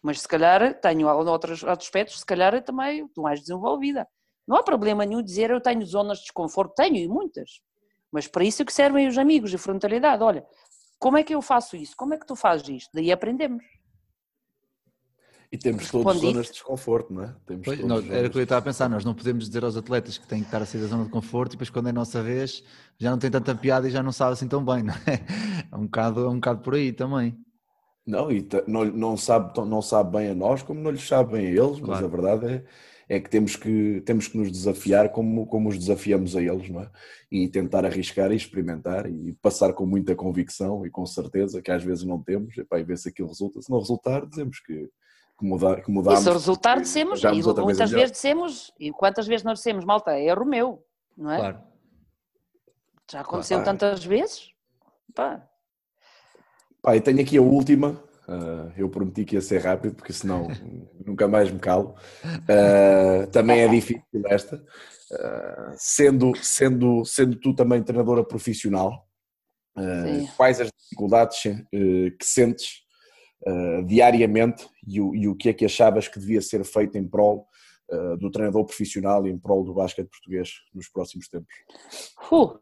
Mas 0.00 0.20
se 0.20 0.28
calhar 0.28 0.80
tenho 0.80 1.08
outros, 1.26 1.64
aspectos, 1.64 2.20
se 2.20 2.24
calhar 2.24 2.62
também 2.62 3.04
estou 3.04 3.24
mais 3.24 3.40
desenvolvida. 3.40 4.06
Não 4.46 4.56
há 4.56 4.62
problema 4.62 5.04
nenhum 5.04 5.20
dizer 5.20 5.50
eu 5.50 5.60
tenho 5.60 5.84
zonas 5.84 6.18
de 6.18 6.24
desconforto, 6.24 6.74
tenho 6.76 6.96
e 6.96 7.08
muitas. 7.08 7.60
Mas 8.12 8.28
para 8.28 8.44
isso 8.44 8.62
é 8.62 8.64
que 8.64 8.72
servem 8.72 9.08
os 9.08 9.18
amigos, 9.18 9.52
a 9.52 9.58
frontalidade. 9.58 10.22
Olha, 10.22 10.46
como 11.00 11.18
é 11.18 11.24
que 11.24 11.34
eu 11.34 11.42
faço 11.42 11.76
isso? 11.76 11.96
Como 11.96 12.14
é 12.14 12.18
que 12.18 12.26
tu 12.26 12.36
fazes 12.36 12.68
isto? 12.68 12.90
Daí 12.94 13.10
aprendemos. 13.10 13.64
E 15.52 15.58
temos 15.58 15.82
Respondi. 15.82 16.04
todos 16.04 16.20
zonas 16.20 16.46
de 16.46 16.52
desconforto, 16.52 17.12
não 17.12 17.24
é? 17.24 17.34
Temos 17.44 17.64
Pois, 17.64 17.80
zonas 17.80 18.08
era 18.08 18.28
o 18.28 18.30
que 18.30 18.38
eu 18.38 18.42
estava 18.42 18.60
a 18.60 18.62
pensar, 18.62 18.88
nós 18.88 19.04
não 19.04 19.14
podemos 19.14 19.48
dizer 19.48 19.64
aos 19.64 19.76
atletas 19.76 20.16
que 20.16 20.26
têm 20.26 20.40
que 20.40 20.44
estar 20.46 20.62
a 20.62 20.66
sair 20.66 20.80
da 20.82 20.86
zona 20.86 21.04
de 21.04 21.10
conforto 21.10 21.50
e 21.52 21.56
depois 21.56 21.70
quando 21.70 21.88
é 21.88 21.90
a 21.90 21.92
nossa 21.92 22.22
vez 22.22 22.62
já 22.98 23.10
não 23.10 23.18
tem 23.18 23.30
tanta 23.30 23.52
piada 23.54 23.88
e 23.88 23.90
já 23.90 24.00
não 24.02 24.12
sabe 24.12 24.34
assim 24.34 24.46
tão 24.46 24.64
bem, 24.64 24.84
não 24.84 24.94
é? 24.94 25.24
É 25.72 25.76
um 25.76 25.84
bocado, 25.86 26.20
é 26.24 26.28
um 26.28 26.34
bocado 26.36 26.60
por 26.62 26.74
aí 26.74 26.92
também. 26.92 27.36
Não, 28.06 28.30
e 28.30 28.46
não, 28.66 28.84
não, 28.84 29.16
sabe, 29.16 29.52
não 29.66 29.82
sabe 29.82 30.16
bem 30.18 30.30
a 30.30 30.34
nós 30.34 30.62
como 30.62 30.80
não 30.80 30.90
lhes 30.90 31.06
sabe 31.06 31.32
bem 31.32 31.46
a 31.48 31.50
eles, 31.50 31.80
mas 31.80 31.98
Claro. 31.98 32.06
a 32.06 32.08
verdade 32.08 32.46
é, 33.08 33.16
é 33.16 33.20
que, 33.20 33.28
temos 33.28 33.56
que 33.56 34.00
temos 34.06 34.28
que 34.28 34.38
nos 34.38 34.50
desafiar 34.52 35.10
como, 35.10 35.46
como 35.46 35.68
os 35.68 35.76
desafiamos 35.78 36.36
a 36.36 36.42
eles, 36.42 36.70
não 36.70 36.80
é? 36.82 36.90
E 37.30 37.48
tentar 37.48 37.84
arriscar 37.84 38.30
e 38.32 38.36
experimentar 38.36 39.10
e 39.10 39.32
passar 39.42 39.72
com 39.72 39.84
muita 39.84 40.14
convicção 40.14 40.86
e 40.86 40.90
com 40.90 41.04
certeza, 41.06 41.60
que 41.60 41.70
às 41.72 41.82
vezes 41.82 42.04
não 42.04 42.20
temos, 42.22 42.56
epá, 42.56 42.78
e 42.78 42.84
ver 42.84 42.98
se 42.98 43.08
aquilo 43.08 43.28
resulta. 43.28 43.60
Se 43.60 43.70
não 43.70 43.78
resultar, 43.80 44.24
dizemos 44.26 44.60
que, 44.60 44.88
que, 45.40 45.44
mudar, 45.46 45.80
que 45.82 45.90
mudamos. 45.90 46.20
se 46.20 46.28
o 46.28 46.32
resultado 46.32 46.76
que 46.76 46.82
dissemos, 46.82 47.24
e 47.24 47.26
muitas 47.62 47.90
melhor. 47.90 48.00
vezes 48.00 48.12
dissemos, 48.12 48.72
e 48.78 48.92
quantas 48.92 49.26
vezes 49.26 49.42
nós 49.42 49.58
dissemos, 49.58 49.84
malta, 49.84 50.12
é 50.12 50.26
erro 50.26 50.44
meu, 50.44 50.84
não 51.16 51.32
é? 51.32 51.38
Claro. 51.38 51.58
Já 53.10 53.20
aconteceu 53.22 53.58
Claro. 53.62 53.78
tantas 53.78 54.04
vezes. 54.04 54.50
Pá, 55.14 55.42
Pá, 56.82 56.96
e 56.96 57.00
tenho 57.00 57.20
aqui 57.20 57.36
a 57.36 57.42
última. 57.42 58.00
ah, 58.28 58.70
eu 58.76 58.88
prometi 58.88 59.24
que 59.24 59.34
ia 59.34 59.40
ser 59.40 59.58
rápido, 59.58 59.94
porque 59.96 60.12
senão 60.12 60.46
nunca 61.04 61.26
mais 61.26 61.50
me 61.50 61.58
calo. 61.58 61.94
Ah, 62.48 63.26
também 63.32 63.60
é 63.60 63.68
difícil 63.68 64.02
esta. 64.26 64.62
Ah, 65.12 65.72
sendo, 65.76 66.32
sendo, 66.36 67.04
sendo 67.04 67.34
tu 67.36 67.52
também 67.54 67.82
treinadora 67.82 68.22
profissional, 68.22 69.08
ah, 69.76 69.82
quais 70.36 70.60
as 70.60 70.70
dificuldades 70.70 71.42
que 71.72 72.24
sentes 72.24 72.82
ah, 73.46 73.82
diariamente 73.86 74.68
e 74.86 75.00
o, 75.00 75.14
e 75.14 75.28
o 75.28 75.34
que 75.34 75.48
é 75.48 75.52
que 75.52 75.64
achavas 75.64 76.08
que 76.08 76.18
devia 76.18 76.40
ser 76.40 76.64
feito 76.64 76.96
em 76.98 77.06
prol 77.06 77.46
ah, 77.90 78.16
do 78.16 78.30
treinador 78.30 78.64
profissional 78.64 79.26
e 79.26 79.30
em 79.30 79.38
prol 79.38 79.64
do 79.64 79.74
basquete 79.74 80.08
português 80.08 80.50
nos 80.74 80.88
próximos 80.88 81.28
tempos? 81.28 81.54
fu, 82.28 82.60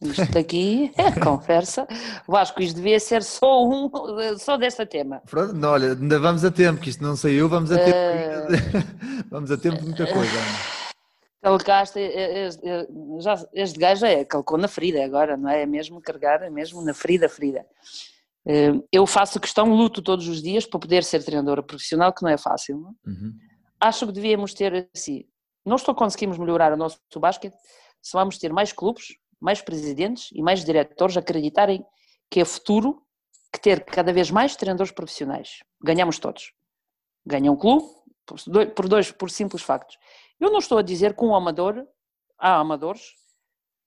isto 0.00 0.32
daqui 0.32 0.92
é 0.98 1.18
conversa. 1.18 1.86
Vasco, 2.26 2.62
isto 2.62 2.76
devia 2.76 3.00
ser 3.00 3.22
só 3.22 3.66
um, 3.66 3.90
só 4.38 4.56
deste 4.56 4.84
tema. 4.86 5.22
Pronto, 5.28 5.54
não, 5.54 5.70
olha, 5.70 5.92
ainda 5.92 6.18
vamos 6.18 6.44
a 6.44 6.50
tempo, 6.50 6.80
que 6.80 6.90
isto 6.90 7.02
não 7.02 7.16
saiu, 7.16 7.48
vamos 7.48 7.72
a 7.72 7.78
tempo. 7.78 7.96
Eh. 7.96 8.46
vamos 9.30 9.50
a 9.50 9.56
tempo 9.56 9.78
de 9.78 9.84
muita 9.86 10.06
coisa. 10.06 10.32
É- 11.98 12.48
é- 12.48 12.86
já, 13.18 13.44
este 13.52 13.78
gajo 13.78 14.06
é, 14.06 14.24
calcou 14.24 14.56
na 14.56 14.68
ferida 14.68 15.04
agora, 15.04 15.36
não 15.36 15.48
é? 15.48 15.62
É 15.62 15.66
mesmo 15.66 16.00
carregar, 16.00 16.42
é 16.42 16.50
mesmo 16.50 16.80
na 16.82 16.94
ferida, 16.94 17.28
ferida. 17.28 17.66
Eh, 18.46 18.72
Eu 18.90 19.06
faço 19.06 19.40
questão, 19.40 19.74
luto 19.74 20.02
todos 20.02 20.28
os 20.28 20.42
dias 20.42 20.66
para 20.66 20.80
poder 20.80 21.04
ser 21.04 21.24
treinadora 21.24 21.62
profissional, 21.62 22.12
que 22.12 22.22
não 22.22 22.30
é 22.30 22.36
fácil. 22.36 22.78
Não? 22.78 22.90
é? 22.90 23.10
Uhum. 23.10 23.32
Acho 23.80 24.06
que 24.06 24.12
devíamos 24.12 24.54
ter 24.54 24.88
assim, 24.94 25.24
não 25.64 25.76
estou 25.76 25.94
conseguimos 25.94 26.38
melhorar 26.38 26.72
o 26.72 26.76
nosso 26.76 26.98
basquete 27.16 27.56
se 28.00 28.12
vamos 28.12 28.38
ter 28.38 28.52
mais 28.52 28.72
clubes, 28.72 29.16
mais 29.40 29.60
presidentes 29.62 30.28
e 30.32 30.42
mais 30.42 30.64
diretores 30.64 31.16
acreditarem 31.16 31.84
que 32.30 32.40
é 32.40 32.44
futuro 32.44 33.02
que 33.52 33.60
ter 33.60 33.84
cada 33.84 34.12
vez 34.12 34.30
mais 34.30 34.56
treinadores 34.56 34.92
profissionais. 34.92 35.62
Ganhamos 35.82 36.18
todos. 36.18 36.52
Ganha 37.24 37.50
um 37.52 37.56
clube 37.56 37.86
por 38.26 38.38
dois, 38.46 38.72
por 38.72 38.88
dois 38.88 39.12
por 39.12 39.30
simples 39.30 39.62
factos. 39.62 39.98
Eu 40.40 40.50
não 40.50 40.58
estou 40.58 40.78
a 40.78 40.82
dizer 40.82 41.14
que 41.14 41.24
um 41.24 41.34
amador, 41.34 41.86
há 42.38 42.58
amadores 42.58 43.14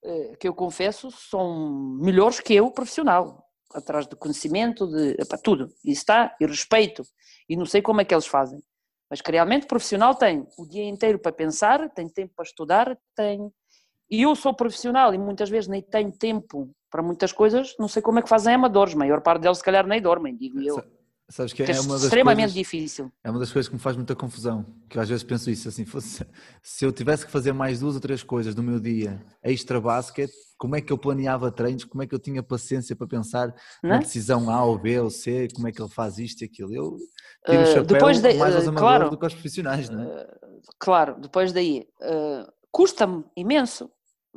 eh, 0.04 0.36
que 0.38 0.48
eu 0.48 0.54
confesso 0.54 1.10
são 1.10 1.98
melhores 2.00 2.40
que 2.40 2.54
eu 2.54 2.70
profissional, 2.70 3.45
atrás 3.74 4.06
de 4.06 4.16
conhecimento, 4.16 4.86
de 4.86 5.16
epá, 5.20 5.36
tudo. 5.36 5.66
Isso 5.84 6.02
está, 6.02 6.34
e 6.40 6.46
respeito. 6.46 7.02
E 7.48 7.56
não 7.56 7.66
sei 7.66 7.82
como 7.82 8.00
é 8.00 8.04
que 8.04 8.14
eles 8.14 8.26
fazem. 8.26 8.62
Mas 9.08 9.20
que 9.20 9.30
realmente 9.30 9.66
profissional 9.66 10.14
tem 10.14 10.46
o 10.58 10.66
dia 10.66 10.84
inteiro 10.84 11.18
para 11.18 11.32
pensar, 11.32 11.88
tem 11.90 12.08
tempo 12.08 12.32
para 12.34 12.44
estudar, 12.44 12.98
tem. 13.14 13.50
E 14.10 14.22
eu 14.22 14.34
sou 14.34 14.54
profissional 14.54 15.14
e 15.14 15.18
muitas 15.18 15.48
vezes 15.48 15.68
nem 15.68 15.82
tenho 15.82 16.12
tempo 16.12 16.70
para 16.90 17.02
muitas 17.02 17.32
coisas, 17.32 17.74
não 17.78 17.88
sei 17.88 18.00
como 18.00 18.18
é 18.18 18.22
que 18.22 18.28
fazem 18.28 18.54
amadores, 18.54 18.94
a 18.94 18.98
maior 18.98 19.20
parte 19.20 19.42
deles 19.42 19.58
se 19.58 19.64
calhar 19.64 19.86
nem 19.86 20.00
dormem, 20.00 20.36
digo 20.36 20.60
eu. 20.62 20.82
Sa- 21.28 21.48
Sabes 21.48 21.52
que 21.52 21.62
é 21.62 21.72
é 21.72 21.80
uma 21.80 21.94
das 21.94 22.04
extremamente 22.04 22.52
coisas, 22.52 22.54
difícil. 22.54 23.10
é 23.24 23.30
uma 23.30 23.38
das 23.40 23.52
coisas 23.52 23.68
que 23.68 23.74
me 23.74 23.80
faz 23.80 23.96
muita 23.96 24.14
confusão, 24.14 24.64
que 24.88 24.96
eu 24.96 25.02
às 25.02 25.08
vezes 25.08 25.24
penso 25.24 25.50
isso, 25.50 25.68
assim, 25.68 25.84
fosse, 25.86 26.24
se 26.62 26.84
eu 26.84 26.92
tivesse 26.92 27.26
que 27.26 27.32
fazer 27.32 27.52
mais 27.52 27.80
duas 27.80 27.94
ou 27.96 28.00
três 28.00 28.22
coisas 28.22 28.54
no 28.54 28.62
meu 28.62 28.78
dia 28.78 29.20
extra 29.42 29.80
basket, 29.80 30.30
como 30.56 30.76
é 30.76 30.80
que 30.80 30.92
eu 30.92 30.96
planeava 30.98 31.50
treinos, 31.50 31.84
como 31.84 32.02
é 32.02 32.06
que 32.06 32.14
eu 32.14 32.18
tinha 32.18 32.42
paciência 32.42 32.94
para 32.94 33.06
pensar 33.06 33.54
Não 33.82 33.90
na 33.90 33.96
é? 33.96 33.98
decisão 33.98 34.48
A 34.50 34.64
ou 34.64 34.78
B 34.78 34.98
ou 35.00 35.10
C, 35.10 35.48
como 35.54 35.66
é 35.68 35.72
que 35.72 35.82
ele 35.82 35.90
faz 35.90 36.18
isto 36.18 36.42
e 36.42 36.44
aquilo. 36.46 36.72
Eu 36.74 36.96
tiro 37.44 37.62
o 37.62 37.66
Eh, 37.66 37.74
chapéu 37.74 37.84
depois 37.86 38.20
de- 38.22 38.34
mais 38.38 38.54
aos 38.54 38.64
eh, 38.64 38.68
amadores 38.68 38.90
claro. 38.98 39.10
do 39.10 39.18
que 39.18 39.24
aos 39.24 39.34
profissionais, 39.34 39.90
não 39.90 40.02
é? 40.02 40.06
Eh, 40.06 40.36
Claro, 40.78 41.20
depois 41.20 41.52
daí, 41.52 41.86
eh, 42.00 42.46
custa-me 42.70 43.24
imenso, 43.36 43.90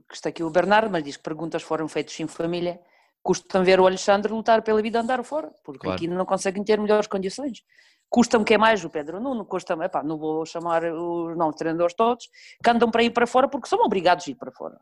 que 0.10 0.16
está 0.16 0.30
aqui 0.30 0.44
o 0.44 0.50
Bernardo, 0.50 0.90
mas 0.92 1.04
diz 1.04 1.18
que 1.18 1.24
perguntas 1.24 1.62
foram 1.64 1.88
feitas 1.88 2.14
sem 2.16 2.28
família, 2.28 2.80
custa-me 3.22 3.66
ver 3.66 3.80
o 3.80 3.86
Alexandre 3.86 4.32
lutar 4.32 4.62
pela 4.62 4.82
vida 4.82 5.00
andar 5.00 5.24
fora, 5.24 5.52
porque 5.64 5.82
Claro. 5.82 5.96
aqui 5.96 6.08
não 6.08 6.26
conseguem 6.26 6.64
ter 6.64 6.80
melhores 6.80 7.08
condições. 7.08 7.64
Custa-me 8.10 8.44
que 8.44 8.56
é 8.56 8.58
mais 8.58 8.84
o 8.84 8.90
Pedro 8.90 9.20
Nuno, 9.20 9.46
custa-me, 9.46 9.86
epá, 9.86 10.02
não 10.02 10.18
vou 10.18 10.46
chamar 10.46 10.84
os 10.84 11.38
não 11.38 11.52
treinadores 11.52 11.96
todos, 11.96 12.28
que 12.64 12.70
andam 12.70 12.90
para 12.90 13.04
ir 13.04 13.12
para 13.12 13.28
fora 13.28 13.48
porque 13.48 13.68
são 13.68 13.80
obrigados 13.84 14.28
a 14.28 14.32
ir 14.32 14.36
para 14.36 14.52
fora. 14.52 14.80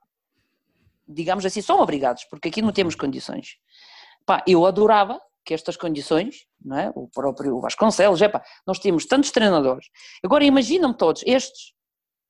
Digamos 1.05 1.45
assim, 1.45 1.61
são 1.61 1.79
obrigados, 1.81 2.23
porque 2.25 2.47
aqui 2.47 2.61
não 2.61 2.71
temos 2.71 2.95
condições. 2.95 3.57
Pá, 4.25 4.43
eu 4.47 4.65
adorava 4.65 5.21
que 5.43 5.53
estas 5.53 5.77
condições, 5.77 6.45
não 6.63 6.77
é? 6.77 6.91
o 6.93 7.07
próprio 7.07 7.59
Vasconcelos, 7.59 8.21
epá, 8.21 8.43
nós 8.65 8.79
temos 8.79 9.05
tantos 9.05 9.31
treinadores. 9.31 9.87
Agora 10.23 10.43
imagina-me 10.43 10.93
todos, 10.95 11.23
estes 11.25 11.73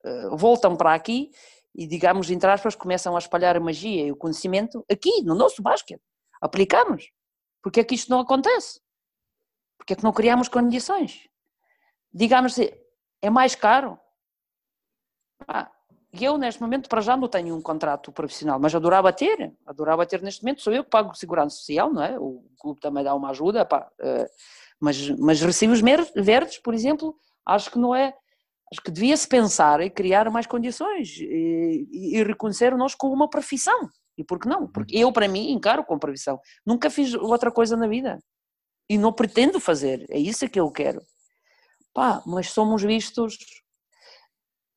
eh, 0.04 0.28
voltam 0.32 0.76
para 0.76 0.94
aqui 0.94 1.30
e, 1.78 1.86
digamos, 1.86 2.28
entre 2.28 2.50
aspas, 2.50 2.74
começam 2.74 3.14
a 3.14 3.20
espalhar 3.20 3.56
a 3.56 3.60
magia 3.60 4.06
e 4.06 4.10
o 4.10 4.16
conhecimento 4.16 4.84
aqui, 4.90 5.22
no 5.22 5.32
nosso 5.32 5.62
basquete. 5.62 6.02
Aplicamos. 6.40 7.08
Porque 7.62 7.78
é 7.78 7.84
que 7.84 7.94
isto 7.94 8.10
não 8.10 8.18
acontece? 8.18 8.80
Porque 9.78 9.92
é 9.92 9.96
que 9.96 10.02
não 10.02 10.12
criamos 10.12 10.48
condições? 10.48 11.28
Digamos, 12.12 12.52
assim, 12.52 12.68
é 13.22 13.30
mais 13.30 13.54
caro. 13.54 13.96
E 16.12 16.24
eu, 16.24 16.36
neste 16.36 16.60
momento, 16.60 16.88
para 16.88 17.00
já 17.00 17.16
não 17.16 17.28
tenho 17.28 17.54
um 17.54 17.62
contrato 17.62 18.10
profissional, 18.10 18.58
mas 18.58 18.74
adorava 18.74 19.12
ter, 19.12 19.54
adorava 19.64 20.04
ter 20.04 20.20
neste 20.20 20.42
momento, 20.42 20.62
sou 20.62 20.72
eu 20.72 20.82
que 20.82 20.90
pago 20.90 21.14
segurança 21.14 21.58
social, 21.58 21.92
não 21.92 22.02
é? 22.02 22.18
O 22.18 22.44
clube 22.58 22.80
também 22.80 23.04
dá 23.04 23.14
uma 23.14 23.30
ajuda, 23.30 23.64
pá, 23.64 23.88
eh, 24.00 24.28
mas, 24.80 25.10
mas 25.10 25.40
mer- 25.80 26.10
verdes, 26.16 26.58
por 26.58 26.74
exemplo, 26.74 27.16
acho 27.46 27.70
que 27.70 27.78
não 27.78 27.94
é, 27.94 28.16
acho 28.72 28.82
que 28.82 28.90
devia-se 28.90 29.26
pensar 29.28 29.80
em 29.80 29.90
criar 29.90 30.30
mais 30.30 30.46
condições 30.46 31.16
e, 31.18 31.86
e- 31.90 32.16
e 32.18 32.22
reconhecer 32.24 32.76
nós 32.76 32.94
como 32.94 33.14
uma 33.14 33.28
profissão. 33.30 33.88
E 34.16 34.24
por 34.24 34.38
que 34.40 34.48
não? 34.48 34.66
Porque 34.68 34.96
eu, 34.96 35.12
para 35.12 35.28
mim, 35.28 35.50
encaro 35.52 35.84
como 35.84 36.00
profissão. 36.00 36.40
Nunca 36.66 36.90
fiz 36.90 37.14
outra 37.14 37.50
coisa 37.52 37.76
na 37.76 37.86
vida. 37.86 38.18
E 38.90 38.98
não 38.98 39.12
pretendo 39.12 39.60
fazer. 39.60 40.06
É 40.10 40.18
isso 40.18 40.48
que 40.48 40.60
eu 40.60 40.70
quero. 40.70 41.02
Pá, 41.94 42.22
mas 42.26 42.50
somos 42.50 42.82
vistos 42.82 43.38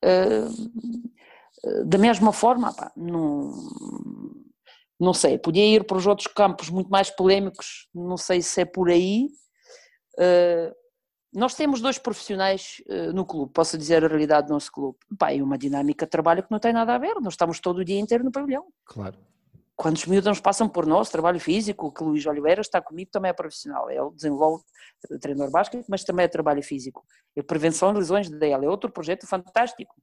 eh, 0.04 0.48
da 1.86 1.98
mesma 1.98 2.34
forma, 2.34 2.74
pá, 2.74 2.92
não, 2.96 3.52
não 5.00 5.14
sei, 5.14 5.38
podia 5.38 5.66
ir 5.66 5.84
para 5.86 5.98
os 5.98 6.06
outros 6.06 6.28
campos 6.28 6.70
muito 6.70 6.90
mais 6.90 7.10
polémicos, 7.10 7.88
não 7.94 8.18
sei 8.18 8.42
se 8.42 8.62
é 8.62 8.66
por 8.66 8.90
aí. 8.90 9.30
Eh, 10.20 10.74
nós 11.34 11.56
temos 11.56 11.80
dois 11.80 11.98
profissionais 11.98 12.82
eh, 12.90 13.12
no 13.14 13.26
clube, 13.26 13.54
posso 13.54 13.78
dizer 13.78 14.04
a 14.04 14.08
realidade 14.08 14.48
do 14.48 14.54
nosso 14.54 14.72
clube. 14.72 14.98
E 15.34 15.42
uma 15.42 15.58
dinâmica 15.58 16.06
de 16.06 16.10
trabalho 16.10 16.44
que 16.44 16.52
não 16.52 16.60
tem 16.60 16.74
nada 16.74 16.94
a 16.94 16.98
ver, 16.98 17.16
nós 17.22 17.34
estamos 17.34 17.60
todo 17.60 17.80
o 17.80 17.86
dia 17.86 18.00
inteiro 18.00 18.24
no 18.24 18.32
pavilhão. 18.32 18.68
Claro. 18.86 19.18
Quantos 19.76 20.06
miúdos 20.06 20.40
passam 20.42 20.68
por 20.68 20.86
nós, 20.86 21.10
trabalho 21.10 21.40
físico, 21.40 21.92
que 21.92 22.04
o 22.04 22.08
Luís 22.08 22.26
Oliveira 22.26 22.62
está 22.62 22.82
comigo, 22.82 23.10
também 23.12 23.30
é 23.30 23.34
profissional. 23.34 23.90
Ele 23.90 24.12
desenvolve 24.12 24.64
eh, 25.10 25.18
treinador 25.18 25.52
basquete, 25.52 25.86
mas 25.88 26.04
também 26.04 26.26
é 26.26 26.28
trabalho 26.28 26.62
físico. 26.62 27.06
E 27.36 27.42
prevenção 27.42 27.94
de 27.94 28.00
lesões 28.00 28.30
dele, 28.30 28.66
é 28.66 28.70
outro 28.70 28.92
projeto 28.92 29.26
fantástico. 29.26 29.96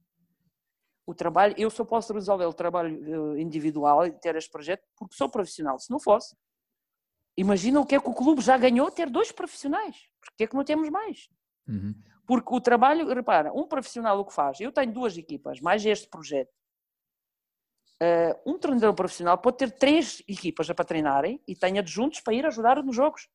o 1.05 1.13
trabalho, 1.13 1.53
eu 1.57 1.69
só 1.69 1.85
posso 1.85 2.11
resolver 2.13 2.45
o 2.45 2.53
trabalho 2.53 3.35
eh, 3.37 3.41
individual 3.41 4.07
e 4.07 4.11
ter 4.11 4.35
este 4.35 4.51
projeto 4.51 4.83
porque 4.97 5.15
sou 5.15 5.29
profissional. 5.29 5.77
Se 5.77 5.91
não 5.91 5.99
fosse, 5.99 6.35
imagina 7.37 7.79
o 7.79 7.85
que 7.85 7.95
é 7.95 7.99
que 7.99 8.09
o 8.09 8.13
clube 8.13 8.41
já 8.41 8.57
ganhou 8.57 8.89
ter 8.91 9.09
dois 9.09 9.31
profissionais. 9.31 9.95
Porque 10.21 10.43
é 10.43 10.47
que 10.47 10.55
não 10.55 10.63
temos 10.63 10.89
mais? 10.89 11.29
Uhum. 11.67 11.95
Porque 12.25 12.53
o 12.53 12.61
trabalho, 12.61 13.07
repara, 13.07 13.51
um 13.53 13.67
profissional 13.67 14.19
o 14.19 14.25
que 14.25 14.33
faz? 14.33 14.59
Eu 14.59 14.71
tenho 14.71 14.93
duas 14.93 15.17
equipas, 15.17 15.59
mais 15.59 15.85
este 15.85 16.07
projeto. 16.07 16.51
Uh, 18.01 18.53
um 18.53 18.57
treinador 18.57 18.93
profissional 18.93 19.37
pode 19.37 19.57
ter 19.57 19.71
três 19.71 20.23
equipas 20.27 20.67
para 20.67 20.85
treinarem 20.85 21.41
e 21.45 21.53
tem 21.55 21.77
adjuntos 21.77 22.21
para 22.21 22.33
ir 22.33 22.45
ajudar 22.45 22.81
nos 22.81 22.95
jogos. 22.95 23.27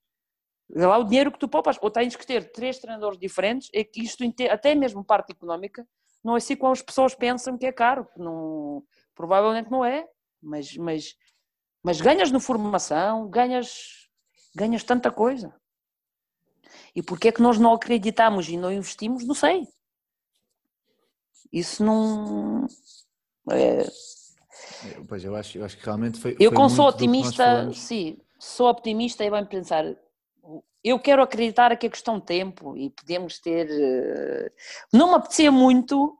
Vê 0.71 0.87
lá 0.87 0.97
o 0.97 1.05
dinheiro 1.05 1.31
que 1.31 1.39
tu 1.39 1.49
poupas. 1.49 1.77
Ou 1.83 1.91
tens 1.91 2.17
que 2.17 2.27
ter 2.27 2.51
três 2.53 2.79
treinadores 2.79 3.19
diferentes, 3.19 3.69
é 3.75 3.85
que 3.85 4.03
isto, 4.03 4.25
até 4.51 4.75
mesmo 4.75 5.05
parte 5.05 5.33
económica, 5.33 5.87
não 6.23 6.35
é 6.35 6.39
assim 6.39 6.57
como 6.57 6.73
as 6.73 6.81
pessoas 6.81 7.15
pensam 7.15 7.59
que 7.59 7.67
é 7.67 7.73
caro. 7.73 8.09
Não, 8.17 8.83
provavelmente 9.15 9.71
não 9.71 9.85
é, 9.85 10.09
mas, 10.41 10.75
mas, 10.77 11.17
mas 11.85 12.01
ganhas 12.01 12.31
no 12.31 12.41
formação, 12.41 13.29
ganhas, 13.29 14.09
ganhas 14.57 14.83
tanta 14.83 15.11
coisa. 15.13 15.55
E 16.97 17.03
porquê 17.03 17.29
é 17.29 17.33
que 17.33 17.43
nós 17.43 17.59
não 17.59 17.75
acreditamos 17.75 18.49
e 18.49 18.57
não 18.57 18.73
investimos? 18.73 19.27
Não 19.27 19.35
sei. 19.35 19.69
Isso 21.53 21.85
não. 21.85 22.67
É... 23.51 23.85
Pois, 25.07 25.23
eu 25.25 25.37
acho, 25.37 25.59
eu 25.59 25.65
acho 25.65 25.77
que 25.77 25.85
realmente 25.85 26.19
foi. 26.19 26.33
Eu, 26.41 26.51
foi 26.51 26.57
como 26.57 26.71
sou 26.71 26.89
otimista, 26.89 27.71
sim, 27.75 28.17
sou 28.39 28.71
optimista 28.71 29.23
e 29.23 29.31
bem 29.31 29.45
pensar. 29.45 29.85
Eu 30.83 30.99
quero 30.99 31.23
acreditar 31.23 31.77
que 31.77 31.87
é 31.87 31.91
questão 31.91 32.19
de 32.19 32.25
tempo 32.25 32.75
e 32.77 32.89
podemos 32.89 33.39
ter. 33.39 33.69
Eh, 33.71 34.53
não 34.93 35.09
me 35.09 35.15
apetecia 35.15 35.53
muito, 35.53 36.19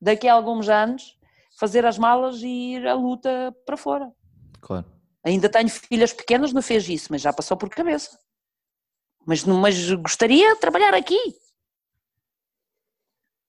daqui 0.00 0.26
a 0.26 0.34
alguns 0.34 0.68
anos, 0.68 1.18
fazer 1.58 1.84
as 1.84 1.98
malas 1.98 2.42
e 2.42 2.76
ir 2.76 2.86
à 2.86 2.94
luta 2.94 3.54
para 3.66 3.76
fora. 3.76 4.10
Claro. 4.60 5.01
Ainda 5.24 5.48
tenho 5.48 5.68
filhas 5.68 6.12
pequenas, 6.12 6.52
não 6.52 6.62
fez 6.62 6.88
isso, 6.88 7.08
mas 7.10 7.22
já 7.22 7.32
passou 7.32 7.56
por 7.56 7.68
cabeça. 7.68 8.18
Mas, 9.24 9.44
mas 9.44 9.90
gostaria 9.92 10.54
de 10.54 10.60
trabalhar 10.60 10.94
aqui. 10.94 11.36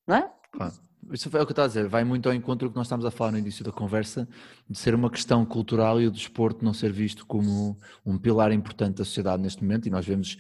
Não 0.08 0.18
é? 0.18 0.34
Claro. 0.52 0.74
Isso 1.12 1.28
é 1.28 1.42
o 1.42 1.46
que 1.46 1.52
eu 1.52 1.54
estava 1.54 1.66
a 1.66 1.68
dizer, 1.68 1.88
vai 1.88 2.04
muito 2.04 2.30
ao 2.30 2.36
encontro 2.36 2.68
do 2.68 2.72
que 2.72 2.78
nós 2.78 2.88
estamos 2.88 3.06
a 3.06 3.12
falar 3.12 3.32
no 3.32 3.38
início 3.38 3.64
da 3.64 3.72
conversa, 3.72 4.28
de 4.70 4.78
ser 4.78 4.96
uma 4.96 5.10
questão 5.10 5.46
cultural 5.46 6.00
e 6.00 6.08
o 6.08 6.12
desporto 6.12 6.64
não 6.64 6.74
ser 6.74 6.94
visto 6.94 7.26
como 7.26 7.78
um 8.06 8.18
pilar 8.18 8.52
importante 8.54 8.98
da 8.98 9.06
sociedade 9.06 9.44
neste 9.44 9.62
momento, 9.62 9.86
e 9.86 9.92
nós 9.92 10.06
vemos 10.06 10.38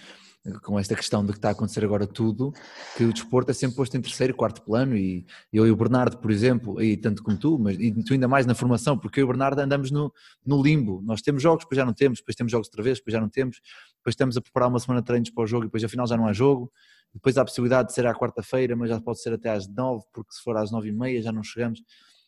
com 0.61 0.77
esta 0.77 0.93
questão 0.95 1.25
de 1.25 1.31
que 1.31 1.37
está 1.37 1.49
a 1.49 1.51
acontecer 1.53 1.85
agora 1.85 2.05
tudo, 2.05 2.53
que 2.97 3.05
o 3.05 3.13
desporto 3.13 3.51
é 3.51 3.53
sempre 3.53 3.77
posto 3.77 3.95
em 3.95 4.01
terceiro, 4.01 4.35
quarto 4.35 4.61
plano, 4.61 4.95
e 4.97 5.25
eu 5.51 5.65
e 5.65 5.71
o 5.71 5.75
Bernardo, 5.75 6.17
por 6.17 6.31
exemplo, 6.31 6.81
e 6.81 6.97
tanto 6.97 7.23
como 7.23 7.37
tu, 7.37 7.57
mas 7.57 7.77
e 7.79 7.91
tu 8.03 8.13
ainda 8.13 8.27
mais 8.27 8.45
na 8.45 8.53
formação, 8.53 8.97
porque 8.97 9.19
eu 9.19 9.21
e 9.21 9.25
o 9.25 9.27
Bernardo 9.27 9.59
andamos 9.59 9.89
no, 9.89 10.13
no 10.45 10.61
limbo, 10.61 11.01
nós 11.05 11.21
temos 11.21 11.41
jogos, 11.41 11.63
depois 11.63 11.77
já 11.77 11.85
não 11.85 11.93
temos, 11.93 12.19
depois 12.19 12.35
temos 12.35 12.51
jogos 12.51 12.67
outra 12.67 12.83
vez, 12.83 12.97
depois 12.97 13.13
já 13.13 13.21
não 13.21 13.29
temos, 13.29 13.61
depois 13.97 14.13
estamos 14.13 14.35
a 14.35 14.41
preparar 14.41 14.69
uma 14.69 14.79
semana 14.79 15.01
de 15.01 15.05
treinos 15.05 15.29
para 15.29 15.43
o 15.43 15.47
jogo 15.47 15.63
e 15.63 15.67
depois 15.67 15.83
afinal 15.83 16.05
já 16.05 16.17
não 16.17 16.27
há 16.27 16.33
jogo, 16.33 16.69
depois 17.13 17.37
há 17.37 17.41
a 17.41 17.45
possibilidade 17.45 17.89
de 17.89 17.93
ser 17.93 18.05
à 18.05 18.13
quarta-feira, 18.13 18.75
mas 18.75 18.89
já 18.89 18.99
pode 18.99 19.21
ser 19.21 19.31
até 19.33 19.49
às 19.49 19.65
nove, 19.67 20.03
porque 20.11 20.33
se 20.33 20.41
for 20.41 20.57
às 20.57 20.71
nove 20.71 20.89
e 20.89 20.91
meia 20.91 21.21
já 21.21 21.31
não 21.31 21.43
chegamos, 21.43 21.81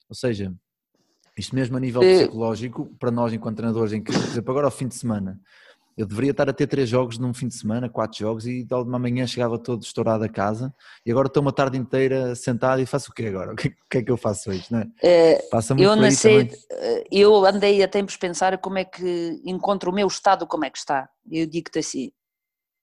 ou 0.08 0.16
seja, 0.16 0.54
isto 1.38 1.54
mesmo 1.54 1.76
a 1.76 1.80
nível 1.82 2.02
psicológico, 2.02 2.96
para 2.98 3.12
nós 3.12 3.34
enquanto 3.34 3.58
treinadores, 3.58 3.92
em 3.92 4.02
que, 4.02 4.12
por 4.12 4.22
exemplo, 4.22 4.52
agora 4.52 4.68
ao 4.68 4.72
fim 4.72 4.88
de 4.88 4.96
semana, 4.96 5.42
eu 5.98 6.06
deveria 6.06 6.32
estar 6.32 6.50
a 6.50 6.54
ter 6.54 6.68
três 6.68 6.90
jogos 6.90 7.18
num 7.18 7.34
fim 7.34 7.48
de 7.48 7.56
semana, 7.56 7.90
quatro 7.90 8.20
jogos, 8.20 8.46
e 8.46 8.64
de 8.64 8.74
uma 8.74 9.00
manhã 9.00 9.26
chegava 9.26 9.58
todo 9.58 9.84
estourado 9.84 10.24
a 10.26 10.30
casa, 10.30 10.74
e 11.06 11.12
agora 11.12 11.28
estou 11.28 11.42
uma 11.42 11.54
tarde 11.54 11.78
inteira 11.78 12.36
sentado 12.36 12.82
e 12.82 12.86
faço 12.86 13.12
o 13.12 13.14
quê 13.14 13.28
agora? 13.28 13.54
O 13.56 13.56
que, 13.56 13.70
que 13.90 13.98
é 14.00 14.04
que 14.04 14.12
eu 14.12 14.18
faço 14.18 14.50
hoje? 14.50 14.66
Não 14.70 14.80
é? 14.80 14.88
é 15.02 15.42
Passa 15.50 15.74
muito 15.74 15.88
eu 15.88 15.96
nasci, 15.96 16.52
eh, 16.70 17.04
eu 17.10 17.46
andei 17.46 17.82
a 17.82 17.88
tempos 17.88 18.18
pensar 18.18 18.58
como 18.58 18.78
é 18.78 18.84
que 18.84 19.42
encontro 19.46 19.90
o 19.90 19.94
meu 19.94 20.08
estado, 20.08 20.46
como 20.46 20.66
é 20.66 20.70
que 20.70 20.78
está. 20.78 21.08
Eu 21.32 21.46
digo-te 21.46 21.80
assim, 21.80 22.12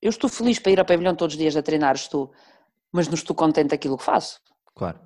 eu 0.01 0.09
estou 0.09 0.31
feliz 0.31 0.59
para 0.59 0.73
ir 0.73 0.79
ao 0.81 0.87
pavilhão 0.87 1.15
todos 1.15 1.35
os 1.35 1.39
dias 1.39 1.55
a 1.55 1.63
treinar, 1.63 1.95
estou, 1.95 2.33
mas 2.91 3.09
não 3.09 3.15
estou 3.15 3.37
contente 3.37 3.75
aquilo 3.75 3.99
que 3.99 4.05
faço. 4.05 4.41
Claro. 4.75 4.99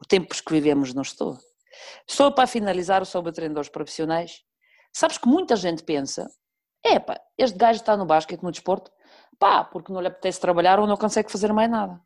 O 0.00 0.06
tempos 0.06 0.40
que 0.40 0.52
vivemos 0.52 0.94
não 0.94 1.02
estou. 1.02 1.36
Só 2.06 2.30
para 2.30 2.46
finalizar 2.46 3.04
sobre 3.04 3.32
treinadores 3.32 3.68
profissionais, 3.68 4.42
sabes 4.92 5.18
que 5.18 5.26
muita 5.26 5.56
gente 5.56 5.82
pensa 5.82 6.30
é 6.84 6.98
pá, 6.98 7.20
este 7.36 7.58
gajo 7.58 7.80
está 7.80 7.96
no 7.96 8.06
basquete, 8.06 8.42
no 8.42 8.50
desporto, 8.50 8.90
pá, 9.38 9.64
porque 9.64 9.92
não 9.92 10.00
lhe 10.00 10.08
apetece 10.08 10.40
trabalhar 10.40 10.78
ou 10.78 10.86
não 10.86 10.96
consegue 10.96 11.30
fazer 11.30 11.52
mais 11.52 11.70
nada. 11.70 12.00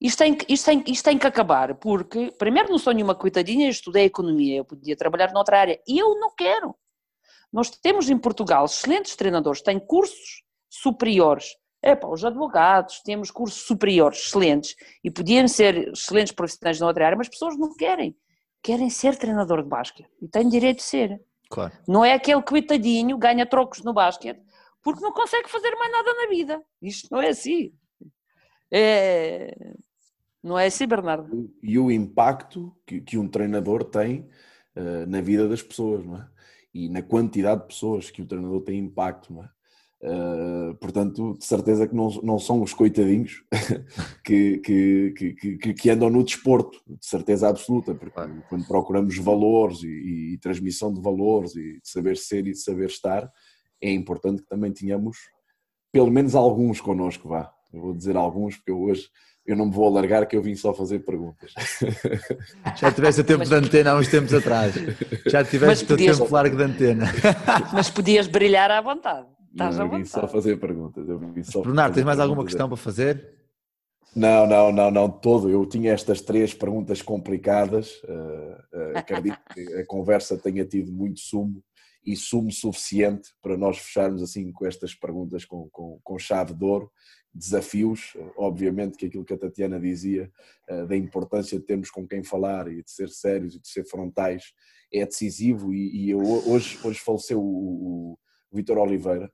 Isto 0.00 0.18
tem, 0.18 0.34
que, 0.34 0.50
isto, 0.50 0.64
tem, 0.64 0.82
isto 0.86 1.04
tem 1.04 1.18
que 1.18 1.26
acabar, 1.26 1.74
porque 1.74 2.32
primeiro 2.38 2.70
não 2.70 2.78
sou 2.78 2.94
nenhuma 2.94 3.14
coitadinha, 3.14 3.66
eu 3.66 3.70
estudei 3.70 4.06
economia, 4.06 4.56
eu 4.56 4.64
podia 4.64 4.96
trabalhar 4.96 5.30
noutra 5.30 5.60
área, 5.60 5.78
e 5.86 5.98
eu 5.98 6.18
não 6.18 6.34
quero. 6.34 6.74
Nós 7.52 7.68
temos 7.68 8.08
em 8.08 8.16
Portugal 8.16 8.64
excelentes 8.64 9.14
treinadores, 9.14 9.60
têm 9.60 9.78
cursos 9.78 10.42
superiores, 10.70 11.54
é 11.82 11.94
pá, 11.94 12.08
os 12.08 12.24
advogados, 12.24 13.02
temos 13.02 13.30
cursos 13.30 13.62
superiores 13.66 14.20
excelentes, 14.26 14.74
e 15.04 15.10
podiam 15.10 15.46
ser 15.46 15.88
excelentes 15.88 16.32
profissionais 16.32 16.80
noutra 16.80 17.04
área, 17.04 17.18
mas 17.18 17.28
pessoas 17.28 17.58
não 17.58 17.74
querem, 17.74 18.16
querem 18.62 18.88
ser 18.88 19.18
treinador 19.18 19.62
de 19.62 19.68
basquete, 19.68 20.08
e 20.22 20.28
têm 20.28 20.48
direito 20.48 20.78
de 20.78 20.84
ser. 20.84 21.20
Claro. 21.50 21.72
Não 21.86 22.04
é 22.04 22.14
aquele 22.14 22.40
coitadinho, 22.42 23.18
ganha 23.18 23.44
trocos 23.44 23.82
no 23.82 23.92
basquete, 23.92 24.40
porque 24.80 25.02
não 25.02 25.12
consegue 25.12 25.50
fazer 25.50 25.74
mais 25.74 25.90
nada 25.90 26.14
na 26.14 26.28
vida. 26.28 26.62
Isto 26.80 27.08
não 27.10 27.20
é 27.20 27.28
assim. 27.28 27.74
É... 28.70 29.74
Não 30.42 30.58
é 30.58 30.66
assim, 30.66 30.86
Bernardo? 30.86 31.52
E 31.62 31.78
o 31.78 31.90
impacto 31.90 32.74
que, 32.86 33.00
que 33.00 33.18
um 33.18 33.28
treinador 33.28 33.84
tem 33.84 34.30
uh, 34.76 35.04
na 35.06 35.20
vida 35.20 35.46
das 35.48 35.60
pessoas, 35.60 36.04
não 36.06 36.16
é? 36.16 36.28
E 36.72 36.88
na 36.88 37.02
quantidade 37.02 37.62
de 37.62 37.66
pessoas 37.66 38.10
que 38.10 38.22
o 38.22 38.26
treinador 38.26 38.62
tem 38.62 38.78
impacto, 38.78 39.34
não 39.34 39.42
é? 39.42 39.50
Uh, 40.02 40.74
portanto, 40.76 41.36
de 41.38 41.44
certeza 41.44 41.86
que 41.86 41.94
não, 41.94 42.08
não 42.22 42.38
são 42.38 42.62
os 42.62 42.72
coitadinhos 42.72 43.44
que, 44.24 44.56
que, 44.58 45.12
que, 45.12 45.74
que, 45.74 45.90
andam 45.90 46.08
no 46.08 46.24
desporto, 46.24 46.80
de 46.86 47.04
certeza 47.04 47.50
absoluta, 47.50 47.94
porque 47.94 48.18
quando 48.48 48.66
procuramos 48.66 49.18
valores 49.18 49.82
e, 49.82 50.32
e, 50.32 50.38
transmissão 50.38 50.90
de 50.90 51.02
valores 51.02 51.54
e 51.54 51.80
de 51.80 51.88
saber 51.88 52.16
ser 52.16 52.46
e 52.46 52.52
de 52.52 52.58
saber 52.58 52.86
estar, 52.86 53.30
é 53.82 53.92
importante 53.92 54.40
que 54.40 54.48
também 54.48 54.72
tenhamos 54.72 55.18
pelo 55.92 56.10
menos 56.10 56.34
alguns 56.34 56.80
connosco, 56.80 57.28
vá. 57.28 57.52
Eu 57.72 57.80
vou 57.80 57.94
dizer 57.94 58.16
alguns, 58.16 58.56
porque 58.56 58.70
eu 58.70 58.80
hoje 58.80 59.08
eu 59.46 59.56
não 59.56 59.66
me 59.66 59.72
vou 59.72 59.86
alargar 59.86 60.26
que 60.26 60.36
eu 60.36 60.42
vim 60.42 60.54
só 60.54 60.72
fazer 60.72 61.00
perguntas. 61.00 61.52
Já 62.76 62.92
tiveste 62.92 63.20
a 63.20 63.24
tempo 63.24 63.44
de 63.44 63.54
antena 63.54 63.92
há 63.92 63.96
uns 63.96 64.08
tempos 64.08 64.32
atrás. 64.32 64.74
Já 65.26 65.44
tiveste 65.44 65.84
o 65.84 65.88
podias... 65.88 66.18
tempo 66.18 66.32
largo 66.32 66.56
de 66.56 66.62
antena. 66.62 67.06
Mas 67.72 67.90
podias 67.90 68.26
brilhar 68.26 68.70
à 68.70 68.80
vontade. 68.80 69.26
Estás 69.52 69.76
não, 69.76 69.86
eu 69.86 69.98
vim 69.98 70.04
só 70.04 70.28
fazer 70.28 70.58
perguntas. 70.58 71.08
Eu 71.08 71.18
vim 71.18 71.42
só 71.42 71.62
Bernardo, 71.62 71.94
tens 71.94 72.04
mais 72.04 72.20
alguma 72.20 72.44
questão 72.44 72.68
para 72.68 72.76
fazer? 72.76 73.40
Não, 74.14 74.46
não, 74.46 74.72
não, 74.72 74.90
não, 74.90 75.08
todo. 75.08 75.50
Eu 75.50 75.66
tinha 75.66 75.92
estas 75.92 76.20
três 76.20 76.54
perguntas 76.54 77.02
complicadas. 77.02 78.02
Uh, 78.02 78.78
uh, 78.78 78.98
acredito 78.98 79.38
que 79.52 79.74
a 79.74 79.86
conversa 79.86 80.36
tenha 80.36 80.64
tido 80.64 80.92
muito 80.92 81.20
sumo 81.20 81.62
e 82.04 82.16
sumo 82.16 82.50
suficiente 82.50 83.30
para 83.42 83.56
nós 83.56 83.78
fecharmos 83.78 84.22
assim 84.22 84.50
com 84.52 84.66
estas 84.66 84.94
perguntas 84.94 85.44
com, 85.44 85.68
com, 85.70 86.00
com 86.02 86.18
chave 86.18 86.54
de 86.54 86.64
ouro. 86.64 86.90
Desafios, 87.32 88.16
obviamente 88.36 88.96
que 88.96 89.06
aquilo 89.06 89.24
que 89.24 89.34
a 89.34 89.38
Tatiana 89.38 89.78
dizia, 89.78 90.30
uh, 90.68 90.86
da 90.86 90.96
importância 90.96 91.58
de 91.58 91.64
termos 91.64 91.90
com 91.90 92.06
quem 92.06 92.24
falar 92.24 92.66
e 92.66 92.82
de 92.82 92.90
ser 92.90 93.08
sérios 93.08 93.54
e 93.54 93.60
de 93.60 93.68
ser 93.68 93.84
frontais, 93.84 94.52
é 94.92 95.04
decisivo. 95.04 95.72
E, 95.72 96.06
e 96.06 96.10
eu, 96.10 96.20
hoje, 96.20 96.78
hoje 96.82 96.98
faleceu 96.98 97.40
o, 97.40 98.14
o 98.14 98.18
Vitor 98.52 98.78
Oliveira, 98.78 99.30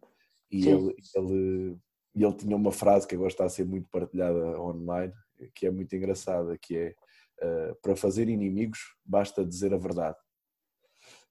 e 0.51 0.69
ele, 0.69 0.95
ele, 1.15 1.77
ele 2.15 2.33
tinha 2.35 2.57
uma 2.57 2.73
frase 2.73 3.07
que 3.07 3.15
agora 3.15 3.31
está 3.31 3.45
a 3.45 3.49
ser 3.49 3.65
muito 3.65 3.89
partilhada 3.91 4.61
online, 4.61 5.13
que 5.55 5.67
é 5.67 5.71
muito 5.71 5.95
engraçada, 5.95 6.57
que 6.59 6.77
é 6.77 6.95
uh, 7.43 7.75
para 7.83 7.97
fazer 7.97 8.29
inimigos 8.29 8.79
basta 9.05 9.45
dizer 9.45 9.75
a 9.75 9.79
verdade. 9.79 10.17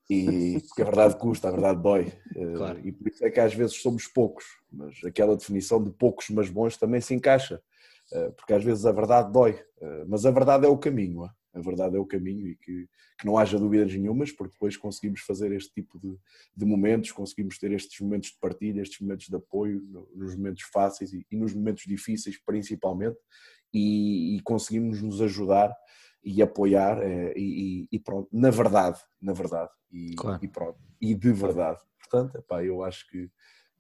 E 0.07 0.61
porque 0.67 0.83
a 0.83 0.85
verdade 0.85 1.17
custa, 1.17 1.47
a 1.47 1.51
verdade 1.51 1.81
dói. 1.81 2.13
Uh, 2.35 2.57
claro. 2.57 2.79
E 2.83 2.91
por 2.91 3.07
isso 3.07 3.25
é 3.25 3.31
que 3.31 3.39
às 3.39 3.53
vezes 3.53 3.81
somos 3.81 4.07
poucos, 4.07 4.45
mas 4.71 5.03
aquela 5.03 5.35
definição 5.35 5.83
de 5.83 5.89
poucos 5.89 6.29
mas 6.29 6.49
bons 6.49 6.77
também 6.77 7.01
se 7.01 7.15
encaixa, 7.15 7.61
uh, 8.11 8.31
porque 8.33 8.53
às 8.53 8.63
vezes 8.63 8.85
a 8.85 8.91
verdade 8.91 9.31
dói, 9.31 9.59
mas 10.07 10.25
a 10.25 10.31
verdade 10.31 10.65
é 10.65 10.69
o 10.69 10.77
caminho 10.77 11.29
a 11.55 11.61
verdade 11.61 11.95
é 11.95 11.99
o 11.99 12.05
caminho 12.05 12.47
e 12.49 12.55
que, 12.57 12.87
que 13.17 13.25
não 13.25 13.37
haja 13.37 13.57
dúvidas 13.57 13.93
nenhumas, 13.93 14.31
porque 14.31 14.53
depois 14.53 14.75
conseguimos 14.75 15.21
fazer 15.21 15.53
este 15.53 15.73
tipo 15.73 15.97
de, 15.97 16.17
de, 16.55 16.65
momentos, 16.65 17.13
conseguimos 17.13 17.57
ter 17.57 17.71
estes 17.71 17.99
momentos 18.01 18.31
de 18.31 18.37
partilha, 18.39 18.81
estes 18.81 18.99
momentos 18.99 19.27
de 19.27 19.35
apoio, 19.35 19.81
nos 20.13 20.35
momentos 20.35 20.63
fáceis 20.63 21.13
e, 21.13 21.25
e 21.31 21.37
nos 21.37 21.53
momentos 21.53 21.85
difíceis 21.87 22.37
principalmente, 22.45 23.17
e, 23.73 24.35
e, 24.35 24.41
conseguimos 24.41 25.01
nos 25.01 25.21
ajudar 25.21 25.73
e 26.23 26.41
apoiar 26.41 27.01
é, 27.01 27.33
e, 27.37 27.87
e, 27.91 27.99
pronto, 27.99 28.29
na 28.31 28.49
verdade, 28.49 28.99
na 29.21 29.33
verdade, 29.33 29.71
e, 29.91 30.13
claro. 30.15 30.43
e 30.43 30.47
pronto, 30.47 30.79
e 30.99 31.15
de 31.15 31.31
verdade. 31.31 31.79
Portanto, 31.99 32.37
epá, 32.37 32.63
eu 32.63 32.83
acho 32.83 33.07
que 33.09 33.29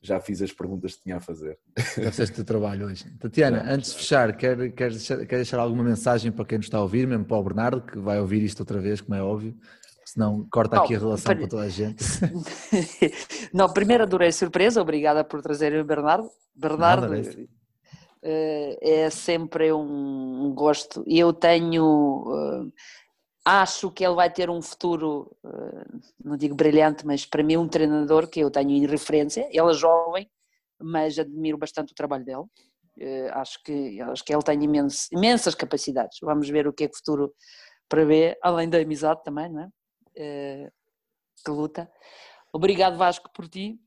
já 0.05 0.19
fiz 0.19 0.41
as 0.41 0.51
perguntas 0.51 0.95
que 0.95 1.03
tinha 1.03 1.17
a 1.17 1.19
fazer. 1.19 1.57
Já 1.97 2.11
fizeste 2.11 2.31
o 2.33 2.35
teu 2.35 2.45
trabalho 2.45 2.87
hoje. 2.87 3.05
Tatiana, 3.19 3.63
Já, 3.63 3.73
antes 3.73 3.91
de 3.91 3.97
fechar, 3.97 4.35
quer, 4.37 4.71
quer, 4.73 4.89
deixar, 4.91 5.17
quer 5.25 5.35
deixar 5.37 5.59
alguma 5.59 5.83
mensagem 5.83 6.31
para 6.31 6.45
quem 6.45 6.57
nos 6.57 6.67
está 6.67 6.77
a 6.77 6.81
ouvir, 6.81 7.07
mesmo 7.07 7.25
para 7.25 7.37
o 7.37 7.43
Bernardo, 7.43 7.81
que 7.81 7.97
vai 7.97 8.19
ouvir 8.19 8.41
isto 8.43 8.59
outra 8.61 8.79
vez, 8.79 9.01
como 9.01 9.15
é 9.15 9.21
óbvio, 9.23 9.55
senão 10.05 10.47
corta 10.51 10.77
aqui 10.81 10.93
a 10.95 10.97
Oh, 10.97 11.01
relação 11.01 11.25
para- 11.25 11.39
para 11.39 11.47
toda 11.49 11.63
a 11.63 11.69
gente. 11.69 12.03
Não, 13.53 13.71
primeiro 13.71 14.03
adorei 14.03 14.29
a 14.29 14.33
surpresa, 14.33 14.81
obrigada 14.81 15.23
por 15.23 15.41
trazer 15.41 15.73
o 15.79 15.83
Bernardo. 15.85 16.29
Bernardo 16.55 17.07
Nada, 17.09 17.19
isso. 17.19 17.37
eh, 18.23 18.77
é 19.05 19.09
sempre 19.09 19.71
um, 19.73 20.53
gosto. 20.55 21.03
E 21.07 21.19
Eu 21.19 21.33
tenho, 21.33 22.23
eh, 22.29 22.71
acho 23.45 23.91
que 23.91 24.03
ele 24.03 24.15
vai 24.15 24.29
ter 24.31 24.49
um 24.49 24.61
futuro, 24.61 25.37
eh, 25.45 25.85
não 26.23 26.35
digo 26.35 26.55
brilhante, 26.55 27.05
mas 27.05 27.25
para 27.25 27.43
mim 27.43 27.57
um 27.57 27.67
treinador 27.67 28.27
que 28.27 28.39
eu 28.39 28.49
tenho 28.49 28.71
em 28.71 28.85
referência. 28.87 29.47
Ele 29.51 29.69
é 29.71 29.73
jovem, 29.73 30.29
mas 30.81 31.17
admiro 31.19 31.57
bastante 31.57 31.91
o 31.93 31.95
trabalho 31.95 32.25
dele. 32.25 32.43
Eh, 32.99 33.29
Acho 33.33 33.61
que, 33.63 34.01
acho 34.01 34.23
que 34.25 34.33
ele 34.33 34.41
tem 34.43 34.63
imenso- 34.63 35.07
imensas 35.11 35.53
capacidades. 35.53 36.17
Vamos 36.21 36.49
ver 36.49 36.67
o 36.67 36.73
que 36.73 36.85
é 36.85 36.87
que 36.87 36.95
o 36.95 36.97
futuro 36.97 37.33
prevê, 37.87 38.35
além 38.41 38.67
da 38.67 38.79
amizade 38.79 39.21
também, 39.23 39.49
não 39.51 39.61
é? 39.61 39.69
Eh, 40.15 40.71
que 41.43 41.51
luta. 41.51 41.91
Obrigado 42.51 42.97
Vasco 42.97 43.29
por 43.31 43.47
ti, 43.47 43.79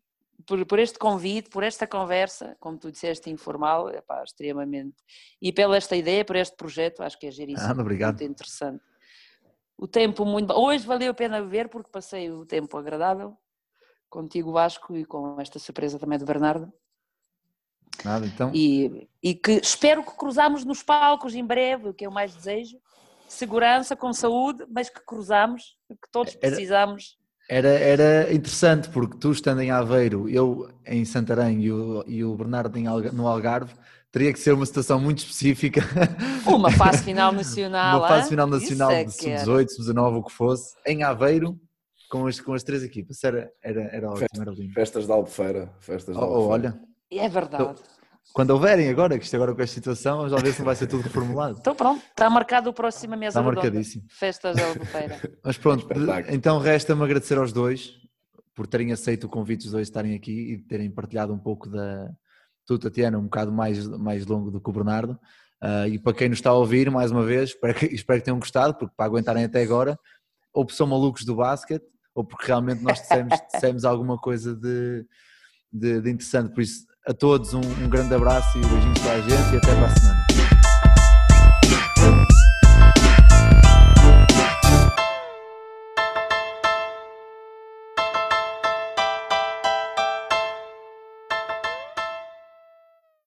por, 0.46 0.64
por 0.66 0.78
este 0.78 0.98
convite, 0.98 1.50
por 1.50 1.64
esta 1.64 1.86
conversa, 1.86 2.54
como 2.60 2.78
tu 2.78 2.92
disseste, 2.92 3.28
informal, 3.30 3.90
epá, 3.90 4.22
extremamente. 4.22 4.94
E 5.42 5.52
pela 5.52 5.76
esta 5.76 5.96
ideia, 5.96 6.24
por 6.24 6.36
este 6.36 6.54
projeto, 6.56 7.02
acho 7.02 7.18
que 7.18 7.26
é 7.26 7.30
geríssimo, 7.30 7.74
Ah, 7.76 7.82
obrigado. 7.82 8.10
muito 8.20 8.30
interessante. 8.30 8.84
O 9.78 9.86
tempo 9.86 10.24
muito. 10.24 10.52
Hoje 10.52 10.84
valeu 10.84 11.12
a 11.12 11.14
pena 11.14 11.40
ver 11.40 11.68
porque 11.68 11.88
passei 11.90 12.28
o 12.30 12.44
tempo 12.44 12.76
agradável 12.76 13.36
contigo 14.10 14.50
Vasco 14.50 14.96
e 14.96 15.04
com 15.04 15.40
esta 15.40 15.58
surpresa 15.58 15.98
também 15.98 16.18
do 16.18 16.24
Bernardo. 16.24 16.72
Nada, 18.04 18.26
então. 18.26 18.50
E, 18.52 19.08
e 19.22 19.34
que 19.34 19.52
espero 19.52 20.02
que 20.02 20.16
cruzamos 20.16 20.64
nos 20.64 20.82
palcos 20.82 21.34
em 21.34 21.44
breve, 21.44 21.90
o 21.90 21.94
que 21.94 22.06
eu 22.06 22.10
mais 22.10 22.34
desejo. 22.34 22.78
Segurança, 23.28 23.94
com 23.94 24.12
saúde, 24.12 24.64
mas 24.68 24.88
que 24.88 25.00
cruzamos, 25.04 25.76
que 25.88 26.10
todos 26.10 26.32
Era- 26.32 26.40
precisamos. 26.40 27.18
Era, 27.50 27.68
era 27.68 28.32
interessante, 28.32 28.90
porque 28.90 29.16
tu 29.16 29.32
estando 29.32 29.62
em 29.62 29.70
Aveiro, 29.70 30.28
eu 30.28 30.70
em 30.86 31.04
Santarém 31.04 31.62
e 31.62 31.72
o, 31.72 32.04
e 32.06 32.22
o 32.22 32.34
Bernardo 32.36 32.76
em 32.78 32.84
no 33.12 33.26
Algarve, 33.26 33.74
teria 34.10 34.32
que 34.32 34.38
ser 34.38 34.52
uma 34.54 34.64
situação 34.66 34.98
muito 35.00 35.18
específica. 35.18 35.82
Uma 36.46 36.70
fase 36.70 37.02
final 37.04 37.30
nacional. 37.30 37.98
uma 37.98 38.08
fase 38.08 38.30
final 38.30 38.46
nacional 38.46 38.90
é 38.90 39.04
de 39.04 39.14
que 39.16 39.28
era. 39.28 39.44
sub-18, 39.44 39.68
sub-19, 39.68 40.16
o 40.18 40.22
que 40.24 40.32
fosse, 40.32 40.74
em 40.86 41.02
Aveiro, 41.02 41.60
com 42.10 42.26
as, 42.26 42.40
com 42.40 42.54
as 42.54 42.62
três 42.62 42.82
equipas. 42.82 43.22
Era, 43.22 43.50
era, 43.62 43.82
era 43.94 44.08
ótimo, 44.10 44.26
era 44.40 44.50
lindo. 44.50 44.72
Festas 44.72 45.04
de 45.06 45.12
Albufeira. 45.12 45.70
Festas 45.80 46.16
de 46.16 46.20
Oh, 46.22 46.24
oh, 46.24 46.34
Albufeira. 46.52 46.80
olha, 47.10 47.22
É 47.22 47.28
verdade. 47.28 47.74
quando 48.32 48.50
houverem 48.50 48.88
agora, 48.88 49.18
que 49.18 49.24
isto 49.24 49.36
agora 49.36 49.54
com 49.54 49.60
esta 49.62 49.74
situação, 49.74 50.16
vamos 50.16 50.32
lá 50.32 50.38
ver 50.38 50.52
se 50.54 50.58
não 50.60 50.66
vai 50.66 50.74
ser 50.74 50.86
tudo 50.86 51.02
reformulado. 51.02 51.58
Então 51.60 51.74
pronto, 51.74 52.02
está 52.08 52.30
marcado 52.30 52.70
o 52.70 52.72
próximo 52.72 53.14
mesa 53.14 53.38
Está 53.38 53.40
redonda. 53.42 53.62
marcadíssimo. 53.62 54.04
Festas 54.08 54.56
da 54.56 54.66
Albufeira. 54.68 55.20
Mas 55.44 55.58
pronto, 55.58 55.82
Espetáculo. 55.82 56.34
então 56.34 56.58
resta-me 56.58 57.04
agradecer 57.04 57.36
aos 57.36 57.52
dois 57.52 57.92
por 58.54 58.66
terem 58.66 58.90
aceito 58.90 59.24
o 59.24 59.28
convite 59.28 59.66
os 59.66 59.72
dois 59.72 59.86
estarem 59.86 60.14
aqui 60.16 60.54
e 60.54 60.58
terem 60.58 60.90
partilhado 60.90 61.32
um 61.32 61.38
pouco 61.38 61.68
da. 61.68 62.08
Tu, 62.68 62.78
Tatiana, 62.78 63.18
um 63.18 63.22
bocado 63.24 63.50
mais, 63.50 63.88
mais 63.88 64.26
longo 64.26 64.50
do 64.50 64.60
que 64.60 64.68
o 64.68 64.72
Bernardo. 64.74 65.18
Ah, 65.58 65.88
e 65.88 65.98
para 65.98 66.12
quem 66.12 66.28
nos 66.28 66.36
está 66.36 66.50
a 66.50 66.54
ouvir, 66.54 66.90
mais 66.90 67.10
uma 67.10 67.24
vez, 67.24 67.50
espero 67.50 67.74
que, 67.74 67.86
espero 67.94 68.20
que 68.20 68.26
tenham 68.26 68.38
gostado, 68.38 68.74
porque 68.74 68.94
para 68.94 69.06
aguentarem 69.06 69.44
até 69.44 69.62
agora, 69.62 69.98
ou 70.52 70.66
porque 70.66 70.76
são 70.76 70.86
malucos 70.86 71.24
do 71.24 71.34
basquete, 71.34 71.86
ou 72.14 72.22
porque 72.22 72.46
realmente 72.46 72.82
nós 72.82 73.00
dissemos, 73.00 73.38
dissemos 73.50 73.84
alguma 73.86 74.18
coisa 74.18 74.54
de, 74.54 75.06
de, 75.72 76.02
de 76.02 76.10
interessante. 76.10 76.52
Por 76.52 76.60
isso, 76.60 76.86
a 77.06 77.14
todos, 77.14 77.54
um, 77.54 77.60
um 77.60 77.88
grande 77.88 78.14
abraço 78.14 78.58
e 78.58 78.60
beijinhos 78.60 78.98
para 78.98 79.12
a 79.14 79.20
gente 79.22 79.54
e 79.54 79.56
até 79.56 79.74
para 79.74 79.86
a 79.86 79.96
semana. 79.96 80.27